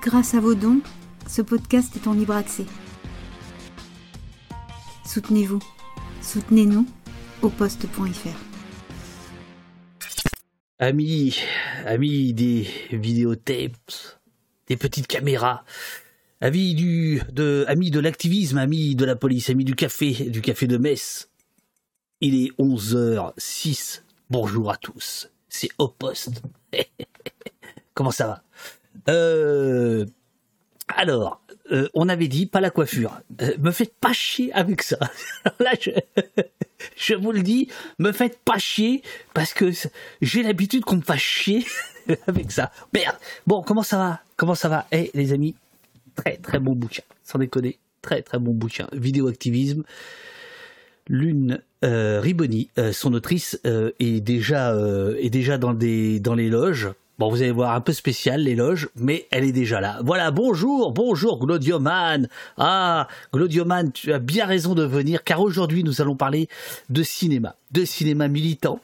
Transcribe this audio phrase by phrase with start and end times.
[0.00, 0.80] Grâce à vos dons,
[1.28, 2.64] ce podcast est en libre accès.
[5.04, 5.60] Soutenez-vous.
[6.22, 6.86] Soutenez-nous
[7.42, 8.28] au poste.fr.
[10.78, 11.38] Amis,
[11.84, 13.92] amis des vidéotapes,
[14.66, 15.64] des petites caméras,
[16.40, 20.66] amis du, de, amis de l'activisme, amis de la police, amis du café, du café
[20.66, 21.28] de Metz.
[22.20, 24.02] Il est 11h06.
[24.30, 25.30] Bonjour à tous.
[25.48, 26.42] C'est au poste.
[27.94, 28.42] Comment ça va?
[29.08, 30.06] Euh,
[30.88, 33.20] alors, euh, on avait dit pas la coiffure.
[33.40, 34.98] Euh, me faites pas chier avec ça.
[36.96, 39.02] Je, vous le dis, me faites pas chier
[39.34, 39.70] parce que
[40.20, 41.64] j'ai l'habitude qu'on me fasse chier
[42.26, 42.72] avec ça.
[42.92, 43.16] Merde.
[43.46, 44.20] Bon, comment ça va?
[44.36, 44.86] Comment ça va?
[44.92, 45.54] Eh, les amis,
[46.16, 47.02] très très bon bouquin.
[47.22, 48.88] Sans déconner, très très bon bouquin.
[48.92, 49.84] Vidéo activisme.
[51.08, 54.72] Lune Riboni, son autrice, est déjà
[55.58, 56.90] dans les loges
[57.22, 60.00] Bon, vous allez voir un peu spécial l'éloge, mais elle est déjà là.
[60.04, 62.26] Voilà, bonjour, bonjour Glodioman.
[62.58, 66.48] Ah, Glodioman, tu as bien raison de venir, car aujourd'hui nous allons parler
[66.90, 68.80] de cinéma, de cinéma militant,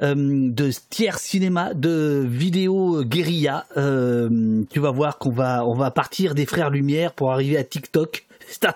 [0.00, 3.66] euh, de tiers cinéma, de vidéo guérilla.
[3.76, 8.24] Euh, tu vas voir qu'on va, va partir des frères Lumière pour arriver à TikTok
[8.48, 8.74] c'est un,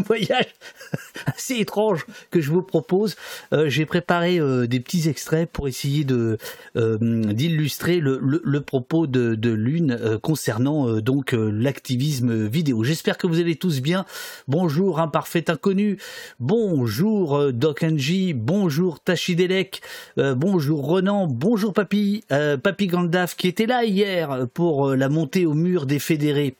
[0.06, 0.54] voyage
[1.26, 3.16] assez étrange que je vous propose.
[3.52, 6.38] Euh, j'ai préparé euh, des petits extraits pour essayer de
[6.76, 12.84] euh, d'illustrer le, propos de, Lune concernant donc l'activisme vidéo.
[12.84, 14.04] J'espère que vous allez tous bien.
[14.46, 15.98] Bonjour imparfait inconnu.
[16.38, 18.34] Bonjour Doc Angie.
[18.34, 19.80] Bonjour Tachidelec.
[20.16, 21.26] bonjour Renan.
[21.26, 22.24] Bonjour Papy.
[22.28, 26.56] Papy Gandalf qui était là hier pour la montée au mur des fédérés.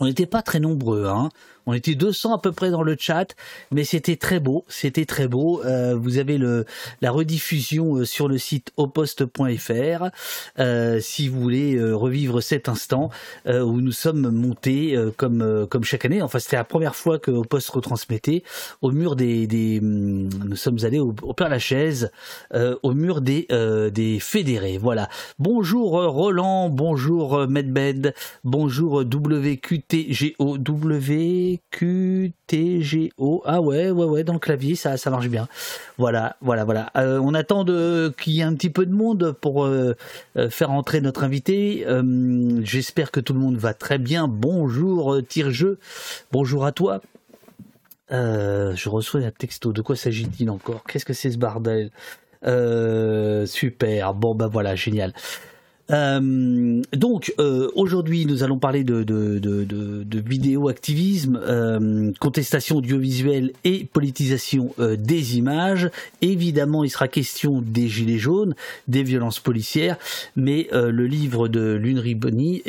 [0.00, 1.28] On n'était pas très nombreux, hein.
[1.66, 3.34] On était 200 à peu près dans le chat,
[3.70, 5.62] mais c'était très beau, c'était très beau.
[5.64, 6.38] Euh, vous avez
[7.00, 10.10] la rediffusion euh, sur le site oposte.fr
[10.58, 13.10] euh, si vous voulez revivre cet instant
[13.46, 16.22] où nous sommes montés comme, chaque année.
[16.22, 18.42] Enfin, c'était la première fois que Oposte retransmettait
[18.80, 22.10] au mur des, hum, nous sommes allés au, Père Lachaise,
[22.54, 23.46] au mur des,
[23.92, 24.78] des fédérés.
[24.78, 25.08] Voilà.
[25.38, 28.14] Bonjour Roland, bonjour Medbed,
[28.44, 29.04] bonjour
[31.72, 33.42] WQTGO, W QTGO.
[33.44, 35.48] Ah ouais, ouais, ouais, dans le clavier, ça, ça marche bien.
[35.98, 36.90] Voilà, voilà, voilà.
[36.96, 39.96] Euh, on attend qu'il y ait un petit peu de monde pour euh,
[40.36, 41.86] euh, faire entrer notre invité.
[42.62, 44.28] J'espère que tout le monde va très bien.
[44.28, 45.78] Bonjour, tire-jeu.
[46.30, 47.00] Bonjour à toi.
[48.10, 49.72] je reçois un texto.
[49.72, 50.84] De quoi s'agit-il encore?
[50.84, 51.90] Qu'est-ce que c'est ce bordel?
[53.46, 54.14] Super.
[54.14, 55.12] Bon, bah voilà, génial.
[55.90, 62.76] Euh, donc euh, aujourd'hui nous allons parler de, de, de, de vidéo activisme, euh, contestation
[62.76, 65.90] audiovisuelle et politisation des images.
[66.20, 68.54] Évidemment il sera question des gilets jaunes,
[68.86, 69.96] des violences policières,
[70.36, 72.62] mais le livre de Lune Riboni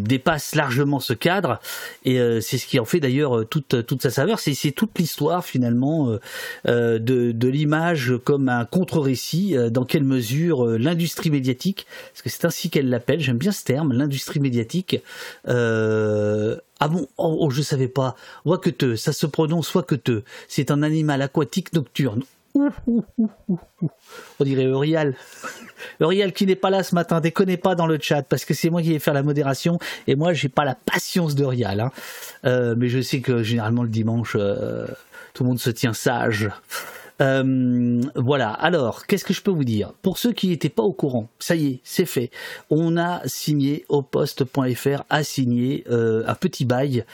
[0.00, 1.60] dépasse largement ce cadre
[2.04, 4.38] et c'est ce qui en fait d'ailleurs toute, toute sa saveur.
[4.38, 6.18] C'est toute l'histoire finalement
[6.66, 12.68] de, de l'image comme un contre-récit, dans quelle mesure l'industrie médiatique, parce que c'est ainsi
[12.68, 15.00] qu'elle l'appelle, j'aime bien ce terme, l'industrie médiatique.
[15.48, 18.16] Euh, ah bon, oh, oh, je savais pas.
[18.44, 20.24] Wakete, ça se prononce Wakete.
[20.48, 22.24] C'est un animal aquatique nocturne.
[22.56, 25.14] On dirait Eurial.
[26.00, 28.70] Eurial qui n'est pas là ce matin, déconnez pas dans le chat parce que c'est
[28.70, 31.80] moi qui vais faire la modération et moi j'ai pas la patience d'Eurial.
[31.80, 31.92] Hein.
[32.44, 34.86] Euh, mais je sais que généralement le dimanche euh,
[35.34, 36.50] tout le monde se tient sage.
[37.20, 38.50] Euh, voilà.
[38.50, 39.92] Alors, qu'est-ce que je peux vous dire?
[40.02, 42.30] Pour ceux qui n'étaient pas au courant, ça y est, c'est fait.
[42.70, 47.04] On a signé au poste.fr a signé euh, un petit bail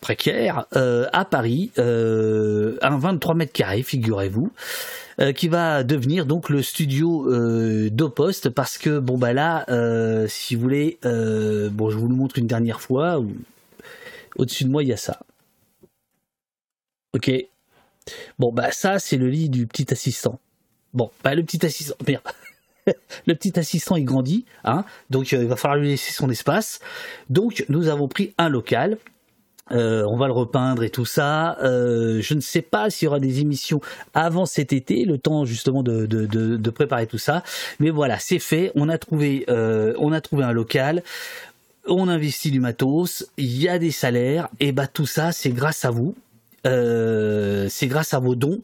[0.00, 4.50] précaire euh, à Paris, un 23 mètres carrés, figurez-vous.
[5.36, 7.28] qui va devenir donc le studio
[7.88, 9.64] d'Opost parce que bon bah là
[10.26, 13.22] si vous voulez bon je vous le montre une dernière fois
[14.36, 15.20] au-dessus de moi il y a ça
[17.14, 17.30] ok
[18.38, 20.38] Bon, bah ça, c'est le lit du petit assistant.
[20.92, 22.22] Bon, bah le petit assistant, merde.
[23.26, 26.80] le petit assistant, il grandit, hein, donc euh, il va falloir lui laisser son espace.
[27.30, 28.98] Donc, nous avons pris un local.
[29.72, 31.56] Euh, on va le repeindre et tout ça.
[31.62, 33.80] Euh, je ne sais pas s'il y aura des émissions
[34.12, 37.42] avant cet été, le temps justement de, préparer tout ça.
[37.80, 38.72] Mais voilà, c'est fait.
[38.74, 41.02] On a trouvé, on a trouvé un local
[41.86, 45.84] on investit du matos, il y a des salaires, et bah tout ça c'est grâce
[45.84, 46.14] à vous.
[46.66, 48.60] Euh, c'est grâce à vos dons.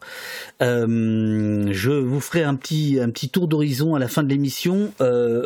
[0.62, 4.92] Euh, je vous ferai un petit, un petit tour d'horizon à la fin de l'émission.
[5.00, 5.44] Euh,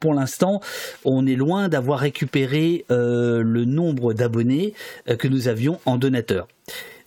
[0.00, 0.60] pour l'instant,
[1.04, 4.74] on est loin d'avoir récupéré le nombre d'abonnés
[5.18, 6.48] que nous avions en donateurs.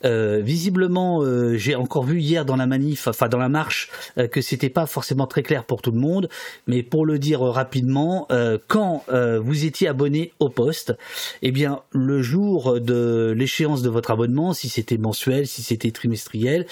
[0.06, 4.28] Euh, visiblement, euh, j'ai encore vu hier dans la manif, enfin dans la marche, euh,
[4.28, 6.30] que c'était pas forcément très clair pour tout le monde.
[6.68, 8.28] Mais pour le dire rapidement,
[8.68, 9.04] quand
[9.42, 10.96] vous étiez abonné au poste,
[11.42, 16.66] eh bien le jour de l'échéance de votre abonnement, si c'était mensuel, si c'était trimestriel,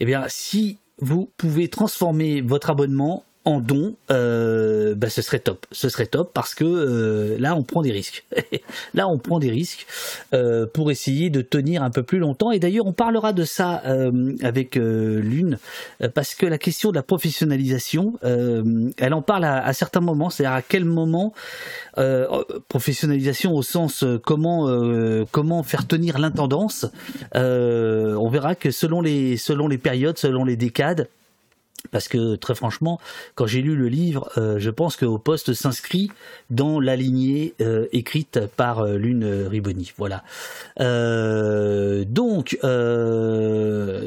[0.00, 5.66] eh bien si vous pouvez transformer votre abonnement en don, euh, bah, ce serait top.
[5.72, 8.24] Ce serait top parce que euh, là, on prend des risques.
[8.94, 9.86] là, on prend des risques
[10.32, 12.52] euh, pour essayer de tenir un peu plus longtemps.
[12.52, 13.82] Et d'ailleurs, on parlera de ça
[14.42, 15.58] avec Lune
[16.14, 20.30] parce que la question de la professionnalisation, elle en parle à, certains moments.
[20.30, 21.32] C'est-à-dire à quel moment
[22.68, 24.68] professionnalisation au sens comment
[25.30, 26.86] comment faire tenir l'intendance.
[27.34, 31.08] on verra que selon les selon les périodes, selon les décades
[31.90, 33.00] parce que très franchement,
[33.34, 36.10] quand j'ai lu le livre, euh, je pense que Au Poste s'inscrit
[36.50, 39.92] dans la lignée euh, écrite par euh, Lune Riboni.
[39.96, 40.22] Voilà.
[42.04, 42.58] donc,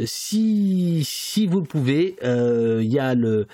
[0.05, 3.47] si si vous le pouvez, il y a le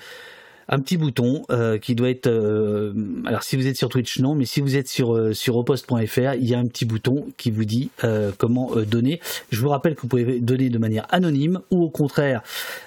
[0.72, 2.28] un petit bouton euh, qui doit être.
[2.28, 2.94] Euh,
[3.26, 6.54] alors si vous êtes sur Twitch, non, mais si vous êtes sur euh, il y
[6.54, 7.90] a un petit bouton qui vous dit
[8.38, 9.20] comment donner.
[9.50, 12.42] Je vous rappelle que vous pouvez donner de manière anonyme ou au contraire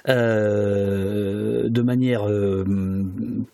[0.08, 2.24] de manière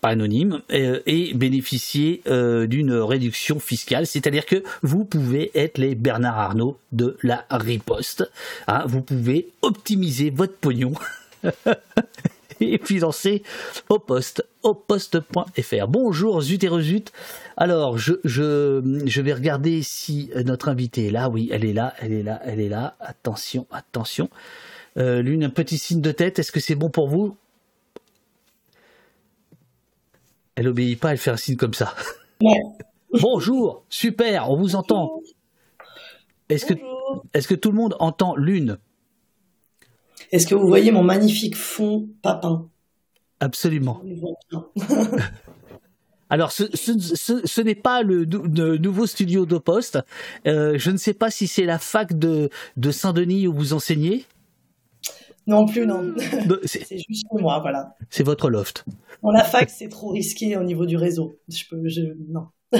[0.01, 4.07] anonyme et, bénéficier d'une réduction fiscale.
[4.07, 8.30] C'est-à-dire que vous pouvez être les Bernard Arnault de la riposte.
[8.68, 8.83] Hein.
[8.88, 10.94] vous pouvez optimiser votre pognon.
[12.73, 13.43] et financé
[13.89, 15.87] au poste, au poste.fr.
[15.87, 17.05] Bonjour Zut et Rezut.
[17.57, 21.29] Alors, je, je, je vais regarder si notre invitée est là.
[21.29, 22.95] Oui, elle est là, elle est là, elle est là.
[22.99, 24.29] Attention, attention.
[24.97, 26.39] Euh, L'une, un petit signe de tête.
[26.39, 27.35] Est-ce que c'est bon pour vous?
[30.55, 31.95] Elle obéit pas, elle fait un signe comme ça.
[33.21, 35.21] Bonjour, super, on vous entend.
[36.49, 36.73] Est-ce que,
[37.33, 38.77] est-ce que tout le monde entend Lune?
[40.31, 42.69] Est-ce que vous voyez mon magnifique fond papin?
[43.39, 44.01] Absolument.
[46.30, 48.24] Alors, ce, n'est pas le,
[48.78, 50.00] nouveau studio de poste.
[50.48, 52.50] Euh, je ne sais pas si c'est la fac de,
[52.89, 54.25] Saint-Denis où vous enseignez.
[55.48, 56.13] Non plus, non.
[56.66, 57.95] C'est juste moi, voilà.
[58.10, 58.86] C'est votre loft.
[59.24, 61.36] la fac, c'est trop risqué au niveau du réseau.
[61.50, 61.81] Je peux,
[62.30, 62.48] non.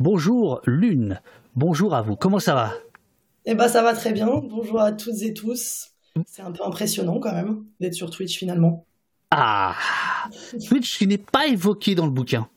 [0.00, 1.20] Bonjour, Lune.
[1.54, 2.16] Bonjour à vous.
[2.16, 2.72] Comment ça va?
[3.46, 4.26] Eh ben, ça va très bien.
[4.26, 5.93] Bonjour à toutes et tous.
[6.26, 8.84] C'est un peu impressionnant quand même d'être sur Twitch finalement.
[9.30, 9.74] Ah
[10.68, 12.48] Twitch qui n'est pas évoqué dans le bouquin.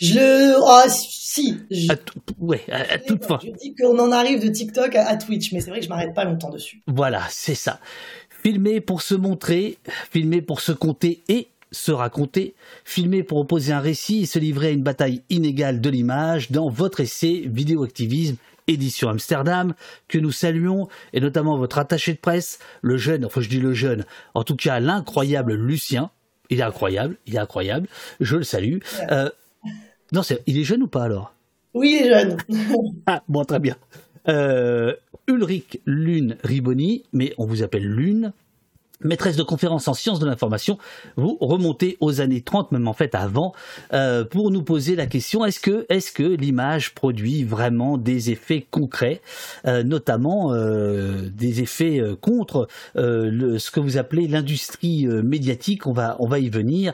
[0.00, 0.56] Je le.
[0.66, 1.58] Ah, si.
[1.70, 1.92] Je...
[2.38, 3.38] ouais, à, toute fin.
[3.42, 6.14] Je dis qu'on en arrive de TikTok à, Twitch, mais c'est vrai que je m'arrête
[6.14, 6.82] pas longtemps dessus.
[6.86, 7.80] Voilà, c'est ça.
[8.42, 9.78] Filmer pour se montrer,
[10.10, 14.68] filmer pour se compter et se raconter, filmer pour opposer un récit et se livrer
[14.68, 19.74] à une bataille inégale de l'image dans votre essai Vidéoactivisme édition Amsterdam,
[20.08, 23.74] que nous saluons, et notamment votre attaché de presse, le jeune, enfin je dis le
[23.74, 26.10] jeune, en tout cas l'incroyable Lucien.
[26.50, 27.88] Il est incroyable, il est incroyable.
[28.20, 28.78] Je le salue.
[29.10, 29.30] Euh,
[30.12, 31.34] non, il est jeune ou pas alors?
[31.72, 32.36] Oui, il est jeune.
[33.06, 33.76] ah, bon, très bien.
[34.28, 34.94] Euh,
[35.26, 38.32] Ulrich Lune Riboni, mais on vous appelle Lune,
[39.02, 40.78] maîtresse de conférences en sciences de l'information,
[41.16, 43.52] vous remontez aux années 30, même en fait avant,
[43.92, 48.66] euh, pour nous poser la question est-ce que, est que l'image produit vraiment des effets
[48.70, 49.20] concrets,
[49.66, 55.86] euh, notamment euh, des effets contre ce que vous appelez l'industrie médiatique?
[55.86, 56.92] On va, on va y venir.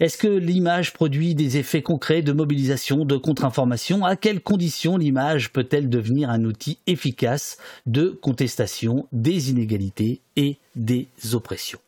[0.00, 4.04] Est-ce que l'image produit des effets concrets de mobilisation, de contre-information?
[4.04, 11.08] À quelles conditions l'image peut-elle devenir un outil efficace de contestation des inégalités et des
[11.32, 11.80] oppressions.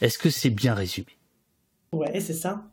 [0.00, 1.16] Est-ce que c'est bien résumé?
[1.92, 2.64] Ouais, c'est ça.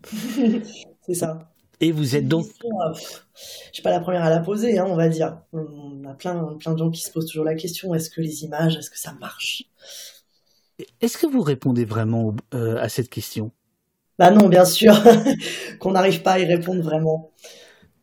[1.05, 1.51] c'est ça.
[1.81, 2.48] Et vous êtes donc.
[2.65, 5.38] Euh, je suis pas la première à la poser, hein, on va dire.
[5.53, 8.43] On a plein, plein de gens qui se posent toujours la question est-ce que les
[8.43, 9.63] images, est-ce que ça marche?
[11.01, 13.51] Est-ce que vous répondez vraiment euh, à cette question?
[14.17, 14.93] Bah non, bien sûr,
[15.79, 17.31] qu'on n'arrive pas à y répondre vraiment.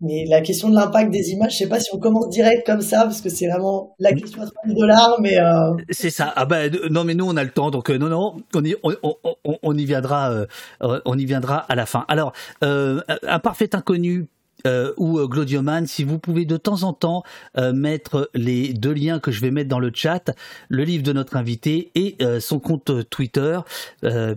[0.01, 2.83] Mais la question de l'impact des images, je sais pas si on commence direct comme
[2.83, 5.39] ça, parce que c'est vraiment la question à 3000 dollars, mais...
[5.39, 5.75] Euh...
[5.91, 6.33] C'est ça.
[6.37, 8.75] Ah ben, non, mais nous, on a le temps, donc euh, non, non, on y,
[8.83, 12.05] on, on, on y viendra, euh, on y viendra à la fin.
[12.09, 14.29] Alors, un parfait inconnu
[14.67, 17.23] euh, ou euh, Glodioman, si vous pouvez de temps en temps
[17.57, 20.33] euh, mettre les deux liens que je vais mettre dans le chat,
[20.69, 23.61] le livre de notre invité et son compte Twitter,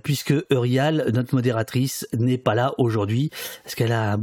[0.04, 3.30] puisque Eurial, notre modératrice, n'est pas là aujourd'hui,
[3.64, 4.18] parce qu'elle a,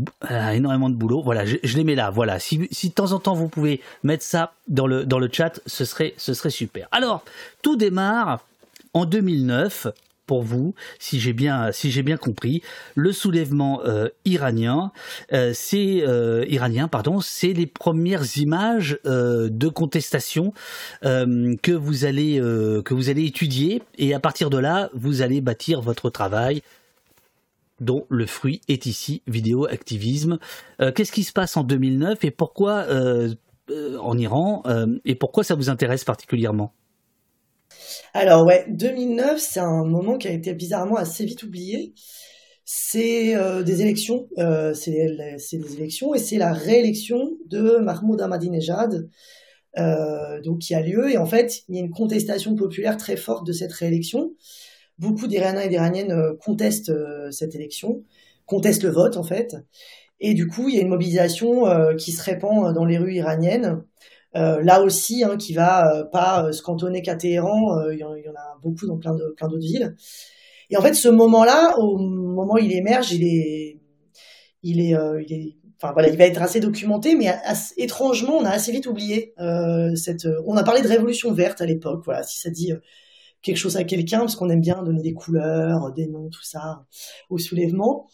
[0.54, 1.22] énormément de boulot.
[1.22, 2.10] Voilà, je, les mets là.
[2.10, 5.28] Voilà, si, si, de temps en temps vous pouvez mettre ça dans le, dans le
[5.30, 6.88] chat, ce serait, ce serait super.
[6.92, 7.24] Alors,
[7.62, 8.40] tout démarre
[8.94, 9.88] en 2009
[10.26, 11.70] pour vous, si j'ai bien,
[12.20, 12.62] compris,
[12.94, 13.80] le soulèvement
[14.24, 14.92] iranien,
[15.52, 16.04] c'est
[16.48, 20.52] iranien, pardon, c'est les premières images de contestation
[21.02, 22.38] que vous allez
[22.84, 26.62] que vous allez étudier, et à partir de là, vous allez bâtir votre travail
[27.80, 30.38] dont le fruit est ici vidéo activisme.
[30.94, 32.86] Qu'est-ce qui se passe en 2009 et pourquoi
[34.00, 34.62] en Iran
[35.04, 36.72] et pourquoi ça vous intéresse particulièrement?
[38.14, 41.94] Alors ouais, 2009, c'est un moment qui a été bizarrement assez vite oublié.
[42.64, 49.08] C'est euh, des élections, euh, c'est des élections et c'est la réélection de Mahmoud Ahmadinejad,
[49.78, 51.12] euh, qui a lieu.
[51.12, 54.34] Et en fait, il y a une contestation populaire très forte de cette réélection.
[54.98, 56.92] Beaucoup d'Iraniens et d'Iraniennes contestent
[57.30, 58.02] cette élection,
[58.46, 59.56] contestent le vote en fait.
[60.18, 61.64] Et du coup, il y a une mobilisation
[61.98, 63.84] qui se répand dans les rues iraniennes.
[64.36, 68.04] Euh, là aussi, hein, qui va euh, pas euh, se cantonner qu'à Téhéran, il y,
[68.04, 69.94] en a beaucoup dans plein de plein d'autres villes.
[70.70, 73.80] Et en fait, ce moment-là, au moment où il émerge, il est,
[74.62, 74.96] il est,
[75.80, 77.32] enfin voilà, il va être assez documenté, mais
[77.76, 79.32] étrangement, on a assez vite oublié
[79.94, 80.26] cette.
[80.44, 82.72] on a parlé de révolution verte à l'époque, voilà, si ça dit
[83.46, 86.84] quelque chose à quelqu'un, parce qu'on aime bien donner des couleurs, des noms, tout ça,
[87.30, 88.08] au soulèvement.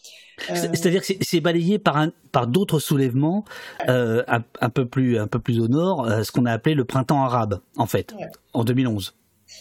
[0.49, 3.43] Euh, c'est-à-dire que c'est balayé par, par d'autres soulèvements
[3.89, 6.85] euh, un, peu plus, un peu plus au nord, euh, ce qu'on a appelé le
[6.85, 8.13] printemps arabe, en fait,
[8.53, 9.15] en 2011.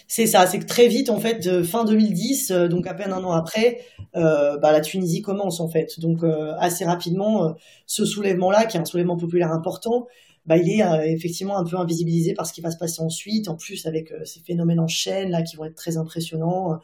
[0.09, 3.33] C'est ça, c'est que très vite, en fait, fin 2010, donc à peine un an
[3.33, 3.81] après,
[4.15, 6.01] bah, la Tunisie commence, en fait.
[6.01, 6.21] Donc
[6.59, 7.55] assez rapidement,
[7.87, 10.07] ce soulèvement-là, qui est un soulèvement populaire important,
[10.47, 13.57] bah, il est effectivement un peu invisibilisé par ce qui va se passer ensuite, en
[13.57, 16.79] plus avec ces phénomènes en chaîne là qui vont être très impressionnants.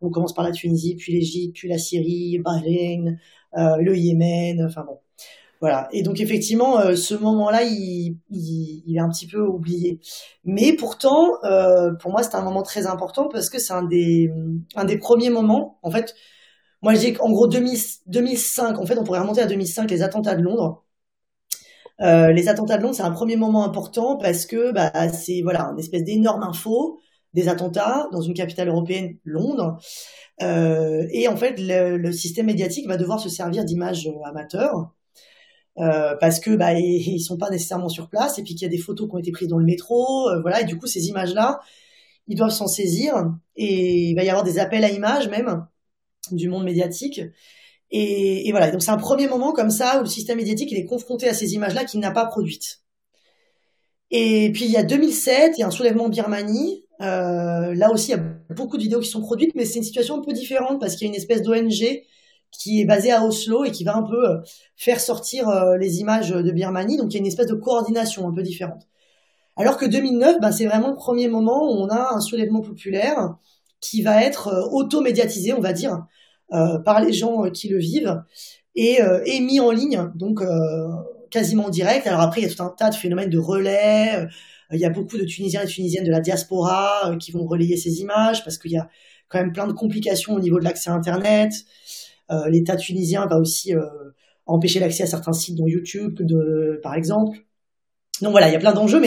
[0.00, 3.18] On commence par la Tunisie, puis l'Égypte, puis la Syrie, Bahreïn,
[3.56, 4.98] euh, le Yémen, enfin bon.
[5.60, 5.88] Voilà.
[5.92, 10.00] Et donc effectivement, euh, ce moment-là, il, est un petit peu oublié.
[10.44, 14.30] Mais pourtant, euh, pour moi, c'est un moment très important parce que c'est un des,
[14.74, 15.78] un des premiers moments.
[15.82, 16.14] En fait,
[16.82, 18.78] moi, je dis qu'en gros 2005.
[18.78, 20.83] En fait, on pourrait remonter à 2005, les attentats de Londres.
[22.00, 25.78] Les attentats de Londres, c'est un premier moment important parce que bah, c'est voilà, une
[25.78, 26.98] espèce d'énorme info
[27.34, 29.78] des attentats dans une capitale européenne, Londres.
[30.42, 34.92] Euh, et en fait, le, système médiatique va devoir se servir d'images amateurs.
[35.78, 38.68] Euh, parce que bah ils, sont pas nécessairement sur place et puis qu'il y a
[38.68, 41.08] des photos qui ont été prises dans le métro euh, voilà et du coup ces
[41.08, 41.58] images là
[42.28, 45.66] ils doivent s'en saisir et il va y avoir des appels à images même
[46.30, 47.22] du monde médiatique
[47.96, 51.28] et, voilà donc c'est un premier moment comme ça où le système médiatique est confronté
[51.28, 52.80] à ces images là qu'il n'a pas produites
[54.10, 57.90] et puis il y a 2007 il y a un soulèvement en Birmanie euh, là
[57.90, 58.22] aussi, il y a
[58.54, 61.06] beaucoup de vidéos qui sont produites, mais c'est une situation un peu différente parce qu'il
[61.06, 62.02] y a une espèce d'ONG
[62.50, 64.38] qui est basée à Oslo et qui va un peu euh,
[64.76, 66.96] faire sortir euh, les images de Birmanie.
[66.96, 68.86] Donc il y a une espèce de coordination un peu différente.
[69.56, 73.36] Alors que 2009, ben, c'est vraiment le premier moment où on a un soulèvement populaire
[73.80, 76.06] qui va être auto-médiatisé, on va dire,
[76.50, 78.22] par les gens qui le vivent
[78.74, 80.40] et, et mis en ligne, donc
[81.30, 82.06] quasiment en direct.
[82.06, 84.26] Alors après, il y a tout un tas de phénomènes de relais
[84.74, 87.76] il y a beaucoup de Tunisiens et Tunisiennes de la diaspora euh, qui vont relayer
[87.76, 88.88] ces images parce qu'il y a
[89.28, 91.52] quand même plein de complications au niveau de l'accès à Internet.
[92.30, 93.82] Euh, L'État tunisien va aussi euh,
[94.46, 96.20] empêcher l'accès à certains sites, dont YouTube,
[96.82, 97.38] par exemple.
[98.20, 99.00] Donc voilà, il y a plein d'enjeux,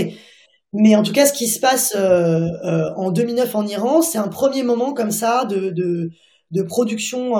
[0.74, 4.63] mais en tout cas, ce qui se passe en 2009 en Iran, c'est un premier
[4.63, 6.10] moment comme ça de,
[6.51, 7.33] de production,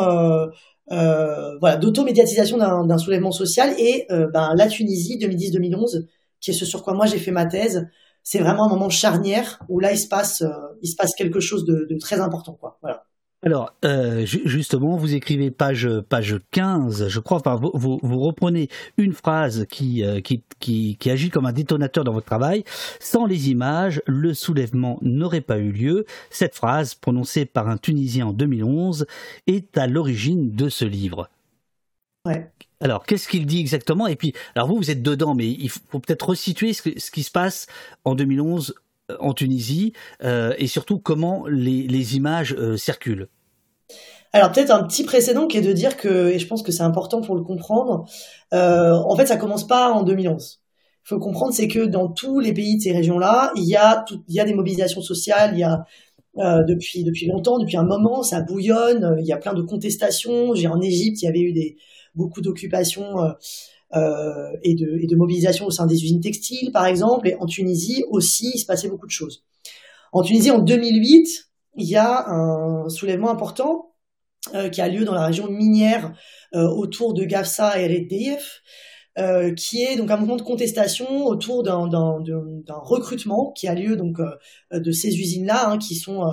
[0.90, 3.74] voilà, d'automédiatisation d'un soulèvement social.
[3.80, 6.06] Et ben, la Tunisie, 2010-2011,
[6.40, 7.88] qui est ce sur quoi moi j'ai fait ma thèse,
[8.30, 10.50] c'est vraiment un moment charnière où là il se passe, euh,
[10.82, 12.78] il se passe quelque chose de, très important, quoi.
[12.82, 13.06] Voilà.
[13.48, 19.14] Alors, euh, justement, vous écrivez page, page 15, je crois, enfin, vous, vous, reprenez une
[19.14, 22.66] phrase qui, euh, qui, qui, qui, agit comme un détonateur dans votre travail.
[23.00, 26.06] Sans les images, le soulèvement n'aurait pas eu lieu.
[26.30, 29.08] Cette phrase, prononcée par un Tunisien en 2011,
[29.48, 31.30] est à l'origine de ce livre.
[32.26, 32.52] Ouais.
[32.82, 34.08] Alors, qu'est-ce qu'il dit exactement?
[34.08, 37.32] Et puis, alors vous, vous êtes dedans, mais il faut peut-être resituer ce, qui se
[37.32, 37.68] passe
[38.04, 38.76] en 2011
[39.10, 43.30] euh, en Tunisie euh, et surtout comment les, images euh, circulent.
[44.34, 46.84] Alors peut-être un petit précédent qui est de dire que, et je pense que c'est
[46.84, 48.06] important pour le comprendre,
[48.52, 50.62] en fait ça commence pas en 2011.
[51.06, 54.04] Il faut comprendre c'est que dans tous les pays de ces régions-là, il y a
[54.28, 55.86] il y a des mobilisations sociales, il y a
[56.36, 60.54] depuis depuis longtemps, depuis un moment, ça bouillonne, il y a plein de contestations.
[60.54, 61.78] J'ai en Égypte, il y avait eu des
[62.18, 63.32] beaucoup d'occupations euh,
[63.96, 67.30] euh, et, de, et de mobilisation au sein des usines textiles, par exemple.
[67.30, 69.46] Et en Tunisie aussi, il se passait beaucoup de choses.
[70.12, 71.28] En Tunisie, en 2008,
[71.78, 73.97] il y a un soulèvement important euh,
[74.72, 76.14] qui a lieu dans la région minière
[76.54, 78.62] autour de Gafsa et Reddeyef.
[79.18, 81.90] euh, qui est donc un mouvement de contestation autour d'un
[82.70, 86.24] recrutement qui a lieu donc euh, de ces usines-là, hein, qui sont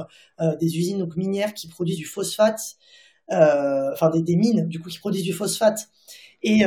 [0.41, 2.61] euh, des usines donc minières qui produisent du phosphate,
[3.31, 5.89] enfin des, mines du coup qui produisent du phosphate
[6.43, 6.65] et,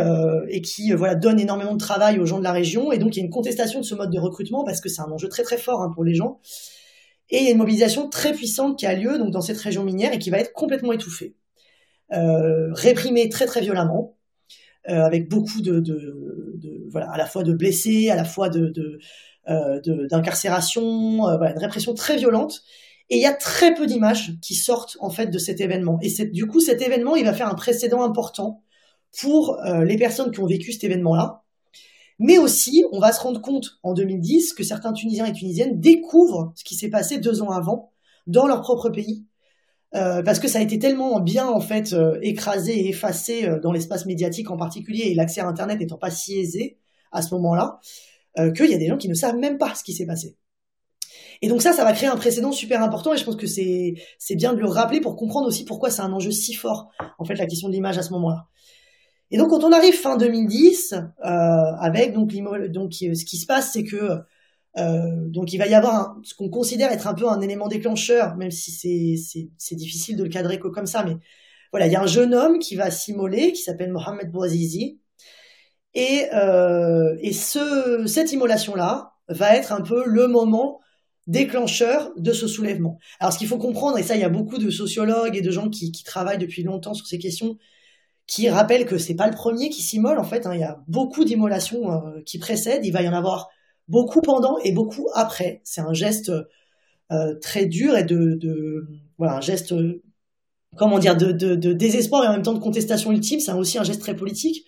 [0.49, 2.91] et qui voilà donnent énormément de travail aux gens de la région.
[2.91, 5.01] Et donc il y a une contestation de ce mode de recrutement parce que c'est
[5.01, 6.39] un enjeu très très fort hein, pour les gens.
[7.29, 9.83] Et il y a une mobilisation très puissante qui a lieu donc dans cette région
[9.83, 11.35] minière et qui va être complètement étouffée,
[12.09, 14.17] réprimée très très violemment.
[14.89, 18.99] Euh, avec beaucoup de, de, voilà, à la fois de blessés, à la fois de,
[19.49, 22.63] euh, d'incarcération, euh, une répression très violente.
[23.09, 25.99] Et il y a très peu d'images qui sortent en fait de cet événement.
[26.01, 28.63] Et du coup, cet événement, il va faire un précédent important
[29.19, 31.43] pour les personnes qui ont vécu cet événement-là.
[32.19, 36.51] Mais aussi, on va se rendre compte en 2010 que certains Tunisiens et Tunisiennes découvrent
[36.55, 37.91] ce qui s'est passé deux ans avant
[38.25, 39.25] dans leur propre pays
[39.95, 43.59] euh, parce que ça a été tellement bien en fait euh, écrasé et effacé euh,
[43.59, 46.77] dans l'espace médiatique en particulier et l'accès à Internet n'étant pas si aisé
[47.13, 47.79] à ce moment-là,
[48.55, 50.35] qu'il y a des gens qui ne savent même pas ce qui s'est passé.
[51.41, 53.95] Et donc ça, ça va créer un précédent super important et je pense que c'est
[54.19, 57.25] c'est bien de le rappeler pour comprendre aussi pourquoi c'est un enjeu si fort en
[57.25, 58.45] fait la question de l'image à ce moment-là.
[59.31, 62.33] Et donc quand on arrive fin 2010 avec donc,
[62.69, 64.21] donc ce qui se passe, c'est que
[64.77, 68.35] euh, donc il va y avoir ce qu'on considère être un peu un élément déclencheur,
[68.35, 68.71] même si
[69.57, 71.17] c'est difficile de le cadrer comme ça, mais
[71.71, 74.99] voilà, il y a un jeune homme qui va s'immoler, qui s'appelle Mohamed Bouazizi,
[75.93, 80.79] et, euh, et ce, cette immolation-là va être un peu le moment
[81.25, 82.99] déclencheur de ce soulèvement.
[83.19, 85.51] Alors ce qu'il faut comprendre, et ça il y a beaucoup de sociologues et de
[85.51, 87.57] gens qui, qui travaillent depuis longtemps sur ces questions,
[88.27, 90.45] qui rappellent que c'est pas le premier qui s'immole en fait.
[90.45, 92.85] Hein, il y a beaucoup d'immolations euh, qui précèdent.
[92.85, 93.49] Il va y en avoir
[93.87, 95.61] beaucoup pendant et beaucoup après.
[95.63, 96.31] C'est un geste
[97.11, 98.85] euh, très dur et de,
[99.17, 99.73] voilà un geste
[100.75, 101.31] comment dire de,
[101.73, 103.39] désespoir et en même temps de contestation ultime.
[103.39, 104.65] C'est aussi un geste très politique.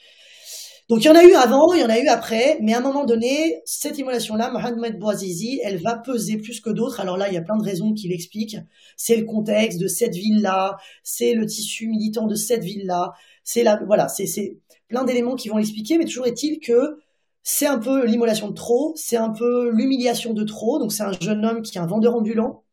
[0.89, 2.79] Donc il y en a eu avant, il y en a eu après, mais à
[2.79, 7.00] un moment donné, cette immolation-là, Mohamed Bouazizi, elle va peser plus que d'autres.
[7.00, 8.58] Alors là, il y a plein de raisons qui l'expliquent.
[8.98, 13.79] C'est le contexte de cette ville-là, c'est le tissu militant de cette ville-là, c'est la,
[13.86, 16.98] voilà, c'est plein d'éléments qui vont l'expliquer, mais toujours est-il que
[17.43, 20.79] c'est un peu l'immolation de trop, c'est un peu l'humiliation de trop.
[20.79, 22.63] Donc c'est un jeune homme qui est un vendeur ambulant.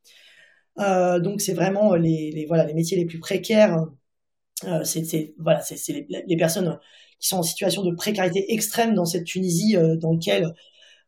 [0.78, 3.86] Euh, donc c'est vraiment les, voilà les métiers les plus précaires.
[4.64, 6.78] Euh, c'est voilà c'est les, personnes
[7.18, 10.52] qui sont en situation de précarité extrême dans cette Tunisie euh, dans laquelle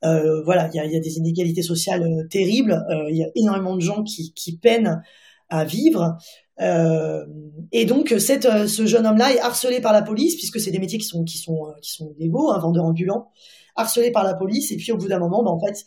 [0.05, 2.85] euh, voilà il y a, des inégalités sociales euh, terribles.
[3.11, 5.03] Il y a énormément de gens qui, peinent
[5.49, 6.17] à vivre.
[6.61, 10.99] Et donc, cette, ce jeune homme-là est harcelé par la police, puisque c'est des métiers
[10.99, 13.29] qui sont qui sont qui sont légaux, un vendeur ambulant,
[13.77, 14.73] harcelé par la police.
[14.73, 15.85] Et puis, au bout d'un moment, ben, en fait,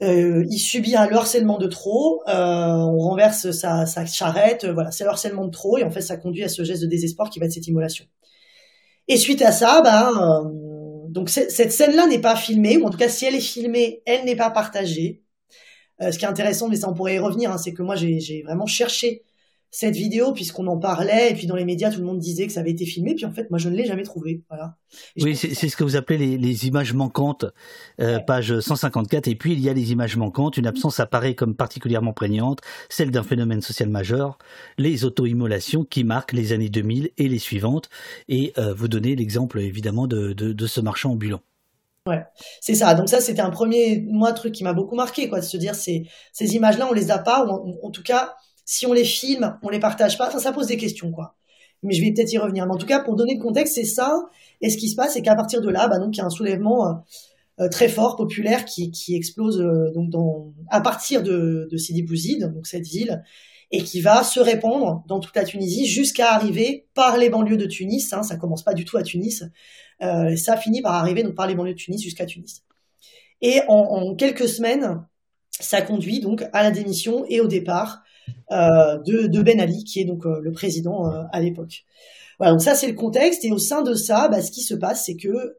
[0.00, 2.22] il subit un harcèlement de trop.
[2.26, 4.66] On renverse sa, sa charrette.
[4.66, 6.86] voilà, c'est le harcèlement de trop, et en fait, ça conduit à ce geste de
[6.88, 8.04] désespoir qui va être cette immolation.
[9.08, 10.50] Et suite à ça, ben,
[11.08, 14.24] donc cette scène-là n'est pas filmée, ou en tout cas, si elle est filmée, elle
[14.24, 15.22] n'est pas partagée.
[16.00, 18.42] ce qui est intéressant, mais ça on pourrait y revenir, hein, c'est que moi j'ai
[18.44, 19.22] vraiment cherché
[19.76, 22.52] cette vidéo puisqu'on en parlait et puis dans les médias tout le monde disait que
[22.52, 24.76] ça avait été filmé puis en fait moi je ne l'ai jamais trouvé voilà.
[25.20, 27.44] Oui c'est ce que vous appelez les, les images manquantes
[28.00, 30.56] euh, page 154 et puis il y a les images manquantes.
[30.58, 34.38] Une absence apparaît comme particulièrement prégnante celle d'un phénomène social majeur
[34.78, 37.88] les auto-immolations qui marquent les années 2000 et les suivantes.
[38.28, 41.40] Et euh, vous donnez l'exemple évidemment de, de, de ce marchand ambulant.
[42.06, 42.22] Ouais,
[42.60, 42.94] c'est ça.
[42.94, 45.74] Donc ça, c'était un premier moi truc qui m'a beaucoup marqué, quoi, de se dire
[45.74, 49.58] ces ces images-là, on les a pas, ou en tout cas, si on les filme,
[49.62, 51.36] on les partage pas, ça pose des questions, quoi.
[51.84, 52.66] Mais je vais peut-être y revenir.
[52.66, 54.24] Mais en tout cas, pour donner le contexte, c'est ça.
[54.60, 56.24] Et ce qui se passe, c'est qu'à partir de là, bah, donc, il y a
[56.24, 56.92] un soulèvement euh,
[57.60, 62.52] euh, très fort, populaire, qui, qui explose euh, donc dans, à partir de, Sidi Bouzid,
[62.54, 63.22] donc cette ville,
[63.70, 67.66] et qui va se répandre dans toute la Tunisie jusqu'à arriver par les banlieues de
[67.66, 68.12] Tunis.
[68.14, 69.44] Hein, ça commence pas du tout à Tunis.
[70.00, 72.62] Ça finit par arriver donc par les banlieues de Tunis jusqu'à Tunis.
[73.40, 75.04] Et en, en, quelques semaines,
[75.50, 78.02] ça conduit donc à la démission et au départ
[78.50, 81.84] de, de, Ben Ali, qui est donc euh, le président euh, à l'époque.
[82.38, 83.44] Voilà, donc ça c'est le contexte.
[83.44, 85.56] Et au sein de ça, bah, ce qui se passe, c'est que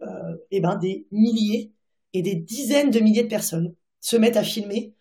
[0.51, 1.71] eh ben, des milliers
[2.13, 4.93] et des dizaines de milliers de personnes se mettent à filmer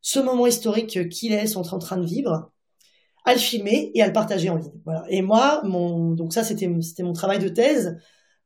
[0.00, 2.52] ce moment historique qu'ils sont en train de vivre,
[3.24, 4.80] à le filmer et à le partager en ligne.
[4.84, 5.04] Voilà.
[5.08, 7.96] Et moi, mon, donc ça c'était c'était mon travail de thèse.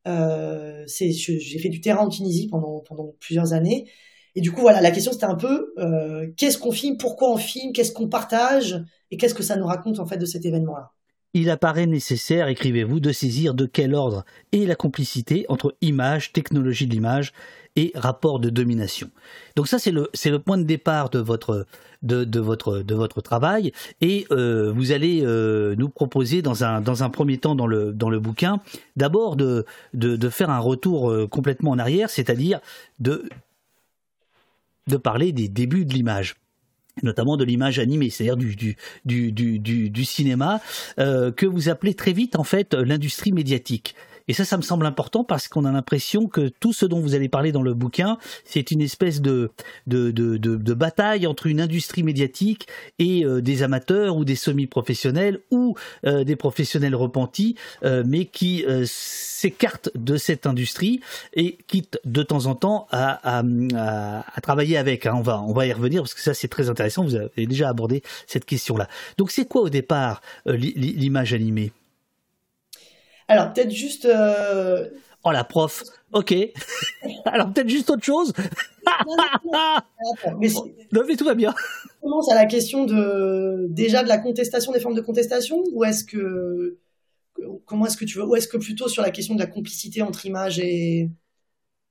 [0.07, 3.91] Euh, j'ai fait du terrain en Tunisie pendant pendant plusieurs années
[4.39, 7.37] et du coup, voilà, la question c'était un peu euh, qu'est-ce qu'on filme, pourquoi on
[7.37, 10.93] filme, qu'est-ce qu'on partage et qu'est-ce que ça nous raconte en fait de cet événement-là?
[11.35, 16.87] il apparaît nécessaire, écrivez-vous, de saisir de quel ordre est la complicité entre image, technologie
[16.87, 17.33] de l'image
[17.77, 19.11] et rapport de domination.
[19.55, 21.67] Donc ça, c'est le, le point de départ de votre,
[22.03, 23.73] de, de votre, de votre travail.
[24.01, 27.93] Et euh, vous allez euh, nous proposer dans un, dans un premier temps dans le,
[27.93, 28.61] dans le bouquin,
[28.97, 32.61] d'abord de, de, faire un retour complètement en arrière, c'est-à-dire
[33.01, 33.29] de,
[34.89, 36.37] de parler des débuts de l'image
[37.03, 38.37] notamment de l'image animée, c'est-à-dire
[39.05, 40.61] du, cinéma,
[40.99, 43.95] euh, que vous appelez très vite en fait l'industrie médiatique.
[44.29, 47.15] Et ça, ça me semble important parce qu'on a l'impression que tout ce dont vous
[47.15, 49.51] allez parler dans le bouquin, c'est une espèce de,
[49.87, 56.37] bataille entre une industrie médiatique et euh, des amateurs ou des semi-professionnels ou euh, des
[56.37, 61.01] professionnels repentis, euh, mais qui s'écartent de cette industrie
[61.35, 63.43] et quittent de temps en temps à,
[64.43, 65.07] travailler avec.
[65.07, 65.15] Hein.
[65.17, 67.05] On, va, on va y revenir parce que ça, c'est très intéressant.
[67.05, 68.89] Vous avez déjà abordé cette question-là.
[69.17, 71.73] Donc, c'est quoi au départ l'image animée?
[73.29, 74.07] Alors, peut-être juste.
[74.07, 74.89] Euh,
[75.23, 75.85] oh, la prof.
[76.13, 76.35] Ok.
[77.27, 78.33] Alors, peut-être juste autre chose.
[80.93, 81.55] non, mais tout va bien.
[82.01, 85.85] On commence à la question de déjà de la contestation des formes de contestation ou
[85.85, 86.79] est-ce que
[87.67, 90.01] comment est-ce que tu veux ou est-ce que plutôt sur la question de la complicité
[90.01, 91.11] entre image et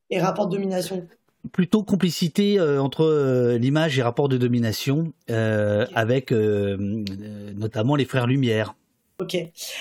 [0.10, 1.08] et rapport de domination?
[1.52, 8.74] Plutôt complicité euh, entre euh, l'image et rapport de domination avec notamment les frères Lumière.
[9.20, 9.36] Ok.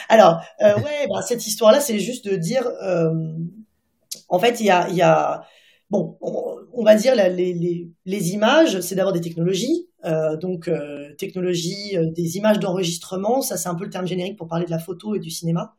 [0.09, 3.13] Alors, euh, ouais, bah, cette histoire-là, c'est juste de dire, euh,
[4.29, 5.45] en fait, il y a, y a,
[5.91, 10.71] bon, on, va dire les, les, les images, c'est d'abord des technologies, euh, donc
[11.19, 14.79] technologie, des images d'enregistrement, ça c'est un peu le terme générique pour parler de la
[14.79, 15.75] photo et du cinéma.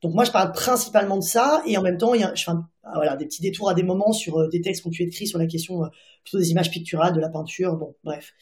[0.00, 2.52] Donc moi, je parle principalement de ça, et en même temps, y a, je fais
[2.94, 5.26] voilà, des petits détours à des moments sur des textes qui ont pu être écrits
[5.26, 5.80] sur la question
[6.22, 8.32] plutôt des images picturales, de la peinture, bon, bref.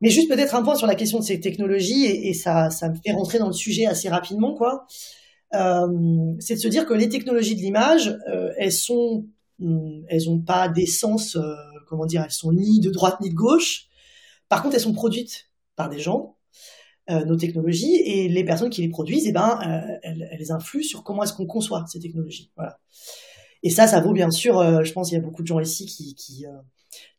[0.00, 2.88] Mais juste peut-être un point sur la question de ces technologies, et, et ça, ça
[2.88, 4.86] me fait rentrer dans le sujet assez rapidement, quoi.
[5.54, 9.26] Euh, c'est de se dire que les technologies de l'image, euh, elles sont,
[9.58, 11.54] hmm, elles ont pas d'essence, euh,
[11.86, 13.86] comment dire, elles sont ni de droite ni de gauche.
[14.48, 16.36] Par contre, elles sont produites par des gens,
[17.10, 20.82] euh, nos technologies, et les personnes qui les produisent, eh ben, euh, elles, elles, influent
[20.82, 22.50] sur comment est-ce qu'on conçoit ces technologies.
[22.56, 22.78] Voilà.
[23.62, 24.84] Et ça, ça vaut bien sûr.
[24.84, 26.44] je pense qu'il y a beaucoup de gens ici qui, qui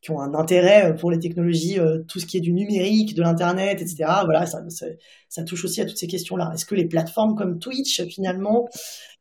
[0.01, 3.15] qui ont un intérêt euh, pour les technologies, euh, tout ce qui est du numérique,
[3.15, 4.05] de l'internet, etc.
[4.25, 6.51] Voilà, ça, touche aussi à toutes ces questions-là.
[6.53, 8.67] Est-ce que les plateformes comme Twitch finalement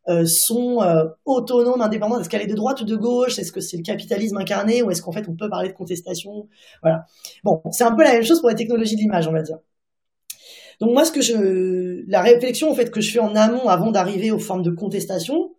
[0.08, 0.78] euh, sont
[1.24, 2.20] autonomes, indépendantes?
[2.20, 3.38] Est-ce qu'elle est de droite ou de gauche?
[3.38, 6.48] Est-ce que c'est le capitalisme incarné ou est-ce qu'en fait on peut parler de contestation?
[6.82, 7.04] Voilà.
[7.44, 9.58] Bon, c'est un peu la même chose pour les technologies de l'image, on va dire.
[10.80, 13.90] Donc moi, ce que je, la réflexion en fait que je fais en amont avant
[13.90, 15.56] d'arriver aux formes de contestation,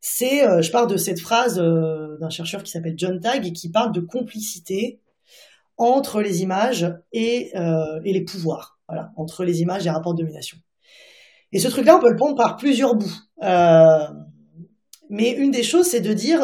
[0.00, 3.52] c'est, euh, je pars de cette phrase euh, d'un chercheur qui s'appelle John Tagg et
[3.52, 5.00] qui parle de complicité
[5.76, 10.14] entre les images et, euh, et les pouvoirs, voilà, entre les images et les rapports
[10.14, 10.58] de domination.
[11.52, 13.18] Et ce truc-là, on peut le prendre par plusieurs bouts.
[15.08, 16.40] Mais une des choses, c'est de dire,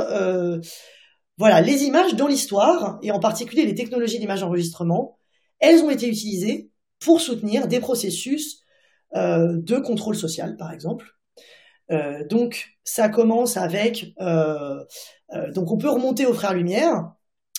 [1.38, 5.18] voilà, les images dans l'histoire, et en particulier les technologies d'image d'enregistrement,
[5.58, 8.60] elles ont été utilisées pour soutenir des processus
[9.14, 11.16] de contrôle social, par exemple,
[11.92, 14.82] euh, donc ça commence avec euh,
[15.34, 17.12] euh, donc on peut remonter aux frères Lumière.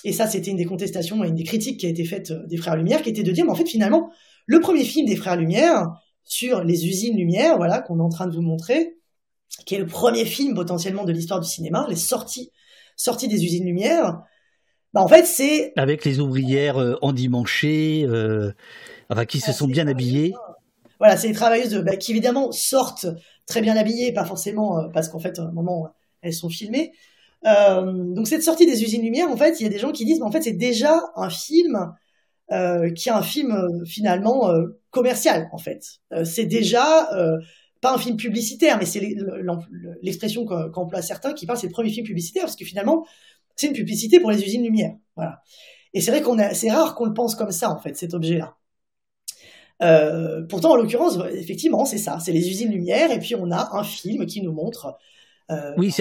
[0.04, 2.58] Et ça c'était une des contestations et une des critiques qui a été faite des
[2.58, 4.12] frères Lumière qui était de dire mais en fait finalement
[4.48, 5.88] le premier film des frères Lumière
[6.26, 8.98] sur les usines Lumière voilà qu'on est en train de vous montrer
[9.66, 12.52] qui est le premier film potentiellement de l'histoire du cinéma les sorties
[12.98, 14.24] sorties des usines Lumière
[14.94, 18.06] bah, en fait c'est avec les ouvrières endimanchées
[19.10, 20.34] enfin qui se ah, sont bien habillées
[21.00, 23.08] voilà c'est les travailleuses bah, qui évidemment sortent
[23.46, 25.90] très bien habillées, pas forcément euh, parce qu'en fait, à un moment,
[26.22, 26.94] elles sont filmées.
[27.46, 30.06] Euh, donc cette sortie des usines lumière, en fait, il y a des gens qui
[30.06, 31.94] disent, mais en fait, c'est déjà un film
[32.52, 36.02] euh, qui est un film euh, finalement euh, commercial, en fait.
[36.24, 37.10] c'est déjà
[37.82, 39.02] pas un film publicitaire, mais c'est
[40.02, 43.06] l'expression qu'emploient certains qui parlent, c'est le premier film publicitaire, parce que finalement,
[43.56, 44.92] c'est une publicité pour les usines lumière.
[45.16, 45.42] Voilà.
[45.94, 48.56] Et c'est vrai qu'on c'est rare qu'on le pense comme ça, en fait, cet objet-là.
[49.84, 53.70] Euh, pourtant, en l'occurrence, effectivement, c'est ça, c'est les usines lumière, et puis on a
[53.74, 54.98] un film qui nous montre.
[55.52, 55.94] Euh, oui,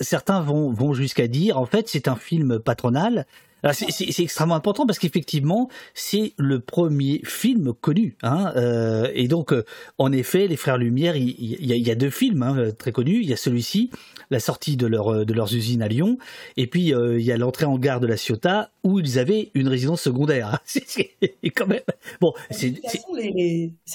[0.00, 3.26] certains vont, vont jusqu'à dire, en fait, c'est un film patronal
[3.72, 8.16] c'est extrêmement important parce qu'effectivement, c'est le premier film connu.
[8.22, 9.64] Hein, euh, et donc, euh,
[9.98, 13.20] en effet, les Frères Lumière, il, y, a, deux films hein, très connus.
[13.22, 13.90] Il y a celui-ci,
[14.30, 16.18] la sortie de, leur, de leurs usines à Lyon,
[16.56, 19.50] et puis euh, il y a l'entrée en gare de la Ciotat où ils avaient
[19.54, 20.58] une résidence secondaire.
[21.42, 21.82] et quand même,
[22.20, 22.74] bon, c'est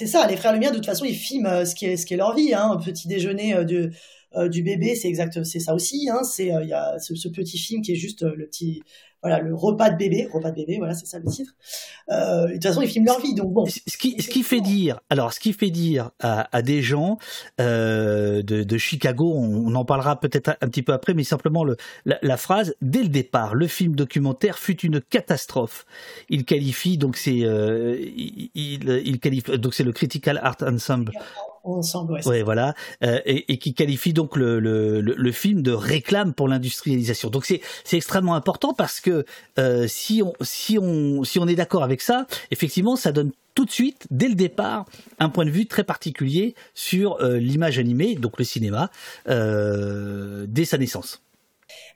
[0.06, 0.26] ça.
[0.26, 2.34] Les Frères Lumière, de toute façon, ils filment ce qui est, ce qui est leur
[2.34, 2.54] vie.
[2.54, 3.90] Hein, un petit déjeuner de
[4.50, 6.08] du bébé, c'est exact, c'est ça aussi.
[6.10, 8.82] Hein, c'est il y a ce, ce, petit film qui est juste le petit
[9.22, 11.52] voilà le repas de bébé, repas de bébé, voilà c'est ça le titre.
[12.10, 13.66] Euh, de toute façon ils filment leur vie, donc bon.
[13.66, 17.18] Ce qui, ce qui fait dire, alors ce qui fait dire à, à des gens
[17.60, 21.76] euh, de, de, Chicago, on, en parlera peut-être un, petit peu après, mais simplement le,
[22.04, 25.84] la, la, phrase dès le départ, le film documentaire fut une catastrophe.
[26.28, 31.12] Il qualifie donc c'est euh, il, il, qualifie donc c'est le Critical Art Ensemble
[31.76, 32.20] ensemble.
[32.26, 36.48] Ouais, voilà, euh, et, et, qui qualifie donc le, le, le, film de réclame pour
[36.48, 37.30] l'industrialisation.
[37.30, 37.60] Donc c'est
[37.96, 39.24] extrêmement important parce que
[39.58, 43.64] euh, si on si on si on est d'accord avec ça, effectivement, ça donne tout
[43.64, 44.86] de suite, dès le départ,
[45.18, 48.90] un point de vue très particulier sur euh, l'image animée, donc le cinéma,
[49.26, 51.22] dès sa naissance.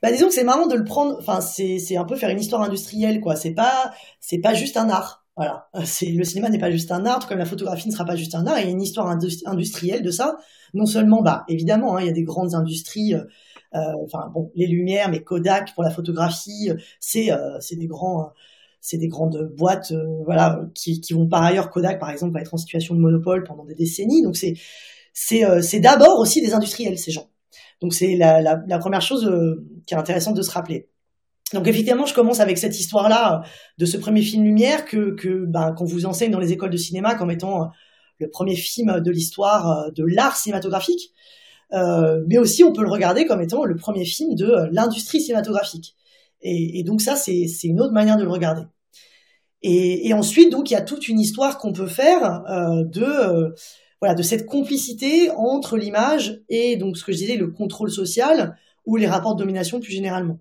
[0.01, 1.17] Bah, disons que c'est marrant de le prendre.
[1.19, 3.35] Enfin, c'est c'est un peu faire une histoire industrielle, quoi.
[3.35, 5.22] C'est pas c'est pas juste un art.
[5.35, 8.05] Voilà, c'est le cinéma n'est pas juste un art, tout comme la photographie ne sera
[8.05, 8.59] pas juste un art.
[8.59, 9.07] Il y a une histoire
[9.45, 10.37] industrielle de ça.
[10.75, 13.15] Non seulement, bah évidemment, hein, il y a des grandes industries.
[13.15, 13.23] Euh,
[13.73, 16.69] euh, enfin bon, les Lumières, mais Kodak pour la photographie,
[16.99, 18.31] c'est euh, des grands
[18.79, 19.93] c'est des grandes boîtes
[20.25, 23.63] voilà qui, vont par ailleurs Kodak par exemple va être en situation de monopole pendant
[23.63, 24.55] des décennies donc c'est
[25.13, 27.29] c'est d'abord aussi des industriels ces gens
[27.81, 29.31] donc c'est la, la, première chose
[29.85, 30.89] qui est intéressante de se rappeler
[31.53, 33.43] donc effectivement, je commence avec cette histoire-là
[33.77, 37.15] de ce premier film Lumière que, ben, qu'on vous enseigne dans les écoles de cinéma
[37.15, 37.65] comme étant euh,
[38.19, 41.13] le premier film de l'histoire euh, de l'art cinématographique.
[41.73, 45.21] Euh, mais aussi, on peut le regarder comme étant le premier film de euh, l'industrie
[45.21, 45.95] cinématographique.
[46.41, 48.63] Et, donc ça, c'est, une autre manière de le regarder.
[49.61, 53.53] Et, ensuite, donc, il y a toute une histoire qu'on peut faire euh, de
[54.17, 58.97] de cette complicité entre l'image et donc ce que je disais le contrôle social ou
[58.97, 60.39] les rapports de domination plus généralement.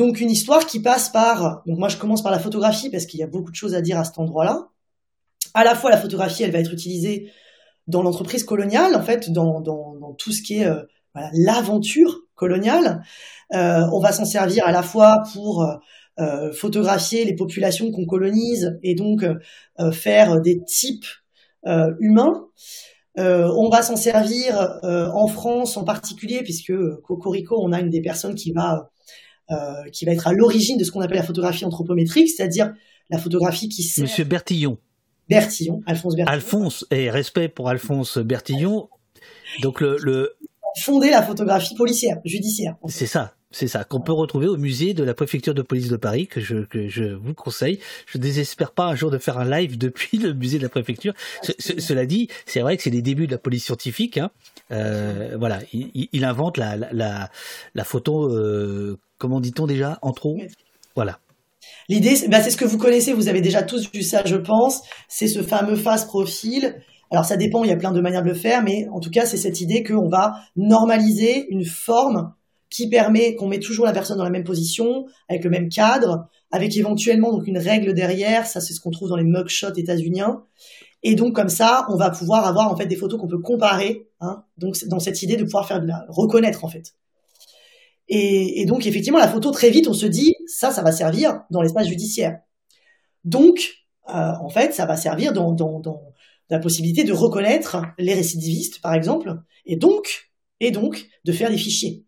[0.00, 3.20] Donc une histoire qui passe par, donc moi je commence par la photographie parce qu'il
[3.20, 4.68] y a beaucoup de choses à dire à cet endroit-là.
[5.52, 7.30] À la fois la photographie, elle va être utilisée
[7.86, 9.62] dans l'entreprise coloniale, en fait, dans,
[10.16, 10.80] tout ce qui est euh,
[11.34, 13.02] l'aventure coloniale.
[13.52, 15.66] Euh, on va s'en servir à la fois pour
[16.18, 19.22] euh, photographier les populations qu'on colonise et donc
[19.92, 21.04] faire des types
[21.66, 22.46] humains.
[23.18, 28.34] on va s'en servir en France en particulier, puisque Cocorico, on a une des personnes
[28.34, 28.90] qui va
[29.92, 32.72] qui va être à l'origine de ce qu'on appelle la photographie anthropométrique, c'est-à-dire
[33.10, 34.02] la photographie qui sert...
[34.02, 34.78] Monsieur Bertillon.
[35.28, 36.34] Bertillon, Alphonse Bertillon.
[36.34, 38.88] Alphonse, et respect pour Alphonse Bertillon.
[39.62, 40.36] Donc le, le...
[40.82, 42.76] fonder la photographie policière, judiciaire.
[42.88, 45.96] C'est ça, c'est ça, qu'on peut retrouver au musée de la préfecture de police de
[45.96, 47.80] Paris, que je, que je vous conseille.
[48.06, 50.68] Je ne désespère pas un jour de faire un live depuis le musée de la
[50.68, 51.14] préfecture.
[51.58, 54.18] cela dit, c'est vrai que c'est les débuts de la police scientifique.
[54.18, 54.30] Hein.
[54.70, 57.28] Euh, voilà, il, il, invente la, la,
[57.74, 60.38] la, photo euh, comment dit-on déjà En trop?
[60.94, 61.18] Voilà.
[61.88, 64.82] L'idée, bah, c'est ce que vous connaissez, vous avez déjà tous vu ça, je pense.
[65.08, 66.76] C'est ce fameux face profil.
[67.10, 69.10] Alors ça dépend, il y a plein de manières de le faire, mais en tout
[69.10, 72.32] cas, c'est cette idée qu'on va normaliser une forme
[72.70, 76.28] qui permet qu'on met toujours la personne dans la même position, avec le même cadre,
[76.50, 78.46] avec éventuellement donc une règle derrière.
[78.46, 80.44] Ça, c'est ce qu'on trouve dans les mugshots états-uniens.
[81.02, 84.08] Et donc comme ça, on va pouvoir avoir en fait des photos qu'on peut comparer.
[84.20, 86.94] Hein, donc dans cette idée de pouvoir faire de la reconnaître en fait.
[88.12, 91.62] Et, donc, effectivement, la photo, très vite, on se dit, ça, ça va servir dans
[91.62, 92.40] l'espace judiciaire.
[93.22, 96.02] Donc, euh, en fait, ça va servir dans, dans, dans,
[96.48, 101.56] la possibilité de reconnaître les récidivistes, par exemple, et donc, et donc, de faire des
[101.56, 102.04] fichiers.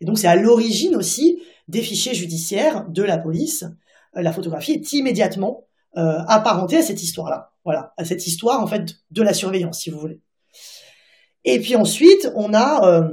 [0.00, 3.64] Et donc, c'est à l'origine aussi des fichiers judiciaires de la police.
[4.16, 5.66] Euh, la photographie est immédiatement
[5.96, 7.52] euh, apparentée à cette histoire-là.
[7.64, 10.20] Voilà, à cette histoire, en fait, de la surveillance, si vous voulez.
[11.44, 13.08] Et puis ensuite, on a euh,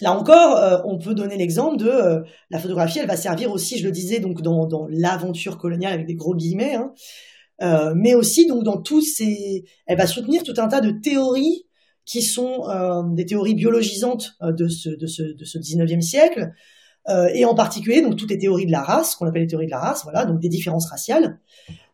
[0.00, 3.92] Là encore, on peut donner l'exemple de la photographie, elle va servir aussi, je le
[3.92, 9.02] disais, donc dans, l'aventure coloniale avec des gros guillemets, hein, mais aussi donc dans tous
[9.02, 11.63] ces, elle va soutenir tout un tas de théories
[12.04, 12.64] qui sont
[13.14, 16.52] des théories biologisantes de ce, de ce, de ce 19e siècle,
[17.08, 19.70] et en particulier donc toutes les théories de la race, qu'on appelle les théories de
[19.70, 21.38] la race, voilà, donc des différences raciales.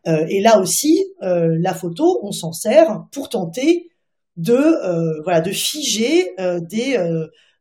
[0.05, 3.89] et là aussi, la photo, on s'en sert pour tenter
[4.37, 6.33] de voilà de figer
[6.69, 6.97] des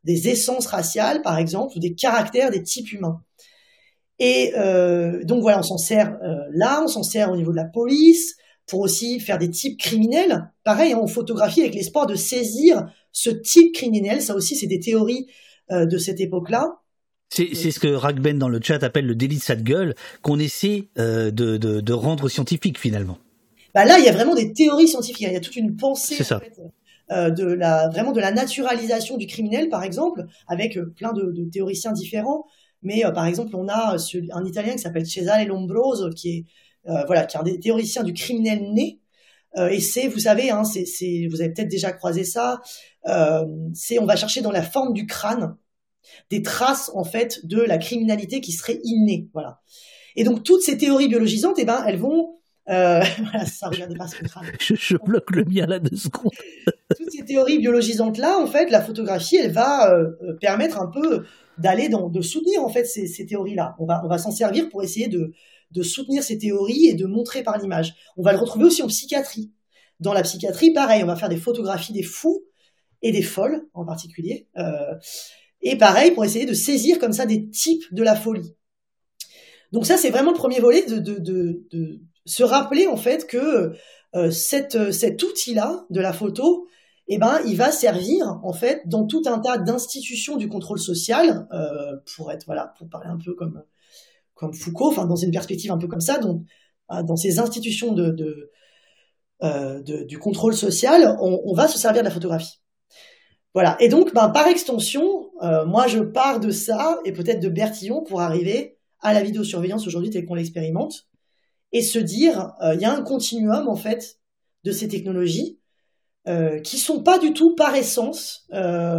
[0.04, 3.22] des essences raciales, par exemple, ou des caractères des types humains.
[4.18, 7.56] Et euh, donc voilà, on s'en sert euh, là, on s'en sert au niveau de
[7.56, 8.36] la police
[8.70, 10.50] pour aussi faire des types criminels.
[10.64, 14.22] Pareil, on photographie avec l'espoir de saisir ce type criminel.
[14.22, 15.26] Ça aussi, c'est des théories
[15.70, 16.76] euh, de cette époque-là.
[17.32, 20.88] C'est ce que Ragben dans le chat appelle le délit de sale gueule, qu'on essaie
[20.96, 23.18] de, de, de, rendre scientifique finalement.
[23.72, 25.20] Bah là, il y a vraiment des théories scientifiques.
[25.20, 26.20] Il y a toute une pensée.
[26.20, 26.60] En fait,
[27.12, 31.32] euh, de la vraiment de la naturalisation du criminel, par exemple, avec euh, plein de,
[31.32, 32.46] de, théoriciens différents.
[32.82, 33.96] Mais euh, par exemple, on a
[34.32, 36.44] un Italien qui s'appelle Cesare Lombroso, qui est
[36.84, 39.00] voilà, qui est un des théoriciens du criminel né.
[39.56, 42.60] et c'est, vous savez, hein, c'est, vous avez peut-être déjà croisé ça.
[43.74, 45.56] c'est, on va chercher dans la forme du crâne
[46.30, 49.28] des traces en fait de la criminalité qui serait innée.
[49.32, 49.60] Voilà.
[50.16, 52.36] Et donc toutes ces théories biologisantes, eh ben, elles vont
[52.68, 54.16] euh, voilà, ça regarde pas ce.
[54.60, 56.30] Je, je, bloque le mien là deux secondes.
[56.96, 60.86] Toutes ces théories biologisantes là, en fait, la photographie, elle va euh, euh, permettre un
[60.86, 61.24] peu
[61.58, 63.74] d'aller dans, de soutenir en fait ces, ces théories là.
[63.78, 65.32] On va, on va s'en servir pour essayer de,
[65.70, 67.94] de soutenir ces théories et de montrer par l'image.
[68.16, 69.52] On va le retrouver aussi en psychiatrie.
[70.00, 72.44] Dans la psychiatrie, pareil, on va faire des photographies des fous
[73.02, 74.48] et des folles en particulier.
[74.56, 74.94] Euh,
[75.62, 78.54] et pareil, pour essayer de saisir comme ça des types de la folie.
[79.72, 83.72] Donc ça, c'est vraiment le premier volet de, se rappeler en fait que
[84.14, 86.66] euh, cet outil-là de la photo,
[87.08, 91.48] eh ben, il va servir en fait dans tout un tas d'institutions du contrôle social,
[91.52, 93.62] euh, pour être voilà, pour parler un peu comme
[94.40, 98.50] comme Foucault, dans une perspective un peu comme ça, euh, dans ces institutions de,
[99.42, 102.62] euh, du contrôle social, on, va se servir de la photographie.
[103.52, 103.76] Voilà.
[103.80, 108.02] Et donc, ben, par extension, euh, moi, je pars de ça et peut-être de Bertillon
[108.02, 111.06] pour arriver à la vidéosurveillance aujourd'hui telle qu'on l'expérimente
[111.72, 114.16] et se dire, il y a un continuum en fait
[114.64, 115.60] de ces technologies
[116.26, 118.48] euh, qui sont pas du tout par essence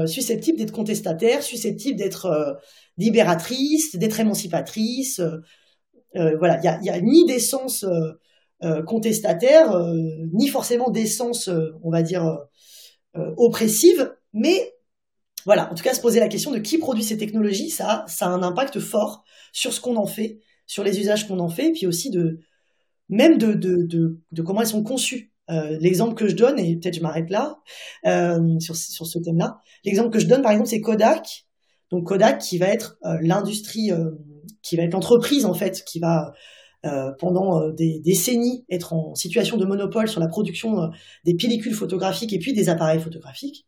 [0.06, 2.58] susceptibles d'être contestataires, susceptibles d'être
[3.02, 5.22] euh, libératrices, d'être émancipatrices.
[6.14, 7.86] voilà, il y a, ni d'essence
[8.86, 9.76] contestataire,
[10.34, 11.50] ni forcément d'essence,
[11.84, 12.38] on va dire,
[13.38, 14.74] oppressive, mais
[15.46, 18.26] voilà, en tout cas, se poser la question de qui produit ces technologies, ça, a
[18.26, 21.88] un impact fort sur ce qu'on en fait, sur les usages qu'on en fait, puis
[21.88, 22.40] aussi de
[23.10, 23.88] même de, de,
[24.32, 25.32] de, comment elles sont conçues.
[25.50, 27.60] Euh, l'exemple que je donne, et peut-être je m'arrête là
[28.06, 31.46] euh, sur, sur ce thème-là, l'exemple que je donne, par exemple, c'est Kodak.
[31.92, 34.12] Donc Kodak qui va être euh, l'industrie, euh,
[34.62, 36.34] qui va être l'entreprise en fait, qui va
[36.86, 40.90] euh, pendant des décennies être en situation de monopole sur la production
[41.26, 43.68] des pellicules photographiques et puis des appareils photographiques.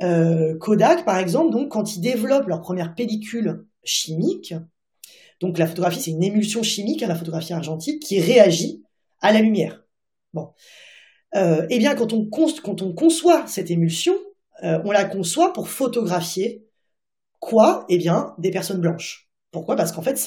[0.00, 4.54] Kodak, par exemple, donc quand ils développent leur première pellicule chimique,
[5.40, 8.84] donc la photographie c'est une émulsion chimique, à la photographie argentique, qui réagit
[9.20, 9.84] à la lumière.
[10.34, 10.50] Bon,
[11.34, 14.14] eh bien quand on, conçoit cette émulsion,
[14.62, 16.67] on la conçoit pour photographier
[17.40, 17.84] quoi?
[17.88, 19.28] Eh bien des personnes blanches.
[19.50, 19.76] Pourquoi?
[19.76, 20.18] Parce qu'en fait,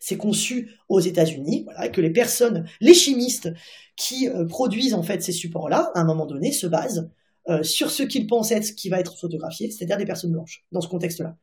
[0.00, 3.50] c'est conçu aux États-Unis, voilà, que les personnes, les chimistes
[3.96, 7.10] qui euh, produisent en fait ces supports-là, à un moment donné, se basent
[7.48, 10.64] euh, sur ce qu'ils pensent être ce qui va être photographié, c'est-à-dire des personnes blanches,
[10.72, 11.36] dans ce contexte-là.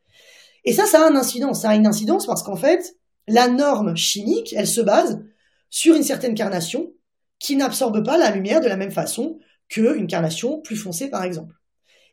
[0.65, 1.61] Et ça, ça a un incidence.
[1.61, 5.23] Ça a une incidence parce qu'en fait, la norme chimique, elle se base
[5.69, 6.91] sur une certaine carnation
[7.39, 9.37] qui n'absorbe pas la lumière de la même façon
[9.69, 11.53] qu'une carnation plus foncée, par exemple.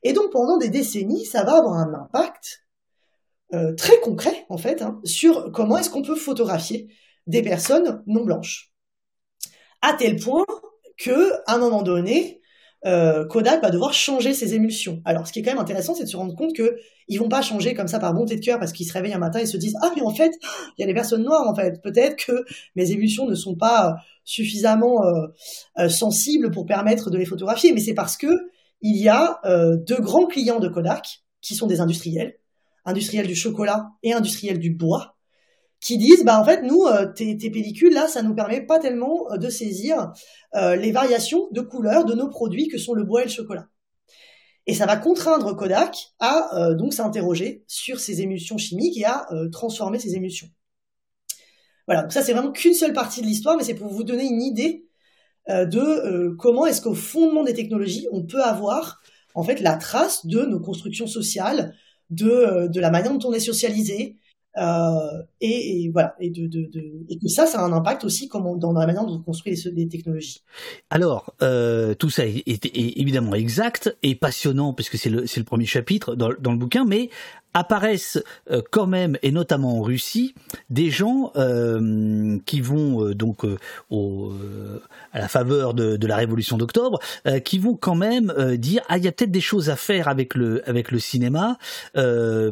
[0.02, 2.63] Et donc, pendant des décennies, ça va avoir un impact
[3.54, 6.88] euh, très concret, en fait, hein, sur comment est-ce qu'on peut photographier
[7.26, 8.72] des personnes non blanches.
[9.80, 10.44] À tel point
[10.98, 12.40] que, à un moment donné,
[12.84, 15.00] euh, Kodak va devoir changer ses émulsions.
[15.04, 17.28] Alors, ce qui est quand même intéressant, c'est de se rendre compte que ils vont
[17.28, 19.46] pas changer comme ça par bonté de cœur parce qu'ils se réveillent un matin et
[19.46, 20.32] se disent ah mais en fait
[20.76, 21.82] il y a des personnes noires en fait.
[21.82, 22.44] Peut-être que
[22.76, 23.92] mes émulsions ne sont pas euh,
[24.24, 25.02] suffisamment
[25.88, 27.72] sensibles pour permettre de les photographier.
[27.74, 28.28] Mais c'est parce que
[28.80, 29.40] il y a
[29.86, 32.38] deux grands clients de Kodak qui sont des industriels,
[32.84, 35.14] industriels du chocolat et industriels du bois,
[35.84, 39.30] qui disent bah en fait nous euh, tes, pellicules là ça nous permet pas tellement
[39.30, 40.12] euh, de saisir
[40.54, 43.68] euh, les variations de couleurs de nos produits que sont le bois et le chocolat.
[44.66, 49.98] Et ça va contraindre Kodak à donc s'interroger sur ces émulsions chimiques et à transformer
[49.98, 50.48] ces émulsions.
[51.86, 54.24] Voilà, donc ça c'est vraiment qu'une seule partie de l'histoire, mais c'est pour vous donner
[54.24, 54.86] une idée
[55.50, 59.02] de comment est-ce qu'au fondement des technologies on peut avoir
[59.34, 61.74] en fait la trace de nos constructions sociales,
[62.14, 64.16] de, de la manière dont on est socialisé,
[64.56, 68.58] euh, et, voilà, et, de, de, et que ça, ça a un impact aussi comme
[68.58, 70.42] dans la manière dont on construit les, technologies.
[70.90, 76.14] Alors, euh, tout ça est, évidemment exact et passionnant puisque c'est le, le premier chapitre
[76.14, 77.10] dans, dans le bouquin, mais
[77.54, 80.34] apparaissent euh, quand même, et notamment en Russie,
[80.70, 83.44] des gens euh, qui vont euh, donc
[85.12, 86.98] à la faveur de, la révolution d'octobre,
[87.44, 90.34] qui vont quand même dire ah il y a peut-être des choses à faire avec
[90.34, 91.58] le avec le cinéma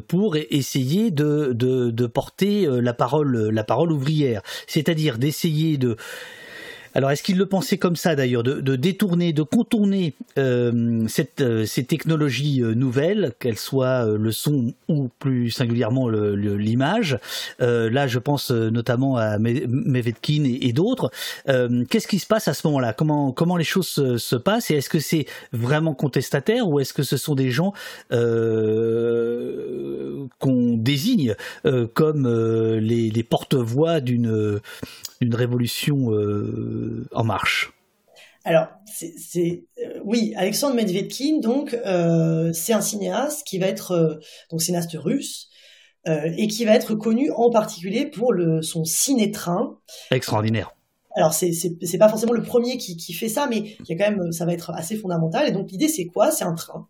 [0.08, 5.96] pour essayer de, de, de porter la parole la parole ouvrière, c'est-à-dire d'essayer de
[6.94, 11.06] alors, est-ce qu'il le pensait comme ça d'ailleurs, de, détourner, de contourner euh,
[11.40, 17.18] euh, ces technologies euh, nouvelles, qu'elles soient le son ou plus singulièrement l'image
[17.58, 21.10] Là, je pense notamment à Mevetkin et, et d'autres.
[21.46, 22.92] Qu'est-ce qui se passe à ce moment-là?
[22.92, 26.92] Comment, comment les choses se, se passent Et est-ce que c'est vraiment contestataire ou est-ce
[26.92, 27.72] que ce sont des gens
[30.38, 31.34] qu'on désigne
[31.94, 32.28] comme
[32.78, 34.60] les porte-voix d'une
[35.24, 37.72] d'une révolution euh, en marche
[38.44, 44.62] Alors, c'est euh, oui, Alexandre Medvedkin, donc euh, c'est un cinéaste qui va être donc
[44.62, 45.48] cinéaste russe
[46.04, 49.78] et qui va être connu en particulier pour le, son ciné-train.
[50.10, 50.74] Extraordinaire.
[51.14, 53.96] Alors c'est c'est pas forcément le premier qui, qui fait ça, mais il y a
[53.96, 55.46] quand même ça va être assez fondamental.
[55.46, 56.32] Et donc l'idée c'est quoi?
[56.32, 56.88] C'est un train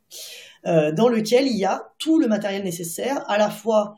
[0.65, 3.97] dans lequel il y a tout le matériel nécessaire à la fois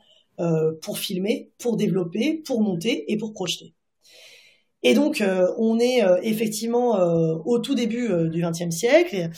[0.81, 3.73] pour filmer, pour développer, pour monter et pour projeter.
[4.85, 9.31] Et donc, euh, on est euh, effectivement euh, au tout début du XXe siècle.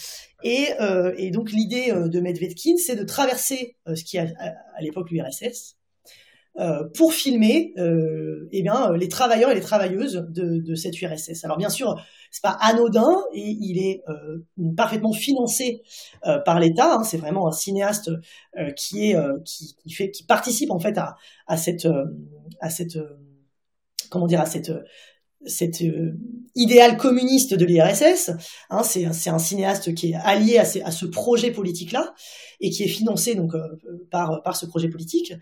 [0.44, 5.78] Et, donc, l'idée de Medvedkin, c'est de traverser ce qui est à, l'époque l'URSS
[6.96, 11.46] pour filmer eh bien, les travailleurs et les travailleuses de, cette URSS.
[11.46, 11.96] Alors, bien sûr,
[12.30, 14.04] c'est pas anodin et il est
[14.76, 15.82] parfaitement financé
[16.46, 16.96] par l'État.
[16.96, 17.04] Hein.
[17.04, 18.12] c'est vraiment un cinéaste
[18.76, 21.16] qui est qui, fait qui participe en fait à,
[21.48, 21.88] à cette
[22.60, 22.98] à cette
[24.10, 24.72] comment dire à cette
[25.46, 26.18] cet euh,
[26.56, 28.32] idéal communiste de l'IRSS.
[28.70, 32.14] Hein, c'est un cinéaste qui est allié à, à ce projet politique-là
[32.60, 33.60] et qui est financé donc euh,
[34.10, 35.34] par, par ce projet politique.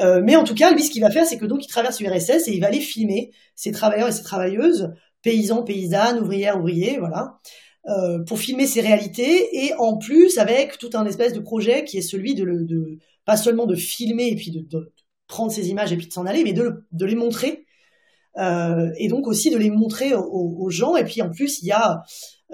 [0.00, 2.00] Euh, mais en tout cas, lui, ce qu'il va faire, c'est que donc il traverse
[2.00, 4.92] l'URSS et il va aller filmer ces travailleurs et ces travailleuses,
[5.22, 7.38] paysans, paysannes, ouvrières, ouvriers, voilà,
[8.26, 12.02] pour filmer ces réalités et en plus avec tout un espèce de projet qui est
[12.02, 14.92] celui de, pas seulement de filmer et puis de, de
[15.28, 17.64] prendre ces images et puis de s'en aller, mais de, de les montrer
[18.36, 20.96] et donc aussi de les montrer aux, gens.
[20.96, 22.02] Et puis en plus, il y a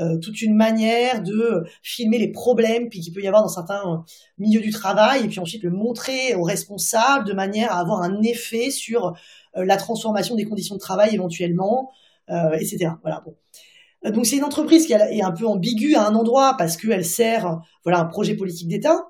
[0.00, 4.04] euh, toute une manière de filmer les problèmes puis qu'il peut y avoir dans certains
[4.38, 8.22] milieux du travail, et puis ensuite le montrer aux responsables de manière à avoir un
[8.22, 9.14] effet sur
[9.56, 11.90] euh, la transformation des conditions de travail éventuellement,
[12.28, 12.92] etc.
[13.02, 13.24] Voilà.
[14.04, 17.58] Donc c'est une entreprise qui est un peu ambiguë à un endroit parce qu'elle sert
[17.82, 19.08] voilà un projet politique d'État,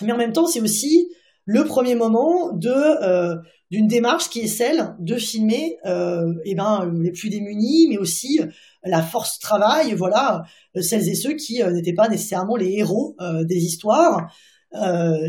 [0.00, 1.08] mais en même temps c'est aussi
[1.44, 3.36] le premier moment de euh,
[3.72, 8.38] d'une démarche qui est celle de filmer euh, eh ben les plus démunis, mais aussi
[8.84, 10.44] la force travail, voilà
[10.78, 14.30] celles et ceux qui euh, n'étaient pas nécessairement les héros euh, des histoires.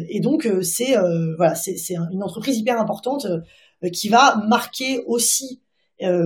[0.10, 0.96] et donc c'est
[1.38, 3.28] voilà c'est une entreprise hyper importante
[3.92, 5.62] qui va marquer aussi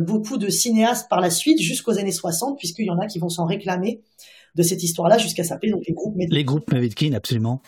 [0.05, 3.29] beaucoup de cinéastes par la suite jusqu'aux années 60 puisqu'il y en a qui vont
[3.29, 4.01] s'en réclamer
[4.53, 6.35] de cette histoire-là jusqu'à s'appeler les groupes Medvedkin.
[6.35, 7.61] Les groupes Medvedkin, absolument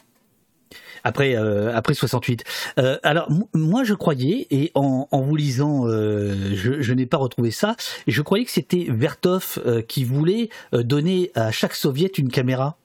[1.03, 2.43] après euh, après 68.
[2.77, 7.51] Euh, alors moi je croyais et en, en vous lisant, euh, je, n'ai pas retrouvé
[7.51, 7.75] ça.
[8.07, 12.77] Je croyais que c'était Vertov euh, qui voulait donner à chaque soviet une caméra.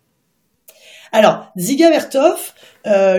[1.13, 2.55] Alors, Ziga Vertov,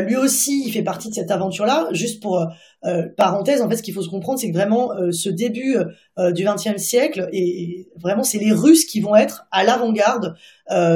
[0.05, 1.87] lui aussi, il fait partie de cette aventure-là.
[1.91, 2.45] Juste pour
[2.86, 5.29] euh, euh parenthèse, en fait, ce qu'il faut se comprendre, c'est que vraiment, euh, ce
[5.29, 5.77] début
[6.17, 10.36] euh, du XXe siècle, et, vraiment, c'est les Russes qui vont être à l'avant-garde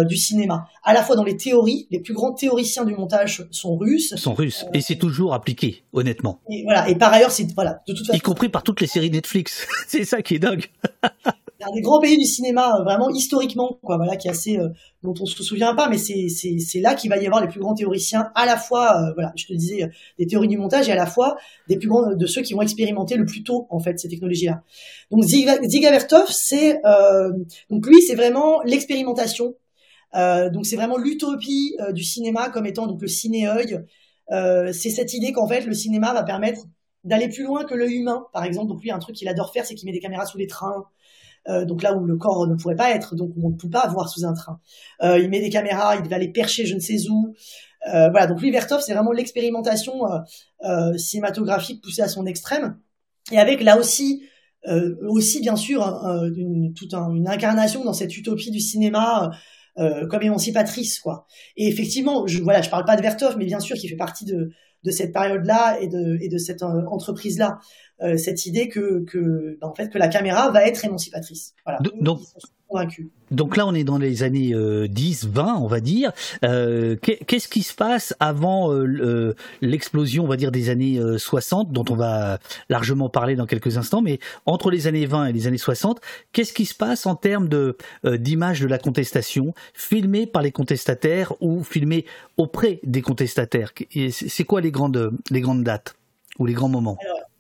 [0.07, 0.65] du cinéma.
[0.83, 4.15] À la fois dans les théories, les plus grands théoriciens du montage sont russes.
[4.15, 6.41] Sont russes, et c'est toujours appliqué, honnêtement.
[6.49, 6.89] Et voilà.
[6.89, 8.17] Et par ailleurs, c'est voilà, de toute façon.
[8.17, 9.67] Y compris par toutes les séries Netflix.
[9.87, 10.65] c'est ça qui est dingue.
[11.61, 14.69] un des grands pays du cinéma euh, vraiment historiquement quoi voilà qui est assez euh,
[15.03, 17.47] dont on se souvient pas mais c'est c'est c'est là qu'il va y avoir les
[17.47, 20.87] plus grands théoriciens à la fois euh, voilà je te disais des théories du montage
[20.87, 21.35] et à la fois
[21.67, 24.45] des plus grands de ceux qui vont expérimenter le plus tôt en fait ces technologies
[24.45, 24.63] là
[25.11, 26.81] donc Ziga Vertov c'est
[27.69, 29.55] donc lui c'est vraiment l'expérimentation.
[30.13, 33.79] Donc c'est vraiment l'utopie du cinéma comme étant donc le ciné-œil.
[34.29, 36.61] C'est cette idée qu'en fait le cinéma va permettre
[37.03, 38.67] d'aller plus loin que l'œil humain par exemple.
[38.67, 40.85] Donc lui un truc qu'il adore faire c'est qu'il met des caméras sous les trains
[41.49, 43.87] euh, donc là où le corps ne pourrait pas être, donc on ne peut pas
[43.87, 44.59] voir sous un train.
[45.01, 47.33] Euh, il met des caméras, il va les percher je ne sais où.
[47.87, 50.01] Euh, voilà, donc lui, Vertov, c'est vraiment l'expérimentation
[50.97, 52.77] cinématographique poussée à son extrême,
[53.31, 54.23] et avec là aussi
[55.07, 55.81] aussi bien sûr
[56.35, 59.31] une, toute une incarnation dans cette utopie du cinéma
[59.77, 61.25] comme émancipatrice quoi.
[61.55, 64.25] Et effectivement, je voilà, je parle pas de Vertov, mais bien sûr qui fait partie
[64.25, 67.59] de cette période-là et de, et de cette euh, entreprise-là.
[68.01, 71.53] Euh, cette idée que, que, en fait, que la caméra va être émancipatrice.
[71.65, 71.79] Voilà.
[71.99, 72.21] Donc,
[73.31, 74.53] donc là, on est dans les années
[74.87, 76.11] 10, euh, 20, on va dire.
[76.43, 81.85] Euh, Qu'est-ce qui se passe avant euh, l'explosion, on va dire, des années 60, dont
[81.89, 82.39] on va
[82.69, 85.99] largement parler dans quelques instants, mais entre les années 20 et les années 60,
[86.31, 91.33] qu'est-ce qui se passe en termes de d'image de la contestation, filmée par les contestataires
[91.41, 92.05] ou filmée
[92.37, 93.73] auprès des contestataires?
[94.11, 95.95] C'est quoi les grandes, les grandes dates
[96.37, 96.97] ou les grands moments?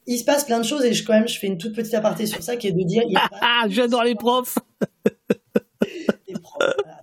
[0.09, 1.93] Il se passe plein de choses et je, quand même, je fais une toute petite
[1.93, 3.03] aparté sur ça qui est de dire.
[3.41, 4.57] Ah, j'adore les profs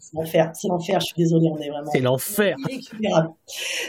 [0.01, 1.91] c'est l'enfer, c'est l'enfer, je suis désolée, on est vraiment.
[1.93, 2.57] C'est l'enfer.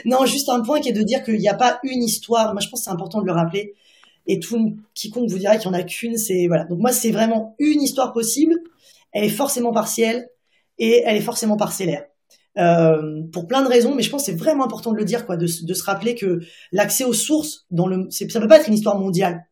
[0.04, 2.52] Non, juste un point qui est de dire qu'il n'y a pas une histoire.
[2.52, 3.74] Moi, je pense que c'est important de le rappeler.
[4.26, 6.64] Et tout quiconque vous dira qu'il n'y en a qu'une, c'est voilà.
[6.64, 8.54] Donc moi, c'est vraiment une histoire possible.
[9.12, 10.28] Elle est forcément partielle
[10.78, 12.04] et elle est forcément parcellaire.
[12.58, 15.24] Euh, pour plein de raisons, mais je pense que c'est vraiment important de le dire,
[15.28, 16.40] de, se rappeler que
[16.72, 19.44] l'accès aux sources, dans le, ça peut pas être une histoire mondiale.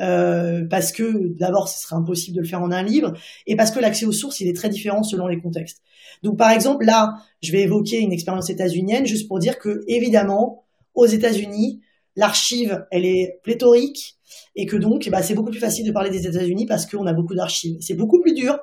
[0.00, 3.12] euh, parce que d'abord ce serait impossible de le faire en un livre,
[3.46, 5.82] et parce que l'accès aux sources il est très différent selon les contextes.
[6.22, 10.64] Donc par exemple là, je vais évoquer une expérience états-unienne juste pour dire que évidemment
[10.94, 11.80] aux États-Unis
[12.16, 14.16] l'archive elle est pléthorique
[14.56, 17.12] et que donc bah, c'est beaucoup plus facile de parler des États-Unis parce qu'on a
[17.12, 17.76] beaucoup d'archives.
[17.80, 18.58] C'est beaucoup plus dur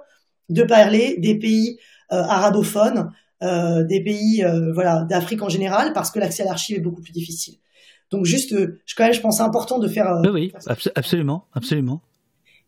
[0.50, 1.78] de parler des pays
[2.12, 3.12] euh, arabophones,
[3.44, 7.02] euh, des pays euh, voilà d'Afrique en général parce que l'accès à l'archive est beaucoup
[7.02, 7.56] plus difficile.
[8.10, 10.22] Donc juste, je, quand même, je pense important de faire.
[10.24, 10.54] oui, oui
[10.96, 12.02] absolument, absolument.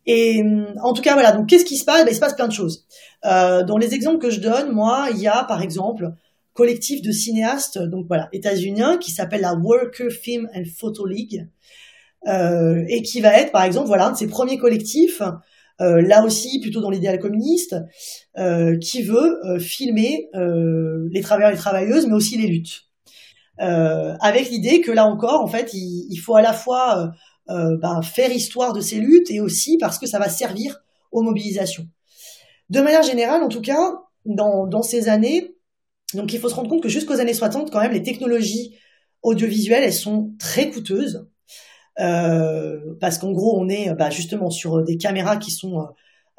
[0.05, 0.43] Et
[0.82, 1.32] en tout cas, voilà.
[1.32, 2.03] Donc, qu'est-ce qui se passe?
[2.03, 2.88] Ben, Il se passe plein de choses.
[3.26, 6.11] Euh, dans les exemples que je donne, moi, il y a par exemple
[6.53, 11.47] collectif de cinéastes, donc voilà, états-uniens, qui s'appelle la Worker Film and Photo League,
[12.28, 15.22] euh, et qui va être, par exemple, voilà, un de ces premiers collectifs,
[15.82, 17.75] euh, là aussi plutôt dans l'idéal communiste,
[18.38, 22.86] euh, qui veut euh, filmer les travailleurs et les travailleuses, mais aussi les luttes.
[23.57, 27.11] avec l'idée que là encore, en fait, il, faut à la fois
[27.47, 30.80] ben, faire histoire de ces luttes et aussi parce que ça va servir
[31.11, 31.88] aux mobilisations.
[32.69, 33.93] De manière générale, en tout cas,
[34.25, 35.55] dans, dans ces années,
[36.13, 38.75] donc il faut se rendre compte que jusqu'aux années 60, quand même, les technologies
[39.21, 41.28] audiovisuelles, elles sont très coûteuses.
[42.00, 45.88] Euh, parce qu'en gros, on est bah, justement sur des caméras qui sont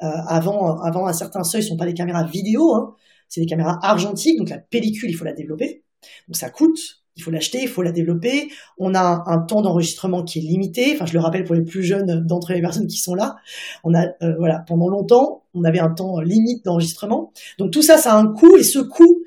[0.03, 2.95] euh, avant, avant un certain seuil, sont pas des caméras vidéo, hein,
[3.29, 5.83] c'est des caméras argentiques, donc la pellicule, il faut la développer,
[6.27, 8.49] donc ça coûte, il faut l'acheter, il faut la développer.
[8.77, 10.93] On a un, temps d'enregistrement qui est limité.
[10.95, 13.35] Enfin, je le rappelle pour les plus jeunes d'entre les personnes qui sont là.
[13.83, 17.31] On a, euh, voilà, pendant longtemps, on avait un temps limite d'enregistrement.
[17.59, 19.23] Donc tout ça, ça a un coût, et ce coût,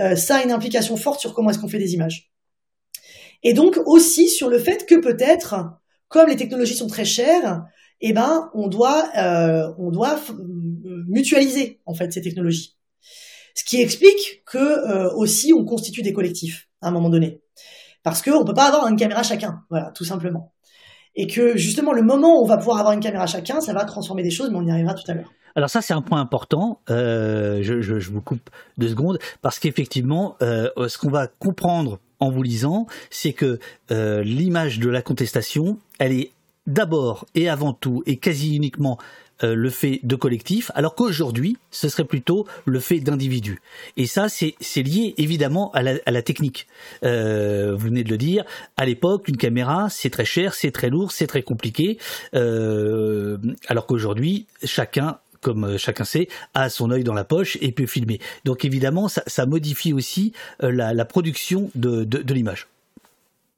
[0.00, 2.30] euh, ça a une implication forte sur comment est-ce qu'on fait des images.
[3.42, 5.54] Et donc aussi sur le fait que peut-être,
[6.08, 7.64] comme les technologies sont très chères,
[8.00, 12.76] eh ben on doit euh, on doit euh, mutualiser en fait ces technologies.
[13.54, 17.40] Ce qui explique que euh, aussi on constitue des collectifs à un moment donné,
[18.02, 20.52] parce qu'on peut pas avoir une caméra chacun, voilà, tout simplement.
[21.16, 23.84] Et que justement le moment où on va pouvoir avoir une caméra chacun, ça va
[23.84, 25.32] transformer des choses, mais on y arrivera tout à l'heure.
[25.56, 26.82] Alors ça, c'est un point important.
[26.88, 33.32] Je, vous coupe deux secondes parce qu'effectivement, ce qu'on va comprendre en vous lisant, c'est
[33.32, 33.58] que
[33.90, 36.30] euh, l'image de la contestation, elle est
[36.66, 38.98] d'abord et avant tout et quasi uniquement
[39.44, 43.60] euh, le fait de collectif, alors qu'aujourd'hui, ce serait plutôt le fait d'individus.
[43.96, 46.66] Et ça, c'est lié évidemment à la, technique.
[47.04, 48.44] Euh, vous venez de le dire,
[48.76, 51.98] à l'époque, une caméra, c'est très cher, c'est très lourd, c'est très compliqué,
[52.32, 57.86] alors qu'aujourd'hui, chacun comme euh, chacun sait, a son œil dans la poche et peut
[57.86, 58.20] filmer.
[58.44, 60.32] Donc évidemment, ça, modifie aussi
[60.62, 62.68] euh, la, production de, l'image.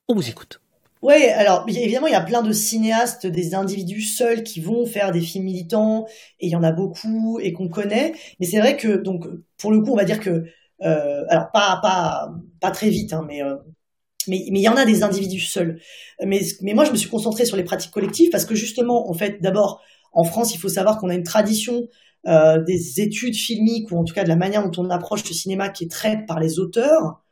[0.08, 0.60] On vous écoute.
[1.02, 5.12] Oui, alors évidemment, il y a plein de cinéastes, des individus seuls qui vont faire
[5.12, 6.06] des films militants,
[6.40, 8.12] et il y en a beaucoup et qu'on connaît.
[8.38, 9.24] Mais c'est vrai que, donc,
[9.56, 10.44] pour le coup, on va dire que,
[10.82, 13.40] euh, alors pas pas pas très vite, hein, mais
[14.28, 15.80] mais mais il y en a des individus seuls.
[16.22, 19.14] Mais mais moi, je me suis concentrée sur les pratiques collectives parce que justement, en
[19.14, 19.80] fait, d'abord,
[20.12, 21.88] en France, il faut savoir qu'on a une tradition
[22.26, 25.34] euh, des études filmiques, ou en tout cas de la manière dont on approche le
[25.34, 27.22] cinéma qui est traite par les auteurs.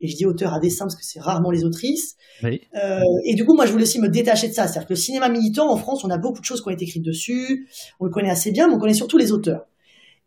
[0.00, 2.16] Et je dis auteurs à dessein parce que c'est rarement les autrices.
[2.42, 2.60] Oui.
[2.74, 4.66] Euh, et du coup, moi, je voulais aussi me détacher de ça.
[4.66, 6.84] C'est-à-dire que le cinéma militant, en France, on a beaucoup de choses qui ont été
[6.84, 7.66] écrites dessus.
[7.98, 9.66] On le connaît assez bien, mais on connaît surtout les auteurs.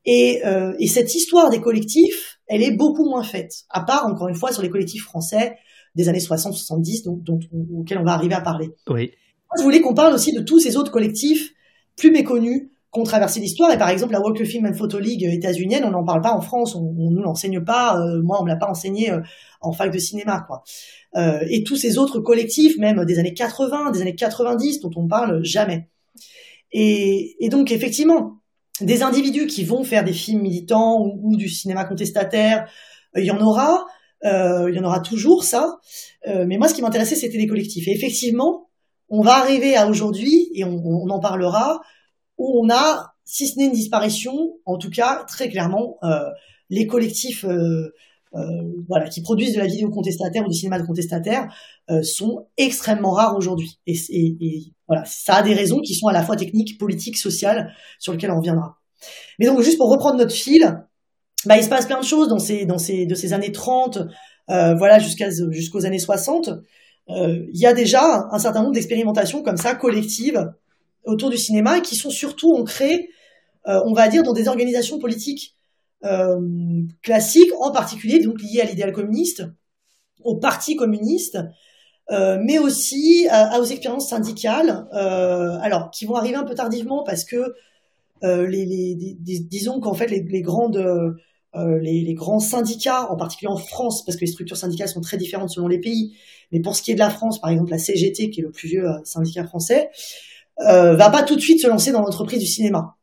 [0.06, 3.54] Et, euh, et cette histoire des collectifs, elle est beaucoup moins faite.
[3.70, 5.58] À part, encore une fois, sur les collectifs français
[5.96, 7.40] des années 60-70, dont, dont,
[7.78, 8.72] auxquels on va arriver à parler.
[8.90, 9.12] Oui.
[9.12, 11.54] Moi, je voulais qu'on parle aussi de tous ces autres collectifs
[12.00, 13.72] plus méconnus qui ont traversé l'histoire.
[13.72, 16.42] Et par exemple, la Walker Film and Photo League états-unienne, on n'en parle pas en
[16.42, 18.00] France, on, on nous l'enseigne pas.
[18.00, 19.22] Euh, moi, on me l'a pas enseigné euh,
[19.62, 20.64] en fac de cinéma, quoi.
[21.16, 25.08] Euh, et tous ces autres collectifs, même des années 80, des années 90, dont on
[25.08, 25.90] parle jamais.
[26.72, 28.38] Et, donc, effectivement,
[28.82, 32.70] des individus qui vont faire des films militants ou, ou du cinéma contestataire,
[33.16, 33.86] il y en aura.
[34.24, 35.78] il y en aura toujours ça.
[36.28, 37.88] mais moi, ce qui m'intéressait, c'était les collectifs.
[37.88, 38.69] Et effectivement,
[39.10, 41.82] on va arriver à aujourd'hui, et on, on, en parlera,
[42.38, 46.30] où on a, si ce n'est une disparition, en tout cas très clairement, euh,
[46.70, 47.94] les collectifs euh,
[48.36, 48.42] euh,
[48.88, 51.52] voilà, qui produisent de la vidéo contestataire ou du cinéma de contestataire
[51.90, 53.80] euh, sont extrêmement rares aujourd'hui.
[53.88, 57.18] Et, et, et, voilà, ça a des raisons qui sont à la fois techniques, politiques,
[57.18, 58.78] sociales, sur lesquelles on reviendra.
[59.40, 60.86] Mais donc, juste pour reprendre notre fil,
[61.46, 64.00] bah, il se passe plein de choses dans ces, dans ces, de ces années 30,
[64.50, 66.62] euh, voilà, jusqu'aux années 60 euh,
[67.10, 70.52] il y a déjà un certain nombre d'expérimentations comme ça, collectives,
[71.04, 73.10] autour du cinéma, qui sont surtout ancrées,
[73.68, 75.56] euh, on va dire, dans des organisations politiques
[76.06, 76.40] euh,
[77.02, 79.44] classiques, en particulier donc liées à l'idéal communiste,
[80.24, 81.38] au parti communiste,
[82.12, 83.28] euh, mais aussi
[83.60, 87.54] aux expériences syndicales, euh, alors qui vont arriver un peu tardivement parce que
[88.24, 90.84] euh, les, les, les, disons qu'en fait les, les grandes
[91.56, 95.02] euh, les, les, grands syndicats, en particulier en France, parce que les structures syndicales sont
[95.02, 96.16] très différentes selon les pays.
[96.52, 98.52] Mais pour ce qui est de la France, par exemple, la CGT, qui est le
[98.52, 99.90] plus vieux euh, syndicat français,
[100.58, 102.96] va pas tout de suite se lancer dans l'entreprise du cinéma.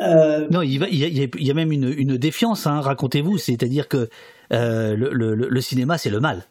[0.00, 3.38] non, il, va, il, y a, il y a même une, une défiance, hein, racontez-vous,
[3.38, 4.08] c'est-à-dire que
[4.50, 6.44] le, le, le, cinéma, c'est le mal.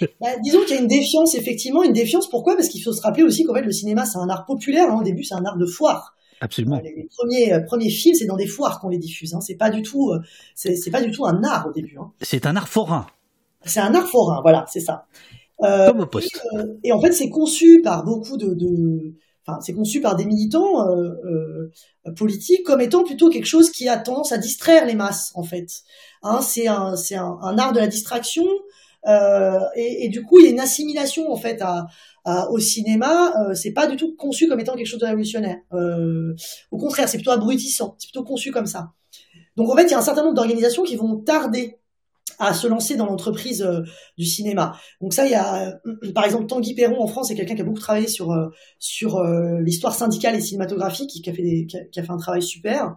[0.20, 2.28] Bah, disons qu'il y a une défiance, effectivement, une défiance.
[2.28, 2.56] Pourquoi?
[2.56, 4.90] Parce qu'il faut se rappeler aussi qu'en fait, le cinéma, c'est un art populaire.
[4.90, 4.98] Hein.
[5.00, 6.14] Au début, c'est un art de foire.
[6.40, 6.80] Absolument.
[6.82, 9.34] Les, premiers, euh, premiers films, c'est dans des foires qu'on les diffuse.
[9.34, 9.40] Hein.
[9.40, 10.20] C'est pas du tout, euh,
[10.54, 11.96] c'est pas du tout un art au début.
[12.00, 12.12] Hein.
[12.20, 13.06] C'est un art forain.
[13.64, 15.06] C'est un art forain, voilà, c'est ça.
[15.62, 16.40] Euh, Comme au poste.
[16.84, 19.14] Et, en fait, c'est conçu par beaucoup de, de
[19.44, 20.86] enfin, c'est conçu par des militants
[22.16, 25.66] politiques comme étant plutôt quelque chose qui a tendance à distraire les masses, en fait.
[26.22, 28.44] Hein, c'est un, c'est un, un, art de la distraction.
[29.74, 31.88] Et, et, du coup, il y a une assimilation en fait à,
[32.50, 35.58] au cinéma, euh, c'est pas du tout conçu comme étant quelque chose de révolutionnaire.
[35.72, 36.34] Euh,
[36.70, 38.92] au contraire, c'est plutôt abrutissant, c'est plutôt conçu comme ça.
[39.56, 41.78] Donc en fait, il y a un certain nombre d'organisations qui vont tarder
[42.38, 43.80] à se lancer dans l'entreprise euh,
[44.16, 44.76] du cinéma.
[45.00, 45.80] Donc ça, il y a,
[46.14, 48.32] par exemple, Tanguy Perron en France, c'est quelqu'un qui a beaucoup travaillé sur
[48.78, 49.22] sur
[49.60, 52.96] l'histoire syndicale et cinématographique, qui a fait qui, a, fait un travail super.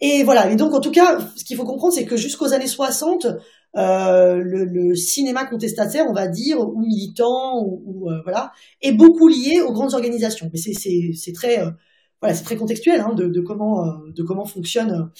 [0.00, 0.50] Et voilà.
[0.50, 3.34] Et donc, en tout cas, ce qu'il faut comprendre, c'est que jusqu'aux années 60, euh,
[3.74, 9.60] le, le, cinéma contestataire, on va dire, ou militant, ou, euh, voilà, est beaucoup lié
[9.60, 10.50] aux grandes organisations.
[10.52, 11.70] Mais c'est très euh,
[12.20, 15.10] voilà, c'est très contextuel hein, de, de, comment de comment fonctionne,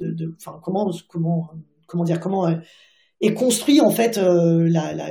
[0.00, 1.50] de, de enfin comment comment
[1.86, 2.48] comment dire comment
[3.20, 5.10] est construit en fait la, la,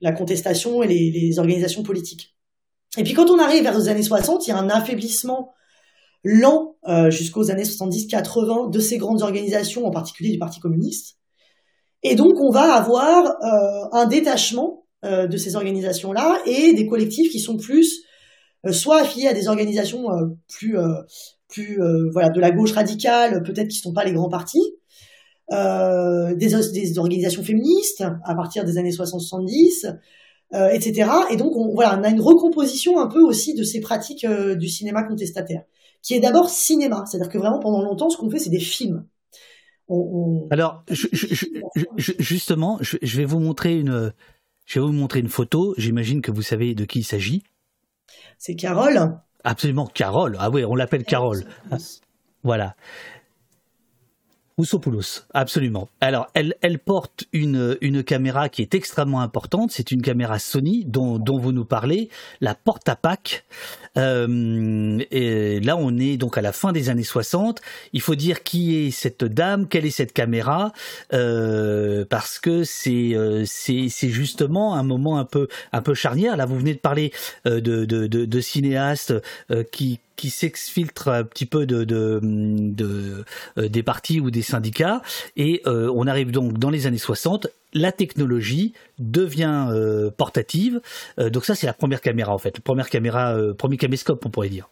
[0.00, 2.34] la, contestation et les, les, organisations politiques.
[2.96, 5.52] Et puis quand on arrive vers les années 60, il y a un affaiblissement
[6.24, 6.76] lent
[7.10, 11.19] jusqu'aux années 70-80 de ces grandes organisations, en particulier du Parti communiste.
[12.02, 17.30] Et donc, on va avoir euh, un détachement euh, de ces organisations-là et des collectifs
[17.30, 18.04] qui sont plus
[18.66, 20.06] euh, soit affiliés à des organisations
[20.48, 20.76] plus,
[21.48, 21.78] plus
[22.12, 24.76] voilà, de la gauche radicale, peut-être qui ne sont pas les grands partis,
[25.50, 29.96] des, des, organisations féministes à partir des années 60-70,
[30.52, 31.10] etc.
[31.30, 34.68] Et donc, on, voilà, on a une recomposition un peu aussi de ces pratiques du
[34.68, 35.62] cinéma contestataire,
[36.02, 39.04] qui est d'abord cinéma, c'est-à-dire que vraiment pendant longtemps, ce qu'on fait, c'est des films.
[40.50, 40.84] Alors,
[41.96, 44.12] justement, je, vais vous montrer une,
[44.66, 45.74] je vais vous montrer une photo.
[45.78, 47.42] J'imagine que vous savez de qui il s'agit.
[48.38, 49.18] C'est Carole.
[49.44, 50.36] Absolument, Carole.
[50.38, 51.44] Ah oui, on l'appelle Carole.
[52.42, 52.76] Voilà.
[54.80, 55.88] Poulos, absolument.
[56.00, 59.70] Alors, elle, porte une, caméra qui est extrêmement importante.
[59.70, 62.08] C'est une caméra Sony dont, vous nous parlez,
[62.40, 63.44] la Portapac.
[63.96, 67.60] Euh, et là, on est donc à la fin des années 60.
[67.92, 70.72] Il faut dire qui est cette dame, quelle est cette caméra,
[71.12, 76.36] euh, parce que c'est euh, c'est justement un moment un peu charnière.
[76.36, 77.12] Là, vous venez de parler
[77.46, 79.14] euh, de, de, de, cinéastes
[79.72, 81.86] qui qui s'exfiltre un petit peu de,
[83.56, 85.00] euh, des partis ou des syndicats.
[85.38, 87.46] Et euh, on arrive donc dans les années 60.
[87.72, 90.82] La technologie devient euh, portative.
[91.16, 94.68] donc ça, c'est la première caméra en fait, première caméra, premier caméscope, on pourrait dire.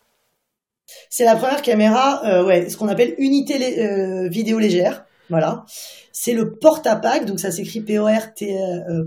[1.08, 5.06] C'est la première caméra, ouais, ce qu'on appelle unité vidéo légère.
[5.30, 5.64] Voilà,
[6.12, 8.54] c'est le porte-à-pack, donc ça s'écrit P-O-R-T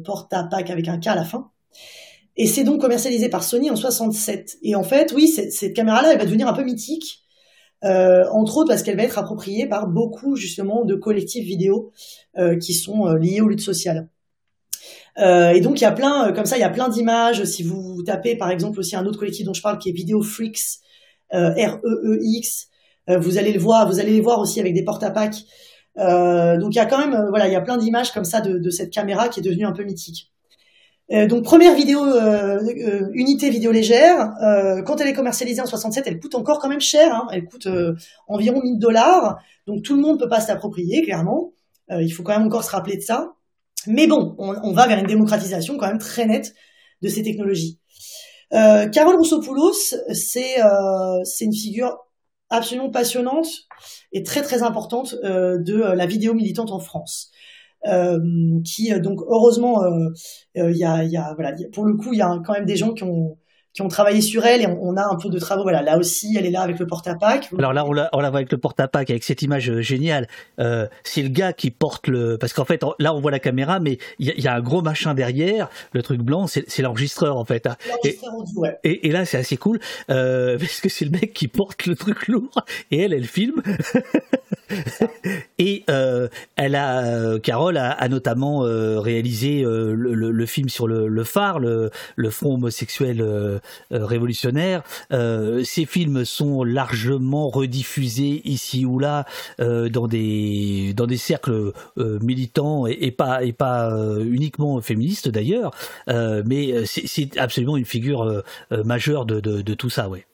[0.06, 1.52] porte-à-pack avec un K à la fin.
[2.38, 4.57] Et c'est donc commercialisé par Sony en 67.
[4.63, 7.21] Et en fait, oui, cette caméra-là, elle va devenir un peu mythique,
[7.84, 11.91] euh, entre autres parce qu'elle va être appropriée par beaucoup justement de collectifs vidéo
[12.38, 14.07] euh, qui sont euh, liés aux luttes sociales.
[15.17, 17.43] et donc il y a plein, comme ça, il y a plein d'images.
[17.43, 20.21] Si vous tapez par exemple aussi un autre collectif dont je parle qui est Video
[20.21, 20.79] Freaks,
[21.34, 22.67] R-E-E-X,
[23.07, 25.34] vous allez le voir, vous allez les voir aussi avec des porte-à-pack.
[25.97, 28.57] donc il y a quand même, voilà, il y a plein d'images comme ça de,
[28.57, 30.30] de cette caméra qui est devenue un peu mythique.
[31.12, 34.32] Euh, donc première vidéo, euh, euh, unité vidéo légère.
[34.86, 37.14] quand elle est commercialisée en 67, elle coûte encore quand même cher.
[37.14, 37.28] Hein.
[37.32, 37.68] elle coûte
[38.28, 39.39] environ 1000 dollars.
[39.68, 41.53] Donc tout le monde peut pas s'approprier, clairement.
[41.89, 43.34] il faut quand même encore se rappeler de ça.
[43.88, 46.53] Mais bon, on, va vers une démocratisation quand même très nette
[47.01, 47.80] de ces technologies.
[48.51, 50.57] Carole Roussopoulos, c'est
[51.41, 51.97] une figure
[52.49, 53.47] absolument passionnante
[54.12, 57.32] et très très importante de la vidéo militante en France.
[57.88, 58.19] Euh,
[58.63, 59.82] qui euh, donc heureusement
[60.53, 62.65] il euh, y a, y a voilà pour le coup il y a quand même
[62.65, 63.39] des gens qui ont
[63.73, 65.63] qui ont travaillé sur elle et on, a un peu de travaux.
[65.63, 67.49] Voilà, là aussi, elle est là avec le porte-à-pack.
[67.57, 70.27] Alors là, on la, on la voit avec le porte-à-pack, avec cette image géniale.
[70.59, 72.38] Euh, c'est le gars qui porte le.
[72.38, 74.82] Parce qu'en fait, là, on voit la caméra, mais il y, y, a un gros
[74.82, 75.69] machin derrière.
[75.93, 77.67] Le truc blanc, c'est l'enregistreur, en fait.
[78.03, 78.19] Et,
[78.57, 78.77] ouais.
[78.84, 79.79] et, et, là, c'est assez cool,
[80.09, 83.61] euh, parce que c'est le mec qui porte le truc lourd et elle, elle filme.
[85.59, 91.59] et euh, elle a, euh, Carole a, notamment euh, réalisé le, film sur le, phare,
[91.59, 91.91] le,
[92.30, 93.61] front homosexuel
[93.91, 94.84] révolutionnaire.
[95.11, 99.26] ces films sont largement rediffusés ici ou là
[99.59, 105.72] dans des dans des cercles militants et, et, pas et pas uniquement féministes d'ailleurs,
[106.07, 110.26] mais c'est absolument une figure majeure de, de, de tout ça, ouais.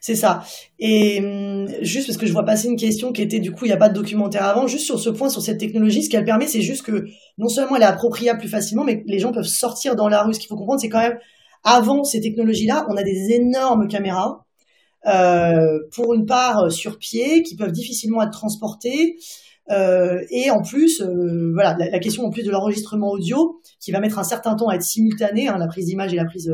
[0.00, 0.42] C'est ça.
[0.78, 3.68] Et hum, juste parce que je vois passer une question qui était du coup, il
[3.68, 6.24] n'y a pas de documentaire avant, juste sur ce point, sur cette technologie, ce qu'elle
[6.24, 7.04] permet, c'est juste que
[7.38, 10.34] non seulement elle est appropriable plus facilement, mais les gens peuvent sortir dans la rue.
[10.34, 11.18] Ce qu'il faut comprendre, c'est quand même,
[11.64, 14.44] avant ces technologies-là, on a des énormes caméras,
[15.06, 19.16] euh, pour une part euh, sur pied, qui peuvent difficilement être transportées.
[19.70, 21.02] Euh, et en plus,
[21.54, 24.74] voilà, la, question en plus de l'enregistrement audio, qui va mettre un certain temps à
[24.74, 26.52] être simultané, hein, la prise d'image et la prise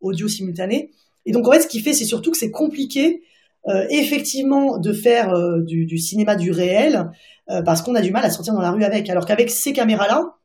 [0.00, 0.90] audio simultanée.
[1.26, 3.22] Et donc en fait, ce qui fait, c'est surtout que c'est compliqué,
[3.68, 7.10] euh, effectivement, de faire du, du, cinéma du réel,
[7.64, 9.10] parce qu'on a du mal à sortir dans la rue avec.
[9.10, 10.36] Alors qu'avec ces caméras-là,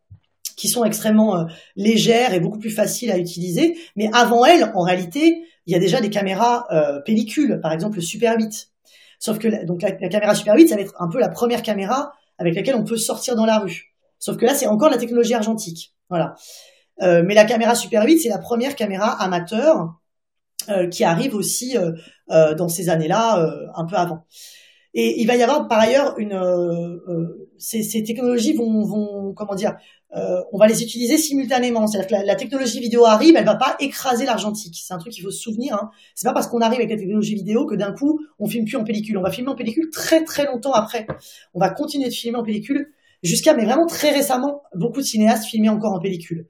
[0.58, 1.46] qui sont extrêmement
[1.76, 5.80] légères et beaucoup plus faciles à utiliser, mais avant elles, en réalité, il y a
[5.80, 6.68] déjà des caméras
[7.06, 8.72] pellicules, par exemple le Super 8
[9.20, 11.62] Sauf que la, donc la, caméra Super 8, ça va être un peu la première
[11.62, 13.96] caméra avec laquelle on peut sortir dans la rue.
[14.20, 15.94] Sauf que là, c'est encore la technologie argentique.
[16.10, 16.36] Voilà.
[17.02, 19.86] Euh, mais la caméra Super 8, c'est la première caméra amateur euh,
[20.92, 21.92] qui arrive aussi euh,
[22.32, 24.26] euh dans ces années-là, euh, un peu avant.
[24.98, 29.54] Et il va y avoir par ailleurs une, euh, ces, ces, technologies vont, vont, comment
[29.54, 29.76] dire,
[30.16, 31.86] euh, on va les utiliser simultanément.
[31.86, 34.82] C'est-à-dire que la, technologie vidéo arrive, elle va pas écraser l'argentique.
[34.82, 35.76] C'est un truc qu'il faut se souvenir.
[35.76, 35.90] Hein.
[36.16, 38.78] C'est pas parce qu'on arrive avec la technologie vidéo que d'un coup on filme plus
[38.78, 39.18] en pellicule.
[39.18, 41.06] On va filmer en pellicule très très longtemps après.
[41.54, 45.44] On va continuer de filmer en pellicule jusqu'à, mais vraiment très récemment, beaucoup de cinéastes
[45.44, 46.48] filmaient encore en pellicule.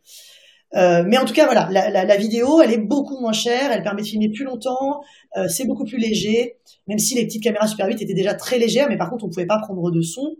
[0.73, 3.71] Euh, mais en tout cas, voilà, la, la, la, vidéo, elle est beaucoup moins chère,
[3.71, 4.99] elle permet de filmer plus longtemps,
[5.37, 6.57] euh, c'est beaucoup plus léger,
[6.87, 9.29] même si les petites caméras Super 8 étaient déjà très légères, mais par contre, on
[9.29, 10.35] pouvait pas prendre de son.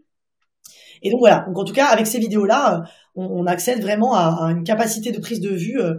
[1.04, 1.46] Et donc voilà.
[1.48, 2.82] Donc en tout cas, avec ces vidéos-là, euh,
[3.16, 5.94] on, on, accède vraiment à, à, une capacité de prise de vue euh,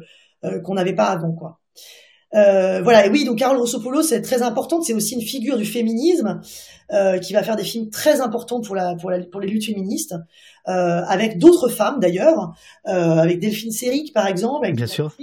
[0.45, 1.61] euh qu'on n'avait pas avant, quoi.
[2.33, 3.07] Voilà.
[3.07, 4.85] Et oui, donc Carole Rossopoulos, c'est très importante.
[4.85, 6.41] C'est aussi une figure du féminisme
[6.93, 9.67] euh, qui va faire des films très importants pour la pour, la, pour les luttes
[9.67, 10.15] féministes,
[10.65, 15.15] avec d'autres femmes d'ailleurs, avec Delphine Séric par exemple, avec bien sûr.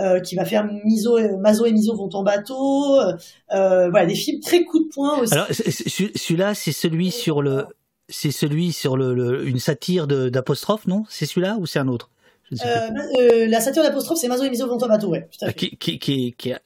[0.00, 4.40] Euh, qui va faire Miso, Mazo et Miso vont en bateau, euh, voilà des films
[4.40, 5.34] très coup de poing aussi.
[5.34, 7.66] Alors celui-là, c'est celui sur le,
[8.08, 11.04] c'est celui sur le, une satire d'apostrophe, non?
[11.08, 12.10] C'est celui-là ou c'est un autre?
[12.52, 15.28] Euh, euh, La satire d'apostrophe, c'est Mazo et Miso vont en bateau, ouais.
[15.40, 16.60] Ah, qui, qui, qui, qui, est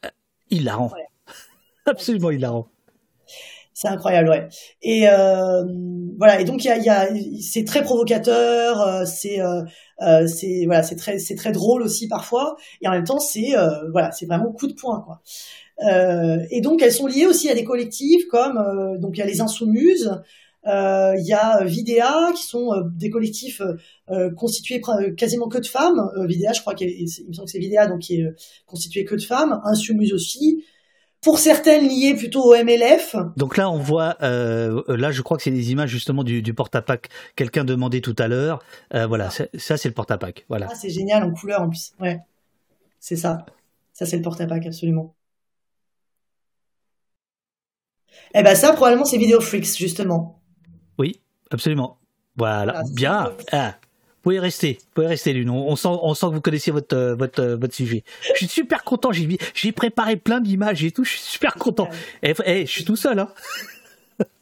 [0.50, 0.92] hilarant.
[0.92, 1.06] Ouais.
[1.86, 2.68] Absolument hilarant.
[3.78, 4.48] C'est incroyable, ouais.
[4.80, 5.62] Et euh,
[6.16, 6.40] voilà.
[6.40, 7.10] Et donc il y a, y a
[7.42, 9.60] c'est très provocateur, euh, c'est euh,
[10.00, 12.56] euh, c'est voilà, c'est très c'est très drôle aussi parfois.
[12.80, 15.20] Et en même temps, c'est euh, voilà, c'est vraiment coup de poing, quoi.
[15.84, 18.58] Euh, et donc elles sont liées aussi à des collectifs comme
[18.98, 20.10] donc il y a les Insoumises,
[20.66, 23.60] euh, il y a Vidéa, qui sont des collectifs
[24.38, 24.80] constitués
[25.18, 26.00] quasiment que de femmes.
[26.26, 26.88] Vidéa, je crois qu'il
[27.28, 28.26] me semble que c'est Vidéa, donc qui est
[28.64, 29.60] constitué que de femmes.
[29.64, 30.64] Insumuse aussi.
[31.26, 33.16] Pour certaines liées plutôt au MLF.
[33.36, 36.54] Donc là, on voit, euh, là, je crois que c'est des images justement du, du
[36.54, 37.08] porte-à-pack.
[37.34, 38.62] Quelqu'un demandait tout à l'heure.
[38.94, 39.44] Euh, voilà, ah.
[39.58, 40.44] ça, c'est le porte-à-pack.
[40.48, 40.68] Voilà.
[40.70, 41.94] Ah, c'est génial en couleur en plus.
[41.98, 42.20] Ouais,
[43.00, 43.44] c'est ça.
[43.92, 45.16] Ça, c'est le porte-à-pack, absolument.
[48.32, 50.40] Eh ben ça, probablement, c'est Video Freaks, justement.
[50.96, 51.20] Oui,
[51.50, 51.98] absolument.
[52.36, 53.32] Voilà, bien.
[53.50, 53.74] Ah,
[54.26, 55.50] pouvez rester, vous pouvez rester, Lune.
[55.50, 58.02] On, on, sent, on sent que vous connaissez votre, euh, votre, euh, votre sujet.
[58.22, 59.12] Je suis super content.
[59.12, 61.04] J'ai, j'ai préparé plein d'images et tout.
[61.04, 61.88] Je suis super content.
[62.24, 63.28] Et, eh, eh, je suis tout seul, hein.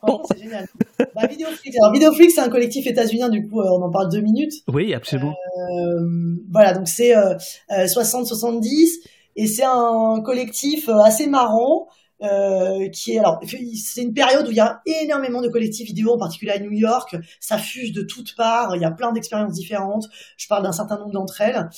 [0.00, 0.66] Oh, C'est génial.
[1.14, 1.76] Bah, Videoflix.
[1.82, 4.54] Alors, Videoflix, c'est un collectif états-unien, du coup, euh, on en parle deux minutes.
[4.68, 5.34] Oui, absolument.
[5.58, 7.34] Euh, voilà, donc c'est euh,
[7.70, 8.88] 60-70
[9.36, 11.88] et c'est un collectif assez marrant
[12.24, 13.40] euh, qui est alors
[13.76, 16.72] c'est une période où il y a énormément de collectifs vidéo, en particulier à New
[16.72, 17.16] York.
[17.40, 18.74] Ça fuse de toutes parts.
[18.76, 20.06] Il y a plein d'expériences différentes.
[20.36, 21.68] Je parle d'un certain nombre d'entre elles.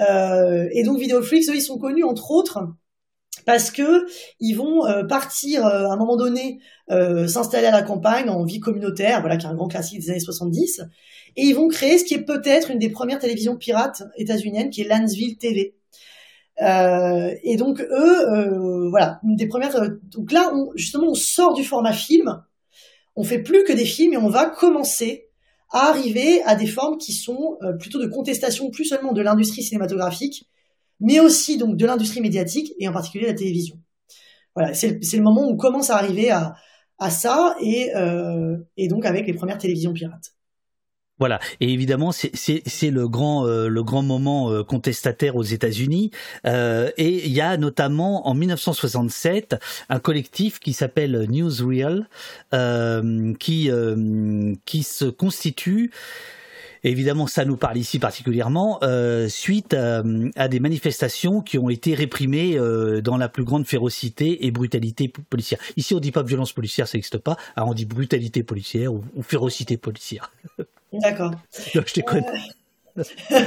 [0.00, 2.66] Euh, et donc Videoflix, eux, ils sont connus entre autres
[3.44, 4.06] parce que
[4.40, 8.44] ils vont euh, partir euh, à un moment donné euh, s'installer à la campagne en
[8.44, 10.82] vie communautaire, voilà qui est un grand classique des années 70,
[11.36, 14.82] et ils vont créer ce qui est peut-être une des premières télévisions pirates états-uniennes, qui
[14.82, 15.74] est Lansville TV.
[16.62, 19.74] Euh, et donc eux, euh, voilà, une des premières.
[19.76, 22.42] Euh, donc là, justement, on sort du format film.
[23.16, 25.28] On fait plus que des films et on va commencer
[25.70, 30.48] à arriver à des formes qui sont plutôt de contestation, plus seulement de l'industrie cinématographique,
[31.00, 33.76] mais aussi donc de l'industrie médiatique et en particulier la télévision.
[34.54, 36.54] Voilà, c'est le moment où on commence à arriver à,
[37.10, 37.90] ça et
[38.88, 40.34] donc avec les premières télévisions pirates.
[41.22, 46.10] Voilà, et évidemment c'est le grand euh, le grand moment euh, contestataire aux États-Unis.
[46.48, 49.54] Euh, et il y a notamment en 1967
[49.88, 52.08] un collectif qui s'appelle Newsreel
[53.38, 53.70] qui
[54.64, 55.92] qui se constitue.
[56.82, 58.80] Évidemment, ça nous parle ici particulièrement
[59.28, 62.58] suite à, des manifestations qui ont été réprimées
[63.00, 65.60] dans la plus grande férocité et brutalité policière.
[65.76, 67.36] Ici, on dit pas violence policière, ça n'existe pas.
[67.56, 70.32] On dit brutalité policière ou férocité policière.
[70.92, 71.32] D'accord.
[71.72, 72.24] je déconne.
[72.98, 73.02] Euh...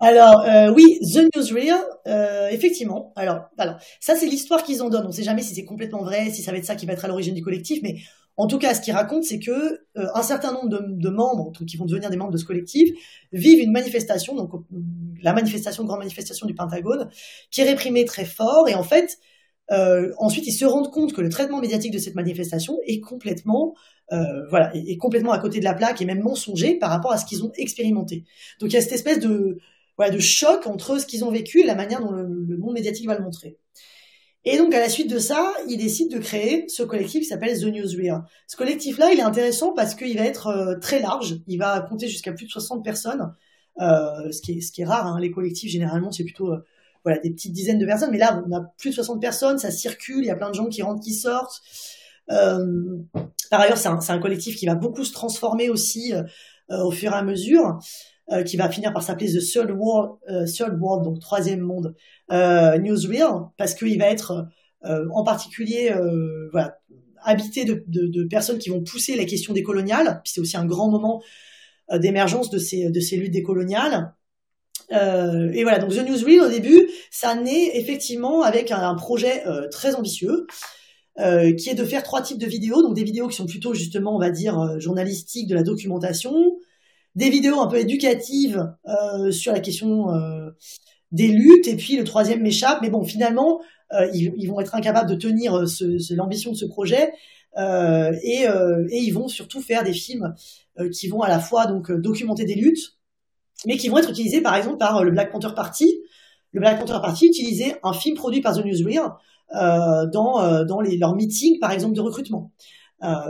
[0.00, 1.74] Alors euh, oui, The Newsreel,
[2.06, 3.12] euh, effectivement.
[3.16, 5.06] Alors, alors ça c'est l'histoire qu'ils en donnent.
[5.06, 6.92] On ne sait jamais si c'est complètement vrai, si ça va être ça qui va
[6.92, 7.96] être à l'origine du collectif, mais
[8.36, 11.52] en tout cas, ce qu'ils racontent, c'est que euh, un certain nombre de, de membres,
[11.66, 12.90] qui vont devenir des membres de ce collectif,
[13.32, 14.50] vivent une manifestation, donc
[15.22, 17.08] la manifestation, grande manifestation du Pentagone,
[17.50, 19.18] qui est réprimée très fort, et en fait,
[19.72, 23.74] euh, ensuite, ils se rendent compte que le traitement médiatique de cette manifestation est complètement,
[24.12, 27.18] euh, voilà, est, complètement à côté de la plaque et même mensonger par rapport à
[27.18, 28.24] ce qu'ils ont expérimenté.
[28.60, 29.58] Donc, il y a cette espèce de,
[29.96, 33.06] voilà, de choc entre ce qu'ils ont vécu et la manière dont le, monde médiatique
[33.06, 33.58] va le montrer.
[34.44, 37.58] Et donc, à la suite de ça, ils décident de créer ce collectif qui s'appelle
[37.58, 38.22] The Newsreel.
[38.46, 41.40] Ce collectif-là, il est intéressant parce qu'il va être euh, très large.
[41.48, 43.32] Il va compter jusqu'à plus de 60 personnes,
[43.80, 45.06] euh, ce, qui est, ce qui est rare.
[45.08, 45.18] Hein.
[45.18, 46.64] Les collectifs, généralement, c'est plutôt euh,
[47.06, 48.10] voilà, des petites dizaines de personnes.
[48.10, 50.54] Mais là, on a plus de 60 personnes, ça circule, il y a plein de
[50.54, 51.62] gens qui rentrent, qui sortent.
[52.32, 52.98] Euh,
[53.48, 56.12] par ailleurs, c'est un, collectif qui va beaucoup se transformer aussi
[56.72, 57.78] euh, au fur et à mesure,
[58.32, 61.94] euh, qui va finir par s'appeler The Third World, euh, donc troisième monde,
[62.28, 64.48] Newsreel, parce qu'il va être
[64.82, 65.92] en particulier
[67.22, 71.22] habité de, personnes qui vont pousser la question décoloniale, puis c'est aussi un grand moment
[71.92, 74.12] d'émergence de ces, de ces luttes décoloniales.
[74.92, 79.68] Euh, et voilà, donc The Newsreel au début, ça naît effectivement avec un, projet euh,
[79.68, 80.46] très ambitieux,
[81.18, 83.74] euh, qui est de faire trois types de vidéos, donc des vidéos qui sont plutôt
[83.74, 86.34] justement, on va dire, journalistiques, de la documentation,
[87.14, 88.70] des vidéos un peu éducatives
[89.30, 90.08] sur la question
[91.12, 93.60] des luttes, et puis le troisième m'échappe, mais bon, finalement,
[94.12, 95.58] ils, vont être incapables de tenir
[96.10, 97.10] l'ambition de ce projet,
[97.56, 100.34] et, et, ils vont surtout faire des films
[100.92, 102.95] qui vont à la fois donc documenter des luttes,
[103.64, 106.00] mais qui vont être utilisés par exemple par euh, le Black Panther Party.
[106.52, 109.02] Le Black Panther Party utilisait un film produit par The Newsreel
[109.54, 110.64] euh, dans, euh,
[110.98, 112.52] leurs meetings, par exemple, de recrutement.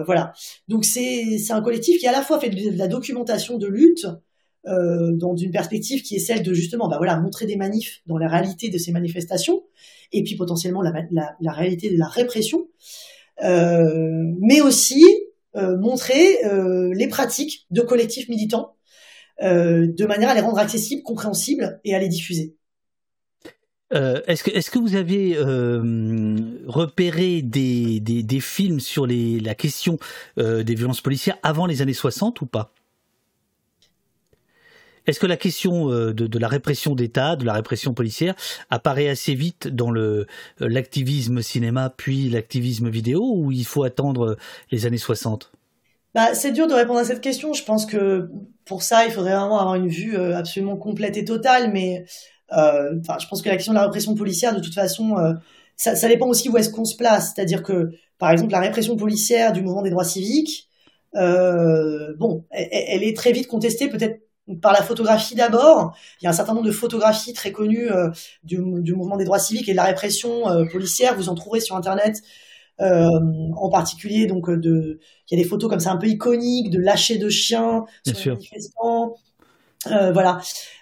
[0.07, 0.33] Voilà.
[0.69, 4.07] Donc c'est un collectif qui à la fois fait de la documentation de lutte
[4.65, 8.27] dans une perspective qui est celle de justement bah voilà montrer des manifs dans la
[8.29, 9.63] réalité de ces manifestations
[10.13, 12.69] et puis potentiellement la, réalité de la répression,
[13.43, 15.05] mais aussi
[15.55, 16.39] montrer
[16.95, 18.77] les pratiques de collectifs militants
[19.43, 22.55] euh, de manière à les rendre accessibles, compréhensibles et à les diffuser.
[23.93, 26.35] Euh, est-ce que vous avez euh,
[26.67, 29.99] repéré des, films sur les, la question
[30.37, 32.73] des violences policières avant les années 60 ou pas?
[35.07, 38.35] Est-ce que la question de, la répression d'État, de la répression policière,
[38.71, 39.93] apparaît assez vite dans
[40.59, 44.37] l'activisme cinéma puis l'activisme vidéo ou il faut attendre
[44.73, 45.53] les années 60
[46.17, 47.53] bah, c'est dur de répondre à cette question.
[47.53, 48.31] Je pense que
[48.65, 51.71] pour ça, il faudrait vraiment avoir une vue euh, absolument complète et totale.
[51.75, 52.07] Mais
[52.57, 55.35] euh, je pense que la question de la répression policière, de toute façon, euh,
[55.77, 57.35] ça, dépend aussi où est-ce qu'on se place.
[57.35, 60.71] C'est-à-dire que, par exemple, la répression policière du mouvement des droits civiques,
[61.17, 64.19] euh, bon, elle, elle, est très vite contestée, peut-être
[64.63, 65.95] par la photographie d'abord.
[66.23, 67.91] Il y a un certain nombre de photographies très connues
[68.43, 71.15] du, mouvement des droits civiques et de la répression policière.
[71.15, 72.23] Vous en trouverez sur Internet
[72.79, 75.01] en particulier donc euh, de
[75.31, 78.17] il y a des photos comme ça un peu iconiques de lâcher de chiens sur
[78.17, 79.17] les manifestants.
[79.91, 80.41] Euh, voilà.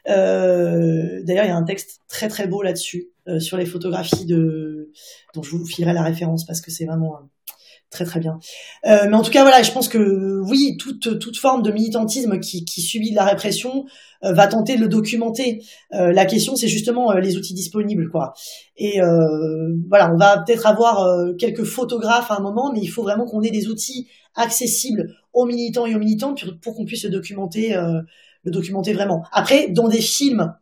[0.09, 4.26] Euh, d'ailleurs il y a un texte très très beau là-dessus euh, sur les photographies
[4.26, 4.90] de
[5.34, 7.18] dont je vous filerai la référence parce que c'est vraiment
[7.95, 8.38] très très bien.
[8.86, 12.40] Euh, mais en tout cas, voilà, je pense que oui, toute, toute forme de militantisme
[12.40, 13.86] qui, subit de la répression
[14.24, 15.62] euh, va tenter de le documenter.
[15.95, 18.34] Euh, la question, c'est justement les outils disponibles, quoi.
[18.76, 18.99] Et
[19.88, 21.07] voilà, on va peut-être avoir
[21.38, 25.47] quelques photographes à un moment, mais il faut vraiment qu'on ait des outils accessibles aux
[25.47, 27.76] militants et aux militantes pour, qu'on puisse documenter,
[28.42, 29.22] le documenter vraiment.
[29.32, 30.53] Après, dans des films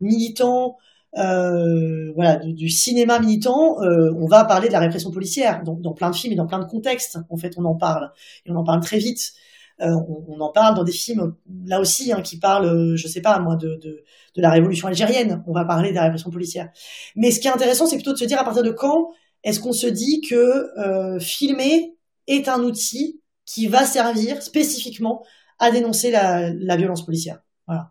[0.00, 0.76] militants,
[1.18, 5.74] euh, voilà, du, du, cinéma militant, euh, on va parler de la répression policière dans,
[5.74, 7.18] dans, plein de films et dans plein de contextes.
[7.28, 8.12] En fait, on en parle
[8.46, 9.32] et on en parle très vite.
[9.80, 11.34] Euh, on, on, en parle dans des films
[11.66, 14.04] là aussi hein, qui parlent, je sais pas moi, de, de,
[14.36, 15.42] de, la révolution algérienne.
[15.46, 16.70] On va parler de la répression policière.
[17.16, 19.10] Mais ce qui est intéressant, c'est plutôt de se dire à partir de quand
[19.44, 21.94] est-ce qu'on se dit que euh, filmer
[22.26, 25.24] est un outil qui va servir spécifiquement
[25.58, 27.40] à dénoncer la, la violence policière.
[27.66, 27.90] Voilà.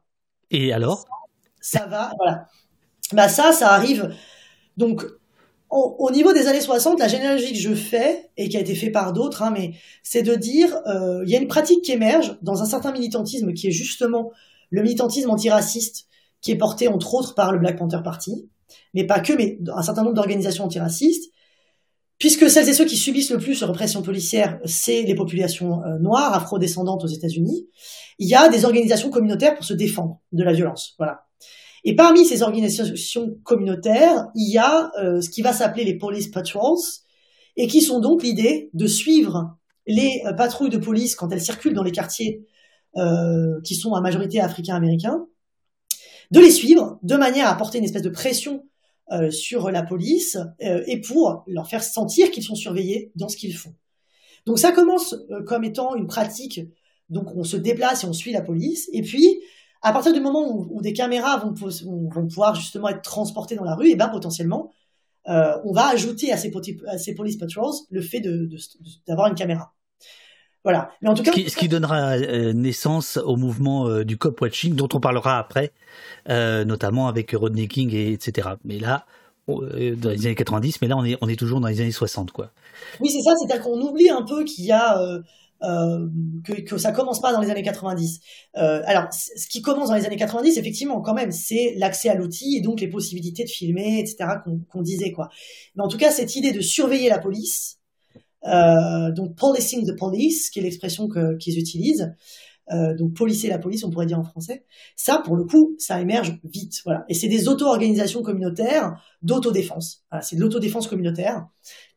[0.50, 1.06] Et alors?
[1.60, 2.48] Ça, ça va, voilà
[3.14, 4.14] bah ça, ça arrive.
[4.78, 5.06] Donc,
[5.70, 8.76] au, au, niveau des années 60, la généalogie que je fais, et qui a été
[8.76, 12.38] fait par d'autres, hein, mais c'est de dire, euh, y a une pratique qui émerge
[12.42, 14.32] dans un certain militantisme qui est justement
[14.70, 16.08] le militantisme antiraciste,
[16.42, 18.50] qui est porté entre autres par le Black Panther Party,
[18.94, 21.32] mais pas que, mais un certain nombre d'organisations antiracistes,
[22.18, 25.98] puisque celles et ceux qui subissent le plus de répression policière, c'est les populations euh,
[26.00, 27.68] noires, afro-descendantes aux États-Unis,
[28.20, 30.94] il y a des organisations communautaires pour se défendre de la violence.
[30.98, 31.26] Voilà.
[31.84, 36.28] Et parmi ces organisations communautaires, il y a euh, ce qui va s'appeler les police
[36.28, 36.78] patrols,
[37.58, 39.58] et qui sont donc l'idée de suivre
[39.88, 42.46] les euh, patrouilles de police quand elles circulent dans les quartiers
[42.98, 45.26] euh, qui sont à majorité africains-américains,
[46.30, 48.66] de les suivre de manière à porter une espèce de pression
[49.30, 53.76] sur la police et pour leur faire sentir qu'ils sont surveillés dans ce qu'ils font.
[54.46, 56.62] Donc ça commence comme étant une pratique,
[57.10, 59.42] donc on se déplace et on suit la police, et puis
[59.82, 63.76] à partir du moment où, des caméras vont, vont, pouvoir justement être transportées dans la
[63.76, 64.72] rue, et ben potentiellement
[65.26, 66.52] on va ajouter à ces,
[66.88, 68.22] à ces police patrols le fait
[69.08, 69.74] d'avoir une caméra.
[70.64, 70.92] Voilà.
[71.02, 74.76] Mais en tout cas, ce qui, donnera euh, naissance au mouvement euh, du cop watching,
[74.76, 75.72] dont on parlera après,
[76.30, 78.50] euh, notamment avec Rodney King et etc.
[78.64, 79.06] Mais là,
[79.48, 82.32] dans les années 90, mais là on est on est toujours dans les années 60,
[82.32, 82.52] quoi.
[83.00, 83.32] Oui, c'est ça.
[83.36, 84.98] C'est-à-dire qu'on oublie un peu qu'il y a
[85.62, 88.20] que, que ça commence pas dans les années 90.
[88.54, 92.58] alors, ce qui commence dans les années 90, effectivement, quand même, c'est l'accès à l'outil
[92.58, 94.26] et donc les possibilités de filmer, etc.
[94.70, 95.30] qu'on disait, quoi.
[95.76, 97.78] Mais en tout cas, cette idée de surveiller la police
[98.46, 101.08] euh, donc policing the police, qui est l'expression
[101.40, 102.14] qu'ils utilisent.
[102.72, 104.66] Euh, donc policer la police, on pourrait dire en français.
[104.96, 106.82] Ça, pour le coup, ça émerge vite.
[106.86, 107.04] Voilà.
[107.10, 110.06] Et c'est des auto-organisations communautaires d'autodéfense.
[110.10, 111.48] Voilà, c'est de l'autodéfense communautaire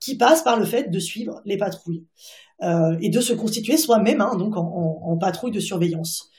[0.01, 2.07] qui passe par le fait de suivre les patrouilles
[2.53, 6.30] euh, et de se constituer soi-même hein, donc en, patrouille de surveillance.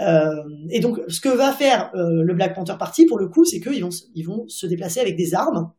[0.00, 3.44] Euh, et donc, ce que va faire euh, le Black Panther Party, pour le coup,
[3.44, 5.72] c'est qu'ils vont, ils vont se déplacer avec des armes,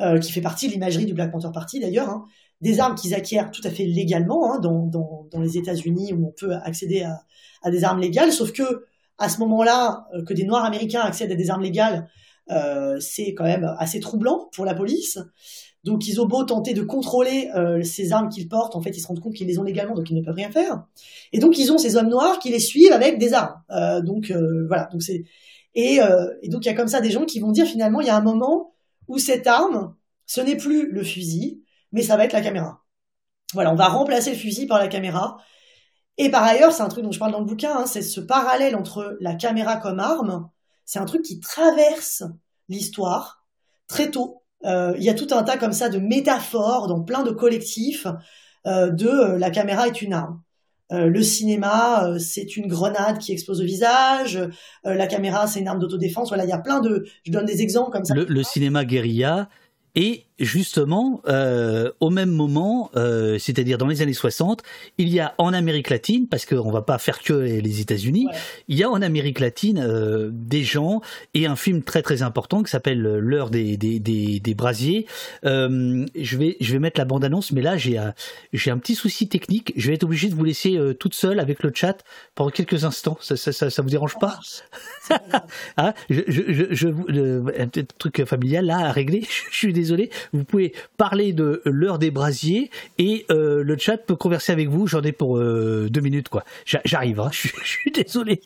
[0.00, 2.08] euh, qui fait partie de l'imagerie du Black Panther Party d'ailleurs.
[2.08, 2.24] Hein,
[2.60, 6.54] des armes qu'ils acquièrent tout à fait légalement hein, dans, les États-Unis où on peut
[6.54, 7.22] accéder à,
[7.62, 8.84] à, des armes légales, sauf que
[9.18, 12.08] à ce moment-là, euh, que des Noirs américains accèdent à des armes légales,
[12.50, 15.18] euh, c'est quand même assez troublant pour la police.
[15.84, 19.00] Donc ils ont beau tenter de contrôler euh, ces armes qu'ils portent, en fait ils
[19.00, 20.84] se rendent compte qu'ils les ont légalement, donc ils ne peuvent rien faire.
[21.32, 23.62] Et donc ils ont ces hommes noirs qui les suivent avec des armes.
[23.70, 25.24] Euh, donc euh, voilà, donc c'est
[25.74, 26.00] et,
[26.42, 28.10] et donc il y a comme ça des gens qui vont dire finalement il y
[28.10, 28.74] a un moment
[29.06, 29.94] où cette arme,
[30.26, 31.62] ce n'est plus le fusil,
[31.92, 32.84] mais ça va être la caméra.
[33.54, 35.38] Voilà, on va remplacer le fusil par la caméra.
[36.18, 38.20] Et par ailleurs, c'est un truc dont je parle dans le bouquin, hein, c'est ce
[38.20, 40.50] parallèle entre la caméra comme arme.
[40.84, 42.24] C'est un truc qui traverse
[42.68, 43.44] l'histoire
[43.86, 44.42] très tôt.
[44.64, 48.06] Euh, il y a tout un tas comme ça de métaphores dans plein de collectifs
[48.66, 50.42] euh, de euh, la caméra est une arme.
[50.90, 54.40] le cinéma, c'est une grenade qui explose au visage.
[54.84, 56.28] la caméra, c'est une arme d'autodéfense.
[56.28, 57.04] Voilà, il y a plein de.
[57.24, 58.14] Je donne des exemples comme ça.
[58.14, 59.50] le cinéma guérilla,
[59.94, 64.62] et justement, euh, au même moment, euh, c'est-à-dire dans les années 60,
[64.98, 68.28] il y a en Amérique latine, parce qu'on va pas faire que les États-Unis,
[68.68, 71.00] il y a en Amérique latine euh, des gens
[71.34, 75.06] et un film très très important qui s'appelle L'heure des, des, des, des brasiers.
[75.44, 78.14] Euh, je vais je vais mettre la bande annonce, mais là j'ai un
[78.52, 79.72] j'ai un petit souci technique.
[79.76, 82.02] Je vais être obligé de vous laisser euh, toute seule avec le chat
[82.34, 83.18] pendant quelques instants.
[83.20, 84.38] Ça ça ça, ça vous dérange pas?
[85.76, 86.88] Ah, je, je, je, je,
[87.60, 89.26] Un petit truc familial là à régler.
[89.50, 90.10] je suis désolé.
[90.32, 94.86] Vous pouvez parler de l'heure des brasiers et euh, le chat peut converser avec vous.
[94.86, 96.44] J'en ai pour euh, deux minutes, quoi.
[96.64, 97.30] J'arrive, hein.
[97.32, 98.40] je, suis désolé.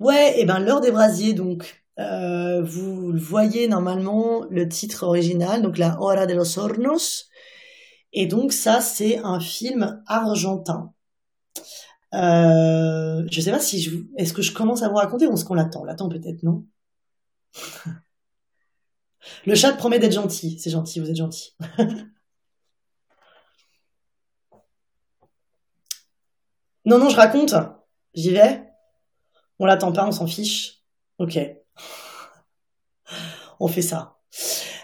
[0.00, 1.82] Ouais, et ben l'heure des brasiers, donc.
[1.98, 7.28] Euh, vous voyez normalement le titre original, donc la Hora de los Hornos.
[8.12, 10.92] Et donc ça, c'est un film argentin.
[12.14, 15.44] Euh, je sais pas si je, est-ce que je commence à vous raconter ou est-ce
[15.44, 16.64] qu'on l'attend, l'attend peut-être, non?
[19.46, 20.58] Le chat promet d'être gentil.
[20.58, 21.54] C'est gentil, vous êtes gentil.
[26.84, 27.54] non, non, je raconte.
[28.14, 28.64] J'y vais.
[29.58, 30.82] On l'attend pas, on s'en fiche.
[31.18, 31.38] Ok.
[33.60, 34.14] on fait ça.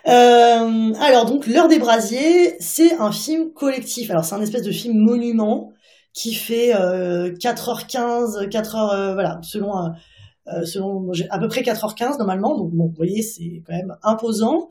[0.07, 4.11] Euh, alors donc l'heure des brasiers, c'est un film collectif.
[4.11, 5.73] Alors c'est un espèce de film monument
[6.13, 9.95] qui fait 4h15, 4h voilà, selon
[10.47, 12.57] euh, euh, selon à peu près 4h15 normalement.
[12.57, 14.69] Donc bon, vous voyez, c'est quand même imposant.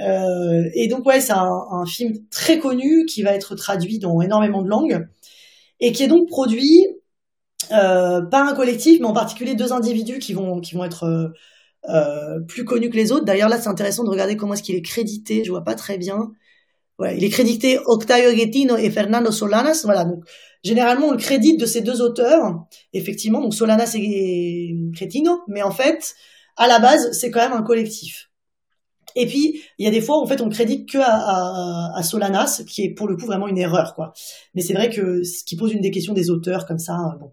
[0.00, 4.62] Euh, et donc ouais, c'est un, film très connu qui va être traduit dans énormément
[4.62, 5.08] de langues
[5.80, 6.86] et qui est donc produit
[7.72, 11.32] euh, par un collectif, mais en particulier deux individus qui vont qui vont être
[11.88, 13.24] euh, plus connus que les autres.
[13.24, 15.44] D'ailleurs là, c'est intéressant de regarder comment est-ce qu'il est crédité.
[15.44, 16.32] Je vois pas très bien.
[16.98, 19.82] Ouais, il est crédité Octavio Guettino et Fernando Solanas.
[19.84, 20.24] Voilà, donc
[20.62, 25.70] généralement on le crédite de ces deux auteurs, effectivement, donc Solanas et Cretino, mais en
[25.70, 26.14] fait,
[26.56, 28.30] à la base, c'est quand même un collectif.
[29.16, 32.84] Et puis, il y a des fois, en fait, on crédite que à, Solanas, qui
[32.84, 34.12] est pour le coup vraiment une erreur, quoi.
[34.54, 37.32] Mais c'est vrai que ce qui pose une des questions des auteurs comme ça, bon.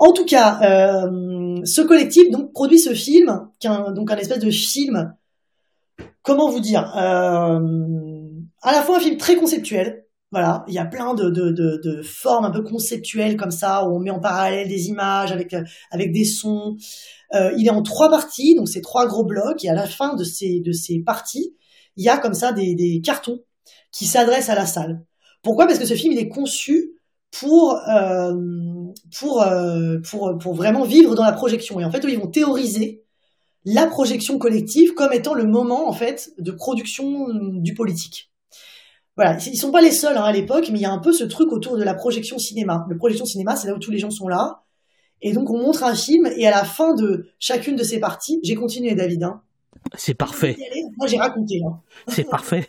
[0.00, 4.50] En tout cas, euh, ce collectif donc produit ce film, est donc un espèce de
[4.50, 5.12] film.
[6.22, 7.58] Comment vous dire euh,
[8.62, 10.04] à la fois un film très conceptuel.
[10.30, 13.96] Voilà, il y a plein de, de, de, formes un peu conceptuelles comme ça, où
[13.96, 16.76] on met en parallèle des images avec, euh, avec des sons.
[17.34, 20.16] Euh, il est en trois parties, donc c'est trois gros blocs, et à la fin
[20.16, 21.56] de ces, de ces parties,
[21.96, 23.40] il y a comme ça des, des cartons
[23.90, 25.02] qui s'adressent à la salle.
[25.42, 25.66] Pourquoi?
[25.66, 26.92] Parce que ce film, il est conçu
[27.30, 27.78] pour,
[29.18, 29.44] pour,
[30.10, 31.80] pour, pour vraiment vivre dans la projection.
[31.80, 33.04] Et en fait, ils vont théoriser
[33.64, 38.27] la projection collective comme étant le moment en fait de production du politique.
[39.18, 41.12] Voilà, ils sont pas les seuls hein, à l'époque, mais il y a un peu
[41.12, 42.86] ce truc autour de la projection cinéma.
[42.88, 44.62] Le projection cinéma, c'est là où tous les gens sont là,
[45.22, 48.38] et donc on montre un film, et à la fin de chacune de ces parties,
[48.44, 49.24] j'ai continué David.
[49.24, 49.42] Hein.
[49.96, 50.56] C'est parfait.
[50.98, 51.60] Moi j'ai raconté.
[51.66, 51.80] Hein.
[52.06, 52.68] C'est parfait.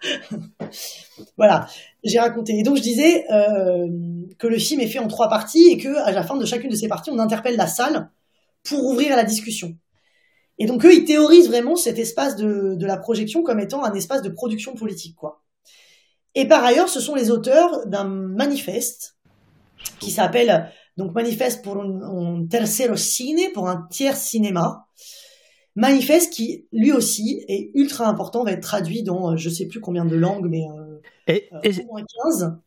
[1.36, 1.66] voilà,
[2.04, 2.56] j'ai raconté.
[2.56, 3.88] Et donc je disais euh,
[4.38, 6.70] que le film est fait en trois parties et que à la fin de chacune
[6.70, 8.10] de ces parties, on interpelle la salle
[8.62, 9.74] pour ouvrir la discussion.
[10.60, 13.92] Et donc eux, ils théorisent vraiment cet espace de, de la projection comme étant un
[13.94, 15.42] espace de production politique, quoi.
[16.34, 19.16] Et par ailleurs, ce sont les auteurs d'un manifeste
[19.98, 24.86] qui s'appelle donc Manifeste pour un, tercero cine, pour un tiers cinéma.
[25.76, 30.04] Manifeste qui, lui aussi, est ultra important, va être traduit dans je sais plus combien
[30.04, 30.90] de langues, mais euh,
[31.30, 31.60] euh,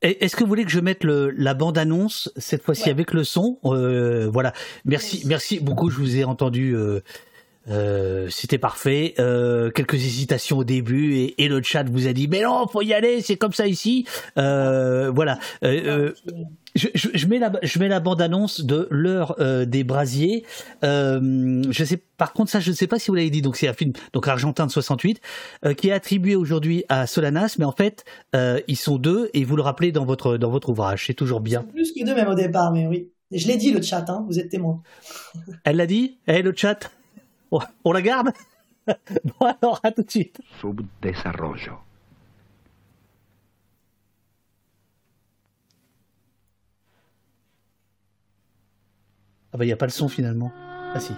[0.01, 3.59] Est-ce que vous voulez que je mette le, la bande-annonce cette fois-ci avec le son?
[3.65, 4.53] Euh, Voilà.
[4.85, 5.89] Merci, merci beaucoup.
[5.89, 6.75] Je vous ai entendu.
[6.75, 7.01] Euh,
[7.69, 9.13] euh, c'était parfait.
[9.19, 12.81] Euh, quelques hésitations au début et, et, le chat vous a dit mais non, faut
[12.81, 14.05] y aller, c'est comme ça ici.
[14.37, 15.39] Euh, voilà.
[15.61, 19.37] Je, je, je, mets la je mets la bande annonce de l'heure
[19.67, 20.43] des brasiers.
[20.81, 23.67] je sais par contre ça je ne sais pas si vous l'avez dit donc c'est
[23.67, 25.21] un film donc argentin de 68
[25.77, 29.61] qui est attribué aujourd'hui à Solanas mais en fait ils sont deux et vous le
[29.61, 31.61] rappelez dans votre dans votre ouvrage c'est toujours bien.
[31.61, 33.11] Plus que deux même au départ mais oui.
[33.31, 34.81] Je l'ai dit le chat hein, vous êtes témoin.
[35.63, 36.17] Elle l'a dit?
[36.27, 36.91] Eh le chat?
[37.83, 38.31] On la garde?
[39.39, 40.41] Bon alors, à tout de suite.
[40.59, 41.79] Subdesarrollo.
[49.53, 50.51] Ah bah il n'y a pas le son finalement.
[50.93, 51.13] Ah si.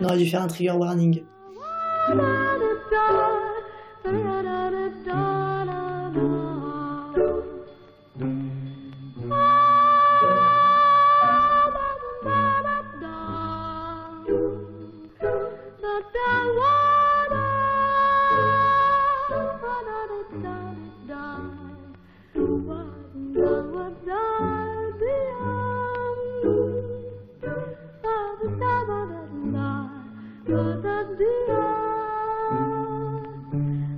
[0.00, 1.22] On aurait dû faire un trigger warning.
[30.48, 31.60] Todavía,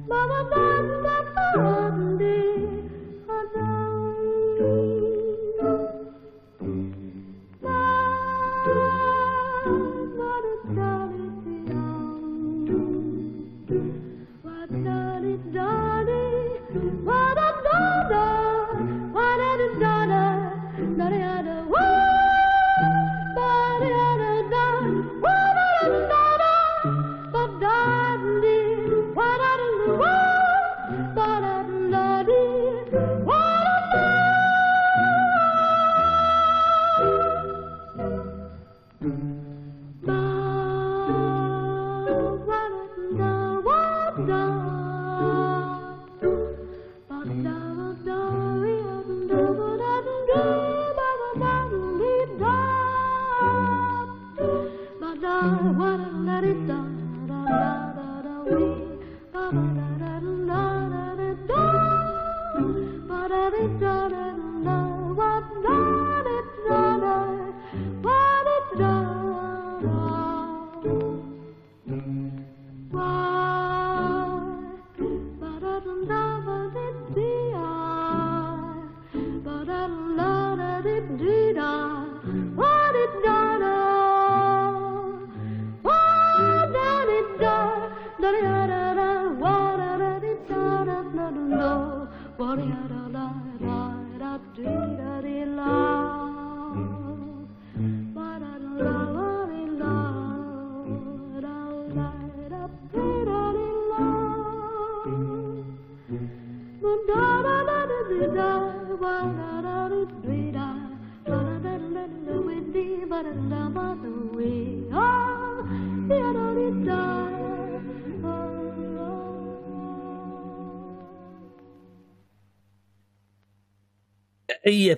[0.09, 1.17] mamá, mamá,
[1.57, 2.10] mamá.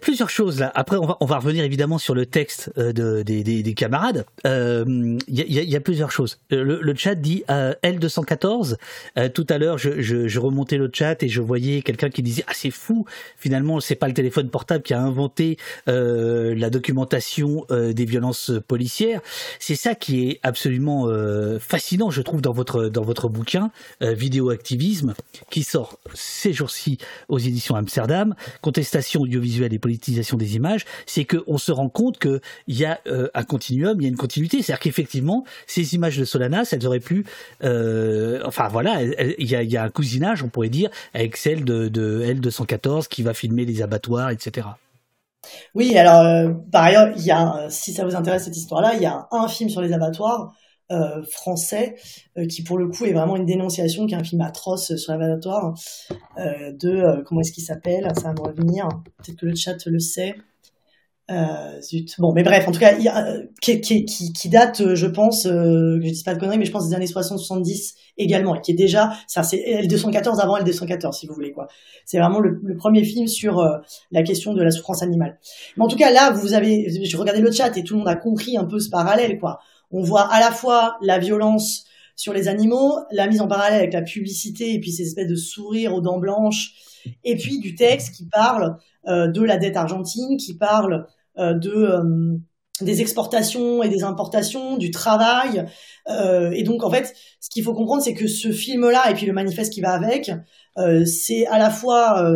[0.02, 0.70] Plusieurs choses là.
[0.74, 4.26] Après, on va, revenir évidemment sur le texte euh, de, des, des, des, camarades.
[4.46, 4.84] Euh,
[5.28, 6.38] il, il y, a, plusieurs choses.
[6.52, 8.76] Euh, le, chat dit euh, L214.
[9.16, 12.52] Euh, tout à l'heure, je, remontais le chat et je voyais quelqu'un qui disait ah
[12.54, 13.06] c'est fou.
[13.36, 15.56] Finalement, c'est pas le téléphone portable qui a inventé
[15.86, 19.20] la documentation des violences policières.
[19.60, 21.06] C'est ça qui est absolument
[21.60, 23.70] fascinant, je trouve, dans votre dans votre bouquin
[24.00, 25.14] Vidéoactivisme,
[25.50, 26.98] qui sort ces jours-ci
[27.28, 28.34] aux éditions Amsterdam.
[28.62, 33.28] Contestation audiovisuelle et politisation des images, c'est qu'on se rend compte qu'il y a euh,
[33.35, 34.62] un continuum, il y a une continuité.
[34.62, 37.27] C'est-à-dire qu'effectivement, ces images de Solanas, elles auraient pu,
[37.62, 42.23] euh, enfin voilà, il y a, un cousinage, on pourrait dire, avec celle de, de
[42.24, 44.69] L214 qui va filmer les abattoirs, etc.
[45.74, 49.02] Oui, alors euh, par ailleurs, il y a, si ça vous intéresse cette histoire-là, il
[49.02, 50.52] y a un film sur les abattoirs
[50.93, 51.94] euh, français,
[52.36, 55.16] euh, qui pour le coup est vraiment une dénonciation, qui est un film atroce sur
[55.16, 55.74] l'abattoir,
[56.39, 59.98] euh, de, comment est-ce qu'il s'appelle Ça va me revenir, peut-être que le chat le
[59.98, 60.35] sait.
[61.81, 62.14] zut.
[62.19, 62.94] Bon, mais bref, en tout cas,
[63.62, 67.94] qui, date, je pense, je dis pas de conneries, mais je pense des années 60-70
[68.19, 71.69] également, et qui est déjà, ça c'est L214 avant L214, si vous voulez, quoi.
[72.05, 73.66] C'est vraiment le, le, premier film sur
[74.10, 75.39] la question de la souffrance animale.
[75.78, 78.09] Mais en tout cas, là, vous avez, je regardais le chat et tout le monde
[78.09, 79.60] a compris un peu ce parallèle, quoi
[79.93, 81.85] on voit à la fois la violence
[82.16, 85.36] sur les animaux, la mise en parallèle avec la publicité et puis ces espèces de
[85.36, 86.74] sourires aux dents blanches,
[87.24, 88.77] et puis du texte qui parle
[89.09, 91.06] euh, de la dette argentine, qui parle
[91.39, 92.36] euh, de euh,
[92.81, 95.66] des exportations et des importations, du travail.
[96.09, 99.32] et donc en fait, ce qu'il faut comprendre, c'est que ce film-là et puis le
[99.32, 100.32] manifeste qui va avec,
[101.04, 102.30] c'est à la fois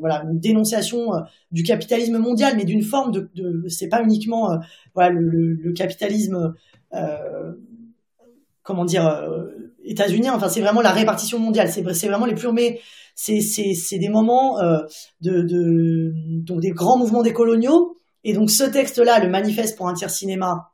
[0.00, 1.08] voilà une dénonciation
[1.50, 4.58] du capitalisme mondial, mais d'une forme de, de c'est pas uniquement
[4.96, 6.54] le, capitalisme
[8.62, 9.28] comment dire
[9.84, 10.34] états-unien.
[10.34, 11.68] Enfin c'est vraiment la répartition mondiale.
[11.68, 12.80] C'est vraiment les plus mais
[13.14, 14.58] c'est des moments
[15.20, 16.12] de,
[16.42, 17.96] donc des grands mouvements des coloniaux.
[18.24, 20.72] Et donc ce texte-là, le manifeste pour un tiers cinéma,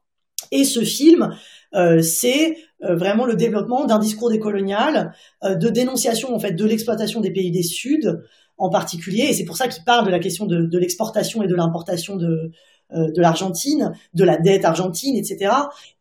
[0.50, 1.34] et ce film, euh,
[1.72, 5.12] c'est euh, vraiment le développement d'un discours décolonial,
[5.42, 8.22] euh, de dénonciation en fait de l'exploitation des pays des Sud
[8.56, 11.46] en particulier, et c'est pour ça qu'il parle de la question de, de l'exportation et
[11.46, 12.50] de l'importation de,
[12.92, 15.52] euh, de l'Argentine, de la dette argentine, etc.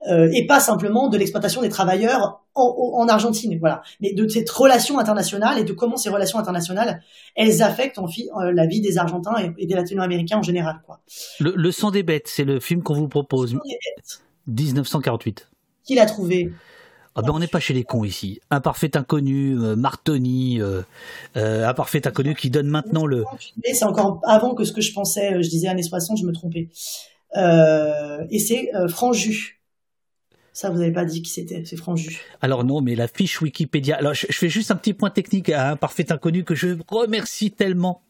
[0.09, 4.49] Euh, et pas simplement de l'exploitation des travailleurs en, en, Argentine, voilà, mais de cette
[4.49, 7.01] relation internationale et de comment ces relations internationales
[7.35, 11.01] elles affectent en euh, la vie des Argentins et, des Latino-Américains en général, quoi.
[11.39, 13.57] Le, le sang des bêtes, c'est le film qu'on vous propose.
[14.47, 15.49] 1948.
[15.87, 16.51] Qui l'a trouvé
[17.19, 18.39] ah ben on n'est pas chez les cons ici.
[18.51, 20.83] Un parfait inconnu, euh, Martoni, euh,
[21.35, 23.23] euh, un parfait inconnu qui donne maintenant le.
[23.63, 25.41] C'est encore avant que ce que je pensais.
[25.41, 26.69] Je disais années 60, je me trompais.
[27.35, 29.59] Euh, et c'est Franju.
[30.53, 32.19] Ça, vous n'avez pas dit qui c'était, c'est Franju.
[32.41, 33.95] Alors non, mais la fiche Wikipédia.
[33.97, 36.77] Alors je, je, fais juste un petit point technique à un parfait inconnu que je
[36.87, 38.03] remercie tellement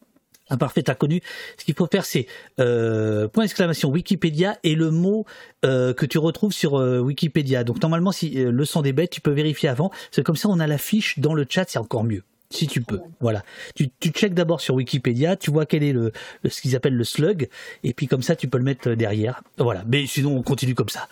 [0.50, 1.22] un parfait inconnu.
[1.58, 2.28] Ce qu'il faut faire, c'est
[2.60, 5.26] euh, point d'exclamation Wikipédia et le mot
[5.66, 7.64] euh, que tu retrouves sur euh, Wikipédia.
[7.64, 9.92] Donc normalement, si euh, le son des bêtes, tu peux vérifier avant.
[10.12, 12.24] C'est comme ça, on a la fiche dans le chat, c'est encore mieux.
[12.50, 13.44] Si tu peux, voilà.
[13.76, 16.14] Tu, tu checkes d'abord sur Wikipédia, tu vois quel est le,
[16.50, 17.50] ce qu'ils appellent le slug,
[17.84, 19.44] et puis comme ça tu peux le mettre derrière.
[19.58, 19.84] Voilà.
[19.86, 21.10] Mais sinon on continue comme ça.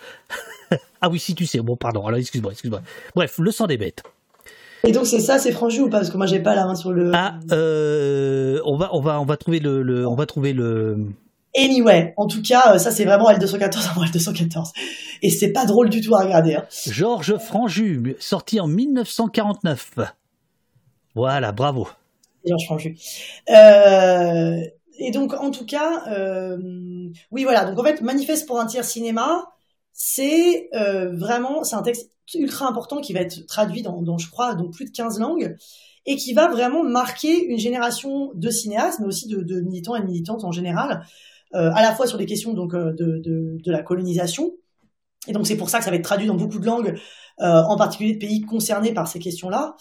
[1.02, 1.60] ah oui, si tu sais.
[1.60, 2.06] Bon, pardon.
[2.06, 2.80] Alors excuse-moi, excuse-moi.
[3.14, 4.02] Bref, le sang des bêtes.
[4.86, 5.98] Et donc c'est ça, c'est franchi ou pas?
[5.98, 7.10] Parce que moi j'ai pas la main sur le.
[7.14, 10.96] Ah, euh, on va, on va, on va trouver le, le, on va trouver le.
[11.56, 14.72] Anyway, en tout cas, euh, ça c'est vraiment L214 avant L214.
[15.22, 16.54] Et c'est pas drôle du tout à regarder.
[16.54, 16.64] Hein.
[16.86, 19.94] Georges Franju, sorti en 1949.
[21.14, 21.88] Voilà, bravo.
[22.46, 22.96] Georges Franju.
[23.50, 24.60] Euh,
[24.98, 26.58] et donc, en tout cas, euh,
[27.30, 27.64] oui, voilà.
[27.64, 29.46] Donc, en fait, Manifeste pour un tiers cinéma,
[29.92, 34.54] c'est euh, vraiment, c'est un texte ultra important qui va être traduit dans, je crois,
[34.54, 35.56] dans plus de 15 langues
[36.06, 40.44] et qui va vraiment marquer une génération de cinéastes, mais aussi de, militants et militantes
[40.44, 41.04] en général,
[41.54, 44.52] euh, à la fois sur des questions donc euh, de, la colonisation.
[45.28, 46.98] Et donc c'est pour ça que ça va être traduit dans beaucoup de langues,
[47.40, 49.76] euh, en particulier de pays concernés par ces questions-là.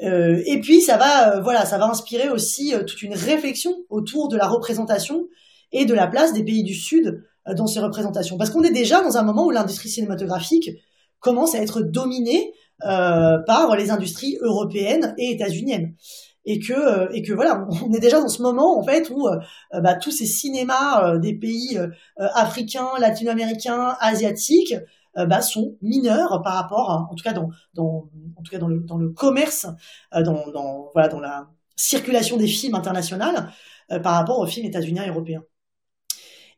[0.00, 4.46] Et puis ça va, voilà, ça va inspirer aussi toute une réflexion autour de la
[4.46, 5.26] représentation
[5.72, 7.24] et de la place des pays du Sud
[7.56, 8.38] dans ces représentations.
[8.38, 10.70] Parce qu'on est déjà dans un moment où l'industrie cinématographique
[11.20, 12.52] commence à être dominée
[12.84, 15.96] euh, par les industries européennes et états-uniennes.
[16.44, 19.26] Et que, euh, et que voilà, on est déjà dans ce moment en fait où
[19.26, 19.36] euh,
[19.80, 21.76] bah, tous ces cinémas des pays
[22.16, 24.76] africains, latino-américains, asiatiques
[25.16, 29.66] bah, sont mineurs par rapport, en tout cas dans, le, commerce,
[30.12, 33.50] dans, la circulation des films internationales
[33.88, 35.42] par rapport aux films états-uniens et européens.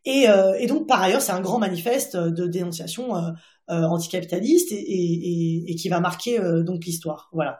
[0.04, 0.26] Et,
[0.66, 3.14] donc, par ailleurs, c'est un grand manifeste de dénonciation
[3.70, 7.30] anticapitaliste et, qui va marquer donc l'histoire.
[7.32, 7.58] Voilà.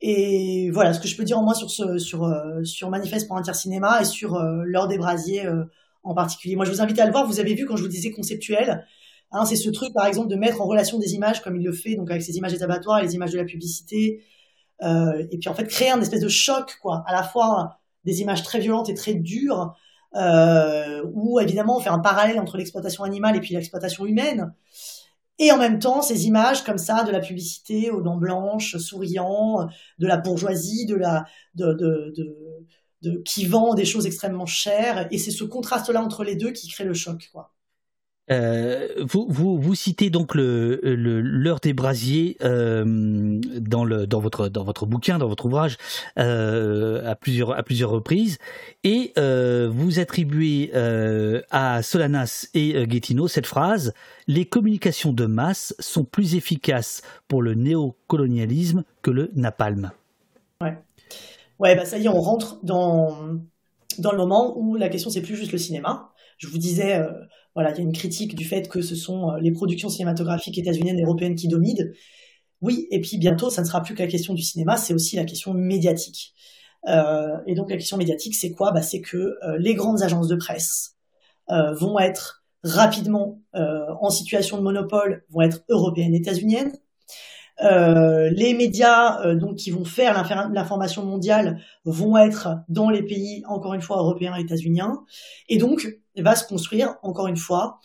[0.00, 2.28] Et voilà ce que je peux dire en moins sur ce sur
[2.64, 5.44] sur Manifeste pour Intercinéma et sur l'heure des brasiers
[6.02, 6.56] en particulier.
[6.56, 7.26] Moi, je vous invite à le voir.
[7.26, 8.84] Vous avez vu quand je vous disais conceptuel,
[9.30, 11.72] hein, c'est ce truc, par exemple, de mettre en relation des images comme il le
[11.72, 14.24] fait, donc avec ces images des abattoirs les images de la publicité,
[14.82, 18.20] euh, et puis en fait créer un espèce de choc, quoi, à la fois des
[18.20, 19.74] images très violentes et très dures,
[20.14, 24.52] euh, où évidemment on fait un parallèle entre l'exploitation animale et puis l'exploitation humaine.
[25.42, 29.66] Et en même temps, ces images comme ça de la publicité aux dents blanches, souriant,
[29.98, 31.24] de la bourgeoisie, de la,
[31.56, 32.36] de, de, de,
[33.02, 35.08] de, qui vend des choses extrêmement chères.
[35.10, 37.51] Et c'est ce contraste-là entre les deux qui crée le choc, quoi.
[38.32, 43.84] Euh, vous, citez donc l'heure des brasiers euh, dans,
[44.20, 45.76] votre, bouquin, dans votre ouvrage,
[46.18, 48.38] euh, à, plusieurs, reprises,
[48.84, 50.72] et vous attribuez
[51.50, 53.92] à Solanas et Guettino cette phrase
[54.26, 59.90] Les communications de masse sont plus efficaces pour le néocolonialisme que le napalm.
[60.60, 60.78] Ouais.
[61.58, 63.38] Ouais, bah ça y est, on rentre dans,
[63.98, 66.12] le moment où la question c'est plus juste le cinéma.
[66.38, 67.00] Je vous disais,
[67.54, 70.58] voilà, il y a une critique du fait que ce sont euh, les productions cinématographiques
[70.58, 71.92] états-uniennes et européennes qui dominent.
[72.60, 75.16] Oui, et puis bientôt, ça ne sera plus que la question du cinéma, c'est aussi
[75.16, 76.34] la question médiatique.
[76.88, 78.72] Euh, et donc la question médiatique, c'est quoi?
[78.72, 80.96] Bah, C'est que les grandes agences de presse
[81.48, 86.72] vont être rapidement en situation de monopole, vont être européennes, états-uniennes,
[87.60, 90.14] euh, les médias euh, donc qui vont faire
[90.52, 95.04] l'information mondiale vont être dans les pays encore une fois européens et états-uniens.
[95.48, 97.78] Et donc va se construire encore une fois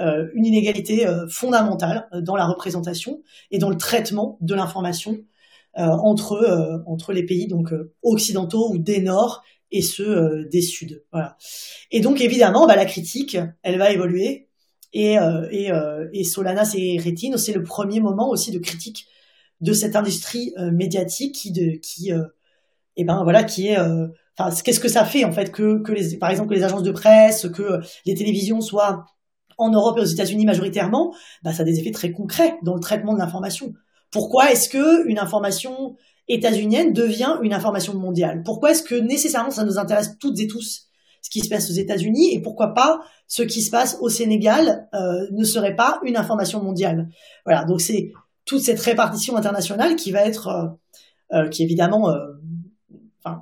[0.00, 5.18] euh, une inégalité fondamentale dans la représentation et dans le traitement de l'information
[5.74, 7.72] entre entre les pays donc
[8.02, 11.02] occidentaux ou des nord et ceux des sud.
[11.12, 11.38] Voilà.
[11.90, 14.50] Et donc évidemment bah, la critique elle va évoluer
[14.92, 19.06] et, Solanas et Rétine, c'est le premier moment aussi de critique
[19.62, 22.24] de cette industrie euh, médiatique qui, qui, euh,
[22.96, 24.08] eh ben voilà, qui est, euh,
[24.64, 26.90] qu'est-ce que ça fait en fait que, que les, par exemple, que les agences de
[26.90, 29.06] presse, que les télévisions soient
[29.58, 32.80] en Europe et aux États-Unis majoritairement, bah, ça a des effets très concrets dans le
[32.80, 33.72] traitement de l'information.
[34.10, 35.96] Pourquoi est-ce que une information
[36.28, 38.42] états-unienne devient une information mondiale?
[38.44, 40.91] Pourquoi est-ce que nécessairement ça nous intéresse toutes et tous?
[41.22, 44.88] Ce qui se passe aux États-Unis et pourquoi pas ce qui se passe au Sénégal
[44.92, 47.08] euh, ne serait pas une information mondiale
[47.46, 48.12] Voilà, donc c'est
[48.44, 50.66] toute cette répartition internationale qui va être, euh,
[51.38, 52.12] euh, qui évidemment,
[53.24, 53.40] enfin,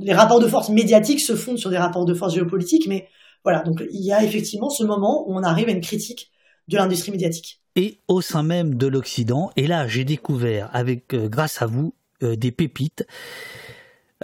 [0.00, 3.08] les rapports de force médiatiques se fondent sur des rapports de force géopolitiques, mais
[3.42, 6.30] voilà, donc il y a effectivement ce moment où on arrive à une critique
[6.68, 7.62] de l'industrie médiatique.
[7.74, 12.52] Et au sein même de l'Occident, et là j'ai découvert, avec grâce à vous, des
[12.52, 13.04] pépites.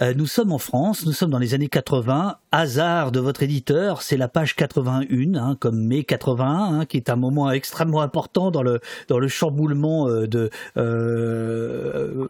[0.01, 2.37] Euh, nous sommes en France, nous sommes dans les années 80.
[2.51, 7.09] Hasard de votre éditeur, c'est la page 81, hein, comme mai 81, hein, qui est
[7.09, 12.27] un moment extrêmement important dans le dans le chamboulement euh, de, euh,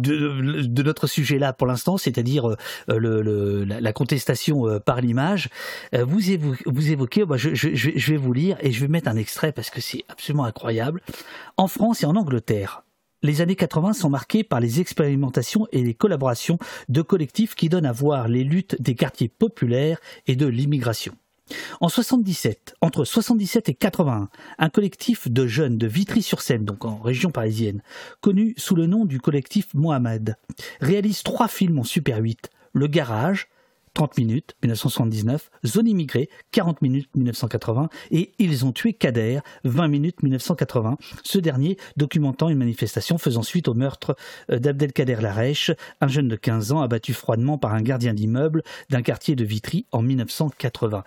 [0.00, 2.56] de, de notre sujet là pour l'instant, c'est-à-dire
[2.88, 5.48] la, contestation par l'image.
[5.92, 6.20] vous,
[6.66, 10.04] vous évoquez, je vais vous lire et je vais mettre un extrait parce que c'est
[10.08, 11.00] absolument incroyable.
[11.56, 12.83] En France et en Angleterre,
[13.24, 16.58] les années 80 sont marquées par les expérimentations et les collaborations
[16.90, 21.16] de collectifs qui donnent à voir les luttes des quartiers populaires et de l'immigration.
[21.80, 24.28] En 77, entre 77 et 81,
[24.58, 27.82] un collectif de jeunes de Vitry-sur-Seine, donc en région parisienne,
[28.20, 30.36] connu sous le nom du collectif Mohamed,
[30.80, 33.48] réalise trois films en Super 8, Le Garage,
[33.94, 40.22] 30 minutes, 1979, Zone immigrée, 40 minutes, 1980, et Ils ont tué Kader, 20 minutes,
[40.22, 44.16] 1980, ce dernier documentant une manifestation faisant suite au meurtre
[44.50, 49.02] euh, d'Abdelkader Larèche, un jeune de 15 ans abattu froidement par un gardien d'immeuble d'un
[49.02, 51.04] quartier de Vitry en 1980.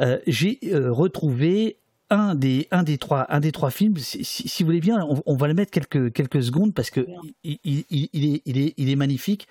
[0.00, 1.78] Euh, j'ai euh, retrouvé
[2.10, 3.96] un des, un des, trois, un des trois films.
[3.98, 7.06] Si, vous voulez bien, on, va le mettre quelques, quelques secondes parce que
[7.42, 9.48] il, il, est, il, est, il est magnifique.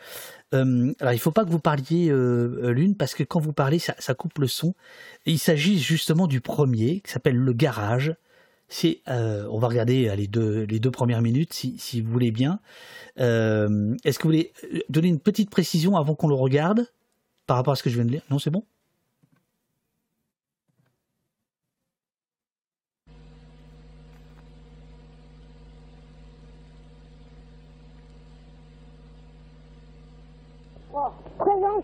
[0.53, 3.80] Euh, alors, il faut pas que vous parliez euh, l'une parce que quand vous parlez,
[3.80, 4.73] ça, ça coupe le son.
[5.26, 8.15] il s'agit justement du premier qui s'appelle Le Garage.
[8.68, 12.32] C'est, euh, on va regarder les deux, les deux premières minutes si, si vous voulez
[12.32, 12.60] bien.
[13.18, 14.53] Est-ce que vous voulez
[14.90, 16.88] donner une petite précision avant qu'on le regarde
[17.48, 18.23] par rapport à ce que je viens de lire?
[18.30, 18.64] Non, c'est bon?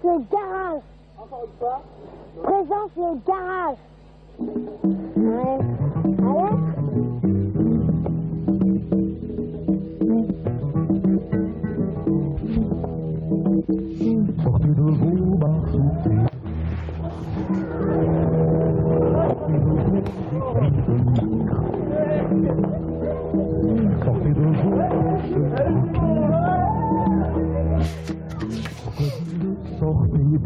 [0.01, 0.81] Présence le garage.
[1.19, 1.81] Encore une fois.
[2.43, 3.77] Présence le garage.
[5.15, 5.59] Ouais.
[6.27, 6.61] Allez.
[30.31, 30.37] J'ai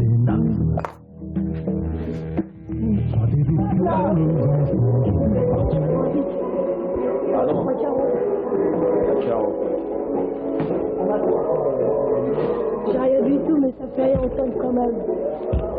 [12.97, 14.21] rien du tout, mais ça fait rien,
[14.59, 14.95] quand même.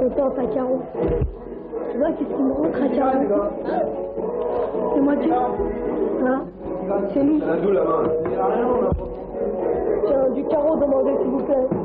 [0.00, 0.82] On tente à carreau.
[1.90, 3.24] Tu vois, qu'est-ce qui me rentre à carreau
[4.94, 5.30] C'est moi qui.
[5.32, 6.44] Hein
[7.12, 7.40] C'est nous.
[10.06, 11.75] Tiens, du carreau, demandez s'il vous plaît.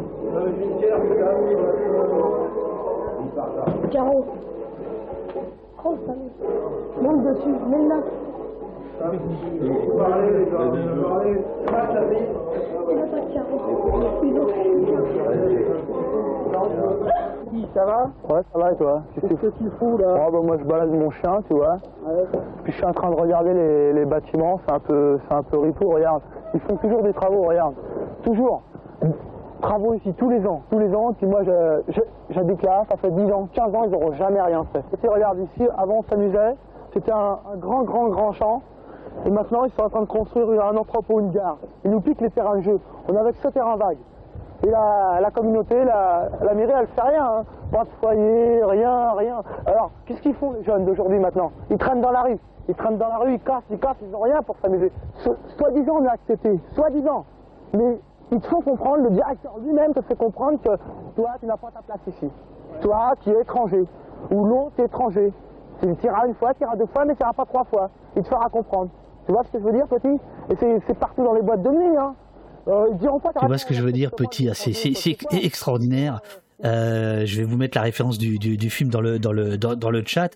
[3.91, 4.25] Carreau.
[5.83, 6.13] Oh, ça
[7.01, 7.95] Monte dessus, mets-le là.
[9.01, 9.07] Il
[12.95, 13.57] n'y a pas de carreau.
[14.23, 14.47] Ils ont
[17.73, 18.09] Ça va?
[18.29, 19.01] Ouais, ça va et toi?
[19.15, 20.15] Qu'est-ce que tu fous là?
[20.15, 21.77] Oh, bah, Moi je balade mon chien, tu vois.
[22.63, 25.43] Puis je suis en train de regarder les, les bâtiments, c'est un peu c'est un
[25.43, 26.21] peu ripou, regarde.
[26.53, 27.73] Ils font toujours des travaux, regarde.
[28.23, 28.61] Toujours.
[29.61, 31.13] Travaux ici tous les ans, tous les ans.
[31.13, 31.41] Puis moi
[32.29, 34.83] j'habite là, ça fait 10 ans, 15 ans, ils n'auront jamais rien fait.
[34.93, 36.55] Et puis regarde ici, avant on s'amusait,
[36.93, 38.61] c'était un, grand grand grand champ.
[39.25, 41.57] Et maintenant ils sont en train de construire un entrepôt, une gare.
[41.85, 42.79] Ils nous piquent les terrains de jeu.
[43.07, 43.97] On avait que ce terrain vague.
[44.63, 47.25] Et la, la communauté, la, mairie, elle fait rien.
[47.25, 47.43] hein.
[47.71, 49.41] Pas de foyer, rien, rien.
[49.65, 51.51] Alors, qu'est-ce qu'ils font les jeunes d'aujourd'hui maintenant?
[51.71, 52.37] Ils traînent dans la rue.
[52.69, 54.91] Ils traînent dans la rue, ils cassent, ils cassent, ils ont rien pour s'amuser.
[55.23, 56.59] So- Soi-disant, on est accepté.
[56.75, 57.25] Soi-disant.
[57.73, 57.97] Mais
[58.31, 60.69] il te faut comprendre, le directeur lui-même te fait comprendre que
[61.15, 62.27] toi, tu n'as pas ta place ici.
[62.81, 63.83] Toi, tu es étranger.
[64.31, 65.31] Ou l'autre est étranger.
[65.81, 67.89] Tu iras une fois, tu iras deux fois, mais tu iras pas trois fois.
[68.15, 68.89] Il te fera comprendre.
[69.25, 70.19] Tu vois ce que je veux dire, petit?
[70.49, 72.15] Et c'est- partout dans les boîtes de nuit, hein.
[72.67, 74.47] Euh, ils diront pas, Tu vois ce que je veux dire, petit?
[74.49, 76.21] Ah, C'est extraordinaire.
[76.63, 79.57] Euh, je vais vous mettre la référence du, du, du film dans le, dans, le,
[79.57, 80.29] dans, dans le chat.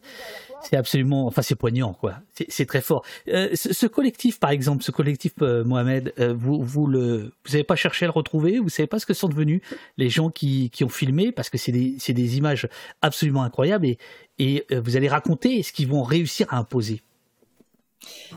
[0.67, 2.15] C'est absolument, enfin c'est poignant quoi.
[2.49, 3.03] C'est- très fort.
[3.27, 7.63] Euh, ce, collectif par exemple, ce collectif euh, Mohamed, euh, vous vous le, vous avez
[7.63, 8.57] pas cherché à le retrouver?
[8.57, 9.61] Vous savez pas ce que sont devenus
[9.97, 11.31] les gens qui, qui ont filmé?
[11.31, 12.67] Parce que c'est des, des images
[13.03, 13.97] absolument incroyables et,
[14.39, 17.01] et vous allez raconter ce qu'ils vont réussir à imposer.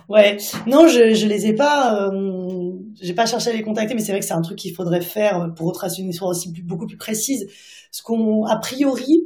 [0.09, 0.37] Ouais,
[0.67, 4.13] non, je je les ai pas, euh, j'ai pas cherché à les contacter, mais c'est
[4.13, 6.97] vrai que c'est un truc qu'il faudrait faire pour retracer une histoire aussi beaucoup plus
[6.97, 7.49] précise.
[7.91, 9.25] Ce qu'on, a priori,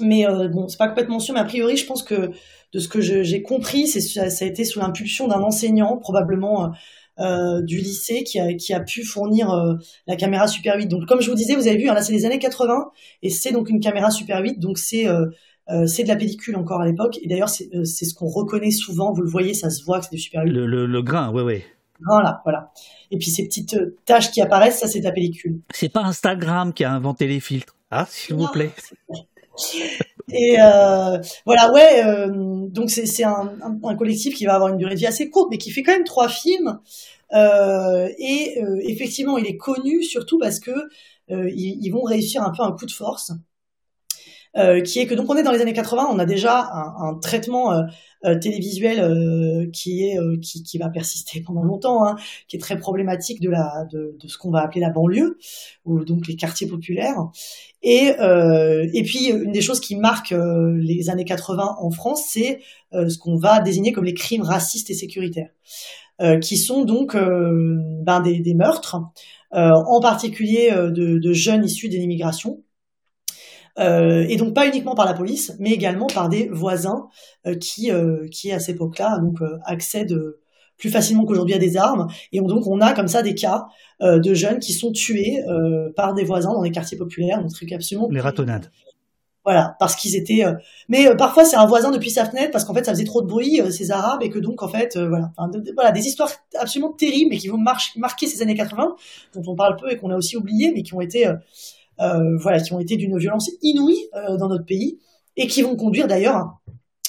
[0.00, 2.30] mais euh, bon, c'est pas complètement sûr, mais a priori, je pense que
[2.72, 6.64] de ce que j'ai compris, c'est ça, ça a été sous l'impulsion d'un enseignant, probablement
[6.64, 6.68] euh,
[7.20, 9.74] euh, du lycée, qui a qui a pu fournir euh,
[10.06, 10.86] la caméra Super 8.
[10.86, 12.90] Donc, comme je vous disais, vous avez vu, hein, là, c'est les années 80,
[13.22, 15.06] et c'est donc une caméra Super 8, donc c'est
[15.86, 17.18] c'est de la pellicule encore à l'époque.
[17.22, 19.12] Et d'ailleurs, c'est ce qu'on reconnaît souvent.
[19.12, 20.50] Vous le voyez, ça se voit que c'est du Super 8.
[20.50, 21.64] Le, le, le grain, ouais ouais.
[22.00, 22.70] Voilà, voilà.
[23.10, 23.76] Et puis ces petites
[24.06, 25.60] taches qui apparaissent, ça c'est de la pellicule.
[25.74, 27.76] C'est pas Instagram qui a inventé les filtres.
[27.90, 28.70] Ah, s'il vous plaît.
[30.30, 32.04] Et euh, voilà, ouais.
[32.04, 32.28] euh,
[32.68, 33.50] donc c'est un,
[33.96, 36.04] collectif qui va avoir une durée de vie assez courte, mais qui fait quand même
[36.04, 36.78] trois films.
[37.32, 40.70] Euh, et effectivement, il est connu surtout parce que
[41.30, 43.32] euh, ils, ils vont réussir un peu un coup de force.
[44.56, 47.10] Euh, qui est que donc on est dans les années 80, on a déjà un,
[47.10, 47.82] un traitement euh,
[48.24, 52.16] euh, télévisuel euh, qui est euh, qui, qui va persister pendant longtemps, hein,
[52.48, 55.38] qui est très problématique de la de, de ce qu'on va appeler la banlieue
[55.84, 57.16] ou donc les quartiers populaires.
[57.82, 62.60] Et et puis une des choses qui marquent euh, les années 80 en France, c'est
[62.92, 65.50] ce qu'on va désigner comme les crimes racistes et sécuritaires,
[66.20, 68.96] euh, qui sont donc euh, ben des, des meurtres,
[69.54, 72.62] euh, en particulier de, de jeunes issus de l'immigration.
[73.78, 77.06] Euh, et donc pas uniquement par la police, mais également par des voisins
[77.46, 80.18] euh, qui, euh, qui à cette époque-là donc accèdent
[80.78, 82.08] plus facilement qu'aujourd'hui à des armes.
[82.32, 83.66] Et on- donc on a comme ça des cas
[84.00, 85.42] de jeunes qui sont tués
[85.96, 88.70] par des voisins dans les quartiers populaires, donc truc absolument Les ratonnades.
[89.44, 90.44] voilà, parce qu'ils étaient.
[90.88, 93.26] Mais parfois c'est un voisin depuis sa fenêtre parce qu'en fait ça faisait trop de
[93.26, 96.30] bruit, ces Arabes, et que donc en fait voilà, Enfin, de- de- voilà, des histoires
[96.60, 98.94] absolument terribles, mais qui vont marquer ces années 80,
[99.34, 101.28] dont on parle peu et qu'on a aussi oublié, mais qui ont été
[102.40, 104.98] voilà, qui ont été d'une violence inouïe euh, dans notre pays
[105.36, 106.58] et qui vont conduire d'ailleurs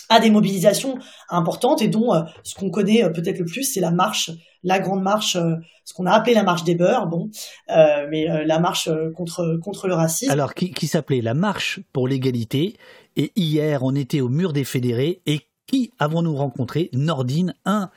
[0.10, 0.98] à- des mobilisations
[1.30, 4.32] importantes et dont euh, ce qu'on connaît euh, peut-être le plus, c'est la marche,
[4.64, 5.56] la grande marche, euh,
[5.86, 7.30] ce qu'on a appelé la marche des beurs, bon,
[7.70, 10.32] euh, mais euh, la marche euh, contre contre le racisme.
[10.32, 12.76] Alors, qui, qui s'appelait la Marche pour l'égalité.
[13.16, 15.22] Et hier, on était au mur des fédérés.
[15.26, 16.90] Et qui avons-nous rencontré?
[16.94, 17.90] Nordine, un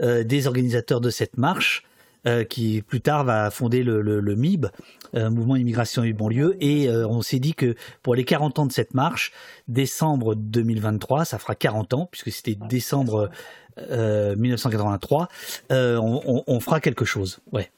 [0.00, 1.82] euh, des organisateurs de cette marche,
[2.26, 4.66] euh, qui plus tard va fonder le, MIB,
[5.14, 6.56] euh, Mouvement Immigration et Banlieue.
[6.60, 9.32] Et euh, on s'est dit que pour les 40 ans de cette marche,
[9.68, 13.30] décembre 2023, ça fera 40 ans, puisque c'était décembre
[13.78, 15.28] euh, 1983,
[15.70, 17.38] euh, on, fera quelque chose.
[17.52, 17.70] Ouais.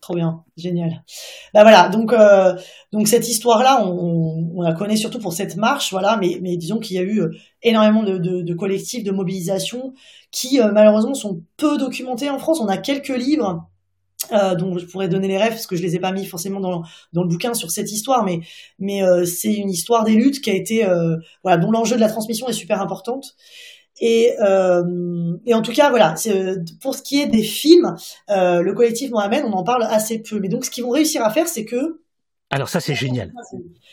[0.00, 1.04] Trop bien, génial.
[1.52, 2.14] Bah voilà, donc
[2.92, 6.98] donc cette histoire-là, on, la connaît surtout pour cette marche, voilà, mais disons qu'il y
[6.98, 7.22] a eu
[7.62, 9.92] énormément de, collectifs, de mobilisations
[10.30, 12.58] qui malheureusement sont peu documentés en France.
[12.60, 13.68] On a quelques livres
[14.30, 16.60] Euh, donc je pourrais donner les rêves parce que je les ai pas mis forcément
[16.60, 16.82] dans,
[17.12, 18.40] dans le bouquin sur cette histoire, mais
[18.78, 20.86] mais c'est une histoire des luttes qui a été
[21.42, 23.34] voilà dont l'enjeu de la transmission est super importante.
[24.00, 24.34] Et,
[25.46, 26.14] et en tout cas voilà,
[26.80, 27.96] pour ce qui est des films,
[28.28, 30.38] le collectif Mohamed, on en parle assez peu.
[30.38, 32.00] Mais donc ce qu'ils vont réussir à faire, c'est que
[32.50, 33.32] alors ça c'est génial,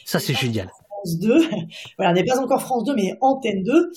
[0.06, 0.70] ça c'est génial.
[1.00, 1.42] France 2.
[1.98, 3.92] voilà, n'est pas encore France 2, mais Antenne 2.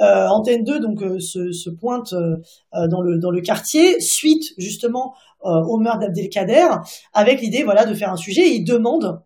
[0.00, 2.36] Euh, Antenne 2 donc euh, se, pointe euh,
[2.88, 6.66] dans le quartier suite justement au meurtre d'Abdelkader
[7.12, 8.50] avec l'idée voilà de faire un sujet.
[8.50, 9.22] il demande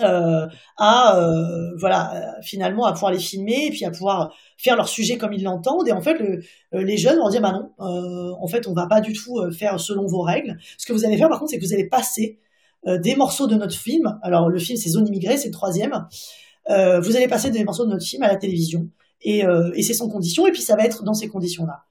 [0.00, 1.20] à
[1.78, 5.42] voilà finalement à pouvoir les filmer et puis à pouvoir faire leur sujet comme ils
[5.42, 6.16] l'entendent et en fait
[6.72, 10.06] les jeunes vont dire bah non en fait on va pas du tout faire selon
[10.06, 12.38] vos règles ce que vous allez faire par contre c'est que vous allez passer
[12.86, 16.06] des morceaux de notre film alors le film c'est Zone immigrée c'est le troisième
[16.70, 18.88] euh, vous allez passer des morceaux de notre film à la télévision
[19.20, 21.84] et, euh, et c'est sans condition et puis ça va être dans ces conditions-là.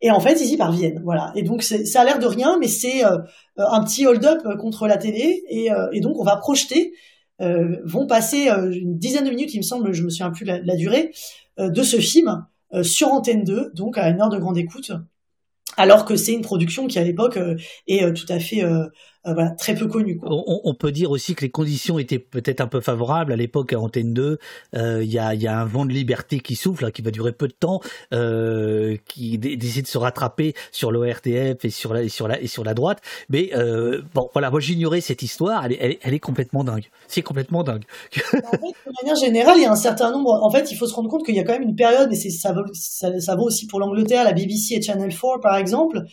[0.00, 1.32] Et en fait, ils y parviennent, voilà.
[1.34, 3.16] Et donc, ça a l'air de rien, mais c'est euh,
[3.56, 5.44] un petit hold-up contre la télé.
[5.48, 6.92] Et, et, donc, on va projeter,
[7.40, 10.60] euh, vont passer une dizaine de minutes, il me semble, je me souviens plus la,
[10.60, 11.12] la durée,
[11.58, 12.44] de ce film
[12.82, 14.92] sur Antenne 2, donc à une heure de grande écoute,
[15.76, 17.38] alors que c'est une production qui, à l'époque,
[17.86, 18.86] est tout à fait euh,
[19.32, 20.20] voilà, très peu connu.
[20.22, 23.72] On, on, peut dire aussi que les conditions étaient peut-être un peu favorables à l'époque
[23.72, 24.38] à Antenne 2.
[24.76, 27.32] Euh, il y, a, y, a, un vent de liberté qui souffle, qui va durer
[27.32, 27.80] peu de temps,
[28.12, 32.46] euh, qui décide de se rattraper sur l'ORTF et sur la et sur la et
[32.48, 33.00] sur la droite.
[33.30, 35.64] Mais euh, bon, voilà, moi j'ignorais cette histoire.
[35.64, 36.90] Elle est, elle, est complètement dingue.
[37.08, 37.84] C'est complètement dingue.
[38.14, 40.38] en fait, de manière générale, il y a un certain nombre.
[40.42, 42.16] En fait, il faut se rendre compte qu'il y a quand même une période, et
[42.16, 46.04] ça vaut, ça, ça vaut aussi pour l'Angleterre, la BBC et Channel 4 par exemple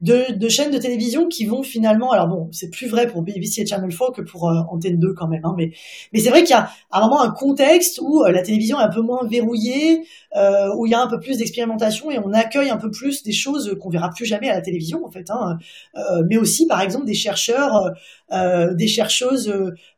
[0.00, 3.62] de, de, chaînes de télévision qui vont finalement, alors bon, c'est plus vrai pour BBC
[3.62, 5.72] et Channel 4 que pour euh, Antenne 2 quand même, hein, mais,
[6.12, 8.78] mais c'est vrai qu'il y a à un moment un contexte où euh, la télévision
[8.78, 10.02] est un peu moins verrouillée,
[10.36, 13.22] euh, où il y a un peu plus d'expérimentation et on accueille un peu plus
[13.24, 15.58] des choses qu'on verra plus jamais à la télévision en fait, hein,
[16.28, 17.92] mais aussi par exemple des chercheurs,
[18.30, 19.52] des chercheuses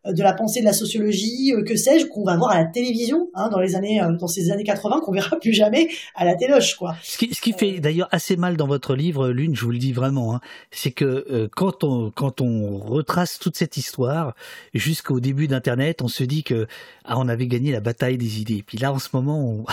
[0.05, 3.49] de la pensée de la sociologie, que sais-je, qu'on va voir à la télévision hein,
[3.51, 6.97] dans les années, dans ces années 80 qu'on verra plus jamais à la téloche quoi.
[7.03, 9.79] Ce qui, ce qui fait d'ailleurs assez mal dans votre livre, Lune, je vous le
[9.79, 10.41] dis vraiment, hein,
[10.71, 14.35] c'est que euh, quand on quand on retrace toute cette histoire
[14.75, 16.67] jusqu'au début d'Internet, on se dit que
[17.05, 18.63] ah, on avait gagné la bataille des idées.
[18.67, 19.65] Puis là, en ce moment, on,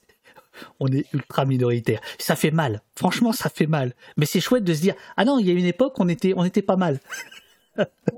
[0.80, 2.00] on est ultra minoritaire.
[2.18, 2.82] Ça fait mal.
[2.94, 3.94] Franchement, ça fait mal.
[4.16, 6.34] Mais c'est chouette de se dire ah non, il y a une époque, on était
[6.36, 7.00] on était pas mal.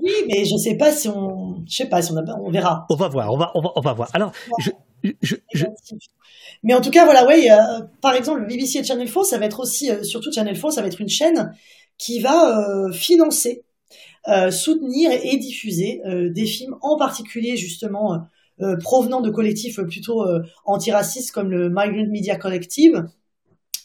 [0.01, 2.39] Oui, mais je sais pas si on, je sais pas si on, a...
[2.39, 2.85] on verra.
[2.89, 4.09] On va voir, on va, on va, on va voir.
[4.13, 4.71] Alors, je,
[5.21, 5.65] je, je...
[6.63, 9.45] Mais en tout cas, voilà, oui, euh, par exemple, BBC et Channel 4, ça va
[9.45, 11.53] être aussi, euh, surtout Channel 4, ça va être une chaîne
[11.97, 13.63] qui va euh, financer,
[14.51, 18.27] soutenir et, diffuser des films, en particulier justement
[18.83, 20.23] provenant de collectifs plutôt
[20.65, 23.05] antiracistes comme le Migrant Media Collective.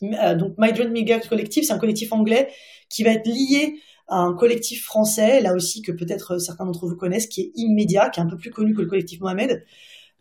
[0.03, 2.51] donc, Migrant Media Collective, c'est un collectif anglais
[2.91, 3.77] qui va être lié
[4.09, 8.21] un collectif français, là aussi que peut-être certains d'entre vous connaissent, qui est Immédiat, qui
[8.21, 9.65] est un peu plus connu que le collectif Mohamed,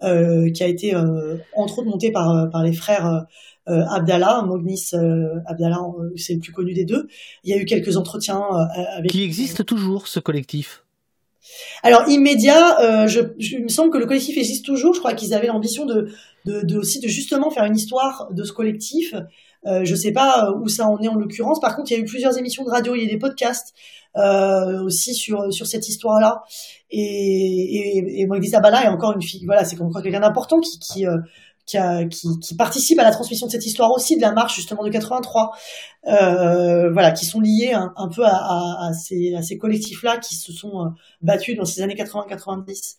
[0.04, 3.26] euh, qui a été euh, entre autres monté par, euh, par les frères
[3.66, 4.92] Abdallah, Mognis
[5.46, 5.80] Abdallah,
[6.18, 7.08] c'est le plus connu des deux.
[7.46, 8.42] Il y a eu quelques entretiens
[8.98, 9.10] avec...
[9.10, 10.84] Qui existe toujours, ce collectif?
[11.82, 14.94] Alors immédiat, je, il me semble que le collectif existe toujours.
[14.94, 16.10] Je crois qu'ils avaient l'ambition de,
[16.46, 19.14] de, de, aussi de justement faire une histoire de ce collectif.
[19.66, 21.60] Euh, je sais pas où ça en est en l'occurrence.
[21.60, 23.74] Par contre, il y a eu plusieurs émissions de radio, il y a des podcasts
[24.18, 26.44] euh, aussi sur sur cette histoire-là.
[26.92, 29.46] Et, et, et Moïse Abala est encore une fille.
[29.46, 30.80] Voilà, c'est encore quelqu'un d'important qui
[31.66, 34.56] qui, euh, qui, qui, participe à la transmission de cette histoire aussi de la marche
[34.56, 35.52] justement de 83.
[36.08, 40.18] Euh, voilà, qui sont liés un, un peu à, à, à, ces, à ces collectifs-là
[40.18, 40.90] qui se sont euh,
[41.22, 42.98] battus dans ces années 80-90.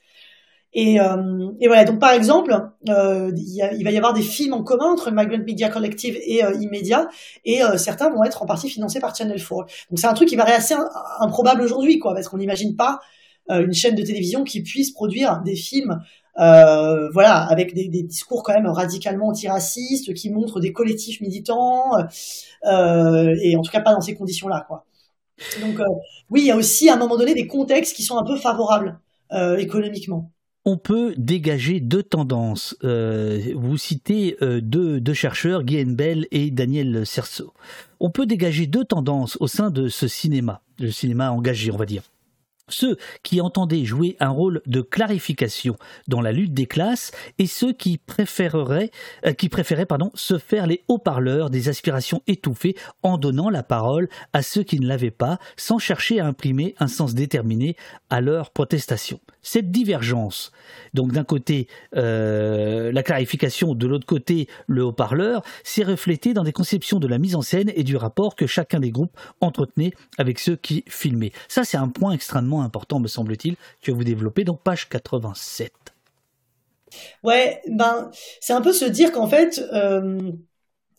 [0.75, 2.53] Et, euh, et, voilà, donc par exemple,
[2.89, 6.45] euh, il, il, va y avoir des films en commun entre Migrant Media Collective et
[6.45, 7.09] euh, Immedia,
[7.45, 9.51] et euh, certains vont être en partie financés par Channel 4.
[9.51, 10.75] Donc c'est un truc qui paraît assez
[11.21, 12.99] improbable aujourd'hui, quoi, parce qu'on n'imagine pas
[13.51, 16.01] euh, une chaîne de télévision qui puisse produire des films,
[16.41, 21.93] euh, voilà, avec des, des, discours quand même radicalement antiracistes, qui montrent des collectifs militants,
[22.65, 24.87] et en tout cas pas dans ces conditions-là, quoi.
[25.61, 25.79] Donc
[26.31, 28.37] oui, il y a aussi à un moment donné des contextes qui sont un peu
[28.37, 28.99] favorables
[29.59, 30.33] économiquement
[30.65, 32.77] on peut dégager deux tendances.
[32.85, 37.53] Euh, vous citez euh, deux, chercheurs, Guy Bell et Daniel Cerceau.
[38.01, 41.86] On peut dégager deux tendances au sein de ce cinéma, le cinéma engagé, on va
[41.86, 42.03] dire
[42.69, 45.77] ceux qui entendaient jouer un rôle de clarification
[46.09, 48.91] dans la lutte des classes et ceux qui préféreraient,
[49.27, 54.43] euh, qui préféraient se faire les haut-parleurs des aspirations étouffées en donnant la parole à
[54.43, 57.77] ceux qui ne l'avaient pas sans chercher à imprimer un sens déterminé
[58.09, 59.20] à leur protestation.
[59.45, 60.51] Cette divergence,
[60.95, 66.53] donc d'un côté euh, la clarification de l'autre côté, le haut-parleur, s'est reflété dans des
[66.53, 70.39] conceptions de la mise en scène et du rapport que chacun des groupes entretenait avec
[70.39, 71.33] ceux qui filmaient.
[71.47, 74.45] Ça, c'est un point extrêmement important, me semble-t-il, que vous développez.
[74.45, 75.73] Donc, page 87.
[77.23, 78.11] Ouais, ben,
[78.41, 80.33] c'est un peu se dire qu'en fait, euh,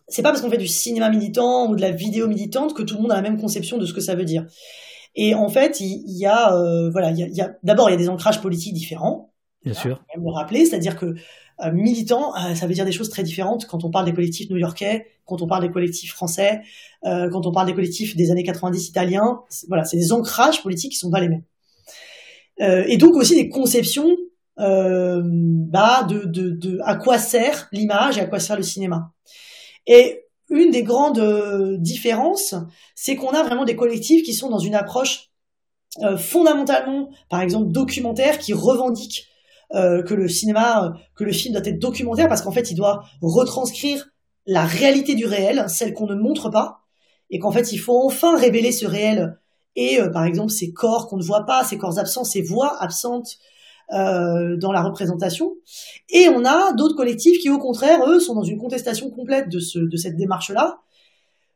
[0.07, 2.95] c'est pas parce qu'on fait du cinéma militant ou de la vidéo militante que tout
[2.95, 4.45] le monde a la même conception de ce que ça veut dire.
[5.15, 7.97] Et en fait, il, y a, euh, voilà, il y a, d'abord il y a
[7.97, 9.33] des ancrages politiques différents.
[9.63, 9.97] Bien sûr.
[9.97, 11.15] Faut même le rappeler, c'est-à-dire que
[11.63, 15.07] euh, militant, ça veut dire des choses très différentes quand on parle des collectifs new-yorkais,
[15.23, 16.61] quand on parle des collectifs français,
[17.03, 19.41] quand on parle des collectifs des années 90 italiens.
[19.69, 22.85] Voilà, c'est des ancrages politiques qui sont pas les mêmes.
[22.87, 24.15] et donc aussi des conceptions
[24.59, 29.11] euh, bah, de, de, de, à quoi sert l'image et à quoi sert le cinéma.
[29.85, 32.55] Et une des grandes euh, différences,
[32.93, 35.31] c'est qu'on a vraiment des collectifs qui sont dans une approche
[36.03, 39.27] euh, fondamentalement, par exemple, documentaire, qui revendique
[39.73, 43.03] euh, que le cinéma, que le film doit être documentaire parce qu'en fait, il doit
[43.21, 44.07] retranscrire
[44.45, 46.81] la réalité du réel, celle qu'on ne montre pas,
[47.31, 49.39] et qu'en fait, il faut enfin révéler ce réel.
[49.75, 53.37] Et, par exemple, ces corps qu'on ne voit pas, ces corps absents, ces voix absentes,
[53.93, 55.55] euh, dans la représentation.
[56.09, 59.59] Et on a d'autres collectifs qui, au contraire, eux, sont dans une contestation complète de,
[59.59, 60.79] ce, de cette démarche-là,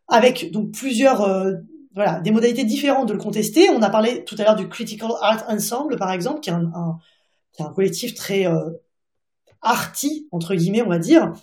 [0.08, 1.54] avec donc plusieurs, euh,
[1.96, 3.70] voilà, des modalités différentes de le contester.
[3.70, 6.72] On a parlé tout à l'heure du Critical Art Ensemble, par exemple, qui est un,
[6.76, 6.98] un,
[7.60, 8.70] un collectif très euh,
[9.62, 11.34] arty, entre guillemets, on va dire,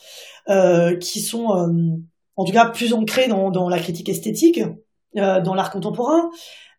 [0.49, 1.47] euh, qui sont
[2.37, 4.61] en tout cas plus ancrés dans, dans la critique esthétique,
[5.15, 6.31] dans l'art contemporain.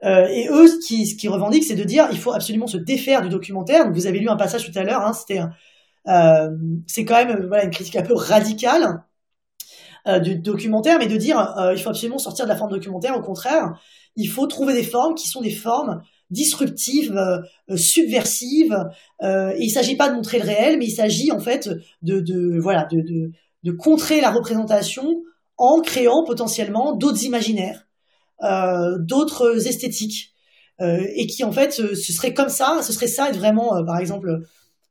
[0.04, 2.78] Euh, et eux, ce qui, ce qui revendiquent, c'est de dire il faut absolument se
[2.78, 3.92] défaire du documentaire.
[3.92, 5.42] Vous avez lu un passage tout à l'heure, hein, c'était
[6.08, 6.50] euh,
[6.88, 9.04] c'est quand même voilà, une critique un peu radicale
[10.08, 13.18] euh, du documentaire, mais de dire euh, il faut absolument sortir de la forme documentaire.
[13.18, 13.80] Au contraire,
[14.16, 18.78] il faut trouver des formes qui sont des formes disruptives, euh, subversives.
[19.24, 21.70] et il s'agit pas de montrer le réel, mais il s'agit en fait
[22.02, 23.32] de, de voilà de, de,
[23.64, 25.24] de contrer la représentation
[25.58, 27.87] en créant potentiellement d'autres imaginaires euh,
[28.42, 30.34] d'autres esthétiques
[30.80, 33.84] euh, et qui en fait ce, serait comme ça, ce serait ça être vraiment euh,
[33.84, 34.42] par exemple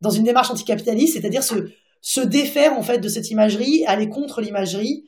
[0.01, 1.55] dans une démarche anticapitaliste, c'est-à-dire se,
[2.01, 5.05] se défaire en fait de cette imagerie, aller contre l'imagerie.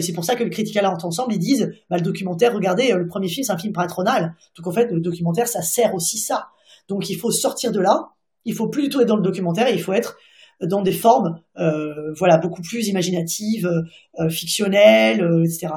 [0.00, 3.06] c'est pour ça que le Critical Art Ensemble, ils disent, bah, le documentaire, regardez, le
[3.06, 4.34] premier film, c'est un film patronal.
[4.56, 6.48] Donc en fait, le documentaire, ça sert aussi ça.
[6.88, 8.08] Donc il faut sortir de là.
[8.46, 9.68] Il faut plus du tout être dans le documentaire.
[9.68, 10.16] il faut être
[10.62, 13.70] dans des formes euh, voilà beaucoup plus imaginatives,
[14.18, 15.68] euh, fictionnelles, euh, etc.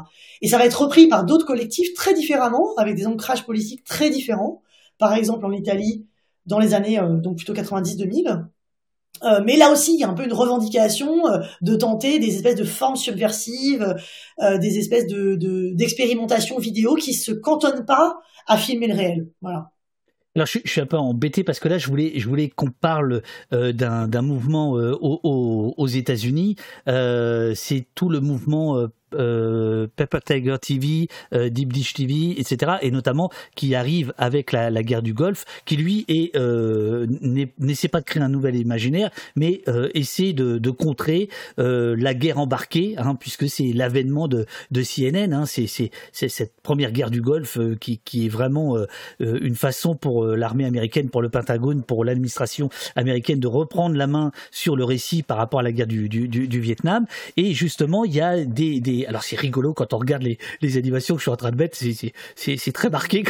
[0.41, 4.09] Et ça va être repris par d'autres collectifs très différemment, avec des ancrages politiques très
[4.09, 4.61] différents.
[4.97, 6.05] Par exemple en Italie,
[6.45, 8.45] dans les années donc plutôt 90-2000.
[9.45, 11.23] mais là aussi, il y a un peu une revendication
[11.61, 13.95] de tenter des espèces de formes subversives,
[14.39, 15.35] des espèces de
[15.73, 19.27] d'expérimentation vidéo qui se cantonnent pas à filmer le réel.
[19.41, 19.71] Voilà.
[20.35, 22.69] Alors je, je, suis un peu embêté parce que là je voulais je voulais qu'on
[22.69, 23.21] parle
[23.53, 26.57] euh, d'un mouvement euh, aux, aux États-Unis.
[26.89, 28.87] Euh, c'est tout le mouvement
[29.17, 32.73] euh, Pepper Tiger TV, euh, Deep Dish TV, etc.
[32.81, 36.05] Et notamment qui arrive avec la, guerre du Golfe, qui lui
[36.35, 37.07] euh,
[37.57, 39.61] n'essaie pas de créer un nouvel imaginaire, mais
[39.93, 45.33] essaie de, contrer la guerre embarquée, hein, puisque c'est l'avènement de, CNN.
[45.33, 48.77] Hein, c'est cette première guerre du Golfe qui, est vraiment
[49.19, 54.31] une façon pour l'armée américaine, pour le Pentagone, pour l'administration américaine de reprendre la main
[54.51, 56.07] sur le récit par rapport à la guerre du,
[56.59, 57.05] Vietnam.
[57.37, 61.15] Et justement, il y a des alors c'est rigolo quand on regarde les, les animations
[61.15, 63.23] que je suis en train de mettre, c'est très marqué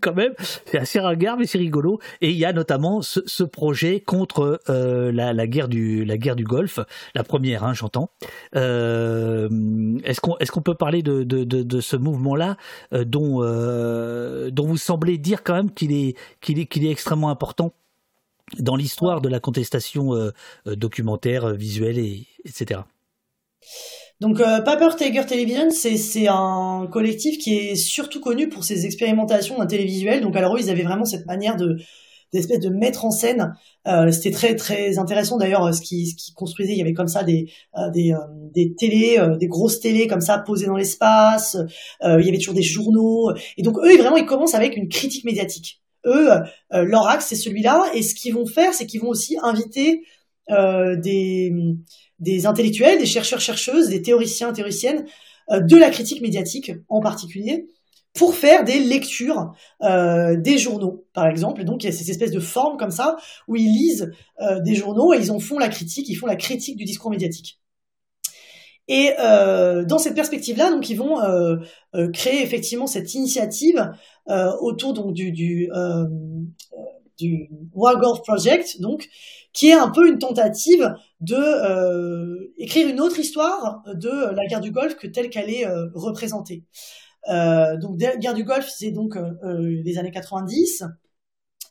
[0.00, 0.32] quand même.
[0.66, 2.00] C'est assez ringard, mais c'est rigolo.
[2.20, 6.36] Et il y a notamment ce, projet contre euh, la, la, guerre du la guerre
[6.36, 6.80] du Golfe,
[7.14, 8.10] la première, hein, j'entends.
[8.56, 9.48] Euh,
[10.04, 12.56] est-ce qu'on est-ce qu'on peut parler de, de, de, ce mouvement-là
[12.92, 13.40] euh, dont
[14.50, 17.74] dont vous semblez dire quand même qu'il est qu'il est qu'il est extrêmement important
[18.58, 20.12] dans l'histoire de la contestation
[20.66, 22.80] documentaire, visuelle, et, etc.
[24.20, 29.58] Donc euh, Paper Tiger Television, c'est un collectif qui est surtout connu pour ses expérimentations
[29.58, 30.20] d'un télévisuel.
[30.20, 31.76] Donc alors eux, ils avaient vraiment cette manière de
[32.32, 33.54] d'espèce de mettre en scène.
[33.86, 36.72] Euh, C'était très très intéressant d'ailleurs ce qui ce qui construisait.
[36.72, 40.38] Il y avait comme ça des euh, des euh, télés, des grosses télés comme ça
[40.38, 41.56] posées dans l'espace.
[42.02, 43.32] il y avait toujours des journaux.
[43.56, 45.80] Et donc eux, vraiment, ils commencent avec une critique médiatique.
[46.06, 46.28] Eux,
[46.70, 47.90] leur axe c'est celui-là.
[47.94, 50.02] Et ce qu'ils vont faire, c'est qu'ils vont aussi inviter
[50.48, 51.52] des
[52.20, 55.06] des intellectuels, des chercheurs, chercheuses, des théoriciens, théoriciennes,
[55.50, 57.66] euh, de la critique médiatique en particulier,
[58.14, 59.52] pour faire des lectures
[59.82, 61.64] euh, des journaux, par exemple.
[61.64, 63.16] donc il y a cette espèce de forme comme ça
[63.48, 66.36] où ils lisent euh, des journaux et ils en font la critique, ils font la
[66.36, 67.60] critique du discours médiatique.
[68.86, 71.16] Et dans cette perspective-là, donc ils vont
[72.12, 73.90] créer effectivement cette initiative
[74.60, 75.70] autour donc du du,
[77.18, 79.08] du Wagorf Project, donc
[79.52, 84.70] qui est un peu une tentative de écrire une autre histoire de la guerre du
[84.70, 86.64] Golfe que telle qu'elle est représentée.
[87.28, 90.84] donc, guerre du Golfe, c'est donc les années 90.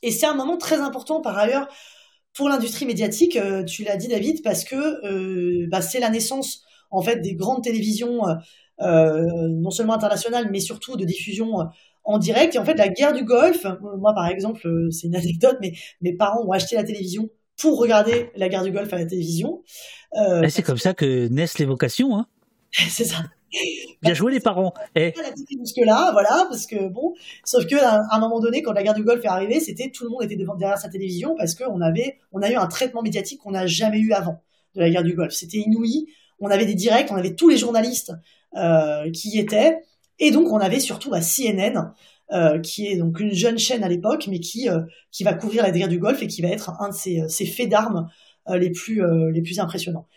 [0.01, 1.67] Et c'est un moment très important par ailleurs
[2.33, 3.37] pour l'industrie médiatique,
[3.67, 8.21] tu l'as dit David, parce que bah, c'est la naissance en fait des grandes télévisions,
[8.79, 11.49] non seulement internationales, mais surtout de diffusion
[12.03, 12.55] en direct.
[12.55, 13.65] Et en fait, la guerre du Golfe,
[13.97, 18.31] moi par exemple, c'est une anecdote, mais mes parents ont acheté la télévision pour regarder
[18.35, 19.61] la guerre du Golfe à la télévision.
[20.15, 22.17] Euh, c'est comme ça que naissent les vocations.
[22.17, 22.27] Hein
[22.71, 23.17] c'est ça.
[24.01, 24.73] Bien joué les parents.
[24.95, 25.13] Eh.
[25.59, 27.13] Jusque là, voilà, parce que bon,
[27.45, 30.03] sauf que à un moment donné, quand la guerre du Golfe est arrivée, c'était tout
[30.03, 33.03] le monde était devant derrière sa télévision parce qu'on avait, on a eu un traitement
[33.03, 34.41] médiatique qu'on n'a jamais eu avant
[34.75, 35.33] de la guerre du Golfe.
[35.33, 36.07] C'était inouï.
[36.39, 38.11] On avait des directs, on avait tous les journalistes
[38.57, 39.77] euh, qui y étaient,
[40.19, 41.93] et donc on avait surtout la CNN
[42.31, 44.81] euh, qui est donc une jeune chaîne à l'époque, mais qui euh,
[45.11, 47.45] qui va couvrir la guerre du Golfe et qui va être un de ses, ses
[47.45, 48.09] faits d'armes
[48.49, 50.07] les plus les plus impressionnants.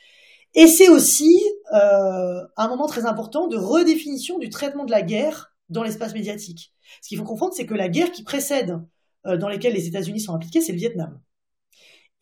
[0.55, 1.32] Et c'est aussi
[1.70, 6.73] un moment très important de redéfinition du traitement de la guerre dans l'espace médiatique.
[7.02, 8.81] Ce qu'il faut comprendre, c'est que la guerre qui précède
[9.24, 11.20] dans lesquelles les États-Unis sont impliqués, c'est le Vietnam.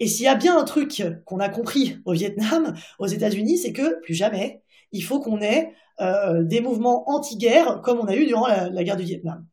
[0.01, 3.72] Et s'il y a bien un truc qu'on a compris au Vietnam, aux États-Unis, c'est
[3.72, 8.46] que plus jamais, il faut qu'on ait des mouvements anti-guerre comme on a eu durant
[8.48, 9.46] la guerre du Vietnam.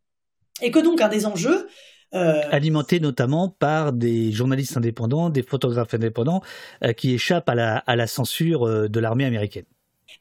[0.61, 1.67] Et que donc un des enjeux
[2.13, 2.41] euh...
[2.51, 6.41] alimenté notamment par des journalistes indépendants, des photographes indépendants
[6.83, 9.63] euh, qui échappent à la, à la censure euh, de l'armée américaine.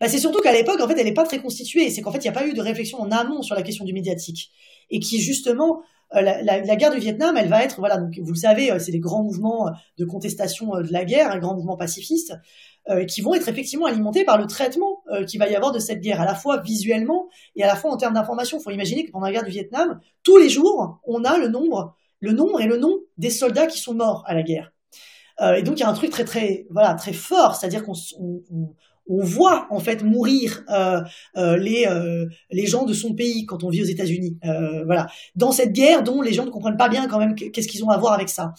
[0.01, 1.90] Bah c'est surtout qu'à l'époque, en fait, elle n'est pas très constituée.
[1.90, 3.84] C'est qu'en fait, il n'y a pas eu de réflexion en amont sur la question
[3.84, 4.52] du médiatique.
[4.88, 5.82] Et qui, justement,
[6.14, 8.72] euh, la, la, la, guerre du Vietnam, elle va être, voilà, donc vous le savez,
[8.78, 9.68] c'est des grands mouvements
[9.98, 12.34] de contestation de la guerre, un grand mouvement pacifiste,
[12.91, 15.79] euh, qui vont être effectivement alimentés par le traitement euh, qu'il va y avoir de
[15.79, 18.59] cette guerre, à la fois visuellement et à la fois en termes d'information.
[18.59, 21.47] Il faut imaginer que pendant la guerre du Vietnam, tous les jours, on a le
[21.49, 24.73] nombre, le nombre et le nom des soldats qui sont morts à la guerre.
[25.41, 27.95] Euh, et donc il y a un truc très très voilà très fort, c'est-à-dire qu'on
[28.19, 28.43] on,
[29.07, 31.01] on voit en fait mourir euh,
[31.57, 31.87] les
[32.51, 34.37] les gens de son pays quand on vit aux États-Unis.
[34.85, 35.07] voilà,
[35.37, 37.91] dans cette guerre dont les gens ne comprennent pas bien quand même qu'est-ce qu'ils ont
[37.91, 38.53] à voir avec ça.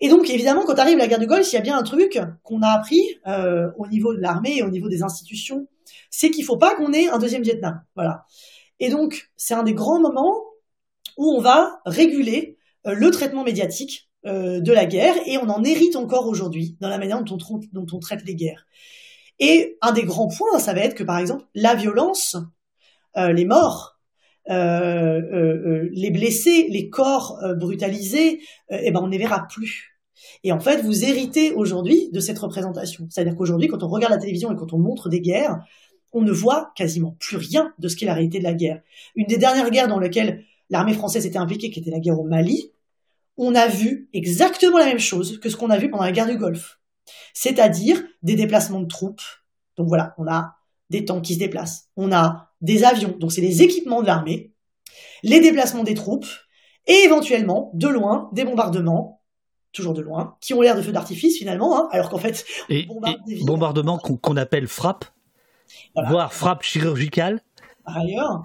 [0.00, 2.20] Et donc, évidemment, quand arrive la guerre du Golfe, il y a bien un truc
[2.42, 5.66] qu'on a appris euh, au niveau de l'armée et au niveau des institutions,
[6.10, 7.82] c'est qu'il faut pas qu'on ait un deuxième Vietnam.
[7.94, 8.24] Voilà.
[8.78, 10.34] Et donc, c'est un des grands moments
[11.16, 15.64] où on va réguler euh, le traitement médiatique euh, de la guerre et on en
[15.64, 18.66] hérite encore aujourd'hui dans la manière dont on, dont on traite les guerres.
[19.38, 22.36] Et un des grands points, ça va être que, par exemple, la violence,
[23.16, 23.95] euh, les morts,
[24.48, 28.40] les blessés, les corps brutalisés,
[28.70, 29.98] eh ben on ne les verra plus.
[30.44, 33.06] Et en fait, vous héritez aujourd'hui de cette représentation.
[33.10, 35.58] C'est-à-dire qu'aujourd'hui, quand on regarde la télévision et quand on montre des guerres,
[36.12, 38.80] on ne voit quasiment plus rien de ce qu'est la réalité de la guerre.
[39.16, 42.24] Une des dernières guerres dans lesquelles l'armée française était impliquée, qui était la guerre au
[42.24, 42.72] Mali,
[43.36, 46.26] on a vu exactement la même chose que ce qu'on a vu pendant la guerre
[46.26, 46.80] du Golfe.
[47.34, 49.20] C'est-à-dire des déplacements de troupes.
[49.76, 50.55] Donc voilà, on a
[50.90, 54.52] des tanks qui se déplacent, on a des avions, donc c'est les équipements de l'armée,
[55.22, 56.26] les déplacements des troupes,
[56.86, 59.22] et éventuellement, de loin, des bombardements,
[59.72, 62.86] toujours de loin, qui ont l'air de feux d'artifice finalement, hein, alors qu'en fait, et,
[63.42, 65.04] bombardements qu'on appelle frappe,
[66.08, 67.42] voire frappe chirurgicale.
[67.84, 68.44] Par ailleurs.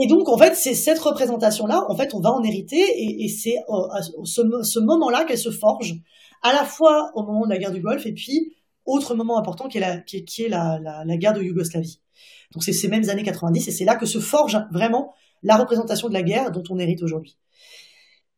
[0.00, 3.56] Et donc, en fait, c'est cette représentation-là, en fait, on va en hériter, et, c'est
[4.24, 5.94] ce, ce moment-là qu'elle se forge,
[6.42, 8.54] à la fois au moment de la guerre du Golfe, et puis
[8.94, 12.00] autre moment important qui est la, guerre de Yougoslavie.
[12.52, 16.08] Donc c'est ces mêmes années 90 et c'est là que se forge vraiment la représentation
[16.08, 17.38] de la guerre dont on hérite aujourd'hui.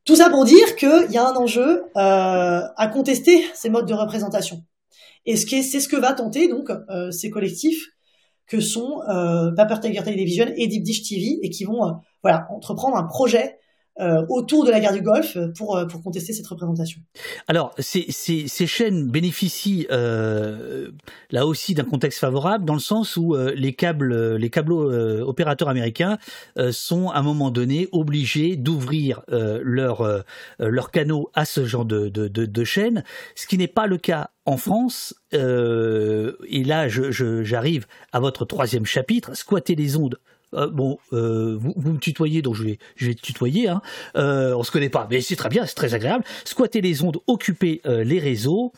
[0.05, 3.95] Tout ça pour dire qu'il y a un enjeu euh, à contester ces modes de
[3.95, 4.65] représentation.
[5.25, 7.89] Et ce c'est ce que va tenter donc euh, ces collectifs
[8.47, 12.97] que sont euh, Paper Tiger Television et Deep Dish TV et qui vont voilà entreprendre
[12.97, 13.59] un projet
[14.01, 17.03] euh, autour de la guerre du Golfe pour, euh, pour contester cette représentation.
[17.47, 20.93] Alors, ces, ces, chaînes bénéficient euh,
[21.31, 24.91] là aussi d'un contexte favorable dans le sens où les câbles, les câbleaux
[25.27, 26.17] opérateurs américains
[26.71, 30.25] sont à un moment donné obligés d'ouvrir leurs
[30.59, 33.05] leur canaux à ce genre de, de, de, chaînes,
[33.35, 39.37] ce qui n'est pas le cas en France, et là j'arrive à votre troisième chapitre,
[39.37, 40.19] squatter les ondes
[40.55, 43.69] euh, bon, euh, vous, me tutoyez, donc je vais, je vais te tutoyer.
[43.69, 43.83] Hein.
[44.17, 46.25] Euh, on se connaît pas, mais c'est très bien, c'est très agréable.
[46.45, 48.73] Squatter les ondes, occuper euh, les réseaux.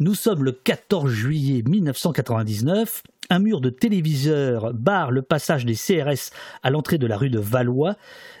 [0.00, 3.02] Nous sommes le 14 juillet 1999.
[3.30, 6.30] Un mur de téléviseurs barre le passage des CRS
[6.62, 7.96] à l'entrée de la rue de Valois,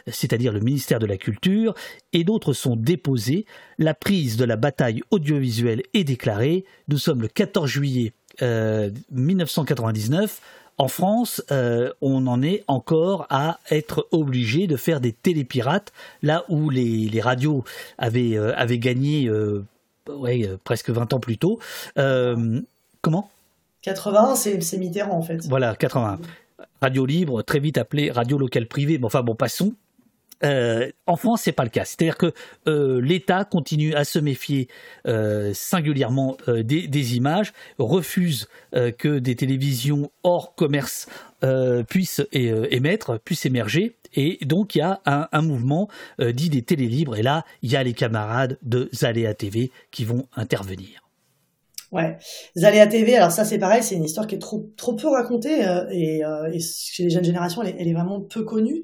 [0.06, 1.74] c'est-à-dire le ministère de la Culture,
[2.12, 3.46] et d'autres sont déposés.
[3.78, 6.66] La prise de la bataille audiovisuelle est déclarée.
[6.88, 10.42] Nous sommes le 14 juillet 1999
[10.76, 15.92] en France, euh, on en est encore à être obligé de faire des télépirates,
[16.22, 17.64] là où les, radios
[17.96, 19.64] avaient, euh, avaient gagné euh,
[20.08, 21.58] ouais, presque 20 ans plus tôt.
[23.00, 23.30] comment?
[23.82, 25.44] 80, c'est Mitterrand en fait.
[25.46, 26.18] Voilà, 80.
[26.80, 28.98] Radio libre, très vite appelé radio locale privée.
[28.98, 29.74] Mais enfin bon, passons.
[30.44, 31.84] Euh, en France, c'est pas le cas.
[31.84, 32.32] C'est-à-dire que
[32.68, 34.68] euh, l'État continue à se méfier
[35.06, 38.48] euh, singulièrement des, images, refuse
[38.98, 41.08] que des télévisions hors commerce
[41.88, 43.96] puissent émettre, puissent émerger.
[44.14, 45.88] Et donc, il y a un, mouvement
[46.18, 47.16] dit des télé libres.
[47.16, 51.03] Et là, il y a les camarades de Zaléa TV qui vont intervenir.
[51.94, 52.18] Ouais,
[52.58, 55.64] Zaléa TV, alors ça c'est pareil, c'est une histoire qui est trop trop peu racontée
[55.64, 58.82] euh, et, euh, et, chez les jeunes générations, elle est, vraiment peu connue.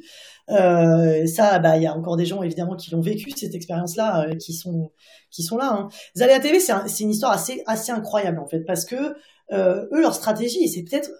[0.50, 4.28] Euh, ça, bah il y a encore des gens évidemment qui l'ont vécu cette expérience-là,
[4.36, 4.92] qui sont
[5.32, 5.72] qui sont là.
[5.72, 5.88] Hein.
[6.16, 9.16] Zaléa TV, c'est c'est une histoire assez assez incroyable en fait parce que
[9.52, 11.10] eux leur stratégie, c'est peut-être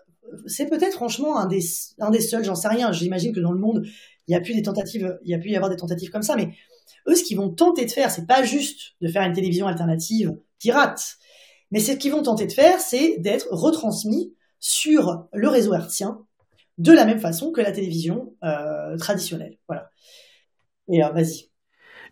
[0.47, 1.61] c'est peut-être franchement un des
[1.99, 2.93] un des seuls, j'en sais rien.
[2.93, 3.85] J'imagine que dans le monde,
[4.29, 6.51] il y a plus des tentatives, a pu y avoir des tentatives comme ça, mais
[7.09, 10.37] eux, ce qu'ils vont tenter de faire, c'est pas juste de faire une télévision alternative
[10.61, 11.17] pirate
[11.71, 16.21] mais ce qu'ils vont tenter de faire, c'est d'être retransmis sur le réseau hertzien
[16.79, 19.59] de la même façon que la télévision euh, traditionnelle.
[19.69, 19.91] Voilà.
[20.89, 21.51] Et euh, vas-y.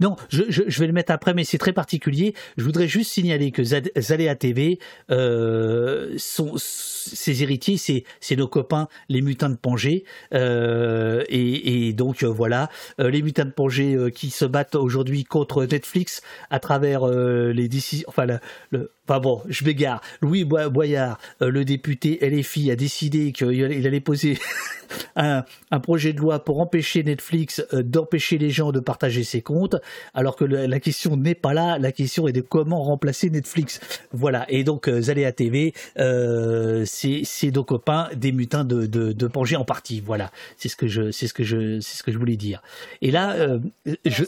[0.00, 2.32] Non, je, vais le mettre après, mais c'est très particulier.
[2.56, 4.78] Je voudrais juste signaler que Zaléa TV,
[5.10, 10.04] euh, ses héritiers, c'est nos copains, les mutins de Pangée.
[10.30, 12.68] Et, donc voilà,
[13.00, 18.06] les mutins de Pangée qui se battent aujourd'hui contre Netflix à travers les décisions.
[18.08, 18.24] Enfin,
[18.70, 20.02] le, Enfin bon, je m'égare.
[20.20, 24.38] Louis Boyard, le député LFI, a décidé qu'il allait poser
[25.16, 25.44] un,
[25.82, 29.76] projet de loi pour empêcher Netflix d'empêcher les gens de partager ses comptes,
[30.12, 31.78] alors que la question n'est pas là.
[31.78, 33.80] La question est de comment remplacer Netflix.
[34.12, 34.44] Voilà.
[34.50, 40.00] Et donc Zaléa TV, c'est nos copains des mutins de, de, Pangée en partie.
[40.00, 42.62] Voilà, c'est ce que je, ce que je, c'est ce que je voulais dire.
[43.00, 43.58] Et là, euh,
[44.04, 44.24] je,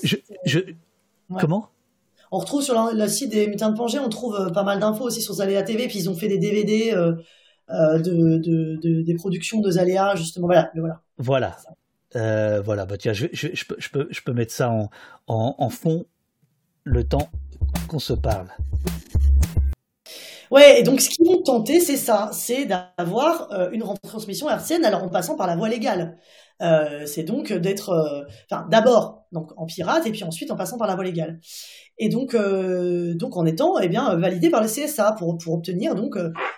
[0.47, 0.61] je,
[1.39, 1.69] comment?
[2.31, 5.05] On retrouve sur le, site des mutins de Pangée, on trouve euh, pas mal d'infos
[5.05, 9.61] aussi sur Zaléa TV, puis ils ont fait des DVD euh, de, de, des productions
[9.61, 10.47] de Zaléa, justement.
[10.47, 11.01] Voilà, voilà.
[11.19, 12.61] Voilà.
[12.63, 14.91] voilà, bah tiens, je, je, peux, je, peux, je peux mettre ça en,
[15.27, 16.05] en, en fond
[16.85, 17.29] le temps
[17.89, 18.49] qu'on se parle.
[20.51, 24.85] Ouais, et donc ce qu'ils vont tenter, c'est ça, c'est d'avoir euh, une retransmission hertzienne,
[24.85, 26.19] alors en passant par la voie légale.
[26.61, 30.79] Euh, c'est donc d'être, euh, enfin, d'abord donc en pirate et puis ensuite en passant
[30.79, 31.41] par la voie légale.
[31.99, 36.17] Et donc, donc en étant, eh bien, validé par le CSA pour pour obtenir donc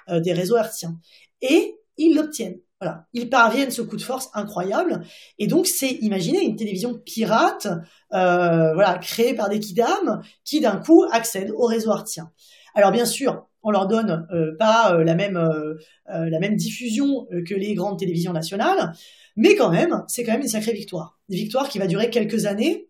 [0.09, 0.99] des réseaux hertziens.
[1.41, 2.61] Et ils l'obtiennent.
[2.81, 5.03] Voilà, ils parviennent ce coup de force incroyable.
[5.39, 7.69] Et donc, c'est, imaginez, une télévision pirate,
[8.11, 12.31] voilà, créée par des kidam, qui d'un coup accèdent au réseau hertzien.
[12.75, 15.75] Alors, bien sûr, on leur donne euh, pas euh, la même euh,
[16.09, 18.93] la même diffusion que les grandes télévisions nationales,
[19.37, 21.19] mais quand même, c'est quand même une sacrée victoire.
[21.29, 22.89] Une victoire qui va durer quelques années,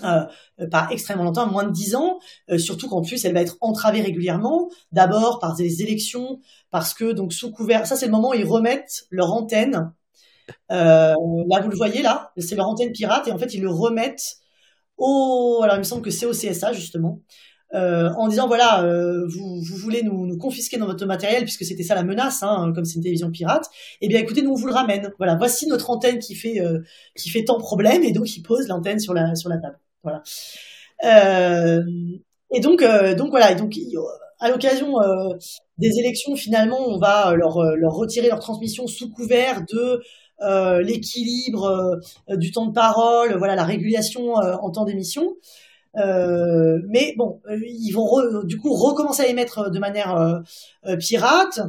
[0.00, 2.18] pas extrêmement longtemps, moins de dix ans,
[2.58, 6.40] surtout qu'en plus elle va être entravée régulièrement, d'abord par des élections,
[6.70, 9.92] parce que donc sous couvert, ça c'est le moment où ils remettent leur antenne.
[10.68, 14.36] là vous le voyez là, c'est leur antenne pirate et en fait ils le remettent
[14.98, 17.20] au, alors il me semble que c'est au CSA justement,
[17.74, 21.64] euh, en disant voilà, euh, vous, vous, voulez nous, nous, confisquer dans votre matériel puisque
[21.64, 23.66] c'était ça la menace, hein, comme c'est une télévision pirate.
[24.00, 25.12] Eh bien, écoutez, nous on vous le ramène.
[25.18, 26.80] Voilà, voici notre antenne qui fait euh,
[27.16, 29.78] qui fait tant problème et donc ils posent l'antenne sur la sur la table.
[30.04, 30.22] Voilà.
[31.04, 31.82] Euh,
[32.52, 32.84] et donc
[33.16, 33.74] donc voilà, et donc
[34.38, 34.94] à l'occasion
[35.78, 40.00] des élections, finalement, on va leur leur retirer leur transmission sous couvert de
[40.82, 41.98] l'équilibre
[42.28, 45.34] du temps de parole, voilà la régulation en temps d'émission.
[45.96, 50.14] Euh, mais bon, euh, ils vont du coup recommencer à émettre de manière
[50.86, 51.60] euh, pirate.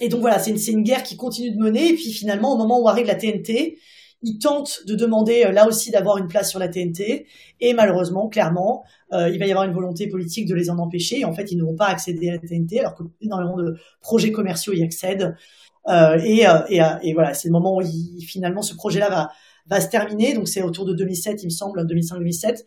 [0.00, 1.90] Et donc voilà, c'est une, guerre qui continue de mener.
[1.90, 3.78] Et puis finalement, au moment où arrive la TNT,
[4.22, 7.26] ils tentent de demander là aussi d'avoir une place sur la TNT.
[7.60, 11.20] Et malheureusement, clairement, il va y avoir une volonté politique de les en empêcher.
[11.20, 13.76] Et en fait, ils ne vont pas accéder à la TNT, alors que énormément de
[14.00, 15.36] projets commerciaux y accèdent.
[15.88, 16.44] et,
[17.14, 17.82] voilà, c'est le moment où
[18.20, 19.30] finalement ce projet-là
[19.66, 20.34] va se terminer.
[20.34, 22.64] Donc c'est autour de 2007, il me semble, 2005-2007.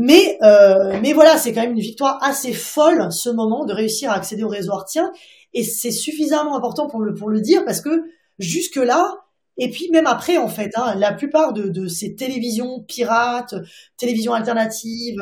[0.00, 4.12] Mais, euh, mais voilà, c'est quand même une victoire assez folle, ce moment, de réussir
[4.12, 5.10] à accéder au réseau artien.
[5.54, 8.04] Et c'est suffisamment important pour le, pour le dire, parce que
[8.38, 9.12] jusque-là,
[9.56, 13.56] et puis même après, en fait, hein, la plupart de, de, ces télévisions pirates,
[13.96, 15.20] télévisions alternatives,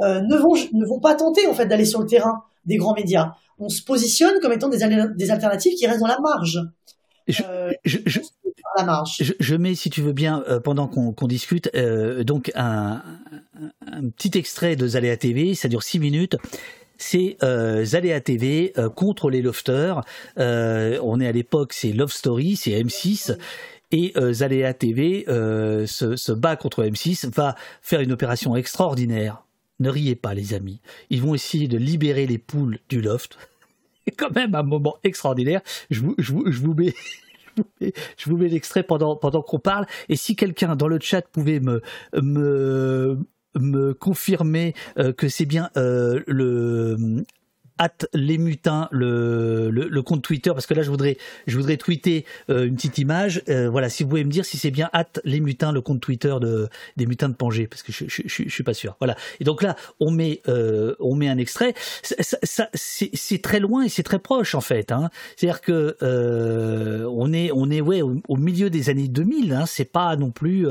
[0.00, 2.94] euh, ne, vont, ne vont pas tenter, en fait, d'aller sur le terrain des grands
[2.94, 3.32] médias.
[3.58, 4.86] On se positionne comme étant des,
[5.16, 6.60] des alternatives qui restent dans la marge.
[7.28, 8.20] Je, euh, je,
[9.40, 13.02] je, mets, si tu veux bien, euh, pendant qu'on discute, euh, donc un,
[14.16, 16.36] petit extrait de Zaléa TV, ça dure six minutes.
[16.96, 20.02] C'est euh, Zaléa TV euh, contre les lofters.
[20.36, 23.36] on est à l'époque, c'est Love Story, c'est M6.
[23.90, 29.44] Et Zaléa TV se, bat contre M6, va faire une opération extraordinaire
[29.80, 30.80] ne riez pas, les amis.
[31.08, 33.38] Ils vont essayer de libérer les poules du loft.
[34.18, 35.60] Quand même un moment extraordinaire.
[35.90, 36.94] Je vous mets.
[37.80, 39.86] Je vous mets l'extrait pendant, qu'on parle.
[40.08, 41.82] Et si quelqu'un dans le chat pouvait me
[43.94, 47.24] confirmer euh, que c'est bien euh, le
[47.78, 52.24] at les mutins le, le, compte Twitter parce que là je voudrais je voudrais tweeter
[52.50, 55.40] euh, une petite image voilà si vous pouvez me dire si c'est bien at les
[55.40, 58.74] mutins le compte Twitter de des mutins de Pangé parce que je, je, suis pas
[58.74, 63.84] sûr voilà et donc là on met on met un extrait ça, c'est très loin
[63.84, 65.10] et c'est très proche en fait hein.
[65.36, 65.96] c'est à dire que
[67.10, 69.66] on est on est ouais au, milieu des années 2000 hein.
[69.66, 70.66] c'est pas non plus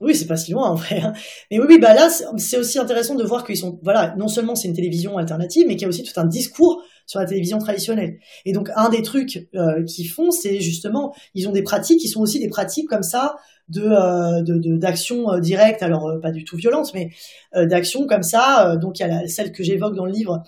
[0.00, 1.00] oui, c'est pas si loin en vrai.
[1.00, 1.12] Hein.
[1.50, 2.08] Mais oui, oui, bah là,
[2.38, 5.74] c'est aussi intéressant de voir qu'ils sont, voilà, non seulement c'est une télévision alternative, mais
[5.74, 8.18] qu'il y a aussi tout un discours sur la télévision traditionnelle.
[8.44, 12.08] Et donc, un des trucs euh, qu'ils font, c'est justement, ils ont des pratiques qui
[12.08, 13.36] sont aussi des pratiques comme ça
[13.70, 17.10] de euh, d'action euh, directe, alors euh, pas du tout violente, mais
[17.54, 18.76] euh, d'action comme ça.
[18.76, 20.42] donc, il y a la, celle que j'évoque dans le livre,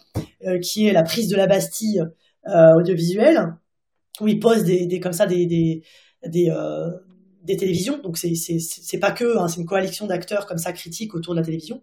[0.61, 2.03] qui est la prise de la Bastille
[2.47, 3.55] audiovisuelle,
[4.21, 5.83] où ils posent des, des comme ça des, des
[6.27, 6.53] des,
[7.43, 7.99] des télévisions.
[7.99, 11.41] Donc c'est c'est pas que, hein, c'est une coalition d'acteurs comme ça critiques autour de
[11.41, 11.83] la télévision.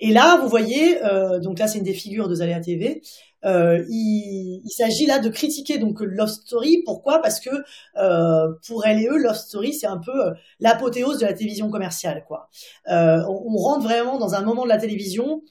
[0.00, 3.02] Et là, vous voyez, euh, donc là c'est une des figures de Zaléa TV.
[3.44, 6.82] Euh, il, il s'agit là de critiquer donc Love Story.
[6.84, 7.20] Pourquoi?
[7.20, 7.50] Parce que
[7.96, 10.12] euh, pour elle et eux, Love Story c'est un peu
[10.60, 12.24] l'apothéose de la télévision commerciale.
[12.26, 12.48] Quoi.
[12.88, 15.42] On, on, rentre vraiment dans un moment de la télévision,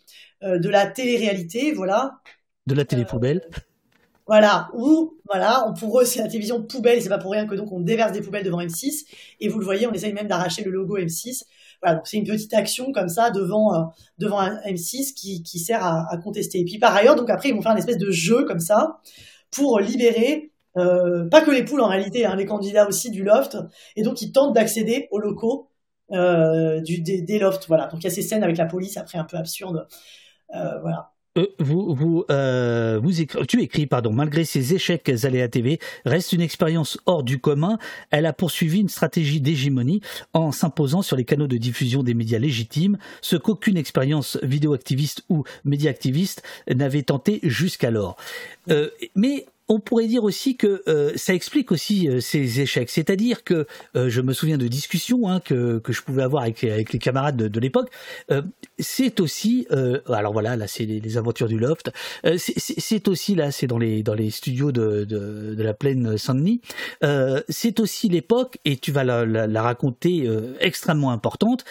[0.42, 2.20] de la télé-réalité, voilà.
[2.68, 3.42] De la télé poubelle.
[4.28, 7.72] Voilà, ou voilà, pour eux c'est la télévision poubelle, c'est pas pour rien que donc
[7.72, 9.06] on déverse des poubelles devant M6
[9.40, 11.44] et vous le voyez, on essaye même d'arracher le logo M6.
[11.82, 13.84] Voilà, donc c'est une petite action comme ça devant euh,
[14.20, 16.60] devant un M6 qui, qui sert à, à, contester.
[16.60, 19.02] Et puis par ailleurs, donc après ils vont faire une espèce de jeu comme ça
[19.50, 23.58] pour libérer euh, pas que les poules en réalité, hein, les candidats aussi du loft,
[23.96, 25.70] et donc ils tentent d'accéder aux locaux
[26.12, 27.68] euh, du, des, des lofts.
[27.68, 29.88] Voilà, donc il y a ces scènes avec la police après un peu absurdes.
[30.56, 31.12] Euh, voilà.
[31.38, 36.34] Euh, vous, vous, euh, vous écris, tu écris, pardon, malgré ses échecs Zaléa TV, reste
[36.34, 37.78] une expérience hors du commun.
[38.10, 40.02] Elle a poursuivi une stratégie d'hégémonie
[40.34, 45.46] en s'imposant sur les canaux de diffusion des médias légitimes, ce qu'aucune expérience vidéoactiviste ou
[45.64, 48.18] médiaactiviste n'avait tenté jusqu'alors.
[48.70, 52.90] Euh, mais on pourrait dire aussi que euh, ça explique aussi euh, ces échecs.
[52.90, 53.66] C'est-à-dire que
[53.96, 57.38] euh, je me souviens de discussions hein, que, que, je pouvais avoir avec, les camarades
[57.38, 57.90] de, l'époque.
[58.80, 59.68] c'est aussi,
[60.08, 61.92] alors voilà, là c'est les, aventures du loft.
[62.38, 66.62] c'est aussi là, c'est dans les dans les studios de, de, la plaine Saint-Denis.
[67.48, 70.28] c'est aussi l'époque, et tu vas la raconter
[70.60, 71.64] extrêmement importante,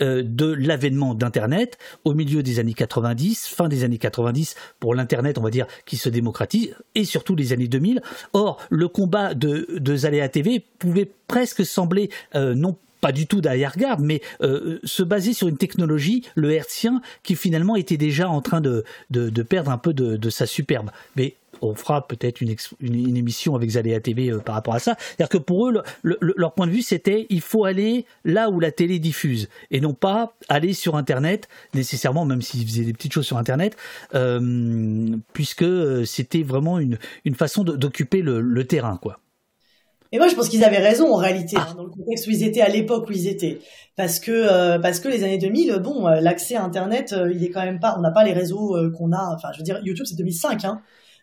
[0.00, 5.38] euh, de l'avènement d'Internet au milieu des années 90, fin des années 90 pour l'Internet,
[5.38, 8.02] on va dire, qui se démocratise, et surtout les années 2000.
[8.32, 14.00] Or, le combat de, de TV pouvait presque sembler euh, non pas du tout d'arrière-garde,
[14.00, 18.62] mais euh, se baser sur une technologie, le hertzien, qui finalement était déjà en train
[18.62, 20.90] de, de, de perdre un peu de, de, sa superbe.
[21.16, 24.96] Mais on fera peut-être une, une, émission avec Zaléa TV euh, par rapport à ça.
[24.98, 28.50] C'est-à-dire que pour eux, le, le, leur point de vue, c'était il faut aller là
[28.50, 32.92] où la télé diffuse et non pas aller sur Internet nécessairement, même s'ils faisaient des
[32.92, 33.76] petites choses sur Internet,
[34.14, 39.18] euh, puisque euh, c'était vraiment une, une façon d'occuper le, le terrain, quoi.
[40.12, 42.44] Et moi, je pense qu'ils avaient raison en réalité, hein, dans le contexte où ils
[42.44, 43.58] étaient, à l'époque où ils étaient,
[43.96, 47.64] parce que euh, parce que les années 2000, bon, l'accès à Internet, il est quand
[47.64, 49.34] même pas, on n'a pas les réseaux qu'on a.
[49.34, 50.82] Enfin, je veux dire, YouTube, c'est 2005, hein.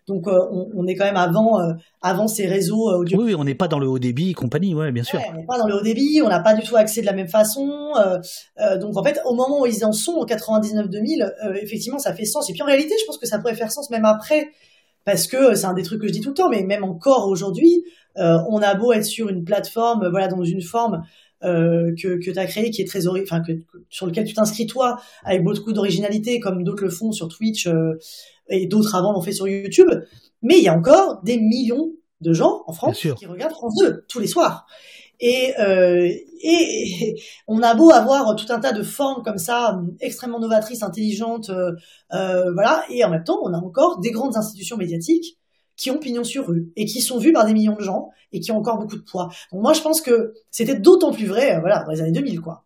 [0.09, 0.39] Donc euh,
[0.75, 3.19] on, est quand même avant euh, avant ces réseaux audio.
[3.19, 5.21] Oui, oui on n'est pas dans le haut débit et compagnie, ouais, bien sûr.
[5.29, 7.13] on n'est pas dans le haut débit, on n'a pas du tout accès de la
[7.13, 7.69] même façon.
[7.99, 12.25] Euh, donc en fait, au moment où ils en sont en 99-2000, effectivement, ça fait
[12.25, 12.49] sens.
[12.49, 14.49] Et puis en réalité, je pense que ça pourrait faire sens même après,
[15.05, 17.27] parce que c'est un des trucs que je dis tout le temps, mais même encore
[17.27, 17.83] aujourd'hui,
[18.19, 21.03] on a beau être sur une plateforme, voilà, dans une forme
[21.43, 23.53] euh, que, que tu as créé qui est très enfin que,
[23.89, 27.97] sur lequel tu t'inscris toi avec beaucoup d'originalité comme d'autres le font sur Twitch euh,
[28.49, 29.89] et d'autres avant l'ont fait sur YouTube.
[30.41, 34.05] Mais il y a encore des millions de gens en France qui regardent France 2
[34.09, 34.65] tous les soirs.
[35.21, 36.09] Et, euh,
[36.41, 37.15] et
[37.47, 41.71] on a beau avoir tout un tas de formes comme ça extrêmement novatrices intelligentes euh,
[42.13, 45.37] euh, voilà et en même temps on a encore des grandes institutions médiatiques
[45.79, 48.41] qui ont pignon sur rue et qui sont vus par des millions de gens et
[48.41, 49.29] qui ont encore beaucoup de poids.
[49.51, 52.41] Donc moi, je pense que c'était d'autant plus vrai, euh, voilà, dans les années 2000,
[52.41, 52.65] quoi.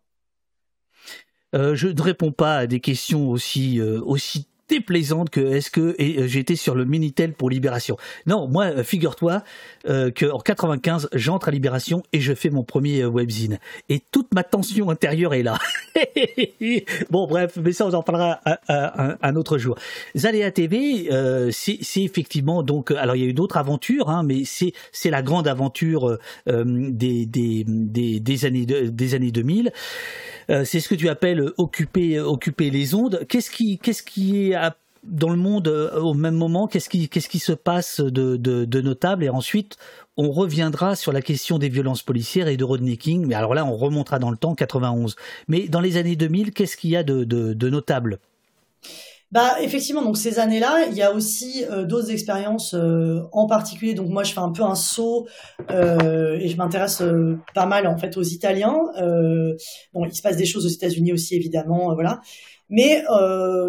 [1.55, 5.95] Euh, je ne réponds pas à des questions aussi euh, aussi déplaisante que est-ce que
[5.99, 7.95] euh, j'étais sur le minitel pour Libération.
[8.25, 9.43] Non, moi euh, figure-toi
[9.87, 13.59] euh, que en 95 j'entre à Libération et je fais mon premier webzine
[13.89, 15.59] et toute ma tension intérieure est là.
[17.11, 19.77] bon bref, mais ça on en parlera un, autre jour.
[20.17, 21.07] Zaléa TV,
[21.51, 25.47] c'est effectivement donc alors il y a eu d'autres aventures, hein, mais c'est la grande
[25.47, 26.17] aventure
[26.47, 29.71] des, des années des années 2000.
[30.47, 33.25] C'est ce que tu appelles occuper, occuper les ondes.
[33.27, 34.55] Qu'est-ce qui, est
[35.03, 36.67] dans le monde au même moment?
[36.67, 39.23] Qu'est-ce qui, se passe de, de, notable?
[39.23, 39.77] Et ensuite,
[40.17, 43.25] on reviendra sur la question des violences policières et de Rodney King.
[43.25, 45.15] Mais alors là, on remontera dans le temps, 91.
[45.47, 48.19] Mais dans les années 2000, qu'est-ce qu'il y a de notable?
[49.33, 53.95] Bah effectivement, donc ces années-là, il y a aussi euh, d'autres expériences euh, en particulier.
[53.95, 55.27] Donc moi, je fais un peu un saut
[55.71, 57.01] euh, et je m'intéresse
[57.55, 58.77] pas mal en fait aux Italiens.
[59.91, 62.21] bon, il se passe des choses aux États-Unis aussi évidemment, voilà.
[62.69, 63.03] Mais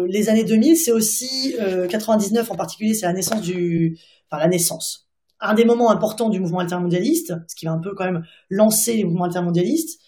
[0.07, 1.55] les années 2000, c'est aussi
[1.89, 3.97] 99 en particulier, c'est la naissance du,
[4.29, 5.09] enfin la naissance,
[5.39, 8.97] un des moments importants du mouvement altermondialiste, ce qui va un peu quand même lancer
[8.97, 9.99] les mouvements altermondialistes.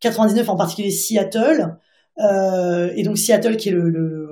[0.00, 1.78] 99 en particulier Seattle.
[2.20, 4.28] Euh, et donc Seattle, qui est le,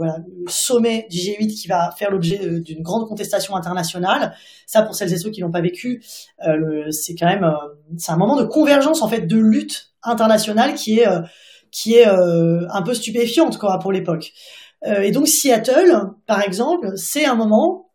[0.48, 4.34] sommet du G8, qui va faire l'objet d'une grande contestation internationale.
[4.66, 6.02] Ça, pour celles et ceux qui l'ont pas vécu,
[6.46, 10.74] euh, c'est quand même, euh, c'est un moment de convergence en fait de lutte internationale
[10.74, 11.08] qui est
[11.72, 14.32] qui est un peu stupéfiante quoi pour l'époque.
[14.84, 17.90] et donc Seattle, par exemple, c'est un moment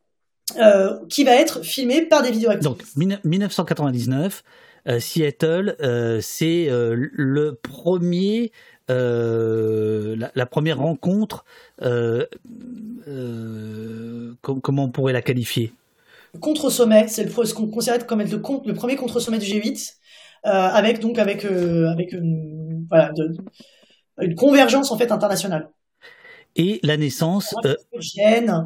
[1.09, 2.63] qui va être filmé par des vidéoactifs.
[2.63, 4.43] Donc 1999.
[4.99, 5.75] Seattle,
[6.21, 8.51] c'est le premier
[8.91, 11.45] euh, la, première rencontre,
[11.81, 12.25] euh,
[13.07, 15.73] euh, comment on pourrait la qualifier?
[16.39, 19.95] Contre-sommet, c'est ce qu'on considère comme être le, le premier contre-sommet du G8,
[20.43, 23.11] avec donc avec avec une, voilà,
[24.21, 25.69] une convergence en fait internationale.
[26.57, 27.55] Et la naissance.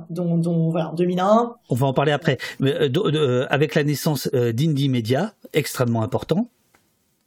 [0.10, 1.56] dont, dont, voilà, en 2001.
[1.70, 2.40] On va en parler après.
[2.60, 2.74] Mais,
[3.50, 6.50] avec la naissance d'Indie Media, extrêmement important.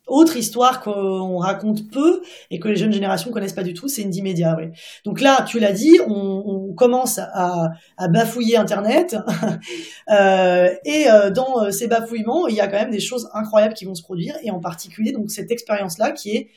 [0.09, 4.05] Autre histoire qu'on raconte peu et que les jeunes générations connaissent pas du tout, c'est
[4.05, 4.57] Indie Media.
[5.05, 7.71] Donc là, tu l'as dit, on, commence à,
[8.09, 9.17] bafouiller Internet
[10.11, 13.75] euh, et euh, dans euh, ces bafouillements, il y a quand même des choses incroyables
[13.75, 16.51] qui vont se produire et en particulier donc cette expérience-là qui est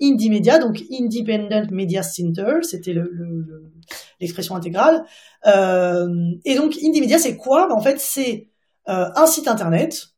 [0.00, 2.94] Indie Media, donc Independent Media Center, c'était
[4.20, 5.04] l'expression le, intégrale.
[6.44, 7.72] Et donc Indie Media, c'est quoi?
[7.72, 8.48] En fait, c'est
[8.86, 10.08] un site internet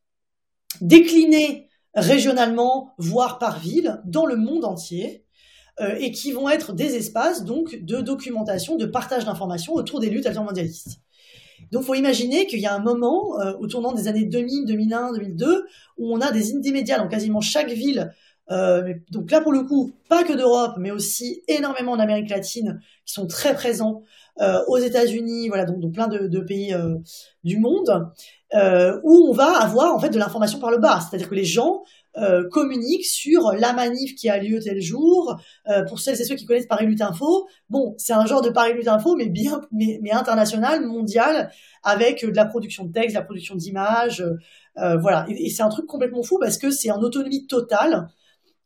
[0.81, 1.66] décliné
[1.97, 5.25] régionalement, voire par ville, dans le monde entier,
[5.81, 10.09] euh, et qui vont être des espaces donc de documentation, de partage d'informations autour des
[10.09, 11.01] luttes altermondialistes.
[11.71, 15.13] Donc, faut imaginer qu'il y a un moment, euh, au tournant des années 2000, 2001,
[15.13, 15.65] 2002,
[15.97, 18.13] où on a des indie médias dans quasiment chaque ville.
[18.51, 22.79] Euh, donc là, pour le coup, pas que d'Europe, mais aussi énormément en Amérique latine,
[23.05, 24.03] qui sont très présents
[24.41, 26.95] euh, aux États-Unis, voilà, donc, donc plein de, de pays euh,
[27.43, 28.11] du monde,
[28.53, 31.43] euh, où on va avoir en fait de l'information par le bas, c'est-à-dire que les
[31.43, 31.83] gens
[32.17, 35.35] euh, communiquent sur la manif qui a lieu tel jour.
[35.69, 38.49] Euh, pour celles et ceux qui connaissent Paris Lutte Info, bon, c'est un genre de
[38.49, 41.51] Paris Lutte Info, mais bien, mais, mais international, mondial,
[41.83, 44.23] avec de la production de texte, de la production d'images,
[44.75, 45.25] voilà.
[45.29, 48.07] Et c'est un truc complètement fou parce que c'est en autonomie totale.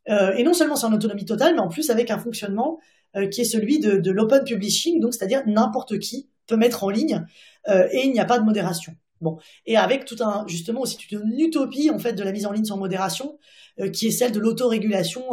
[0.08, 2.80] Et non seulement c'est en autonomie totale, mais en plus avec un fonctionnement
[3.18, 7.26] euh, qui est celui de, l'open publishing, donc c'est-à-dire n'importe qui peut mettre en ligne
[7.68, 8.96] euh, et il n'y a pas de modération.
[9.20, 12.54] Bon, et avec tout un justement aussi une utopie en fait de la mise en
[12.54, 13.38] ligne sans modération,
[13.82, 15.26] euh, qui est celle de l'autorégulation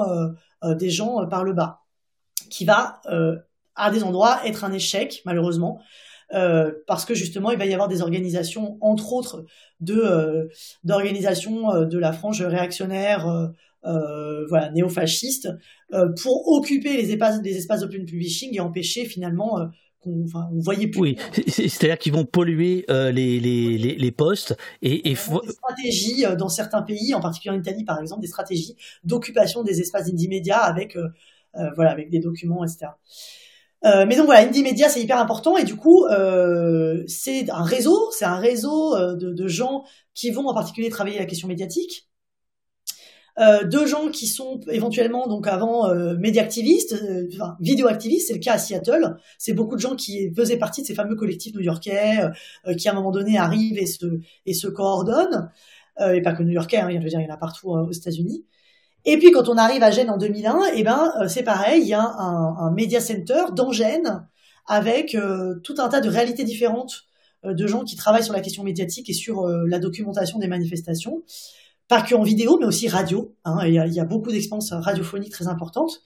[0.64, 1.82] des gens par le bas,
[2.50, 3.00] qui va
[3.76, 5.80] à des endroits être un échec malheureusement.
[6.34, 9.46] Euh, parce que justement il va y avoir des organisations, entre autres
[9.80, 10.48] de euh,
[10.84, 13.50] d'organisations de la frange réactionnaire
[13.84, 15.48] euh, voilà, néo-fascistes,
[15.92, 19.66] euh, pour occuper les espaces, des espaces d'open publishing et empêcher finalement euh,
[20.00, 21.00] qu'on enfin, on voyait plus.
[21.00, 21.16] Oui,
[21.48, 26.82] c'est-à-dire qu'ils vont polluer les, les, les, les, postes et, et des stratégies dans certains
[26.82, 30.96] pays, en particulier en Italie par exemple, des stratégies d'occupation des espaces indie avec
[31.74, 32.92] voilà avec des documents etc.
[33.84, 37.62] Euh, mais donc voilà, Indie Media c'est hyper important et du coup euh, c'est un
[37.62, 39.84] réseau, c'est un réseau de, de, gens
[40.14, 42.07] qui vont en particulier travailler la question médiatique,
[43.40, 48.40] euh, de gens qui sont éventuellement donc avant euh, médiactivistes, euh, enfin vidéoactivistes, c'est le
[48.40, 49.16] cas à Seattle.
[49.38, 52.20] C'est beaucoup de gens qui faisaient partie de ces fameux collectifs new-yorkais
[52.66, 54.06] euh, qui à un moment donné arrivent et se
[54.44, 55.50] et se coordonnent.
[56.00, 58.44] et pas que new-yorkais, hein, je veux dire, il y en a partout aux États-Unis.
[59.04, 61.88] Et puis quand on arrive à Gênes en 2001, et eh ben c'est pareil, il
[61.88, 64.26] y a un, un media center dans Gênes
[64.66, 65.16] avec
[65.64, 67.04] tout un tas de réalités différentes
[67.44, 71.22] de gens qui travaillent sur la question médiatique et sur la documentation des manifestations
[71.88, 73.34] pas que en vidéo, mais aussi radio.
[73.44, 76.02] Hein, il, y a, il, y a, beaucoup d'expériences radiophoniques très importantes.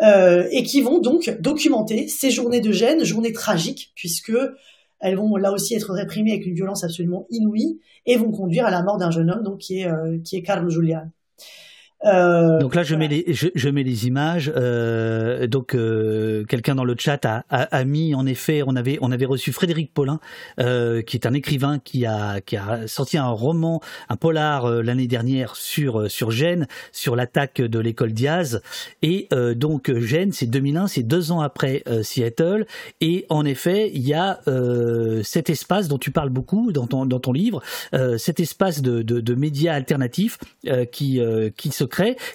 [0.00, 4.32] Euh, et qui vont donc documenter ces journées de gêne, journées tragiques, puisque
[4.98, 8.70] elles vont là aussi être réprimées avec une violence absolument inouïe et vont conduire à
[8.70, 11.10] la mort d'un jeune homme donc qui est euh, qui est Carlo Giuliani.
[12.04, 14.52] Euh, donc là, je mets les, je, mets les images.
[14.56, 19.12] Euh, donc euh, quelqu'un dans le chat a, a, mis, en effet, on avait, on
[19.12, 20.20] avait reçu Frédéric Paulin,
[20.58, 25.56] qui est un écrivain qui a, qui a sorti un roman, un polar l'année dernière
[25.56, 28.62] sur sur Gênes, sur l'attaque de l'école Diaz.
[29.02, 32.66] Et donc Gênes, c'est 2001, c'est deux ans après Seattle.
[33.00, 34.40] Et en effet, il y a
[35.22, 37.62] cet espace dont tu parles beaucoup dans ton dans ton livre,
[38.18, 40.38] cet espace de, de, de médias alternatifs
[40.90, 41.20] qui
[41.56, 41.84] qui se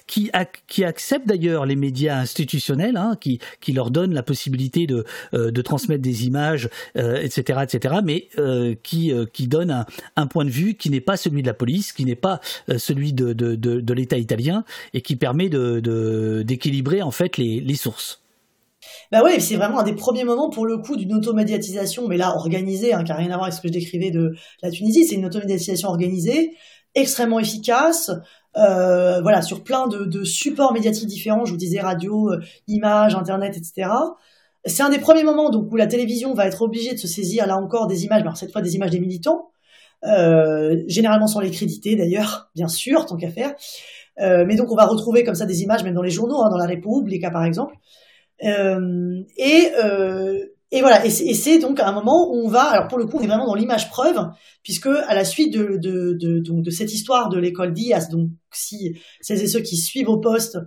[0.06, 0.30] qui,
[0.66, 3.40] qui acceptent d'ailleurs les médias institutionnels, hein, qui,
[3.72, 5.04] leur donnent la possibilité de,
[5.34, 9.84] euh, transmettre des images, etc., euh, etc., mais euh, qui, qui donnent
[10.16, 12.40] un, point de vue qui n'est pas celui de la police, qui n'est pas
[12.76, 14.64] celui de, l'État italien,
[14.94, 18.22] et qui permet d'équilibrer en fait les, les sources.
[19.10, 22.34] Bah ouais, c'est vraiment un des premiers moments pour le coup d'une automédiatisation, mais là
[22.34, 25.04] organisée, hein, qui n'a rien à voir avec ce que je décrivais de la Tunisie.
[25.06, 26.52] C'est une automédiatisation organisée,
[26.94, 28.10] extrêmement efficace,
[28.56, 33.56] euh, voilà, sur plein de, supports médiatiques différents, je vous disais radio, euh, images, internet,
[33.56, 33.90] etc.
[34.64, 37.46] C'est un des premiers moments donc où la télévision va être obligée de se saisir
[37.46, 39.50] là encore des images, alors cette fois des images des militants,
[40.04, 43.54] euh, généralement sans les créditer d'ailleurs, bien sûr, tant qu'à faire.
[44.18, 46.56] mais donc on va retrouver comme ça des images même dans les journaux, hein, dans
[46.58, 47.74] la Repubblica par exemple.
[48.40, 49.72] et
[50.70, 53.22] et voilà, et c'est donc un moment où on va, alors pour le coup, on
[53.22, 54.18] est vraiment dans l'image preuve,
[54.62, 58.28] puisque à la suite de, de, de, donc de cette histoire de l'école Diaz, donc
[58.52, 60.58] si celles et ceux qui suivent au poste,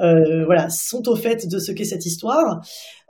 [0.00, 2.60] euh, voilà, sont au fait de ce qu'est cette histoire,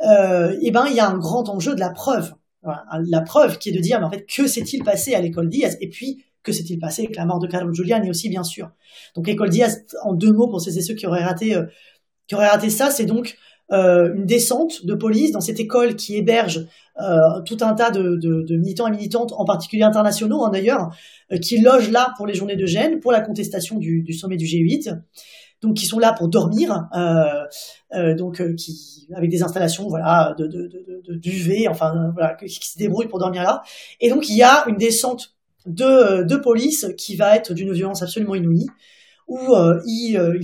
[0.07, 3.57] euh, et ben il y a un grand enjeu de la preuve, voilà, la preuve
[3.57, 6.23] qui est de dire, mais en fait, que s'est-il passé à l'école Diaz, et puis
[6.43, 8.71] que s'est-il passé avec la mort de Carlo Giuliani aussi, bien sûr.
[9.15, 11.65] Donc l'école Diaz, en deux mots pour celles et ceux qui auraient raté, euh,
[12.29, 13.37] qui auraient raté ça, c'est donc
[13.73, 16.67] euh, une descente de police dans cette école qui héberge
[17.01, 20.91] euh, tout un tas de, de, de, militants et militantes, en particulier internationaux hein, d'ailleurs,
[21.33, 24.37] euh, qui logent là pour les journées de Gênes, pour la contestation du, du sommet
[24.37, 24.97] du G8
[25.63, 27.25] donc qui sont là pour dormir, euh,
[27.95, 30.69] euh, donc qui avec des installations voilà de, de,
[31.03, 33.63] de, duvet, enfin voilà qui, qui, se débrouillent pour dormir là.
[34.01, 35.35] Et donc il y a une descente
[35.65, 38.67] de, de police qui va être d'une violence absolument inouïe
[39.27, 40.39] où euh, il, euh,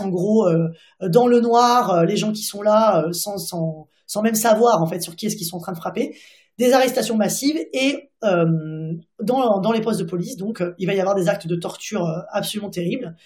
[0.00, 0.68] en gros euh,
[1.08, 5.00] dans le noir les gens qui sont là sans, sans, sans, même savoir en fait
[5.00, 6.16] sur qui est-ce qu'ils sont en train de frapper
[6.58, 8.92] des arrestations massives et euh,
[9.22, 12.06] dans, dans, les postes de police, donc il va y avoir des actes de torture
[12.30, 13.16] absolument terribles,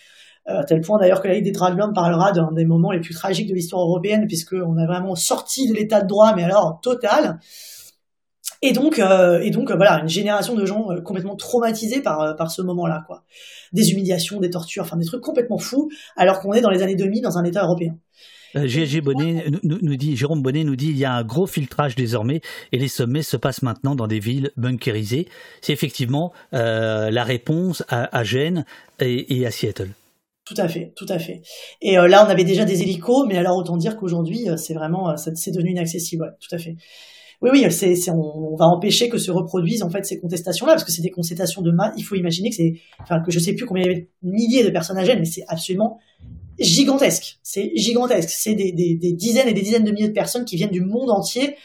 [0.47, 2.93] à tel point d'ailleurs que la Ligue des droits de l'homme parlera d'un des moments
[2.93, 6.45] les plus tragiques de l'histoire européenne, puisqu'on a vraiment sorti de l'état de droit, mais
[6.45, 7.41] alors total.
[8.63, 12.35] Et donc, euh, et donc voilà, une génération de gens euh, complètement traumatisés par, euh,
[12.35, 13.25] par ce moment-là, quoi.
[13.73, 16.97] Des humiliations, des tortures, enfin des trucs complètement fous, alors qu'on est dans les années
[16.97, 17.97] 2000 dans un État européen.
[19.03, 22.41] Bonnet nous, dit, Jérôme Bonnet nous dit, il y a un gros filtrage désormais
[22.73, 25.29] et les sommets se passent maintenant dans des villes bunkerisées.
[25.61, 28.65] C'est effectivement la réponse à, Gênes
[28.99, 29.91] et, à Seattle.
[30.47, 31.43] Tout à fait, tout à fait.
[31.83, 35.51] Et là, on avait déjà des hélicos, mais alors autant dire qu'aujourd'hui, c'est vraiment, c'est
[35.51, 36.35] devenu inaccessible.
[36.41, 36.77] tout à fait
[37.43, 37.67] oui, oui,
[38.09, 41.63] on, va empêcher que se reproduisent en fait ces contestations-là, parce que c'est des contestations
[41.63, 41.93] de masse.
[41.97, 44.31] Il faut imaginer que c'est, enfin, que je sais plus combien il y avait de
[44.31, 45.99] milliers de personnes âgées, mais c'est absolument
[46.59, 47.39] gigantesque.
[47.43, 48.31] C'est gigantesque.
[48.31, 51.11] C'est des, des, dizaines et des dizaines de milliers de personnes qui viennent du monde
[51.11, 51.57] entier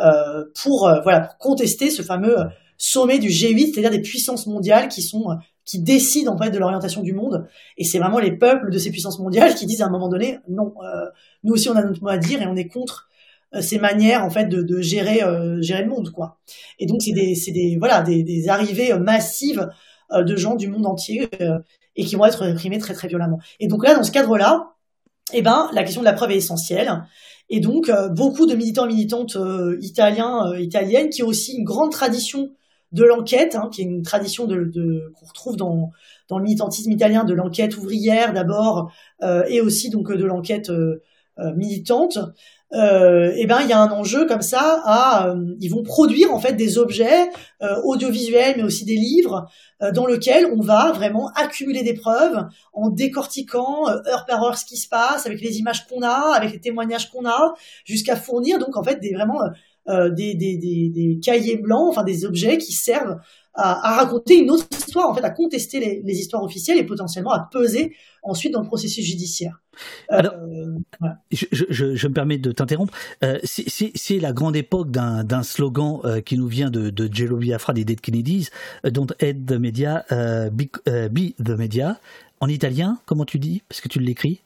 [0.00, 2.36] euh, pour, euh, voilà, pour contester ce fameux
[2.78, 5.24] sommet du G8, c'est-à-dire des puissances mondiales qui sont
[5.64, 7.48] qui décident en fait de l'orientation du monde.
[7.76, 10.38] Et c'est vraiment les peuples de ces puissances mondiales qui disent à un moment donné,
[10.48, 11.06] non, euh,
[11.42, 13.08] nous aussi on a notre mot à dire et on est contre
[13.56, 16.38] euh, ces manières en fait de, gérer euh, gérer le monde quoi.
[16.78, 19.68] Et donc c'est des c'est des voilà des, arrivées euh, massives
[20.14, 21.28] de gens du monde entier
[21.96, 23.40] et qui vont être réprimés très très violemment.
[23.58, 24.74] Et donc là dans ce cadre-là,
[25.32, 27.02] eh ben la question de la preuve est essentielle.
[27.48, 29.36] Et donc beaucoup de militants militantes
[29.80, 32.50] italiens italiennes qui ont aussi une grande tradition
[32.92, 35.90] de l'enquête, hein, qui est une tradition de qu'on retrouve dans
[36.28, 38.92] dans le militantisme italien de l'enquête ouvrière d'abord
[39.48, 40.70] et aussi donc de l'enquête
[41.56, 42.20] militante
[42.72, 46.34] euh, eh ben il y a un enjeu comme ça à euh, ils vont produire
[46.34, 47.30] en fait des objets
[47.62, 49.46] euh, audiovisuels mais aussi des livres
[49.82, 54.64] euh, dans lesquels on va vraiment accumuler des preuves en décortiquant heure par heure ce
[54.64, 58.58] qui se passe avec les images qu'on a avec les témoignages qu'on a jusqu'à fournir
[58.58, 59.42] donc en fait des vraiment
[59.88, 63.18] des, des, des, des, cahiers blancs enfin des objets qui servent
[63.56, 66.84] à, à, raconter une autre histoire, en fait, à contester les, les, histoires officielles et
[66.84, 69.60] potentiellement à peser ensuite dans le processus judiciaire.
[70.12, 70.34] Euh, Alors,
[71.30, 72.92] je, je, je, me permets de t'interrompre.
[73.24, 77.72] Euh, c'est la grande époque d'un slogan euh, qui nous vient de, de Jello Biafra
[77.72, 78.48] des Dead Kennedys,
[78.84, 80.04] euh, Don't Head the Media,
[80.50, 80.64] be,
[81.10, 81.98] be, the Media.
[82.40, 83.62] En italien, comment tu dis?
[83.68, 84.42] Parce que tu l'écris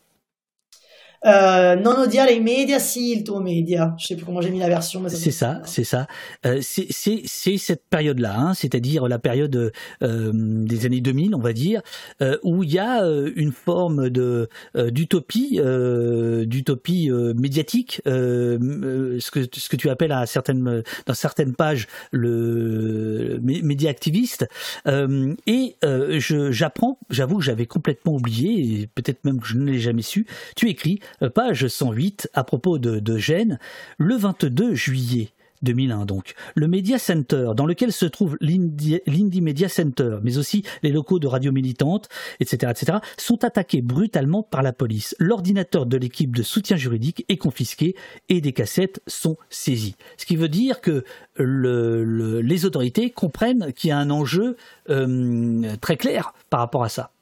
[1.26, 3.94] euh, non odia les médias si il média.
[3.98, 5.02] Je sais plus comment j'ai mis la version.
[5.08, 6.06] C'est ça, c'est ça.
[6.46, 9.72] Euh, c'est cette période-là, hein, c'est-à-dire la période
[10.02, 11.82] euh, des années 2000, on va dire,
[12.22, 15.60] euh, où il y a euh, une forme de euh, d'utopie,
[16.46, 23.90] d'utopie médiatique, ce que ce que tu appelles à certaines dans certaines pages le média
[23.90, 24.46] activiste.
[24.86, 30.02] et j'apprends, j'avoue que j'avais complètement oublié, et peut-être même que je ne l'ai jamais
[30.02, 30.26] su.
[30.56, 33.58] Tu écris euh, page 108 à propos de, de Gênes,
[33.98, 35.32] le 22 juillet
[35.62, 36.34] 2001 donc.
[36.54, 41.26] Le Media Center, dans lequel se trouve l'Indie Media Center, mais aussi les locaux de
[41.26, 42.08] radio militante,
[42.40, 45.14] etc., etc., sont attaqués brutalement par la police.
[45.18, 47.94] L'ordinateur de l'équipe de soutien juridique est confisqué
[48.28, 49.96] et des cassettes sont saisies.
[50.16, 51.04] Ce qui veut dire que
[51.34, 54.56] le, les autorités comprennent qu'il y a un enjeu
[54.88, 57.12] euh, très clair par rapport à ça.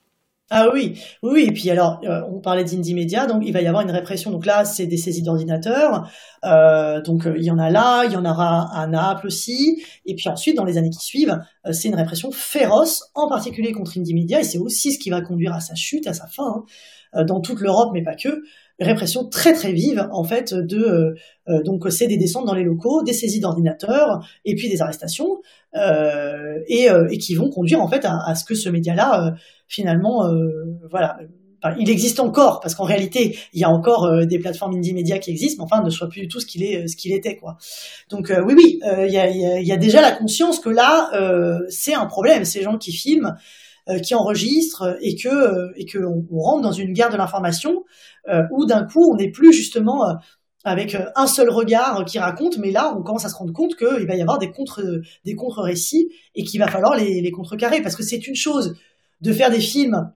[0.50, 3.66] Ah oui, oui, et puis alors, euh, on parlait d'Indie Media, donc il va y
[3.66, 4.30] avoir une répression.
[4.30, 6.10] Donc là, c'est des saisies d'ordinateurs.
[6.44, 9.82] Euh, donc euh, il y en a là, il y en aura à Naples aussi.
[10.06, 11.38] Et puis ensuite, dans les années qui suivent,
[11.70, 15.20] c'est une répression féroce, en particulier contre Indie Media, et c'est aussi ce qui va
[15.20, 16.64] conduire à sa chute, à sa fin,
[17.12, 18.42] hein, dans toute l'Europe, mais pas que.
[18.80, 21.14] Répression très très vive, en fait, de
[21.64, 25.40] donc c'est des descentes dans les locaux, des saisies d'ordinateurs, et puis des arrestations,
[25.74, 29.34] et, et, qui vont conduire en fait à, ce que ce média-là
[29.68, 31.18] finalement, euh, voilà,
[31.78, 35.18] il existe encore parce qu'en réalité il y a encore euh, des plateformes indie média
[35.18, 37.36] qui existent mais enfin ne soit plus du tout ce qu'il est ce qu'il était
[37.36, 37.58] quoi.
[38.10, 41.10] Donc euh, oui oui il y a, y, a, déjà la conscience que là
[41.68, 42.44] c'est un problème.
[42.44, 43.36] Ces gens qui filment
[44.02, 47.84] qui enregistrent et que et que on, rentre dans une guerre de l'information
[48.50, 50.04] où d'un coup on n'est plus justement
[50.64, 54.06] avec un seul regard qui raconte, mais là, on commence à se rendre compte qu'il
[54.06, 54.82] va y avoir des contre
[55.24, 57.80] des contre récits et qu'il va falloir les, contrecarrer.
[57.80, 58.76] Parce que c'est une chose
[59.20, 60.12] de faire des films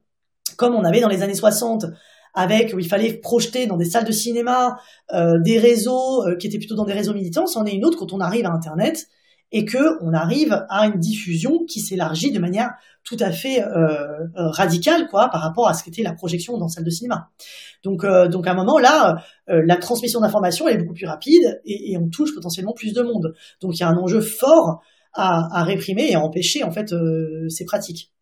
[0.56, 1.86] comme on avait dans les années 60
[2.34, 4.78] avec où il fallait projeter dans des salles de cinéma
[5.12, 7.98] euh, des réseaux euh, qui étaient plutôt dans des réseaux militants, c'en est une autre
[7.98, 9.06] quand on arrive à Internet
[9.52, 12.70] et que on arrive à une diffusion qui s'élargit de manière
[13.04, 16.84] tout à fait euh, radicale quoi par rapport à ce qu'était la projection dans salle
[16.84, 17.30] de cinéma.
[17.84, 22.08] Donc donc à un moment là la transmission d'informations est beaucoup plus rapide et, on
[22.08, 23.34] touche potentiellement plus de monde.
[23.60, 24.82] Donc il y a un enjeu fort
[25.14, 26.94] à, réprimer et à empêcher en fait
[27.48, 28.12] ces pratiques.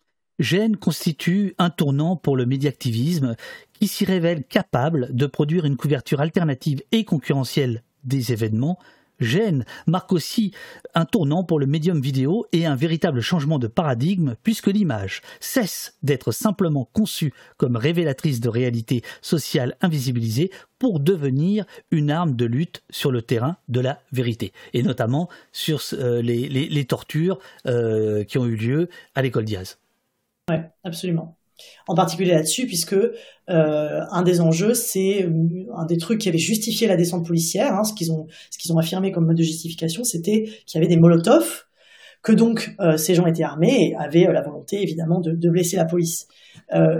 [0.41, 3.37] Gênes constitue un tournant pour le médiactivisme
[3.79, 8.79] qui s'y révèle capable de produire une couverture alternative et concurrentielle des événements.
[9.21, 10.53] Gênes marque aussi
[10.95, 15.97] un tournant pour le médium vidéo et un véritable changement de paradigme puisque l'image cesse
[16.03, 22.83] d'être simplement conçue comme révélatrice de réalité sociale invisibilisée pour devenir une arme de lutte
[22.91, 28.47] sur le terrain de la vérité et notamment sur euh, les, tortures euh, qui ont
[28.47, 29.79] eu lieu à l'école Diaz.
[30.49, 31.40] Oui, absolument.
[31.87, 35.31] En particulier là-dessus, puisque euh, un des enjeux, c'est euh,
[35.77, 37.75] un des trucs qui avait justifié la descente policière.
[37.75, 38.27] Hein, ce qu'ils ont,
[38.71, 41.67] ont affirmé comme mode de justification, c'était qu'il y avait des molotovs,
[42.23, 45.85] que donc euh, ces gens étaient armés et avaient la volonté évidemment de, blesser la
[45.87, 46.29] police,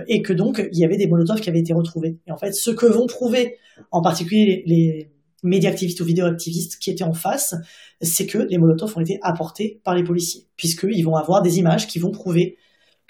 [0.09, 2.19] et que donc il y avait des molotovs qui avaient été retrouvés.
[2.27, 3.59] Et en fait, ce que vont prouver,
[3.93, 5.11] en particulier les,
[5.45, 7.55] les activistes ou vidéoactivistes qui étaient en face,
[8.01, 11.87] c'est que les molotovs ont été apportés par les policiers, puisqu'ils vont avoir des images
[11.87, 12.57] qui vont prouver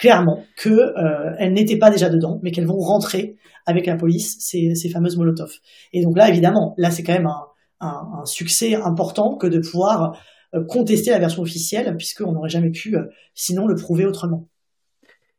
[0.00, 3.36] clairement qu'elles euh, n'étaient pas déjà dedans, mais qu'elles vont rentrer
[3.66, 5.52] avec la police, ces, ces fameuses Molotov.
[5.92, 7.28] Et donc là, évidemment, là, c'est quand même
[7.80, 10.18] un, succès important que de pouvoir
[10.54, 13.04] euh, contester la version officielle, puisqu'on n'aurait jamais pu, euh,
[13.34, 14.48] sinon, le prouver autrement.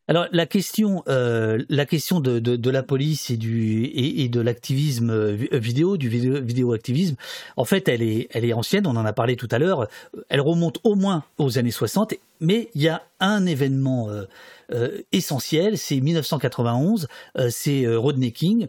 [0.08, 5.32] Alors la question, euh, la question de, de, la police et du et de l'activisme
[5.54, 7.16] vidéo, du vidéo, vidéo, activisme,
[7.56, 8.88] en fait, elle est elle est ancienne.
[8.88, 9.88] On en a parlé tout à l'heure.
[10.28, 14.26] Elle remonte au moins aux années 60 mais il y a un événement euh,
[14.74, 17.08] euh, essentiel, c'est 1991,
[17.38, 18.68] euh, c'est Rodney King,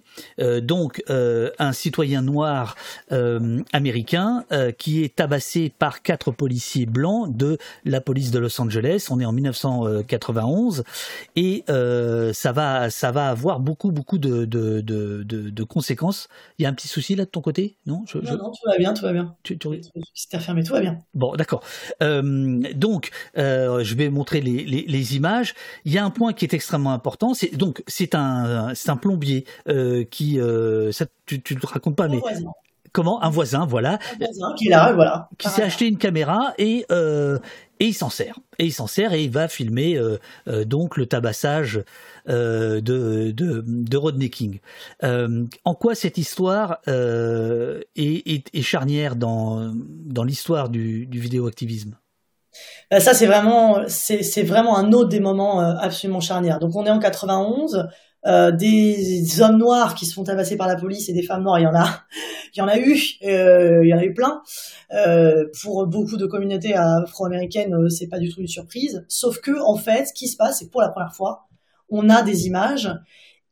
[0.63, 2.77] donc un citoyen noir
[3.73, 4.45] américain
[4.77, 9.07] qui est tabassé par quatre policiers blancs de la police de Los Angeles.
[9.11, 10.85] On est en 1991
[11.37, 16.29] et ça va ça va avoir beaucoup beaucoup de, de, de, de, conséquences.
[16.59, 18.05] Il y a un petit souci là de ton côté, non?
[18.15, 19.35] Non, non, tout va bien, tout va bien.
[19.43, 19.69] Tu, tu...
[20.39, 20.99] fermé, tout va bien.
[21.15, 21.63] Bon, d'accord.
[22.01, 23.11] donc
[23.62, 25.55] euh, je vais montrer les, images.
[25.85, 27.35] Il y a un point qui est extrêmement important.
[27.35, 31.97] C'est donc c'est un c'est un plombier euh, qui euh, ça, tu ne le racontes
[31.97, 32.21] pas, mais
[32.93, 33.23] comment?
[33.23, 36.87] Un voisin, voilà, un voisin qui là, voilà, qui s'est acheté une caméra et
[37.81, 38.39] et il s'en sert.
[38.59, 39.99] Et il s'en sert et il va filmer
[40.47, 41.83] donc le tabassage
[42.27, 44.61] de, de, Rodney King.
[45.03, 51.97] en quoi cette histoire est, charnière dans, dans l'histoire du, du vidéoactivisme?
[52.91, 56.59] Ça, c'est vraiment, c'est, vraiment un autre des moments euh, absolument charnières.
[56.59, 57.89] Donc, on est en 91.
[58.25, 61.59] euh, des hommes noirs qui se font tabasser par la police et des femmes noires,
[61.59, 62.05] il y en a,
[62.55, 64.43] il y en a eu, euh, il y en a eu plein.
[64.93, 69.05] Euh, pour beaucoup de communautés afro-américaines, euh, c'est pas du tout une surprise.
[69.09, 71.49] Sauf que en fait, ce qui se passe, c'est que pour la première fois,
[71.89, 72.91] on a des images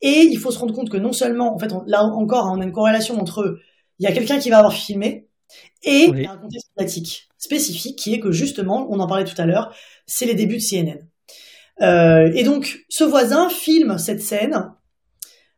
[0.02, 2.64] et il faut se rendre compte que non seulement, en fait, là encore, on a
[2.64, 3.59] une corrélation entre
[3.98, 5.28] il y a quelqu'un qui va avoir filmé
[5.82, 9.25] et il y a un contexte médiatique spécifique qui est que justement, on en parlait
[9.25, 9.75] tout à l'heure,
[10.07, 11.01] c'est les débuts de CNN.
[11.83, 14.73] Euh, et donc, ce voisin filme cette scène,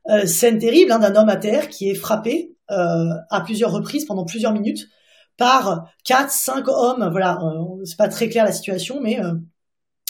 [0.09, 4.05] euh, scène terrible hein, d'un homme à terre qui est frappé euh, à plusieurs reprises
[4.05, 4.89] pendant plusieurs minutes
[5.37, 7.09] par quatre, cinq hommes.
[7.11, 7.41] Voilà,
[7.85, 9.19] c'est pas très clair la situation, mais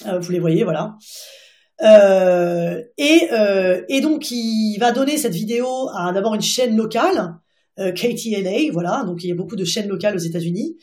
[0.05, 0.97] vous les voyez, voilà.
[2.99, 3.29] et,
[3.89, 7.37] et donc, il va donner cette vidéo à d'abord une chaîne locale,
[7.79, 9.05] KTLA, voilà.
[9.07, 10.77] Donc, il y a beaucoup de chaînes locales aux États-Unis.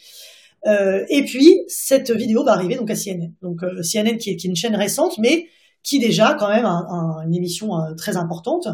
[0.68, 3.31] Euh, et puis cette vidéo va arriver donc à CNN.
[3.41, 5.48] Donc euh, CNN qui est, qui est, une chaîne récente, mais
[5.84, 8.68] qui déjà quand même a, a une émission euh, très importante.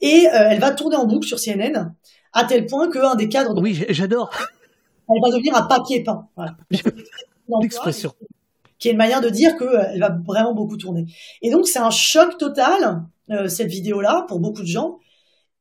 [0.00, 1.92] Et elle va tourner en boucle sur CNN
[2.32, 3.54] à tel point qu'un des cadres.
[3.54, 3.60] De...
[3.60, 4.30] Oui, j'adore.
[5.10, 6.26] Elle va devenir un papier peint.
[6.36, 6.56] Voilà.
[7.60, 8.12] L'expression.
[8.78, 11.04] Qui est une manière de dire qu'elle va vraiment beaucoup tourner.
[11.42, 13.02] Et donc c'est un choc total
[13.48, 14.98] cette vidéo-là pour beaucoup de gens.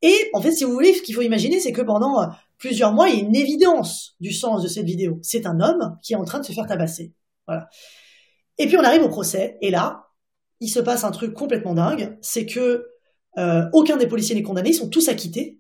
[0.02, 2.30] Et en fait, si vous voulez, ce qu'il faut imaginer, c'est que pendant
[2.60, 5.19] plusieurs mois, il y a une évidence du sens de cette vidéo.
[5.23, 7.14] C'est un homme qui est en train de se faire tabasser.
[7.48, 7.68] Voilà.
[8.57, 10.07] Et puis on arrive au procès, et là,
[10.60, 12.86] il se passe un truc complètement dingue, c'est que
[13.38, 15.60] euh, aucun des policiers n'est condamné, ils sont tous acquittés,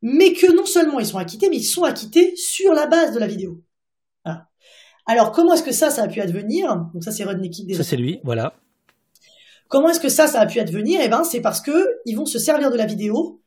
[0.00, 3.18] mais que non seulement ils sont acquittés, mais ils sont acquittés sur la base de
[3.18, 3.60] la vidéo.
[4.24, 4.48] Voilà.
[5.06, 6.86] Alors comment est-ce que ça, ça a pu advenir?
[6.94, 7.74] Donc ça c'est Rodney King.
[7.74, 8.54] Ça c'est lui, voilà.
[9.68, 11.00] Comment est-ce que ça, ça a pu advenir?
[11.02, 13.39] Eh ben, c'est parce que ils vont se servir de la vidéo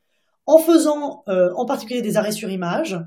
[0.45, 2.99] en faisant euh, en particulier des arrêts sur image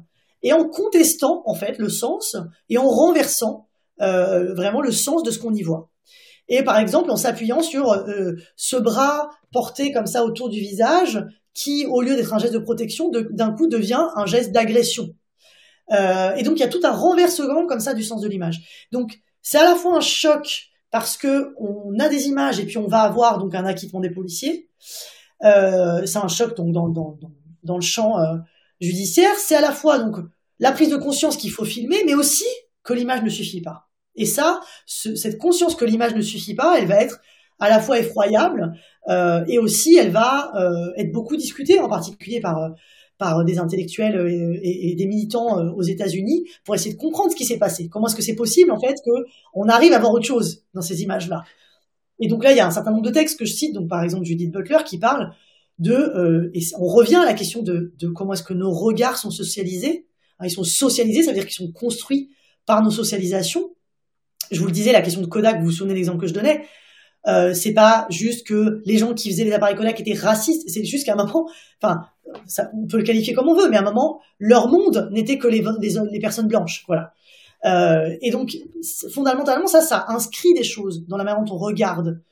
[0.43, 2.37] et en contestant en fait le sens
[2.69, 3.69] et en renversant
[4.01, 5.91] euh, vraiment le sens de ce qu'on y voit.
[6.49, 11.25] Et par exemple en s'appuyant sur euh, ce bras porté comme ça autour du visage
[11.55, 15.09] qui, au lieu d'être un geste de protection, d'un coup devient un geste d'agression.
[15.91, 18.89] Et donc il y a tout un renversement comme ça du sens de l'image.
[18.93, 22.79] Donc c'est à la fois un choc parce que on a des images et puis
[22.79, 24.69] on va avoir donc un acquittement des policiers,
[25.41, 27.19] c'est un choc donc dans, dans,
[27.63, 28.37] dans le champ euh,
[28.81, 29.35] judiciaire.
[29.37, 30.17] C'est à la fois donc
[30.59, 32.45] la prise de conscience qu'il faut filmer, mais aussi
[32.83, 33.89] que l'image ne suffit pas.
[34.15, 37.21] Et ça, ce, cette conscience que l'image ne suffit pas, elle va être
[37.59, 38.73] à la fois effroyable
[39.09, 42.71] euh, et aussi elle va euh, être beaucoup discutée, en particulier par
[43.19, 47.37] par des intellectuels et, et, et des militants aux États-Unis pour essayer de comprendre ce
[47.37, 47.89] qui s'est passé.
[47.89, 50.83] Comment est-ce que c'est possible en fait que on arrive à voir autre chose dans
[50.83, 51.43] ces images-là?
[52.19, 53.89] Et donc là, il y a un certain nombre de textes que je cite, donc
[53.89, 55.33] par exemple Judith Butler, qui parle
[55.79, 59.19] de, euh, et on revient à la question de, de comment est-ce que nos regards
[59.19, 60.07] sont socialisés.
[60.43, 62.31] ils sont socialisés, ça veut dire qu'ils sont construits
[62.65, 63.75] par nos socialisations.
[64.51, 66.33] Je vous le disais, la question de Kodak, vous vous souvenez de l'exemple que je
[66.33, 66.65] donnais,
[67.27, 70.85] euh, c'est pas juste que les gens qui faisaient les appareils Kodak étaient racistes, c'est
[70.85, 71.49] juste qu'à un moment,
[71.83, 72.03] enfin,
[72.47, 75.37] ça, on peut le qualifier comme on veut, mais à un moment, leur monde n'était
[75.37, 77.13] que les, les, les personnes blanches, voilà.
[77.67, 78.57] Euh, et donc,
[79.13, 82.23] fondamentalement, ça, ça inscrit des choses dans la manière dont on regarde.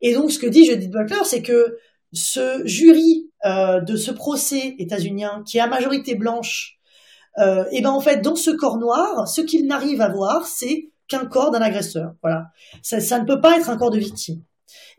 [0.00, 1.78] Et donc, ce que dit Judith Butler, c'est que
[2.12, 6.78] ce jury euh, de ce procès états-unien, qui est à majorité blanche,
[7.38, 10.90] euh, et ben en fait, dans ce corps noir, ce qu'il n'arrive à voir, c'est
[11.08, 12.14] qu'un corps d'un agresseur.
[12.22, 12.46] Voilà,
[12.82, 14.42] ça, ne peut pas être un corps de victime.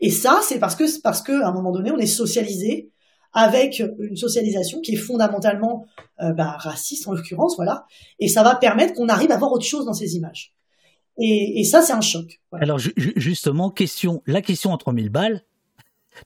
[0.00, 2.90] Et ça, c'est parce que parce que un moment donné, on est socialisé
[3.32, 5.86] avec une socialisation qui est fondamentalement
[6.20, 7.86] euh, bah, raciste en l'occurrence, voilà,
[8.18, 10.54] et ça va permettre qu'on arrive à voir autre chose dans ces images.
[11.20, 12.40] Et, ça, c'est un choc.
[12.52, 15.42] Alors justement, question, la question en 3000 balles,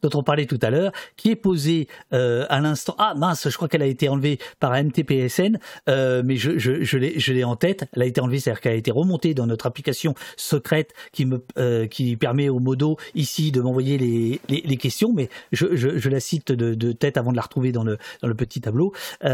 [0.03, 2.95] dont on parlait tout à l'heure, qui est posée euh, à l'instant.
[2.99, 5.59] Ah mince, je crois qu'elle a été enlevée par MTPSN,
[5.89, 7.89] euh, mais je, je, je l'ai, en tête.
[7.95, 11.45] Elle a été enlevée, c'est-à-dire qu'elle a été remontée dans notre application secrète qui me,
[11.59, 16.21] euh, qui permet au modo ici de m'envoyer les, les, questions, mais je, je, la
[16.21, 18.93] cite de, de, tête avant de la retrouver dans le, dans le petit tableau.
[19.21, 19.33] Quelle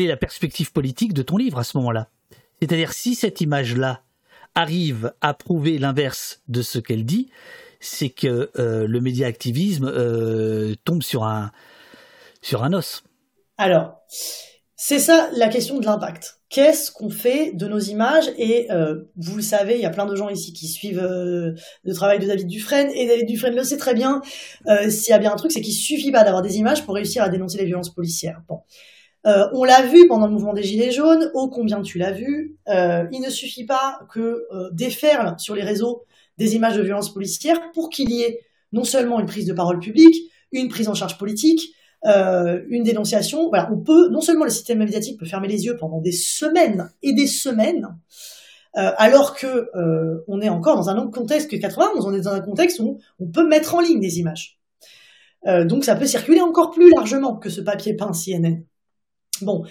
[0.00, 2.08] est la perspective politique de ton livre à ce moment-là?
[2.60, 4.02] C'est-à-dire si cette image-là
[4.54, 7.30] arrive à prouver l'inverse de ce qu'elle dit,
[7.80, 11.50] c'est que euh, le média activisme euh, tombe sur un,
[12.42, 13.02] sur un os.
[13.56, 14.02] Alors,
[14.76, 16.36] c'est ça la question de l'impact.
[16.50, 20.06] Qu'est-ce qu'on fait de nos images Et euh, vous le savez, il y a plein
[20.06, 23.76] de gens ici qui suivent le travail de David Dufresne, et David Dufresne le sait
[23.76, 24.20] très bien.
[24.88, 27.22] S'il y a bien un truc, c'est qu'il suffit pas d'avoir des images pour réussir
[27.22, 28.42] à dénoncer les violences policières.
[28.48, 28.60] Bon.
[29.24, 32.56] On l'a vu pendant le mouvement des Gilets jaunes, ô combien tu l'as vu.
[32.66, 36.04] Il ne suffit pas que déferle sur les réseaux
[36.38, 38.40] des images de violences policières pour qu'il y ait
[38.72, 40.16] non seulement une prise de parole publique,
[40.52, 41.74] une prise en charge politique,
[42.06, 43.48] euh, une dénonciation.
[43.48, 46.90] Voilà, on peut non seulement le système médiatique peut fermer les yeux pendant des semaines
[47.02, 47.88] et des semaines,
[48.74, 49.68] alors que
[50.28, 52.98] on est encore dans un autre contexte que 91, on est dans un contexte où
[53.18, 54.60] on peut mettre en ligne des images.
[55.44, 58.62] donc ça peut circuler encore plus largement que ce papier peint CNN.
[59.42, 59.64] Bon,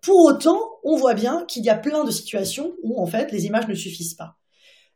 [0.00, 3.44] pour autant, on voit bien qu'il y a plein de situations où en fait les
[3.44, 4.38] images ne suffisent pas.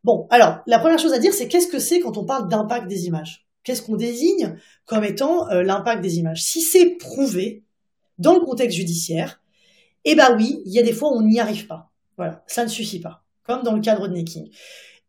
[0.05, 2.89] Bon, alors la première chose à dire, c'est qu'est-ce que c'est quand on parle d'impact
[2.89, 3.47] des images?
[3.62, 4.56] Qu'est-ce qu'on désigne
[4.86, 6.43] comme étant l'impact des images?
[6.43, 7.64] Si c'est prouvé
[8.18, 9.43] dans le contexte judiciaire,
[10.05, 11.90] eh ben oui, il y a des fois où on n'y arrive pas.
[12.16, 13.24] Voilà, ça ne suffit pas.
[13.43, 14.51] Comme dans le cadre de Necking.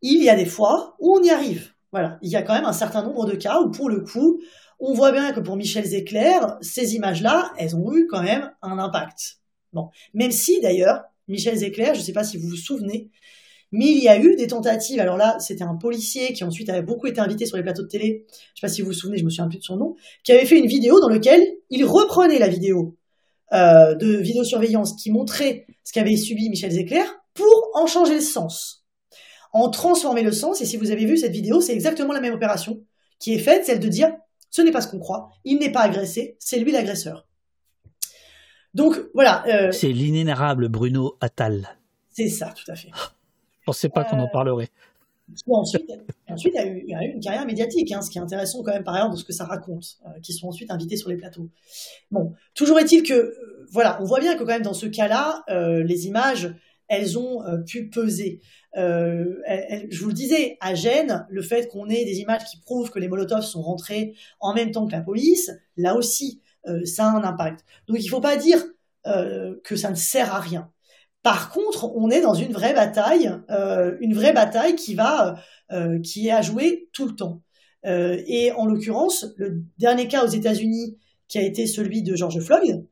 [0.01, 1.71] Il y a des fois où on y arrive.
[1.91, 4.41] Voilà, il y a quand même un certain nombre de cas où pour le coup,
[4.79, 8.79] on voit bien que pour Michel Zecler, ces images-là, elles ont eu quand même un
[8.79, 9.39] impact.
[9.73, 13.09] Bon, même si d'ailleurs, Michel Zecler, je ne sais pas si vous vous souvenez,
[13.71, 14.99] mais il y a eu des tentatives.
[14.99, 17.87] Alors là, c'était un policier qui ensuite avait beaucoup été invité sur les plateaux de
[17.87, 18.25] télé.
[18.29, 19.95] Je ne sais pas si vous vous souvenez, je me souviens plus de son nom,
[20.23, 22.97] qui avait fait une vidéo dans laquelle il reprenait la vidéo
[23.53, 27.03] euh, de vidéosurveillance qui montrait ce qu'avait subi Michel Zecler
[27.33, 28.85] pour en changer le sens,
[29.53, 30.61] en transformer le sens.
[30.61, 32.83] Et si vous avez vu cette vidéo, c'est exactement la même opération
[33.19, 34.11] qui est faite, celle de dire
[34.49, 35.29] ce n'est pas ce qu'on croit.
[35.45, 37.27] Il n'est pas agressé, c'est lui l'agresseur.
[38.73, 39.43] Donc voilà.
[39.47, 41.77] Euh, c'est l'inénarrable Bruno Attal.
[42.09, 42.89] C'est ça, tout à fait.
[43.61, 44.69] Je pensais pas qu'on en euh, parlerait.
[45.47, 45.89] Ensuite,
[46.27, 48.83] ensuite il, y a eu, une carrière médiatique, hein, ce qui est intéressant quand même
[48.83, 51.47] par ailleurs de ce que ça raconte, euh, qui sont ensuite invités sur les plateaux.
[52.11, 53.33] Bon, toujours est-il que,
[53.71, 56.53] voilà, on voit bien que quand même dans ce cas-là, les images,
[56.89, 58.41] elles ont pu peser.
[58.77, 59.35] Euh,
[59.89, 62.99] je vous le disais, à Gênes, le fait qu'on ait des images qui prouvent que
[62.99, 67.09] les Molotov sont rentrés en même temps que la police, là aussi, euh, ça a
[67.09, 67.65] un impact.
[67.87, 68.63] Donc il ne faut pas dire
[69.07, 70.69] euh, que ça ne sert à rien.
[71.23, 73.31] Par contre, on est dans une vraie bataille,
[73.99, 75.35] une vraie bataille qui va,
[76.03, 77.43] qui est à jouer tout le temps.
[77.83, 82.87] et en l'occurrence, le dernier cas aux États-Unis, qui a été celui de George Floyd,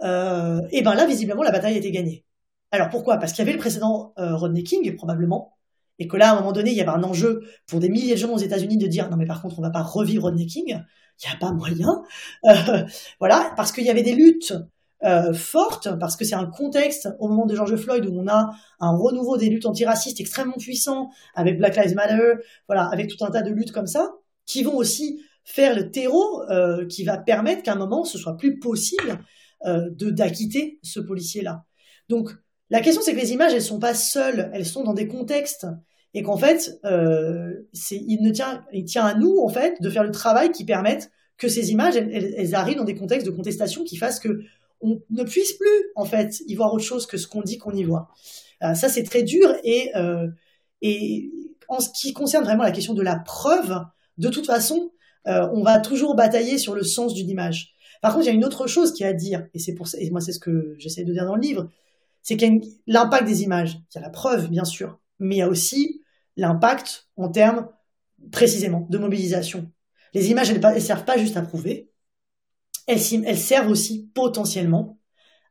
[0.00, 2.24] et ben là, visiblement, la bataille a été gagnée.
[2.72, 3.18] Alors pourquoi?
[3.18, 5.58] Parce qu'il y avait le précédent euh, Rodney King, probablement,
[5.98, 8.14] et que là, à un moment donné, il y avait un enjeu pour des milliers
[8.14, 10.46] de gens aux États-Unis de dire non, mais par contre, on va pas revivre Rodney
[10.46, 12.02] King, il n'y a pas moyen.
[12.46, 12.84] Euh,
[13.20, 14.54] voilà, parce qu'il y avait des luttes
[15.04, 18.50] euh, fortes, parce que c'est un contexte au moment de George Floyd où on a
[18.80, 22.34] un renouveau des luttes antiracistes extrêmement puissants, avec Black Lives Matter,
[22.68, 24.12] voilà, avec tout un tas de luttes comme ça,
[24.46, 26.42] qui vont aussi faire le terreau
[26.88, 29.18] qui va permettre qu'à un moment, ce soit plus possible
[29.64, 31.64] de d'acquitter ce policier-là.
[32.08, 32.30] Donc,
[32.70, 35.66] la question, c'est que les images, elles sont pas seules, elles sont dans des contextes,
[36.14, 37.52] et qu'en fait, euh,
[37.90, 41.10] il ne tient, il tient à nous en fait de faire le travail qui permette
[41.38, 44.42] que ces images, elles, arrivent dans des contextes de contestation qui fassent que
[44.82, 47.72] on ne puisse plus en fait y voir autre chose que ce qu'on dit qu'on
[47.72, 48.08] y voit.
[48.62, 50.28] Euh, ça, c'est très dur et euh,
[50.80, 51.30] et
[51.68, 53.80] en ce qui concerne vraiment la question de la preuve,
[54.18, 54.90] de toute façon,
[55.24, 57.72] on va toujours batailler sur le sens d'une image.
[58.02, 59.86] Par contre, il y a une autre chose qui est à dire, et c'est pour
[59.86, 61.70] ça, et moi c'est ce que j'essaie de dire dans le livre,
[62.22, 63.78] c'est qu'il y a l'impact des images.
[63.90, 66.02] Il y a la preuve, bien sûr, mais il y a aussi
[66.36, 67.68] l'impact en termes
[68.32, 69.70] précisément de mobilisation.
[70.14, 71.91] Les images, elles ne servent pas juste à prouver,
[72.86, 74.98] elles, elles servent aussi potentiellement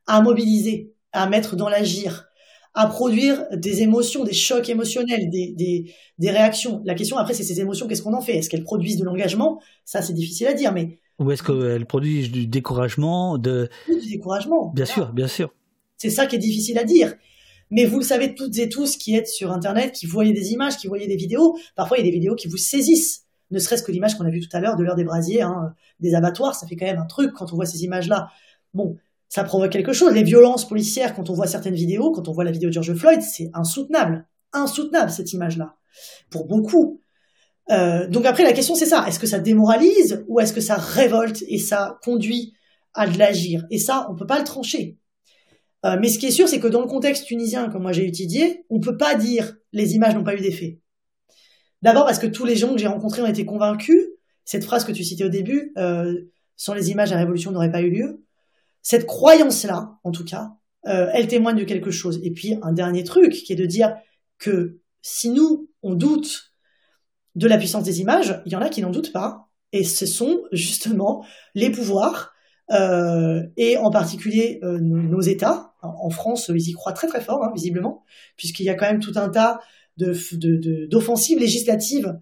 [0.06, 2.26] à mobiliser, à mettre dans l'agir,
[2.74, 6.80] à produire des émotions, des chocs émotionnels, des, des, des réactions.
[6.84, 8.36] La question après, c'est ces émotions, qu'est-ce qu'on en fait?
[8.36, 9.60] Est-ce qu'elles produisent de l'engagement?
[9.84, 10.98] Ça, c'est difficile à dire, mais...
[11.18, 13.68] Ou est-ce qu'elles produisent du découragement de...
[13.86, 14.72] Du découragement.
[14.74, 15.54] Bien sûr, bien sûr.
[15.98, 17.14] C'est ça qui est difficile à dire.
[17.70, 20.76] Mais vous le savez toutes et tous qui êtes sur Internet, qui voyez des images,
[20.78, 21.58] qui voyez des vidéos.
[21.76, 23.24] Parfois, il y a des vidéos qui vous saisissent.
[23.52, 25.74] Ne serait-ce que l'image qu'on a vue tout à l'heure de l'heure des brasiers, hein,
[26.00, 28.28] des abattoirs, ça fait quand même un truc quand on voit ces images-là.
[28.74, 28.96] Bon,
[29.28, 30.12] ça provoque quelque chose.
[30.12, 32.94] Les violences policières, quand on voit certaines vidéos, quand on voit la vidéo de George
[32.94, 34.26] Floyd, c'est insoutenable.
[34.52, 35.76] Insoutenable, cette image-là.
[36.30, 37.00] Pour beaucoup.
[37.70, 39.04] Euh, donc après, la question, c'est ça.
[39.06, 42.54] Est-ce que ça démoralise ou est-ce que ça révolte et ça conduit
[42.94, 43.64] à de l'agir?
[43.70, 44.98] Et ça, on peut pas le trancher.
[45.84, 48.06] Euh, mais ce qui est sûr, c'est que dans le contexte tunisien que moi j'ai
[48.06, 50.81] étudié, on ne peut pas dire les images n'ont pas eu d'effet.
[51.82, 54.08] D'abord parce que tous les gens que j'ai rencontrés ont été convaincus.
[54.44, 57.82] Cette phrase que tu citais au début, euh, sans les images, la révolution n'aurait pas
[57.82, 58.24] eu lieu.
[58.82, 60.52] Cette croyance-là, en tout cas,
[60.86, 62.20] euh, elle témoigne de quelque chose.
[62.22, 63.96] Et puis un dernier truc, qui est de dire
[64.38, 66.52] que si nous, on doute
[67.34, 69.48] de la puissance des images, il y en a qui n'en doutent pas.
[69.72, 72.32] Et ce sont justement les pouvoirs
[72.70, 75.74] euh, et en particulier nos États.
[75.82, 78.04] En France, ils y croient très très fort, hein, visiblement,
[78.36, 79.60] puisqu'il y a quand même tout un tas
[79.96, 82.18] d'offensives de, législatives,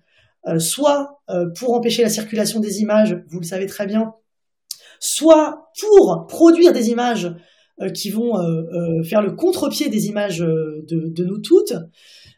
[0.49, 1.21] euh, soit
[1.59, 4.15] pour empêcher la circulation des images, vous le savez très bien,
[4.99, 7.35] soit pour produire des images
[7.95, 8.35] qui vont
[9.05, 11.73] faire le contre-pied des images de, nous toutes,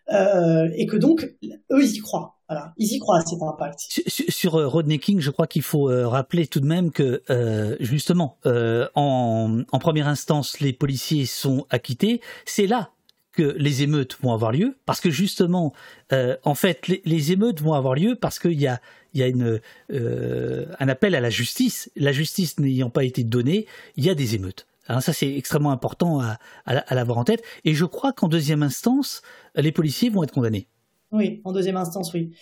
[0.08, 1.24] et que donc
[1.72, 2.36] eux ils y croient.
[2.76, 3.78] Ils y croient à cet impact.
[4.06, 7.22] Sur, sur euh, Rodney King, je crois qu'il faut euh, rappeler tout de même que
[7.30, 12.20] euh, justement, en, en, première instance, les policiers sont acquittés.
[12.44, 12.90] C'est là
[13.32, 15.72] que les émeutes vont avoir lieu, parce que justement,
[16.12, 18.80] euh, en fait, les, émeutes vont avoir lieu parce qu'il y a,
[19.14, 19.60] y a une,
[19.92, 21.90] euh, un appel à la justice.
[21.96, 24.66] La justice n'ayant pas été donnée, il y a des émeutes.
[24.88, 27.42] Hein, ça, c'est extrêmement important à, à, l'avoir en tête.
[27.64, 29.22] Et je crois qu'en deuxième instance,
[29.54, 30.66] les policiers vont être condamnés.
[31.10, 32.32] Oui, en deuxième instance, oui.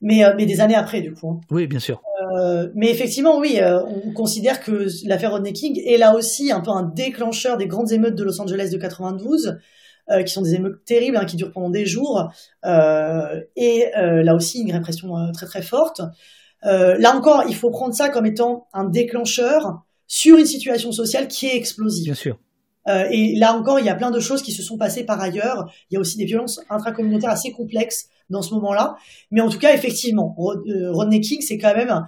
[0.00, 1.30] Mais, euh, mais des années après, du coup.
[1.30, 1.40] Hein.
[1.50, 2.02] Oui, bien sûr.
[2.74, 6.82] mais effectivement, oui, on considère que l'affaire Rodney King est là aussi un peu un
[6.82, 9.58] déclencheur des grandes émeutes de Los Angeles de 92.
[10.10, 12.32] Euh, qui sont des émeutes terribles, hein, qui durent pendant des jours,
[12.64, 16.00] euh, et euh, là aussi une répression très très forte.
[16.62, 21.46] là encore, il faut prendre ça comme étant un déclencheur sur une situation sociale qui
[21.46, 22.06] est explosive.
[22.06, 22.38] Bien sûr.
[22.88, 25.72] et là encore, il y a plein de choses qui se sont passées par ailleurs.
[25.90, 28.96] Il y a aussi des violences intracommunautaires assez complexes dans ce moment-là.
[29.30, 32.04] Mais en tout cas, effectivement, Rodney King, c'est quand même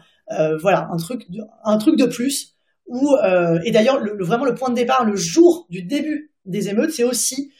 [0.60, 2.56] voilà un truc, de, un truc de plus.
[2.88, 3.16] Où,
[3.64, 7.04] et d'ailleurs, le, vraiment le point de départ, le jour du début des émeutes, c'est
[7.04, 7.52] aussi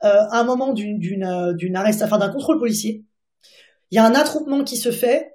[0.00, 3.04] à un moment d'une d'une euh, arrestation, d'un contrôle policier.
[3.90, 5.32] Il y a un attroupement qui se fait.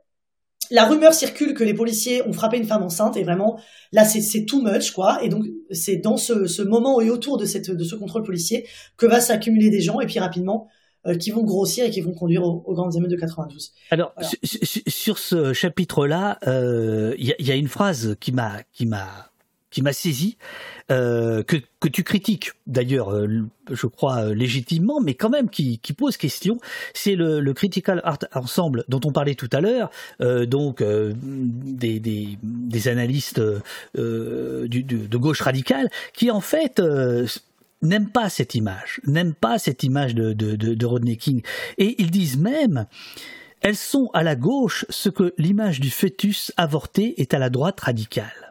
[0.69, 3.59] La rumeur circule que les policiers ont frappé une femme enceinte et vraiment
[3.91, 5.21] là c'est c'est too much quoi.
[5.23, 8.67] Et donc c'est dans ce, ce moment et autour de cette de ce contrôle policier
[8.95, 10.67] que va s'accumuler des gens et puis rapidement
[11.07, 13.73] euh, qui vont grossir et qui vont conduire aux, grandes émeutes de 92.
[13.89, 14.13] Alors
[14.43, 19.30] sur, ce chapitre-là, il y, a, y, a, une phrase qui m'a qui m'a
[19.71, 20.37] qui m'a saisi,
[20.91, 23.27] euh, que, que tu critiques d'ailleurs, euh,
[23.71, 26.59] je crois euh, légitimement, mais quand même qui, pose question,
[26.93, 33.41] c'est le, Critical Art Ensemble dont on parlait tout à l'heure, donc des, des, analystes
[33.95, 36.81] de gauche radicale, qui en fait
[37.81, 41.41] n'aiment pas cette image, n'aiment pas cette image de, de, de, de Rodney King,
[41.77, 42.85] et ils disent même
[43.61, 47.79] elles sont à la gauche ce que l'image du fœtus avorté est à la droite
[47.79, 48.50] radicale.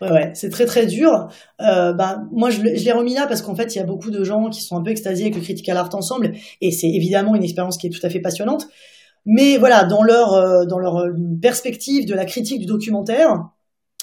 [0.00, 1.28] Ouais, ouais, c'est très très dur.
[1.60, 4.10] Euh, bah, moi, je, je l'ai remis là parce qu'en fait, il y a beaucoup
[4.10, 7.34] de gens qui sont un peu extasiés avec le Critical Art ensemble, et c'est évidemment
[7.34, 8.66] une expérience qui est tout à fait passionnante.
[9.26, 13.48] Mais voilà, dans leur euh, dans leur euh, perspective de la critique du documentaire,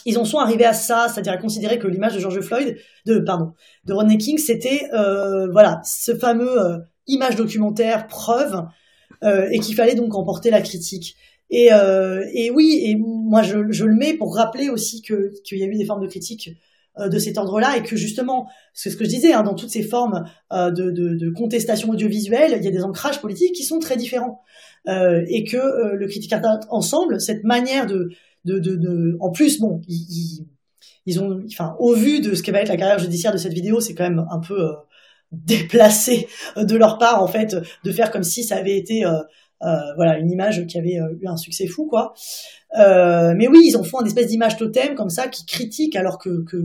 [0.05, 3.19] ils en sont arrivés à ça, c'est-à-dire à considérer que l'image de George Floyd, de
[3.19, 3.51] pardon,
[3.85, 8.65] de Rodney King, c'était voilà ce fameux image documentaire preuve,
[9.23, 11.15] et qu'il fallait donc emporter la critique.
[11.51, 15.59] Et, euh, et oui, et moi je, je, le mets pour rappeler aussi que qu'il
[15.59, 16.49] y a eu des formes de critique
[16.97, 19.69] euh, de cet ordre-là et que justement, c'est ce que je disais, hein, dans toutes
[19.69, 23.63] ces formes euh, de, de, de, contestation audiovisuelle, il y a des ancrages politiques qui
[23.63, 24.41] sont très différents.
[24.87, 26.33] Euh, et que euh, le critique
[26.69, 28.09] ensemble, cette manière de,
[28.45, 30.47] de, de, en plus, bon, ils,
[31.05, 33.53] ils, ont, enfin, au vu de ce qui va être la carrière judiciaire de cette
[33.53, 34.73] vidéo, c'est quand même un peu euh,
[35.31, 39.19] déplacé de leur part en fait de faire comme si ça avait été euh,
[39.95, 42.13] voilà, une image qui avait euh, eu un succès fou, quoi.
[42.77, 46.17] Euh, mais oui, ils en font un espèce d'image totem comme ça qui critique, alors
[46.17, 46.57] que que,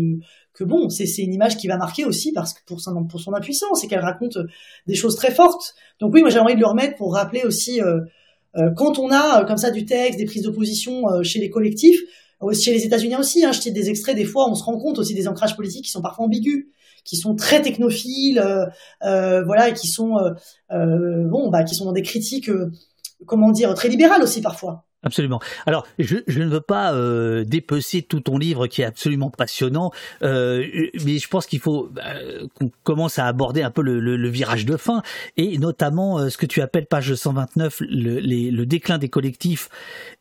[0.55, 3.35] que bon, c'est une image qui va marquer aussi parce que pour son pour son
[3.35, 4.39] impuissance et qu'elle raconte
[4.87, 5.75] des choses très fortes.
[6.01, 7.81] Donc oui, moi j'ai envie de le remettre pour rappeler aussi
[8.77, 12.01] quand on a comme ça du texte, des prises d'opposition chez les collectifs,
[12.59, 13.45] chez les États-Unis aussi.
[13.45, 15.91] Hein, je des extraits des fois, on se rend compte aussi des ancrages politiques qui
[15.91, 16.69] sont parfois ambigus
[17.07, 18.67] qui sont très technophiles, euh,
[19.05, 20.17] euh, voilà, et qui sont
[20.73, 22.51] euh, bon, bah, qui sont dans des critiques,
[23.25, 24.86] comment dire, très libérales aussi parfois.
[25.07, 25.39] Absolument.
[25.67, 29.93] Alors, je, ne veux pas euh, dépecer tout ton livre qui est absolument passionnant,
[30.25, 30.67] euh,
[31.05, 34.77] mais je pense qu'il faut euh, qu'on commence à aborder un peu le, virage de
[34.77, 35.03] fin,
[35.37, 39.69] et notamment euh, ce que tu appelles, page 129, le, le déclin des collectifs,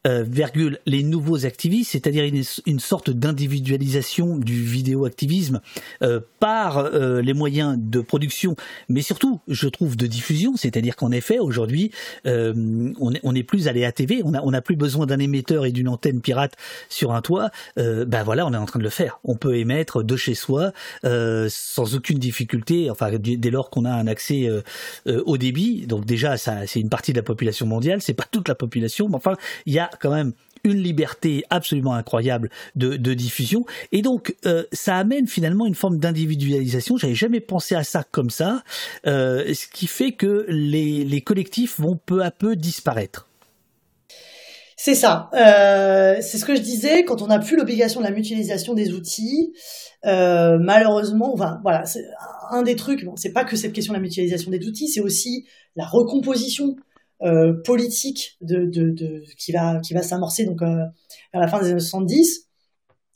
[0.06, 5.62] virgule, les nouveaux activistes, c'est-à-dire une, sorte d'individualisation du vidéo-activisme
[6.40, 8.56] par les moyens de production,
[8.88, 11.90] mais surtout, je trouve, de diffusion, c'est-à-dire qu'en effet, aujourd'hui,
[12.24, 15.72] on n'est plus allé à TV, on a, on a plus besoin d'un émetteur et
[15.72, 16.54] d'une antenne pirate
[16.90, 19.20] sur un toit, euh, ben voilà, on est en train de le faire.
[19.24, 20.72] On peut émettre de chez soi
[21.04, 25.88] euh, sans aucune difficulté, enfin dès lors qu'on a un accès euh, au débit.
[25.88, 29.16] Donc déjà, c'est une partie de la population mondiale, c'est pas toute la population, mais
[29.16, 29.36] enfin,
[29.66, 30.34] il y a quand même
[30.64, 33.66] une liberté absolument incroyable de, diffusion.
[33.92, 34.36] Et donc,
[34.72, 36.98] ça amène finalement une forme d'individualisation.
[36.98, 38.64] J'avais jamais pensé à ça comme ça,
[39.06, 43.28] ce qui fait que les collectifs vont peu à peu disparaître.
[44.86, 45.32] C'est ça.
[45.34, 47.06] Euh, c'est ce que je disais.
[47.06, 49.52] Quand on n'a plus l'obligation de la mutualisation des outils,
[50.06, 51.86] euh, malheureusement, voilà,
[52.52, 53.04] un des trucs.
[53.04, 56.76] Bon, c'est pas que cette question de la mutualisation des outils, c'est aussi la recomposition
[57.24, 58.38] euh, politique
[59.40, 60.92] qui va s'amorcer donc vers
[61.34, 62.46] la fin des années 70.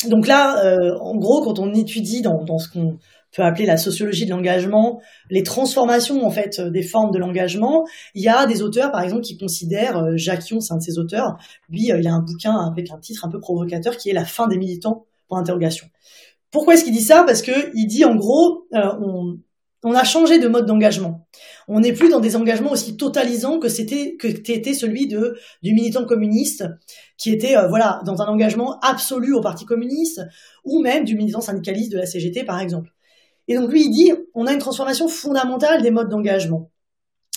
[0.07, 2.97] Donc là, en gros, quand on étudie dans ce qu'on
[3.31, 7.85] peut appeler la sociologie de l'engagement, les transformations en fait des formes de l'engagement.
[8.15, 10.97] Il y a des auteurs, par exemple, qui considèrent, euh, Jacques c'est un de ces
[10.97, 11.37] auteurs,
[11.69, 14.25] lui, euh, il a un bouquin avec un titre un peu provocateur qui est La
[14.25, 15.87] fin des militants, pour interrogation.
[16.51, 17.23] Pourquoi est-ce qu'il dit ça?
[17.25, 19.37] Parce que il dit en gros, euh,
[19.83, 21.27] on, a changé de mode d'engagement.
[21.67, 25.73] On n'est plus dans des engagements aussi totalisants que c'était que était celui de du
[25.73, 26.65] militant communiste
[27.17, 30.21] qui était euh, voilà dans un engagement absolu au Parti communiste
[30.65, 32.91] ou même du militant syndicaliste de la CGT par exemple.
[33.49, 36.71] Et donc lui il dit on a une transformation fondamentale des modes d'engagement,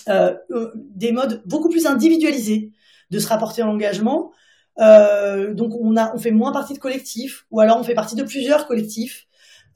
[0.09, 2.71] euh, euh, des modes beaucoup plus individualisés
[3.11, 4.31] de se rapporter à l'engagement.
[4.79, 8.23] donc on a on fait moins partie de collectifs ou alors on fait partie de
[8.23, 9.27] plusieurs collectifs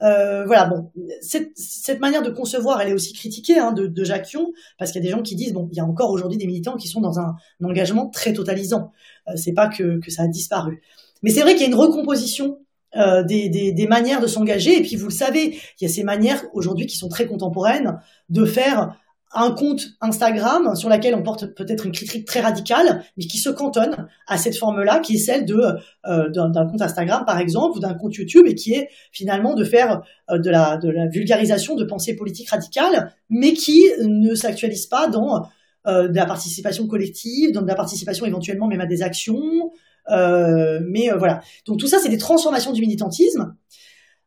[0.03, 0.91] euh, voilà, bon,
[1.21, 4.35] cette, manière de concevoir, elle est aussi critiquée hein, de, de Jacques
[4.77, 6.45] parce qu'il y a des gens qui disent, bon, il y a encore aujourd'hui des
[6.45, 8.91] militants qui sont dans un, engagement très totalisant.
[9.27, 10.81] Euh, c'est pas que, que ça a disparu.
[11.23, 12.59] Mais c'est vrai qu'il y a une recomposition
[12.95, 15.93] euh, des, des, des, manières de s'engager, et puis vous le savez, il y a
[15.93, 17.99] ces manières aujourd'hui qui sont très contemporaines
[18.29, 18.97] de faire
[19.33, 23.49] un compte Instagram sur laquelle on porte peut-être une critique très radicale, mais qui se
[23.49, 25.61] cantonne à cette forme-là, qui est celle de
[26.05, 29.63] euh, d'un compte Instagram par exemple ou d'un compte YouTube, et qui est finalement de
[29.63, 34.87] faire euh, de la de la vulgarisation de pensées politiques radicales, mais qui ne s'actualise
[34.87, 35.47] pas dans
[35.87, 39.71] euh, de la participation collective, dans de la participation éventuellement même à des actions.
[40.09, 41.41] Mais voilà.
[41.65, 43.55] Donc tout ça, c'est des transformations du militantisme.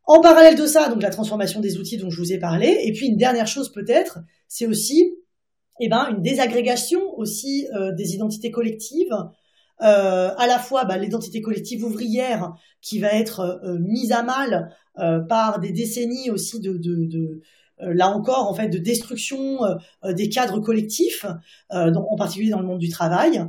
[0.05, 2.93] En parallèle de ça, donc la transformation des outils dont je vous ai parlé, et
[2.93, 4.19] puis une dernière chose peut-être,
[4.49, 5.15] c'est aussi
[5.81, 9.15] eh ben, une désagrégation aussi euh, des identités collectives,
[9.83, 14.75] euh, à la fois bah, l'identité collective ouvrière qui va être euh, mise à mal
[15.29, 17.41] par des décennies aussi de, de, de
[17.79, 19.61] là encore en fait de destruction
[20.05, 21.25] des cadres collectifs,
[21.71, 23.43] en particulier dans le monde du travail.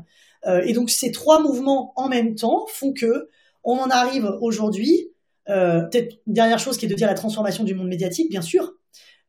[0.45, 3.29] Et donc ces trois mouvements en même temps font que
[3.63, 5.11] on en arrive aujourd'hui.
[5.45, 8.73] Peut-être une dernière chose qui est de dire la transformation du monde médiatique, bien sûr,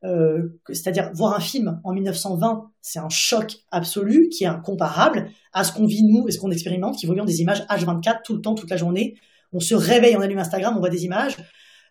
[0.04, 5.62] euh, c'est-à-dire voir un film en 1920, c'est un choc absolu qui est incomparable à
[5.62, 8.40] ce qu'on vit nous et ce qu'on expérimente, qui voyons des images H24 tout le
[8.40, 9.16] temps, toute la journée.
[9.52, 11.36] On se réveille, on allume Instagram, on voit des images.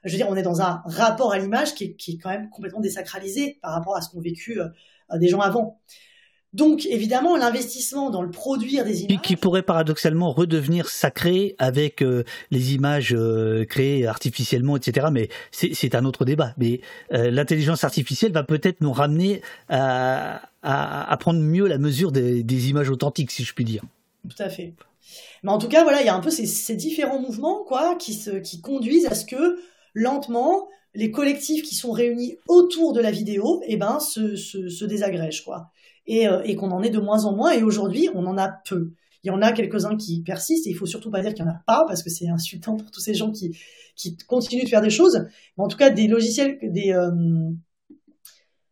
[0.03, 2.50] Je veux dire, on est dans un rapport à l'image qui, qui, est quand même
[2.50, 4.67] complètement désacralisé par rapport à ce qu'ont vécu euh,
[5.17, 5.80] des gens avant.
[6.53, 9.21] Donc évidemment, l'investissement dans le produire des images...
[9.21, 15.07] Qui, pourrait paradoxalement redevenir sacré avec euh, les images euh, créées artificiellement, etc.
[15.11, 16.53] Mais c'est un autre débat.
[16.57, 16.81] Mais
[17.13, 22.69] euh, l'intelligence artificielle va peut-être nous ramener à, à, prendre mieux la mesure des, des,
[22.69, 23.83] images authentiques, si je puis dire.
[24.30, 24.73] Tout à fait.
[25.43, 27.95] Mais en tout cas, voilà, il y a un peu ces, ces différents mouvements quoi,
[27.95, 29.59] qui, se, qui conduisent à ce que
[29.93, 34.85] lentement, les collectifs qui sont réunis autour de la vidéo, eh ben, se, se, se
[34.85, 35.71] désagrègent, quoi.
[36.09, 37.51] Euh, et, qu'on en est de moins en moins.
[37.51, 38.91] Et aujourd'hui, on en a peu.
[39.23, 41.47] Il y en a quelques-uns qui persistent, et il faut surtout pas dire qu'il y
[41.47, 43.55] en a pas, parce que c'est insultant pour tous ces gens qui,
[43.95, 45.25] qui continuent de faire des choses.
[45.57, 47.51] Mais en tout cas, des logiciels, des, euh,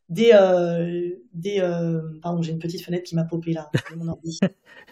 [0.09, 1.59] des, euh, des
[2.22, 3.69] pardon, j'ai une petite fenêtre qui m'a popé là,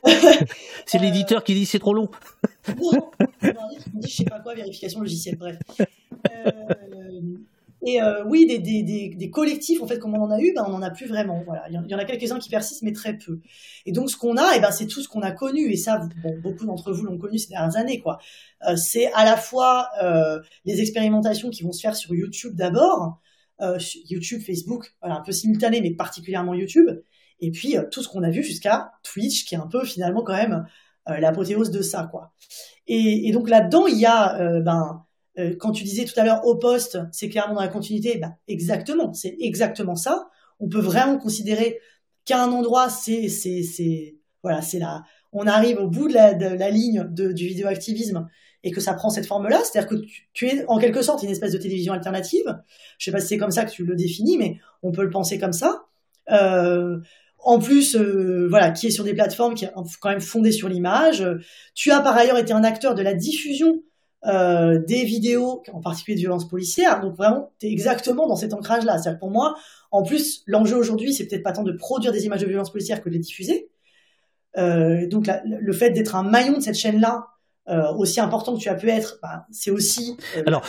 [0.86, 2.08] c'est l'éditeur qui dit c'est trop long.
[2.68, 3.12] non,
[3.84, 5.58] qui dit je sais pas quoi, vérification logicielle, bref.
[7.86, 8.82] Et euh, oui, des, des,
[9.16, 11.44] des, collectifs, en fait, comme on en a eu, ben, on n'en a plus vraiment.
[11.46, 11.64] Voilà.
[11.70, 13.40] Il y en a quelques-uns qui persistent, mais très peu.
[13.86, 15.72] Et donc, ce qu'on a, eh ben, c'est tout ce qu'on a connu.
[15.72, 18.00] Et ça, bon, beaucoup d'entre vous l'ont connu ces dernières années.
[18.00, 18.18] quoi.
[18.68, 23.20] Euh, c'est à la fois euh, les expérimentations qui vont se faire sur YouTube d'abord,
[23.62, 23.78] euh,
[24.10, 26.90] YouTube, Facebook, voilà, un peu simultané, mais particulièrement YouTube.
[27.42, 30.24] Et puis, euh, tout ce qu'on a vu jusqu'à Twitch, qui est un peu, finalement,
[30.24, 30.66] quand même,
[31.08, 32.10] l'apothéose de ça.
[32.12, 32.34] quoi.
[32.88, 34.60] Et, et donc, là-dedans, il y a...
[34.60, 35.06] ben,
[35.38, 38.34] euh, quand tu disais tout à l'heure au poste, c'est clairement dans la continuité, bah,
[38.48, 40.30] exactement, c'est exactement ça.
[40.60, 41.80] On peut vraiment considérer
[42.26, 46.70] qu'à un endroit, c'est, c'est, c'est, voilà, c'est là, on arrive au bout de la,
[46.70, 48.28] ligne de, du vidéoactivisme
[48.64, 49.96] et que ça prend cette forme-là, c'est-à-dire que
[50.34, 52.58] tu, es en quelque sorte une espèce de télévision alternative.
[52.98, 55.10] Je sais pas si c'est comme ça que tu le définis, mais on peut le
[55.10, 55.86] penser comme ça.
[56.32, 56.98] Euh,
[57.40, 60.68] en plus, euh, voilà, qui est sur des plateformes qui est quand même fondées sur
[60.68, 61.26] l'image.
[61.76, 63.84] Tu as par ailleurs été un acteur de la diffusion
[64.26, 67.02] euh, des vidéos, en particulier de violences policières.
[67.02, 68.98] Donc vraiment, tu es exactement dans cet ancrage-là.
[68.98, 69.56] C'est-à-dire pour moi,
[69.92, 73.02] en plus, l'enjeu aujourd'hui, c'est peut-être pas tant de produire des images de violences policières
[73.02, 73.70] que de les diffuser.
[74.58, 77.28] Euh, donc le fait d'être un maillon de cette chaîne-là,
[77.70, 80.16] euh, aussi important que tu as pu être, bah, c'est aussi.
[80.38, 80.64] Euh, Alors,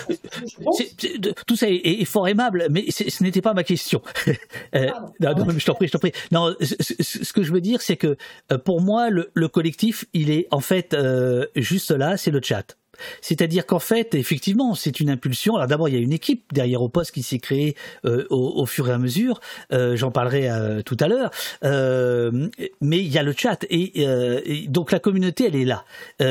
[1.47, 4.03] tout ça est, fort aimable, mais ce n'était pas ma question.
[4.75, 4.89] euh,
[5.21, 6.11] non, non, je t'en prie, je t'en prie.
[6.33, 8.17] Non, ce, que je veux dire, c'est que
[8.65, 10.97] pour moi, le, le, collectif, il est en fait
[11.55, 12.77] juste là, c'est le chat.
[13.21, 15.57] C'est-à-dire qu'en fait, effectivement, c'est une impulsion.
[15.57, 18.67] Alors d'abord, il y a une équipe derrière au poste qui s'est créée euh, au,
[18.67, 19.41] fur et à mesure.
[19.73, 21.31] Euh, j'en parlerai euh, tout à l'heure.
[22.81, 25.85] mais il y a le chat et, donc la communauté, elle est là.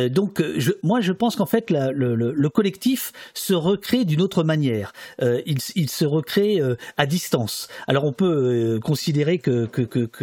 [0.10, 0.44] donc
[0.84, 4.94] moi, je pense qu'en fait, le, collectif se recrée d'une autre manière.
[5.22, 6.60] Il, se recrée
[6.98, 7.68] à distance.
[7.88, 9.68] Alors on peut considérer que,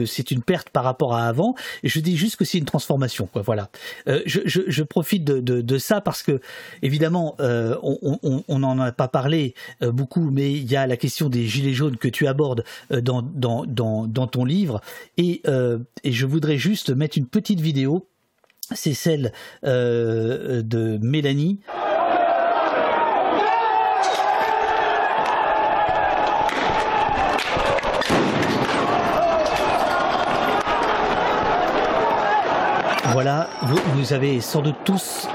[0.07, 1.55] c'est une perte par rapport à avant.
[1.83, 3.29] Je dis juste que c'est une transformation.
[3.35, 3.71] Voilà.
[4.07, 6.34] Je, profite de ça parce que
[6.83, 11.73] évidemment, on n'en a pas parlé beaucoup, mais il y a la question des gilets
[11.73, 14.81] jaunes que tu abordes dans, dans, ton livre,
[15.17, 15.43] et,
[16.05, 18.07] et je voudrais juste mettre une petite vidéo.
[18.73, 19.33] C'est celle
[19.63, 21.61] de Mélanie.
[33.15, 35.29] Voilà, vous, vous avez sans doute tous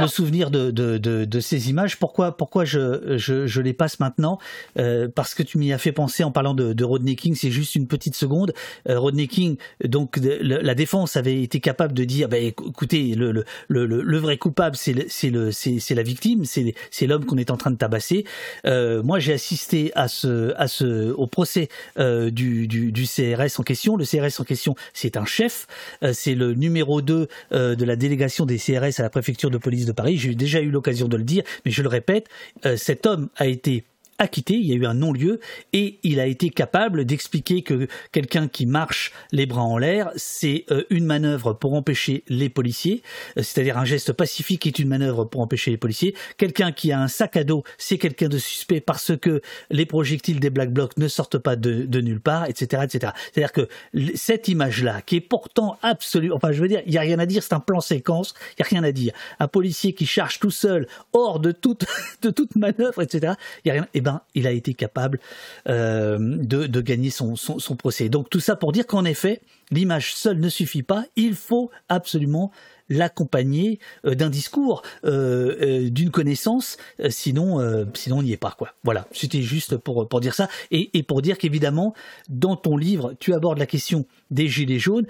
[0.00, 1.98] le souvenir de, de, de, de, ces images.
[1.98, 4.38] Pourquoi, pourquoi je, je, je les passe maintenant
[4.78, 7.50] euh, Parce que tu m'y as fait penser en parlant de, de Rodney King, c'est
[7.50, 8.52] juste une petite seconde.
[8.88, 13.86] Euh, Rodney King, donc la défense avait été capable de dire, bah, écoutez, le, le,
[13.86, 17.76] le, vrai coupable, c'est le, c'est la victime, c'est l'homme qu'on est en train de
[17.76, 18.24] tabasser.
[18.66, 21.68] Euh, moi, j'ai assisté à ce, à ce, au procès
[21.98, 23.96] euh, du, du, du, CRS en question.
[23.96, 25.66] Le CRS en question, c'est un chef,
[26.02, 29.58] euh, c'est le numéro 2 euh, de la délégation des CRS à la préfecture de
[29.58, 30.18] police de Paris.
[30.18, 32.28] J'ai déjà eu l'occasion de le dire, mais je le répète,
[32.64, 33.84] euh, cet homme a été
[34.18, 35.40] acquitté, il y a eu un non-lieu,
[35.72, 40.64] et il a été capable d'expliquer que quelqu'un qui marche les bras en l'air, c'est
[40.70, 43.02] euh, une manœuvre pour empêcher les policiers,
[43.36, 46.14] euh, c'est-à-dire un geste pacifique est une manœuvre pour empêcher les policiers.
[46.36, 50.40] Quelqu'un qui a un sac à dos, c'est quelqu'un de suspect parce que les projectiles
[50.40, 53.12] des Black Blocs ne sortent pas de, nulle part, etc., etc.
[53.32, 53.68] C'est-à-dire que
[54.14, 57.26] cette image-là, qui est pourtant absolument, enfin je veux dire, il n'y a rien à
[57.26, 59.12] dire, c'est un plan séquence, il n'y a rien à dire.
[59.38, 61.86] Un policier qui charge tout seul, hors de toute,
[62.22, 63.88] de toute manœuvre, etc., il n'y a rien,
[64.34, 65.20] il a été capable
[65.68, 67.34] euh, de, gagner son,
[67.76, 68.08] procès.
[68.08, 72.52] Donc tout ça pour dire qu'en effet, l'image seule ne suffit pas, il faut absolument
[72.88, 76.76] l'accompagner euh, d'un discours, euh, d'une connaissance,
[77.08, 78.74] sinon, sinon on n'y est pas quoi.
[78.84, 81.94] Voilà, c'était juste pour pour dire ça et, pour dire qu'évidemment
[82.28, 85.06] dans ton livre tu abordes la question des gilets jaunes,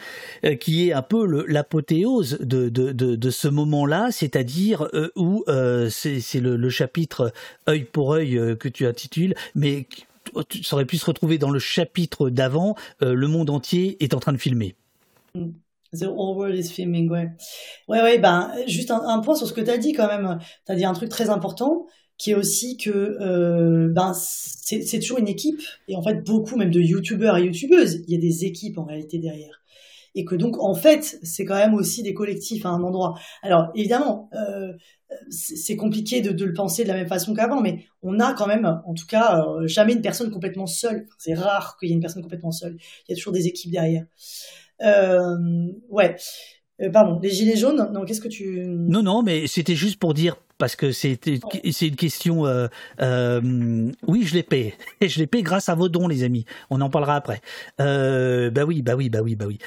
[0.61, 5.45] qui est un peu l'apothéose de, de, ce moment-là, c'est-à-dire où
[5.89, 7.33] c'est le, le, chapitre
[7.69, 9.87] œil pour œil que tu intitules, mais
[10.63, 14.21] ça aurait pu se retrouver dans le chapitre d'avant, euh, le monde entier est en
[14.21, 14.75] train de filmer.
[15.93, 17.29] The whole world is filming, ouais.
[17.89, 20.39] Ouais, ouais, ben, juste un, point sur ce que tu as dit quand même.
[20.67, 21.87] Tu as dit un truc très important,
[22.19, 26.71] qui est aussi que euh, ben, c'est toujours une équipe, et en fait, beaucoup même
[26.71, 29.63] de youtubeurs et youtubeuses, il y a des équipes en réalité derrière.
[30.15, 33.19] Et que donc, en fait, c'est quand même aussi des collectifs à un endroit.
[33.43, 34.73] Alors, évidemment, euh,
[35.29, 38.81] c'est compliqué de, le penser de la même façon qu'avant, mais on a quand même,
[38.87, 41.07] en tout cas, euh, jamais une personne complètement seule.
[41.19, 42.77] C'est rare qu'il y ait une personne complètement seule.
[43.07, 44.07] Il y a toujours des équipes derrière.
[44.83, 46.17] Euh, ouais.
[46.83, 47.91] Euh, pardon, les gilets jaunes.
[47.93, 51.97] Non, qu'est-ce que tu Non, non, mais c'était juste pour dire parce que c'est une
[51.97, 52.43] question.
[52.43, 54.75] oui, je les paie.
[55.01, 56.45] je les paie grâce à vos dons, les amis.
[56.71, 57.41] On en parlera après.
[57.79, 59.59] bah oui, bah oui, bah oui, bah oui.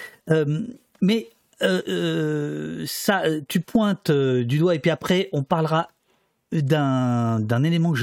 [1.01, 1.29] mais
[1.61, 5.89] euh, euh, ça, tu pointes euh, du doigt et puis après on parlera
[6.51, 7.99] d'un élément que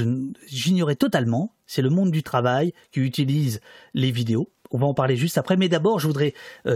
[0.47, 3.59] j'ignorais totalement, c'est le monde du travail qui utilise
[3.93, 4.49] les vidéos.
[4.71, 6.33] On va en parler juste après, mais d'abord je voudrais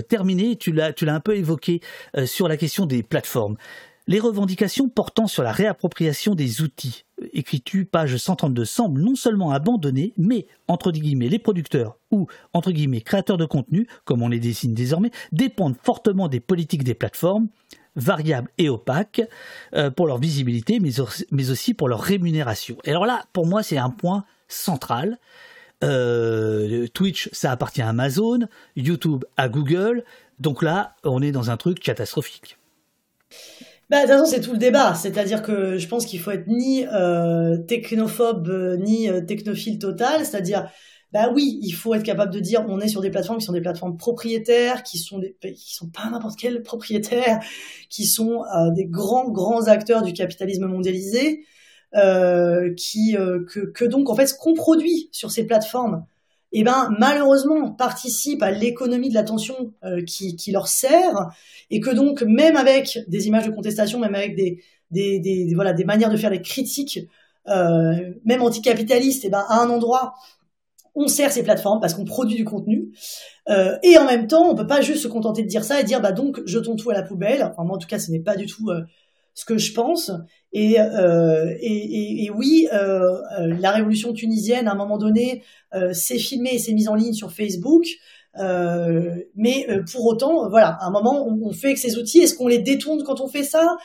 [0.08, 1.82] terminer, tu l'as un peu évoqué
[2.26, 3.58] sur la question des plateformes.
[4.08, 10.14] Les revendications portant sur la réappropriation des outils, écrit-tu, page 132, semblent non seulement abandonner,
[10.18, 14.74] mais, entre guillemets, les producteurs ou, entre guillemets, créateurs de contenu, comme on les dessine
[14.74, 17.48] désormais, dépendent fortement des politiques des plateformes,
[17.95, 19.22] variables et opaques,
[19.76, 22.78] euh, pour leur visibilité, mais, aussi pour leur rémunération.
[22.86, 25.20] Et alors là, pour moi, c'est un point central.
[25.84, 28.42] Euh, Twitch, ça appartient à Amazon,
[28.76, 30.03] YouTube à Google,
[30.40, 32.58] donc là, on est dans un truc catastrophique.
[33.90, 34.95] Bah, de toute façon, c'est tout le débat.
[34.95, 40.26] C'est-à-dire que je pense qu'il faut être ni euh, technophobe euh, ni technophile total.
[40.26, 40.69] C'est-à-dire,
[41.11, 43.51] bah oui, il faut être capable de dire on est sur des plateformes qui sont
[43.51, 47.40] des plateformes propriétaires, qui sont des, qui sont pas n'importe quel propriétaire,
[47.90, 48.43] qui sont
[48.74, 51.43] des grands grands acteurs du capitalisme mondialisé,
[51.94, 56.06] qui que, que donc en fait ce qu'on produit sur ces plateformes
[56.53, 61.30] eh ben malheureusement participe à l'économie de l'attention euh, qui, leur sert
[61.70, 64.61] et que donc même avec des images de contestation, même avec des,
[64.92, 67.00] des, voilà des manières de faire des critiques,
[67.48, 70.14] euh, même anticapitalistes, eh ben à un endroit
[70.94, 72.90] on sert ces plateformes parce qu'on produit du contenu
[73.50, 75.86] euh, et en même temps on peut pas juste se contenter de dire ça et
[75.86, 77.44] dire bah donc jetons tout à la poubelle.
[77.44, 78.82] Enfin moi en tout cas ce n'est pas du tout euh,
[79.34, 80.11] ce que je pense.
[80.53, 85.43] Et, euh, et, et, oui, euh, euh, la révolution tunisienne, à un moment donné,
[85.74, 87.85] euh, s'est filmée et s'est mise en ligne sur Facebook.
[88.38, 92.19] Mais pour autant, voilà, à un moment, on, on fait avec ces outils.
[92.19, 93.77] Est-ce qu'on les détourne quand on fait ça?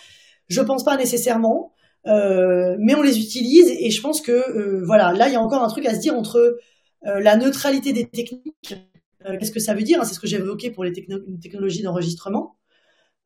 [0.48, 1.72] Je pense pas nécessairement.
[2.04, 5.68] mais on les utilise et je pense que voilà, là, il y a encore un
[5.68, 6.58] truc à se dire entre
[7.02, 8.74] la neutralité des techniques
[9.40, 10.04] Qu'est-ce que ça veut dire?
[10.04, 12.55] C'est ce que évoqué pour les technologies d'enregistrement.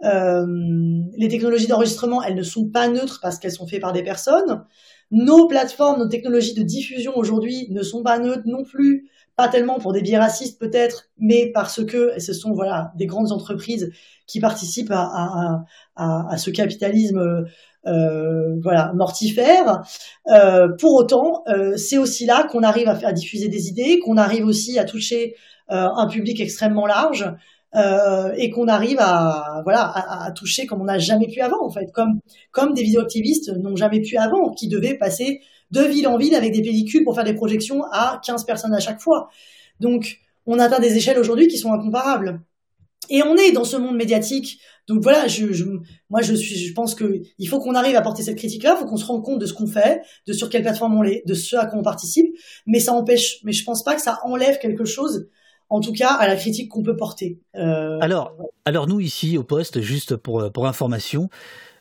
[0.03, 4.65] Les technologies d'enregistrement, elles ne sont pas neutres parce qu'elles sont faites par des personnes.
[5.11, 9.79] Nos plateformes, nos technologies de diffusion aujourd'hui ne sont pas neutres non plus, pas tellement
[9.79, 13.91] pour des biais racistes peut-être, mais parce que ce sont voilà des grandes entreprises
[14.27, 15.65] qui participent à,
[15.97, 17.45] à, à, ce capitalisme
[17.87, 19.83] euh, voilà mortifère.
[20.29, 24.17] Euh, pour autant, euh, c'est aussi là qu'on arrive à, à, diffuser des idées, qu'on
[24.17, 25.35] arrive aussi à toucher
[25.70, 27.33] euh, un public extrêmement large.
[27.76, 31.65] Euh, et qu'on arrive à voilà à, à toucher comme on n'a jamais pu avant
[31.65, 32.18] en fait, comme
[32.50, 35.40] comme des vidéoactivistes n'ont jamais pu avant, qui devaient passer
[35.70, 38.81] de ville en ville avec des pellicules pour faire des projections à 15 personnes à
[38.81, 39.28] chaque fois.
[39.78, 42.40] Donc on atteint des échelles aujourd'hui qui sont incomparables.
[43.08, 44.60] Et on est dans ce monde médiatique.
[44.89, 45.65] Donc voilà, je, je
[46.10, 48.81] moi je suis, je pense que il faut qu'on arrive à porter cette critique-là, il
[48.81, 51.23] faut qu'on se rende compte de ce qu'on fait, de sur quelle plateforme on est,
[51.24, 52.26] de ce à quoi on participe.
[52.66, 55.28] Mais ça empêche, mais je pense pas que ça enlève quelque chose
[55.70, 57.39] en tout cas à la critique qu'on peut porter.
[57.57, 61.31] Euh, alors, alors nous ici au poste, juste pour pour information,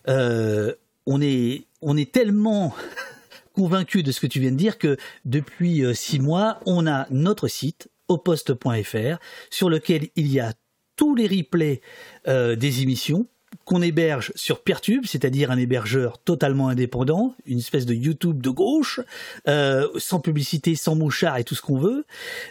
[0.07, 0.73] euh,
[1.05, 2.73] on est on est tellement
[3.55, 7.07] convaincu de ce que tu viens de dire que depuis euh, six mois, on a
[7.09, 9.19] notre site oposte.fr
[9.49, 10.53] sur lequel il y a
[10.95, 11.81] tous les replays
[12.27, 13.25] euh, des émissions
[13.69, 18.99] qu'on héberge sur Peertube, c'est-à-dire un hébergeur totalement indépendant, une espèce de YouTube de gauche,
[19.47, 22.03] euh, sans publicité, sans mouchard et tout ce qu'on veut.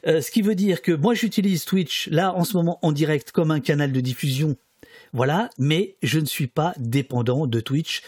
[0.06, 3.32] Euh, ce qui veut dire que moi j'utilise Twitch là en ce moment en direct
[3.32, 4.54] comme un canal de diffusion,
[5.12, 8.02] voilà, mais je ne suis pas dépendant de Twitch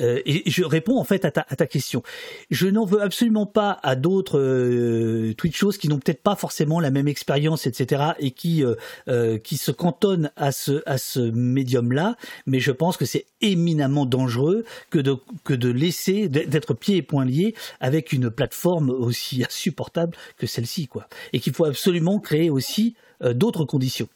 [0.00, 2.02] euh, et je réponds en fait à ta, à ta question.
[2.50, 6.90] Je n'en veux absolument pas à d'autres euh, Twitchos qui n'ont peut-être pas forcément la
[6.90, 8.74] même expérience, etc., et qui euh,
[9.08, 12.16] euh, qui se cantonnent à ce à ce médium-là.
[12.46, 17.02] Mais je pense que c'est éminemment dangereux que de que de laisser d'être pieds et
[17.02, 21.08] poings liés avec une plateforme aussi insupportable que celle-ci, quoi.
[21.32, 24.08] Et qu'il faut absolument créer aussi d'autres conditions.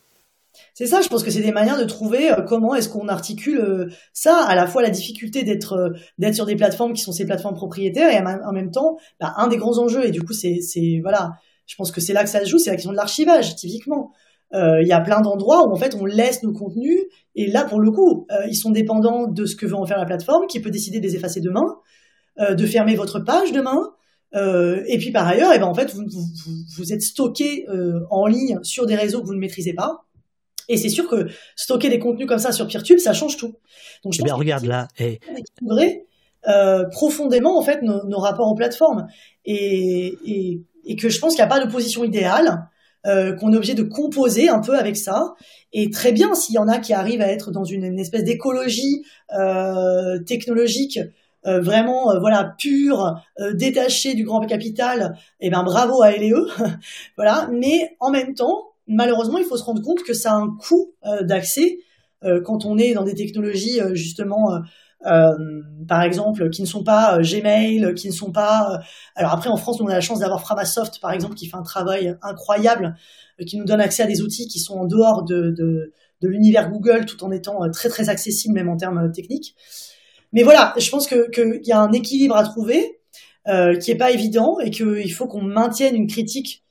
[0.75, 3.61] C'est ça, je pense que c'est des manières de trouver euh, comment est-ce qu'on articule
[3.61, 7.13] euh, ça, à la fois la difficulté d'être euh, d'être sur des plateformes qui sont
[7.13, 10.33] ces plateformes propriétaires et en même temps, bah, un des grands enjeux et du coup
[10.33, 10.61] c'est
[11.03, 11.33] voilà,
[11.67, 14.13] je pense que c'est là que ça se joue, c'est la question de l'archivage typiquement.
[14.55, 17.01] Il y a plein d'endroits où en fait on laisse nos contenus
[17.35, 20.05] et là pour le coup ils sont dépendants de ce que veut en faire la
[20.05, 21.79] plateforme qui peut décider de les effacer demain,
[22.39, 23.79] de fermer votre page demain.
[24.35, 27.67] et puis par ailleurs, et eh ben en fait vous, vous, vous êtes stocké
[28.11, 30.05] en ligne sur des réseaux que vous ne maîtrisez pas
[30.73, 33.55] et c'est sûr que stocker des contenus comme ça sur PeerTube, ça change tout.
[34.05, 35.21] Donc je eh pense regarde là, et...
[36.49, 39.07] euh, profondément en fait nos, nos, rapports aux plateformes
[39.45, 42.69] et, et, et que je pense qu'il n'y a pas de position idéale,
[43.07, 45.35] euh, qu'on est obligé de composer un peu avec ça.
[45.75, 48.25] Et très bien s'il y en a qui arrivent à être dans une, une espèce
[48.25, 49.05] d'écologie
[49.39, 50.99] euh, technologique
[51.45, 53.21] vraiment voilà pure,
[53.55, 56.47] détachée du grand capital, et eh ben bravo à et eux,
[57.17, 57.49] voilà.
[57.51, 60.95] Mais en même temps, malheureusement, il faut se rendre compte que ça a un coût
[61.07, 61.79] euh, d'accès
[62.25, 64.61] euh, quand on est dans des technologies euh, justement,
[65.89, 68.79] par exemple, qui ne sont pas Gmail, qui ne sont pas.
[69.17, 71.65] alors après, en France, on a la chance d'avoir Framasoft, par exemple, qui fait un
[71.65, 72.95] travail incroyable,
[73.45, 77.25] qui nous donne accès à des outils qui sont en dehors de, l'univers Google, tout
[77.25, 79.57] en étant très très accessibles, même en termes techniques.
[80.33, 83.01] Mais voilà, je pense que qu'il y a un équilibre à trouver.
[83.45, 86.63] Qui est pas évident et qu'il faut qu'on maintienne une critique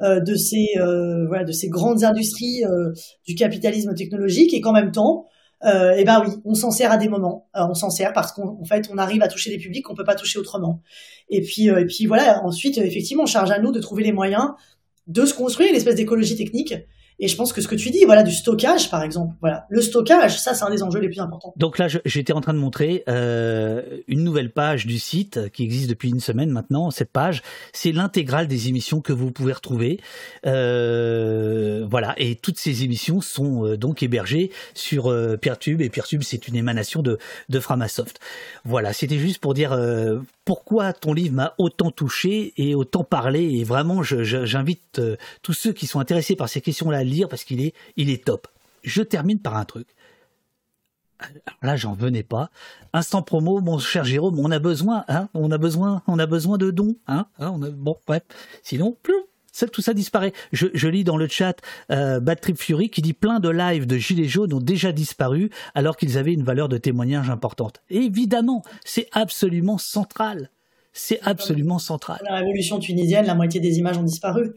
[0.00, 2.92] de ces euh, voilà de ces grandes industries euh,
[3.26, 5.26] du capitalisme technologique et qu'en même temps
[5.62, 7.50] euh, eh ben oui, on s'en sert à des moments.
[7.54, 10.14] on s'en sert parce qu'en fait, on arrive à toucher des publics qu'on peut pas
[10.14, 10.80] toucher autrement.
[11.28, 12.42] Et puis, et puis voilà.
[12.44, 14.52] Ensuite, effectivement, on charge à nous de trouver les moyens
[15.06, 16.74] de se construire une espèce d'écologie technique
[17.20, 19.82] et je pense que ce que tu dis, voilà, du stockage, par exemple, voilà, le
[19.82, 21.52] stockage, ça, c'est un des enjeux les plus importants.
[21.56, 25.90] Donc là, j'étais en train de montrer euh, une nouvelle page du site qui existe
[25.90, 26.90] depuis une semaine maintenant.
[26.90, 27.42] Cette page,
[27.74, 30.00] c'est l'intégrale des émissions que vous pouvez retrouver.
[30.46, 36.48] Euh, voilà, et toutes ces émissions sont euh, donc hébergées sur Peertube, et Peertube, c'est
[36.48, 37.18] une émanation de,
[37.50, 38.18] de Framasoft.
[38.64, 39.78] Voilà, c'était juste pour dire
[40.46, 43.42] pourquoi ton livre m'a autant touché et autant parlé.
[43.42, 45.00] Et vraiment, j'invite
[45.42, 48.48] tous ceux qui sont intéressés par ces questions-là lire parce qu'il est, il est top.
[48.82, 49.88] Je termine par un truc.
[51.20, 52.50] Alors là, j'en venais pas.
[52.92, 56.56] Instant promo, mon cher Jérôme, on a besoin, hein, on a besoin, on a besoin
[56.56, 58.22] de dons, hein, hein on a, bon, bref.
[58.62, 59.14] Sinon, plus,
[59.72, 60.32] tout ça disparaît.
[60.52, 63.86] Je, je, lis dans le chat euh, Bad Trip Fury qui dit plein de lives
[63.86, 67.82] de Gilets jaunes ont déjà disparu alors qu'ils avaient une valeur de témoignage importante.
[67.90, 70.50] évidemment, c'est absolument central.
[70.92, 72.18] C'est absolument central.
[72.24, 74.54] La révolution tunisienne, la moitié des images ont disparu.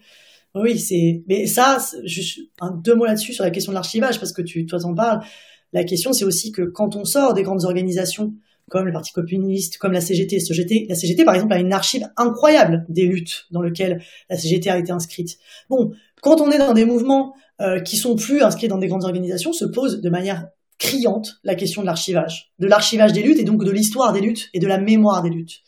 [0.56, 1.24] Oui, c'est.
[1.28, 4.66] Mais ça, juste un, deux mots là-dessus sur la question de l'archivage parce que tu,
[4.66, 5.24] toi, t'en parles.
[5.72, 8.34] La question, c'est aussi que quand on sort des grandes organisations
[8.70, 10.40] comme le Parti communiste, comme la CGT.
[10.40, 10.86] CGT.
[10.90, 14.78] La CGT, par exemple, a une archive incroyable des luttes dans lesquelles la CGT a
[14.78, 15.38] été inscrite.
[15.70, 15.92] Bon,
[16.22, 19.54] quand on est dans des mouvements euh, qui sont plus inscrits dans des grandes organisations,
[19.54, 20.48] se pose de manière
[20.80, 24.50] criante la question de l'archivage, de l'archivage des luttes et donc de l'histoire des luttes
[24.54, 25.60] et de la mémoire des luttes.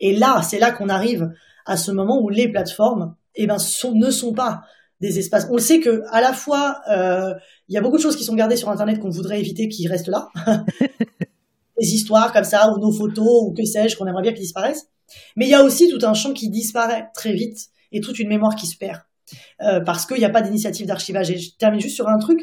[0.00, 1.30] Et là, c'est là qu'on arrive
[1.64, 4.62] à ce moment où les plateformes, eh ben, sont, ne sont pas
[5.00, 5.46] des espaces.
[5.50, 7.34] On le sait que à la fois, euh,
[7.68, 9.86] il y a beaucoup de choses qui sont gardées sur Internet qu'on voudrait éviter qui
[9.86, 10.28] restent là,
[11.80, 14.88] des histoires comme ça ou nos photos ou que sais-je qu'on aimerait bien qu'ils disparaissent.
[15.36, 18.28] Mais il y a aussi tout un champ qui disparaît très vite et toute une
[18.28, 19.00] mémoire qui se perd
[19.62, 21.30] euh, parce qu'il n'y a pas d'initiative d'archivage.
[21.30, 22.40] Et je termine juste sur un truc.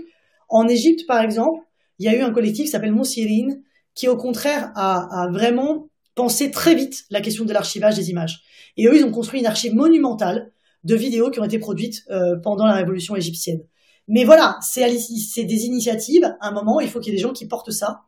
[0.49, 1.59] En Égypte, par exemple,
[1.99, 3.61] il y a eu un collectif qui s'appelle Monsirine
[3.93, 8.41] qui, au contraire, a, a vraiment pensé très vite la question de l'archivage des images.
[8.77, 10.51] Et eux, ils ont construit une archive monumentale
[10.85, 13.61] de vidéos qui ont été produites euh, pendant la révolution égyptienne.
[14.07, 14.85] Mais voilà, c'est
[15.43, 16.23] des initiatives.
[16.39, 18.03] À un moment, il faut qu'il y ait des gens qui portent ça.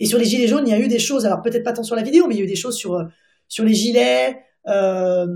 [0.00, 1.26] Et sur les gilets jaunes, il y a eu des choses.
[1.26, 2.94] Alors peut-être pas tant sur la vidéo, mais il y a eu des choses sur
[2.94, 3.04] euh,
[3.48, 4.38] sur les gilets.
[4.68, 5.26] Euh,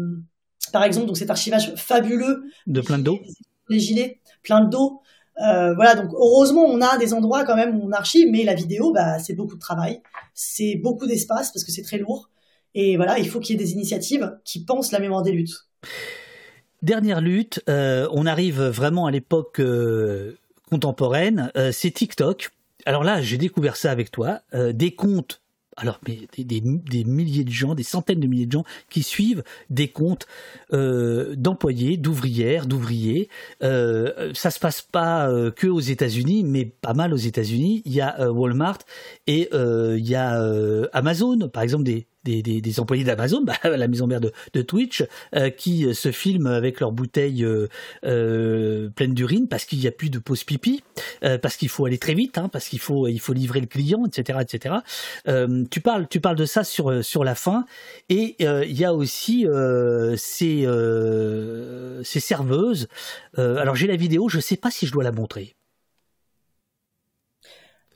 [0.73, 3.19] par exemple, donc cet archivage fabuleux de plein d'eau.
[3.69, 5.01] Les gilets, plein d'eau.
[5.45, 8.55] Euh, voilà, donc heureusement, on a des endroits quand même où on archive, mais la
[8.55, 10.01] vidéo, bah, c'est beaucoup de travail,
[10.35, 12.31] c'est beaucoup d'espace parce que c'est très lourd.
[12.75, 15.69] Et voilà, il faut qu'il y ait des initiatives qui pensent la mémoire des luttes.
[16.83, 20.37] Dernière lutte, euh, on arrive vraiment à l'époque euh,
[20.71, 22.51] contemporaine, euh, c'est TikTok.
[22.85, 25.41] Alors là, j'ai découvert ça avec toi, des comptes
[25.79, 30.27] alors des, milliers de gens, des centaines de milliers de gens qui suivent des comptes
[30.71, 33.29] d'employés, d'ouvrières, d'ouvriers.
[33.61, 37.83] Ça se passe pas que aux États-Unis, mais pas mal aux États-Unis.
[37.85, 38.79] Il y a Walmart
[39.27, 40.41] et il y a
[40.93, 45.95] Amazon, par exemple des, des, employés d'Amazon, bah, la maison mère de, Twitch, euh, qui
[45.95, 47.69] se filment avec leurs bouteilles euh,
[48.05, 50.83] euh, pleines d'urine parce qu'il n'y a plus de pause pipi,
[51.21, 54.05] parce qu'il faut aller très vite, hein, parce qu'il faut, il faut livrer le client,
[54.07, 54.39] etc.
[54.43, 54.77] etc.
[55.71, 57.65] tu, parles, tu parles de ça sur, sur la fin,
[58.09, 59.47] et il y a aussi
[60.17, 60.67] ces,
[62.03, 62.89] ces serveuses.
[63.37, 65.57] alors j'ai la vidéo, je ne sais pas si je dois la montrer.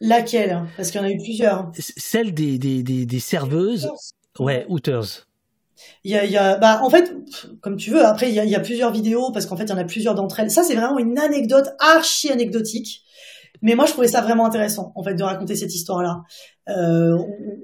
[0.01, 0.63] Laquelle?
[0.77, 1.71] Parce qu'il y en a eu plusieurs.
[1.79, 3.91] Celle des, des, des serveuses.
[4.39, 5.27] Ouais, Hooters.
[6.05, 7.15] Il y a, il y a, bah, en fait,
[7.63, 9.65] comme tu veux, après, il y a, il y a plusieurs vidéos, parce qu'en fait,
[9.65, 10.51] il y en a plusieurs d'entre elles.
[10.51, 13.03] Ça, c'est vraiment une anecdote archi anecdotique.
[13.63, 16.23] Mais moi, je trouvais ça vraiment intéressant, en fait, de raconter cette histoire-là.
[16.69, 17.19] Euh,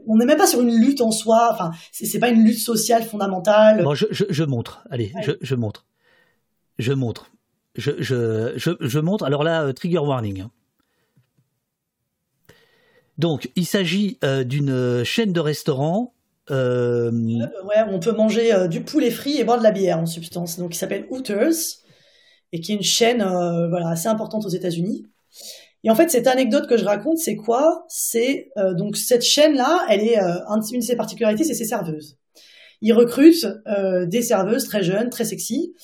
[0.07, 1.49] on n'est même pas sur une lutte en soi.
[1.53, 3.83] Enfin, c'est pas une lutte sociale fondamentale.
[3.83, 4.83] Bon, je, je, je montre.
[4.91, 5.87] Allez, je, je montre.
[6.79, 7.31] Je montre.
[7.77, 9.25] Je, je, je, je montre.
[9.25, 10.41] Alors là, euh, trigger warning.
[10.41, 10.51] Hein.
[13.17, 16.15] Donc, il s'agit euh, d'une chaîne de restaurants
[16.51, 17.11] euh...
[17.65, 20.59] Ouais, on peut manger euh, du poulet frit et boire de la bière en substance.
[20.59, 21.55] Donc, il s'appelle Hooters
[22.53, 25.05] et qui est une chaîne euh, voilà assez importante aux États-Unis.
[25.85, 27.85] Et en fait, cette anecdote que je raconte, c'est quoi?
[27.89, 32.17] C'est euh, donc cette chaîne-là, elle est une de ses particularités, c'est ses serveuses.
[32.83, 33.47] Ils recrutent
[34.07, 35.75] des serveuses très jeunes, très sexy,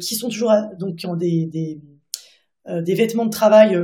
[0.00, 1.46] qui sont toujours donc qui ont des
[2.66, 3.78] des, vêtements de travail,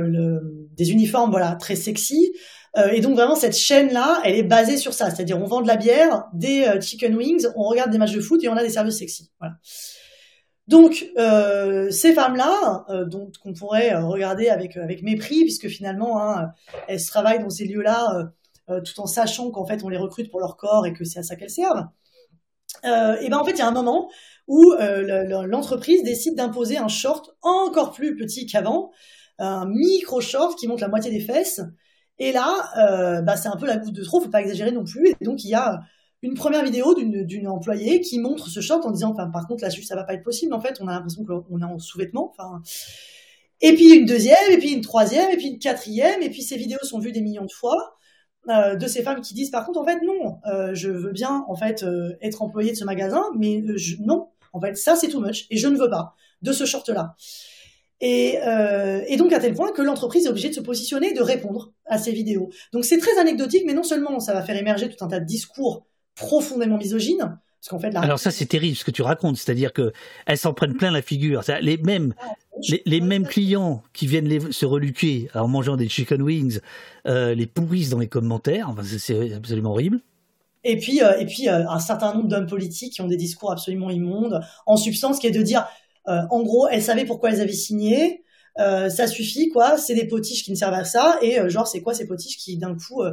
[0.75, 2.33] des uniformes voilà très sexy,
[2.77, 5.67] euh, et donc vraiment cette chaîne-là, elle est basée sur ça, c'est-à-dire on vend de
[5.67, 8.63] la bière, des euh, chicken wings, on regarde des matchs de foot et on a
[8.63, 9.31] des services sexy.
[9.39, 9.55] Voilà.
[10.67, 16.49] Donc euh, ces femmes-là, dont qu'on pourrait regarder avec avec mépris, puisque finalement hein,
[16.87, 18.31] elles travaillent dans ces lieux-là
[18.67, 21.23] tout en sachant qu'en fait on les recrute pour leur corps et que c'est à
[21.23, 21.85] ça qu'elles servent.
[22.83, 24.09] et ben en fait il y a un moment
[24.47, 24.73] où
[25.45, 28.89] l'entreprise décide d'imposer un short encore plus petit qu'avant,
[29.37, 31.61] un micro short qui monte la moitié des fesses
[32.19, 34.83] et là, euh, bah, c'est un peu la goutte de trop, faut pas exagérer non
[34.83, 35.13] plus.
[35.19, 35.81] Et donc, il y a
[36.21, 39.69] une première vidéo d'une employée qui montre ce short en disant, enfin, par contre, là,
[39.69, 40.53] ça va pas être possible.
[40.53, 42.31] En fait, on a l'impression qu'on est en sous-vêtements.
[42.31, 42.61] Enfin,
[43.61, 46.57] et puis une deuxième, et puis une troisième, et puis une quatrième, et puis ces
[46.57, 47.95] vidéos sont vues des millions de fois.
[48.47, 51.43] Euh, de ces femmes qui disent par contre en fait non, euh, je veux bien
[51.47, 55.07] en fait euh, être employée de ce magasin, mais je, non, en fait ça c'est
[55.07, 56.13] too much et je ne veux pas
[56.43, 57.15] de ce short là.
[58.01, 61.13] Et, euh, et, donc à tel point que l'entreprise est obligée de se positionner et
[61.13, 62.49] de répondre à ces vidéos.
[62.73, 65.25] Donc c'est très anecdotique, mais non seulement ça va faire émerger tout un tas de
[65.25, 69.37] discours profondément misogynes, parce qu'en fait là, alors ça c'est terrible ce que tu racontes,
[69.37, 69.93] c'est-à-dire que
[70.25, 71.41] elles s'en prennent plein la figure.
[71.61, 72.33] Les mêmes ah,
[72.69, 76.59] les, les, mêmes clients qui viennent les, se reluquer en mangeant des chicken wings,
[77.07, 78.69] euh, les pourrissent dans les commentaires.
[78.69, 80.01] Enfin, c'est absolument horrible.
[80.63, 83.89] Et puis, euh, et puis un certain nombre d'hommes politiques qui ont des discours absolument
[83.89, 85.67] immondes, en substance, qui est de dire
[86.07, 88.23] en gros, elles savaient pourquoi elles avaient signé.
[88.57, 89.77] Euh, ça suffit, quoi.
[89.77, 91.17] C'est des potiches qui ne servent à ça.
[91.21, 93.03] Et euh, genre, c'est quoi ces potiches qui, d'un coup,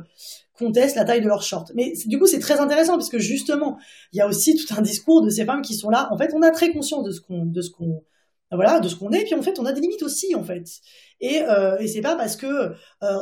[0.58, 3.78] contestent la taille de leur short Mais du coup, c'est très intéressant parce que justement,
[4.12, 6.08] il y a aussi tout un discours de ces femmes qui sont là.
[6.12, 8.04] En fait, on a très conscience de ce qu'on, de ce qu'on,
[8.52, 9.24] voilà, de ce qu'on est.
[9.24, 10.68] Puis en fait, on a des limites aussi, en fait.
[11.20, 12.74] Et, euh, et c'est pas parce que euh,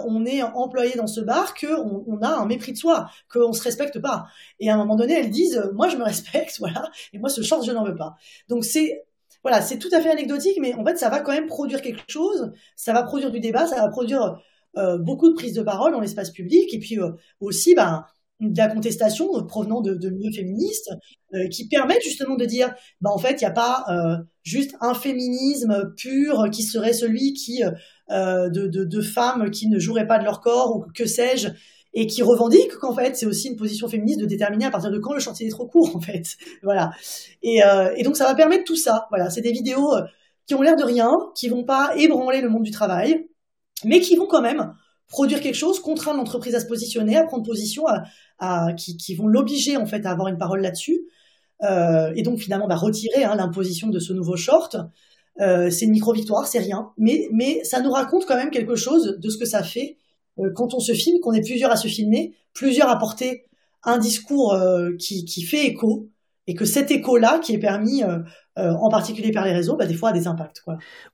[0.06, 3.52] on est employé dans ce bar que on, on, a un mépris de soi, qu'on
[3.52, 4.26] se respecte pas.
[4.58, 6.90] Et à un moment donné, elles disent, moi, je me respecte, voilà.
[7.12, 8.16] Et moi, ce short, je n'en veux pas.
[8.48, 9.04] Donc c'est
[9.42, 12.02] voilà, c'est tout à fait anecdotique, mais en fait, ça va quand même produire quelque
[12.08, 12.52] chose.
[12.76, 14.40] Ça va produire du débat, ça va produire
[14.76, 17.10] euh, beaucoup de prises de parole dans l'espace public, et puis euh,
[17.40, 18.04] aussi, ben,
[18.40, 20.90] de la contestation provenant de, de milieux féministes
[21.34, 24.74] euh, qui permettent justement de dire bah en fait il n'y a pas euh, juste
[24.80, 27.62] un féminisme pur qui serait celui qui
[28.10, 31.48] euh, de, de, femmes qui ne joueraient pas de leur corps ou que sais-je
[31.92, 34.98] et qui revendique qu'en fait c'est aussi une position féministe de déterminer à partir de
[34.98, 36.36] quand le chantier est trop court en fait.
[36.62, 36.92] Voilà.
[37.42, 37.60] Et,
[37.96, 39.06] et donc ça va permettre tout ça.
[39.10, 39.30] Voilà.
[39.30, 39.92] C'est des vidéos
[40.46, 43.26] qui ont l'air de rien qui vont pas ébranler le monde du travail
[43.84, 44.74] mais qui vont quand même
[45.08, 47.84] produire quelque chose, contraindre l'entreprise à se positionner, à prendre position,
[48.38, 51.02] à, qui, qui, vont l'obliger en fait à avoir une parole là-dessus,
[51.62, 54.76] euh, et donc finalement bah, retirer hein, l'imposition de ce nouveau short.
[55.40, 59.16] Euh, c'est une micro-victoire, c'est rien, mais, mais ça nous raconte quand même quelque chose
[59.18, 59.99] de ce que ça fait euh,
[60.54, 63.44] quand on se filme, qu'on est plusieurs à se filmer, plusieurs à porter
[63.82, 66.08] un discours euh, qui, fait écho,
[66.46, 68.18] et que cet écho-là, qui est permis euh,
[68.58, 70.62] euh, en particulier par les réseaux, bah, des fois a des impacts.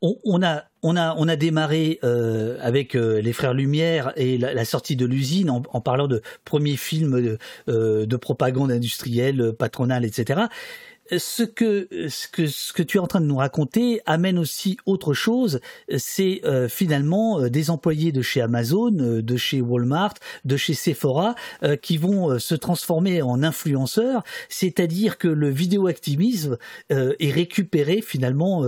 [0.01, 4.97] On, a, on, a, on a démarré euh, avec les Frères Lumière et la, sortie
[4.97, 10.47] de l'usine en, parlant de premier film de propagande industrielle, patronale, etc
[11.17, 14.77] ce que, ce que ce que tu es en train de nous raconter amène aussi
[14.87, 15.61] autre chose.
[15.97, 20.75] C'est euh, finalement euh, des employés de chez Amazon, euh, de chez Walmart, de chez
[20.75, 24.23] Sephora euh, qui vont se transformer en influenceurs.
[24.49, 26.59] C'est-à-dire que le vidéoactivisme
[26.91, 28.65] est récupéré finalement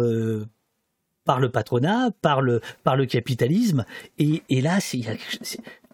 [1.25, 3.85] par le patronat, par le, par le capitalisme.
[4.19, 5.03] Et, et là, c'est,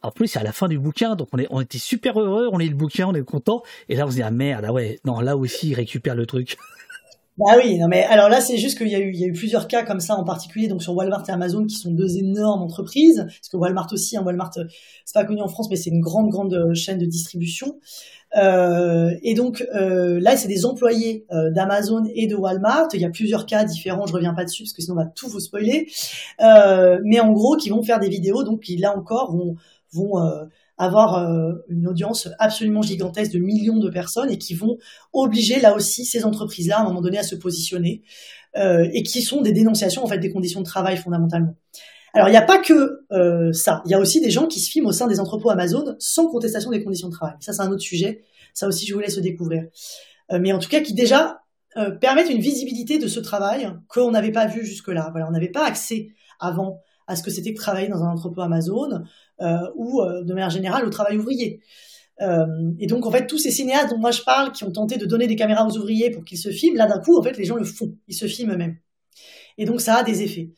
[0.05, 2.49] en plus, c'est à la fin du bouquin, donc on, est, on était super heureux,
[2.53, 3.63] on lit le bouquin, on est content.
[3.89, 6.27] Et là, on se dit, ah merde, ah ouais, non, là aussi, il récupère le
[6.27, 6.57] truc.
[7.37, 9.27] Bah oui, non mais alors là c'est juste qu'il y a eu il y a
[9.27, 12.17] eu plusieurs cas comme ça en particulier donc sur Walmart et Amazon qui sont deux
[12.17, 15.91] énormes entreprises parce que Walmart aussi, hein, Walmart c'est pas connu en France mais c'est
[15.91, 17.81] une grande grande chaîne de distribution
[18.37, 22.89] euh, et donc euh, là c'est des employés euh, d'Amazon et de Walmart.
[22.95, 25.07] Il y a plusieurs cas différents, je reviens pas dessus parce que sinon on va
[25.07, 25.89] tout vous spoiler.
[26.41, 29.57] Euh, mais en gros qui vont faire des vidéos donc qui là encore vont
[29.95, 30.45] vont euh,
[30.77, 34.79] avoir euh, une audience absolument gigantesque de millions de personnes et qui vont
[35.13, 38.03] obliger là aussi ces entreprises-là à un moment donné à se positionner
[38.57, 41.55] euh, et qui sont des dénonciations en fait des conditions de travail fondamentalement.
[42.13, 43.01] Alors il n'y a pas que
[43.53, 45.97] ça, il y a aussi des gens qui se filment au sein des entrepôts Amazon
[45.99, 47.35] sans contestation des conditions de travail.
[47.41, 49.65] Ça c'est un autre sujet, ça aussi je vous laisse découvrir.
[50.31, 51.41] Mais en tout cas qui déjà
[52.01, 55.09] permettent une visibilité de ce travail qu'on n'avait pas vu jusque-là.
[55.11, 58.41] Voilà, on n'avait pas accès avant à ce que c'était que travailler dans un entrepôt
[58.41, 59.03] Amazon
[59.41, 61.61] euh, ou euh, de manière générale au travail ouvrier.
[62.21, 62.47] Euh,
[62.79, 65.07] et donc en fait tous ces cinéastes dont moi je parle qui ont tenté de
[65.07, 67.45] donner des caméras aux ouvriers pour qu'ils se filment, là d'un coup en fait les
[67.45, 68.77] gens le font, ils se filment eux-mêmes.
[69.59, 70.51] Et donc ça a des effets.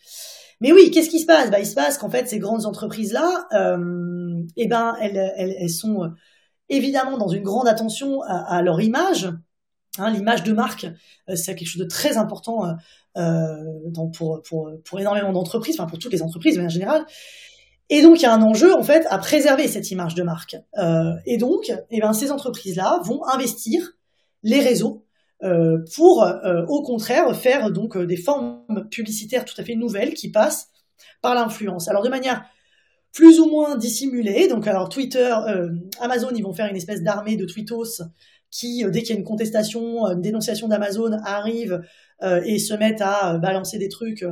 [0.60, 1.50] Mais oui, qu'est-ce qui se passe?
[1.50, 5.70] Bah, Il se passe qu'en fait ces grandes entreprises-là, euh, eh ben elles, elles, elles,
[5.70, 6.10] sont
[6.68, 9.28] évidemment dans une grande attention à, à leur image.
[9.98, 10.86] Hein, L'image de marque,
[11.34, 12.76] c'est quelque chose de très important
[13.16, 17.06] euh, donc pour, énormément d'entreprises, enfin pour toutes les entreprises en général.
[17.88, 20.56] Et donc, il y a un enjeu, en fait, à préserver cette image de marque.
[20.78, 23.92] Euh, et donc, eh ben, ces entreprises-là vont investir
[24.42, 25.04] les réseaux
[25.44, 30.32] euh, pour, euh, au contraire, faire donc des formes publicitaires tout à fait nouvelles qui
[30.32, 30.68] passent
[31.22, 31.88] par l'influence.
[31.88, 32.44] Alors, de manière
[33.16, 34.46] plus ou moins dissimulée.
[34.46, 38.02] Donc, alors, Twitter, euh, Amazon, ils vont faire une espèce d'armée de tweetos
[38.50, 41.82] qui, dès qu'il y a une contestation, une dénonciation d'Amazon, arrive
[42.22, 44.24] et se mettent à balancer des trucs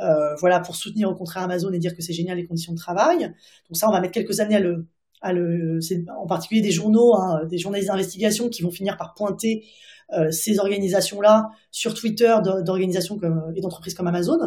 [0.00, 2.78] euh, voilà, pour soutenir au contraire Amazon et dire que c'est génial les conditions de
[2.78, 3.18] travail.
[3.20, 4.86] Donc ça, on va mettre quelques années à le,
[5.20, 5.78] à le,
[6.18, 9.64] en particulier des journaux, hein, des journalistes d'investigation qui vont finir par pointer
[10.12, 13.18] euh, ces organisations-là sur Twitter d'organisations
[13.54, 14.38] et d'entreprises comme Amazon.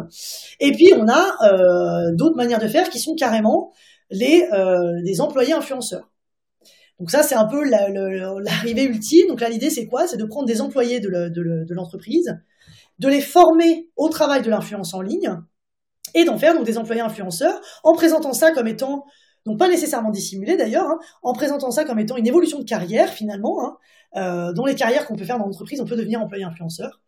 [0.60, 3.72] Et puis on a euh, d'autres manières de faire qui sont carrément
[4.10, 6.10] les, euh, les employés influenceurs.
[6.98, 9.28] Donc ça, c'est un peu l'arrivée ultime.
[9.28, 10.06] Donc là, l'idée, c'est quoi?
[10.06, 12.38] C'est de prendre des employés de l'entreprise,
[12.98, 15.36] de les former au travail de l'influence en ligne
[16.14, 19.04] et d'en faire donc des employés influenceurs en présentant ça comme étant
[19.46, 23.08] donc pas nécessairement dissimulé d'ailleurs, hein, en présentant ça comme étant une évolution de carrière
[23.08, 23.76] finalement, hein,
[24.16, 27.00] euh, dont les carrières qu'on peut faire dans l'entreprise, on peut devenir employé influenceur,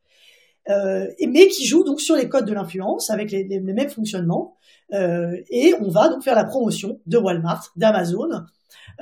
[0.68, 4.57] euh, mais qui joue donc sur les codes de l'influence avec les, mêmes fonctionnements,
[4.92, 8.44] euh, et on va donc faire la promotion de Walmart, d'Amazon,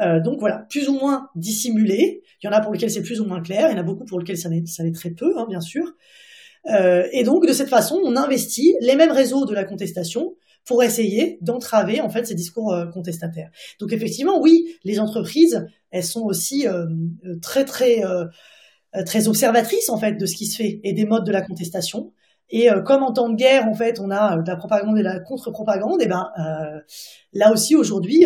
[0.01, 2.23] euh, donc voilà, plus ou moins dissimulé.
[2.43, 3.85] Il y en a pour lesquels c'est plus ou moins clair, il y en a
[3.85, 5.85] beaucoup pour lesquels ça l'est très peu, hein, bien sûr.
[6.71, 10.83] Euh, et donc de cette façon, on investit les mêmes réseaux de la contestation pour
[10.83, 13.51] essayer d'entraver en fait ces discours euh, contestataires.
[13.81, 16.67] Donc effectivement, oui, les entreprises, elles sont aussi
[17.41, 18.03] très très
[19.07, 22.13] très observatrices en fait de ce qui se fait et des modes de la contestation.
[22.51, 25.05] Et comme en temps de guerre, en fait, on a de la propagande et de
[25.05, 26.31] la contre-propagande, et ben
[27.33, 28.25] là aussi aujourd'hui,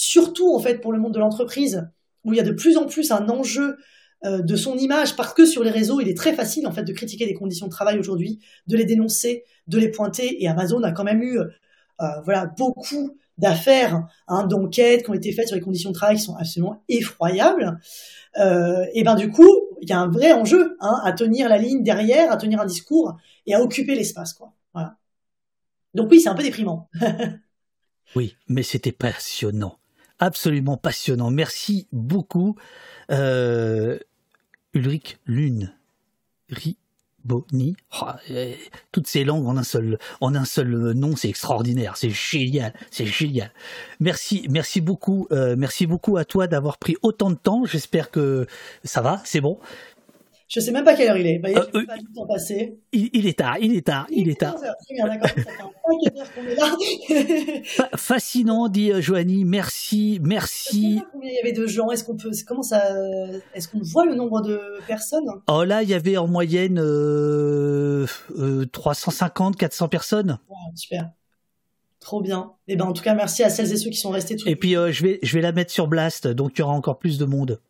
[0.00, 1.86] surtout en fait pour le monde de l'entreprise,
[2.24, 3.76] où il y a de plus en plus un enjeu
[4.24, 6.84] euh, de son image, parce que sur les réseaux, il est très facile en fait
[6.84, 10.42] de critiquer les conditions de travail aujourd'hui, de les dénoncer, de les pointer.
[10.42, 11.46] Et Amazon a quand même eu, euh,
[12.24, 16.22] voilà, beaucoup d'affaires, hein, d'enquêtes qui ont été faites sur les conditions de travail qui
[16.22, 17.78] sont absolument effroyables.
[18.38, 21.56] Euh, et ben du coup, il y a un vrai enjeu hein, à tenir la
[21.56, 24.54] ligne derrière, à tenir un discours et à occuper l'espace, quoi.
[25.94, 26.88] Donc oui, c'est un peu déprimant.
[28.14, 29.79] oui, mais c'était passionnant,
[30.20, 31.30] absolument passionnant.
[31.30, 32.56] Merci beaucoup,
[33.10, 33.98] euh,
[34.74, 35.74] Ulrich Lune.
[37.24, 38.54] Boni, oh, euh,
[38.92, 39.98] toutes ces langues en un seul,
[40.46, 43.52] seul nom, c'est extraordinaire, c'est génial, c'est génial.
[44.00, 47.64] Merci, merci beaucoup, euh, merci beaucoup à toi d'avoir pris autant de temps.
[47.66, 48.46] J'espère que
[48.84, 49.58] ça va, c'est bon.
[50.50, 51.38] Je sais même pas quelle heure il est.
[51.38, 52.76] Bah, euh, euh, pas du temps passé.
[52.92, 54.56] Il, est tard, il est tard, il, est tard.
[57.96, 59.44] Fascinant, dit euh, Joanie.
[59.44, 61.02] Merci, merci.
[61.12, 62.82] Combien il y avait de gens Est-ce qu'on peut, comment ça,
[63.54, 65.28] est-ce qu'on voit le nombre de personnes?
[65.46, 66.82] Oh là, il y avait en moyenne
[68.72, 70.38] 350, 400 personnes.
[70.74, 71.10] super.
[72.00, 72.54] Trop bien.
[72.66, 74.34] Et eh ben en tout cas, merci à celles et ceux qui sont restés.
[74.34, 76.72] Tout et puis je vais, je vais la mettre sur Blast, donc il y aura
[76.72, 77.60] encore plus de monde.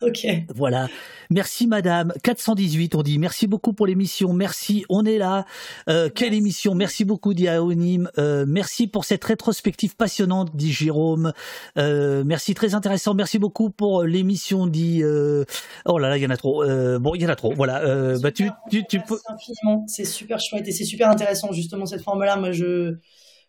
[0.06, 0.26] Ok.
[0.54, 0.88] Voilà.
[1.28, 2.12] Merci madame.
[2.22, 4.32] 418 on dit merci beaucoup pour l'émission.
[4.32, 5.44] Merci, on est là.
[5.88, 6.74] Euh, quelle émission.
[6.74, 11.32] Merci beaucoup dit euh, merci pour cette rétrospective passionnante dit Jérôme.
[11.76, 13.14] Euh, merci très intéressant.
[13.14, 15.02] Merci beaucoup pour l'émission dit
[15.84, 16.64] Oh là là, il y en a trop.
[16.98, 17.52] bon, il y en a trop.
[17.52, 18.16] Voilà.
[18.18, 19.18] bah tu tu, tu peux
[19.86, 22.36] C'est super chouette et c'est super intéressant justement cette forme là.
[22.36, 22.96] Moi je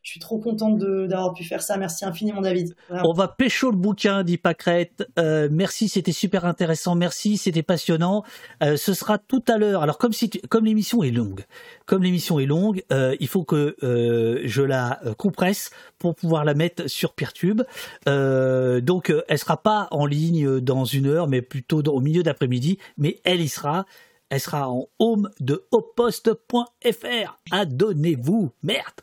[0.02, 1.78] je suis trop contente d'avoir pu faire ça.
[1.78, 2.76] Merci infiniment, David.
[2.90, 5.08] On va pécho le bouquin, dit Pacrette.
[5.20, 6.96] Euh, merci, c'était super intéressant.
[6.96, 8.24] Merci, c'était passionnant.
[8.64, 9.84] Euh, ce sera tout à l'heure.
[9.84, 11.46] Alors, comme, si comme l'émission est longue,
[11.86, 16.90] comme l'émission est longue, euh, il faut que je la compresse pour pouvoir la mettre
[16.90, 17.62] sur Peertube.
[18.08, 22.80] donc, elle sera pas en ligne dans une heure, mais plutôt au milieu d'après-midi.
[22.98, 23.86] Mais elle y sera.
[24.30, 27.40] Elle sera en home de oposte.fr.
[27.52, 29.02] Adonnez-vous, merde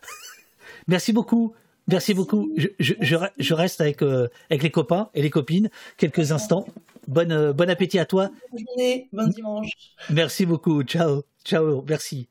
[0.89, 1.55] Merci beaucoup.
[1.87, 2.53] Merci beaucoup.
[2.57, 2.95] Je, je,
[3.39, 6.67] je, reste avec, euh, avec les copains et les copines quelques instants.
[7.07, 8.31] Bonne, euh, bon appétit à toi.
[8.53, 9.71] Bonne journée, bon dimanche.
[10.11, 10.83] Merci beaucoup.
[10.83, 11.23] Ciao.
[11.45, 11.83] Ciao.
[11.89, 12.29] Merci.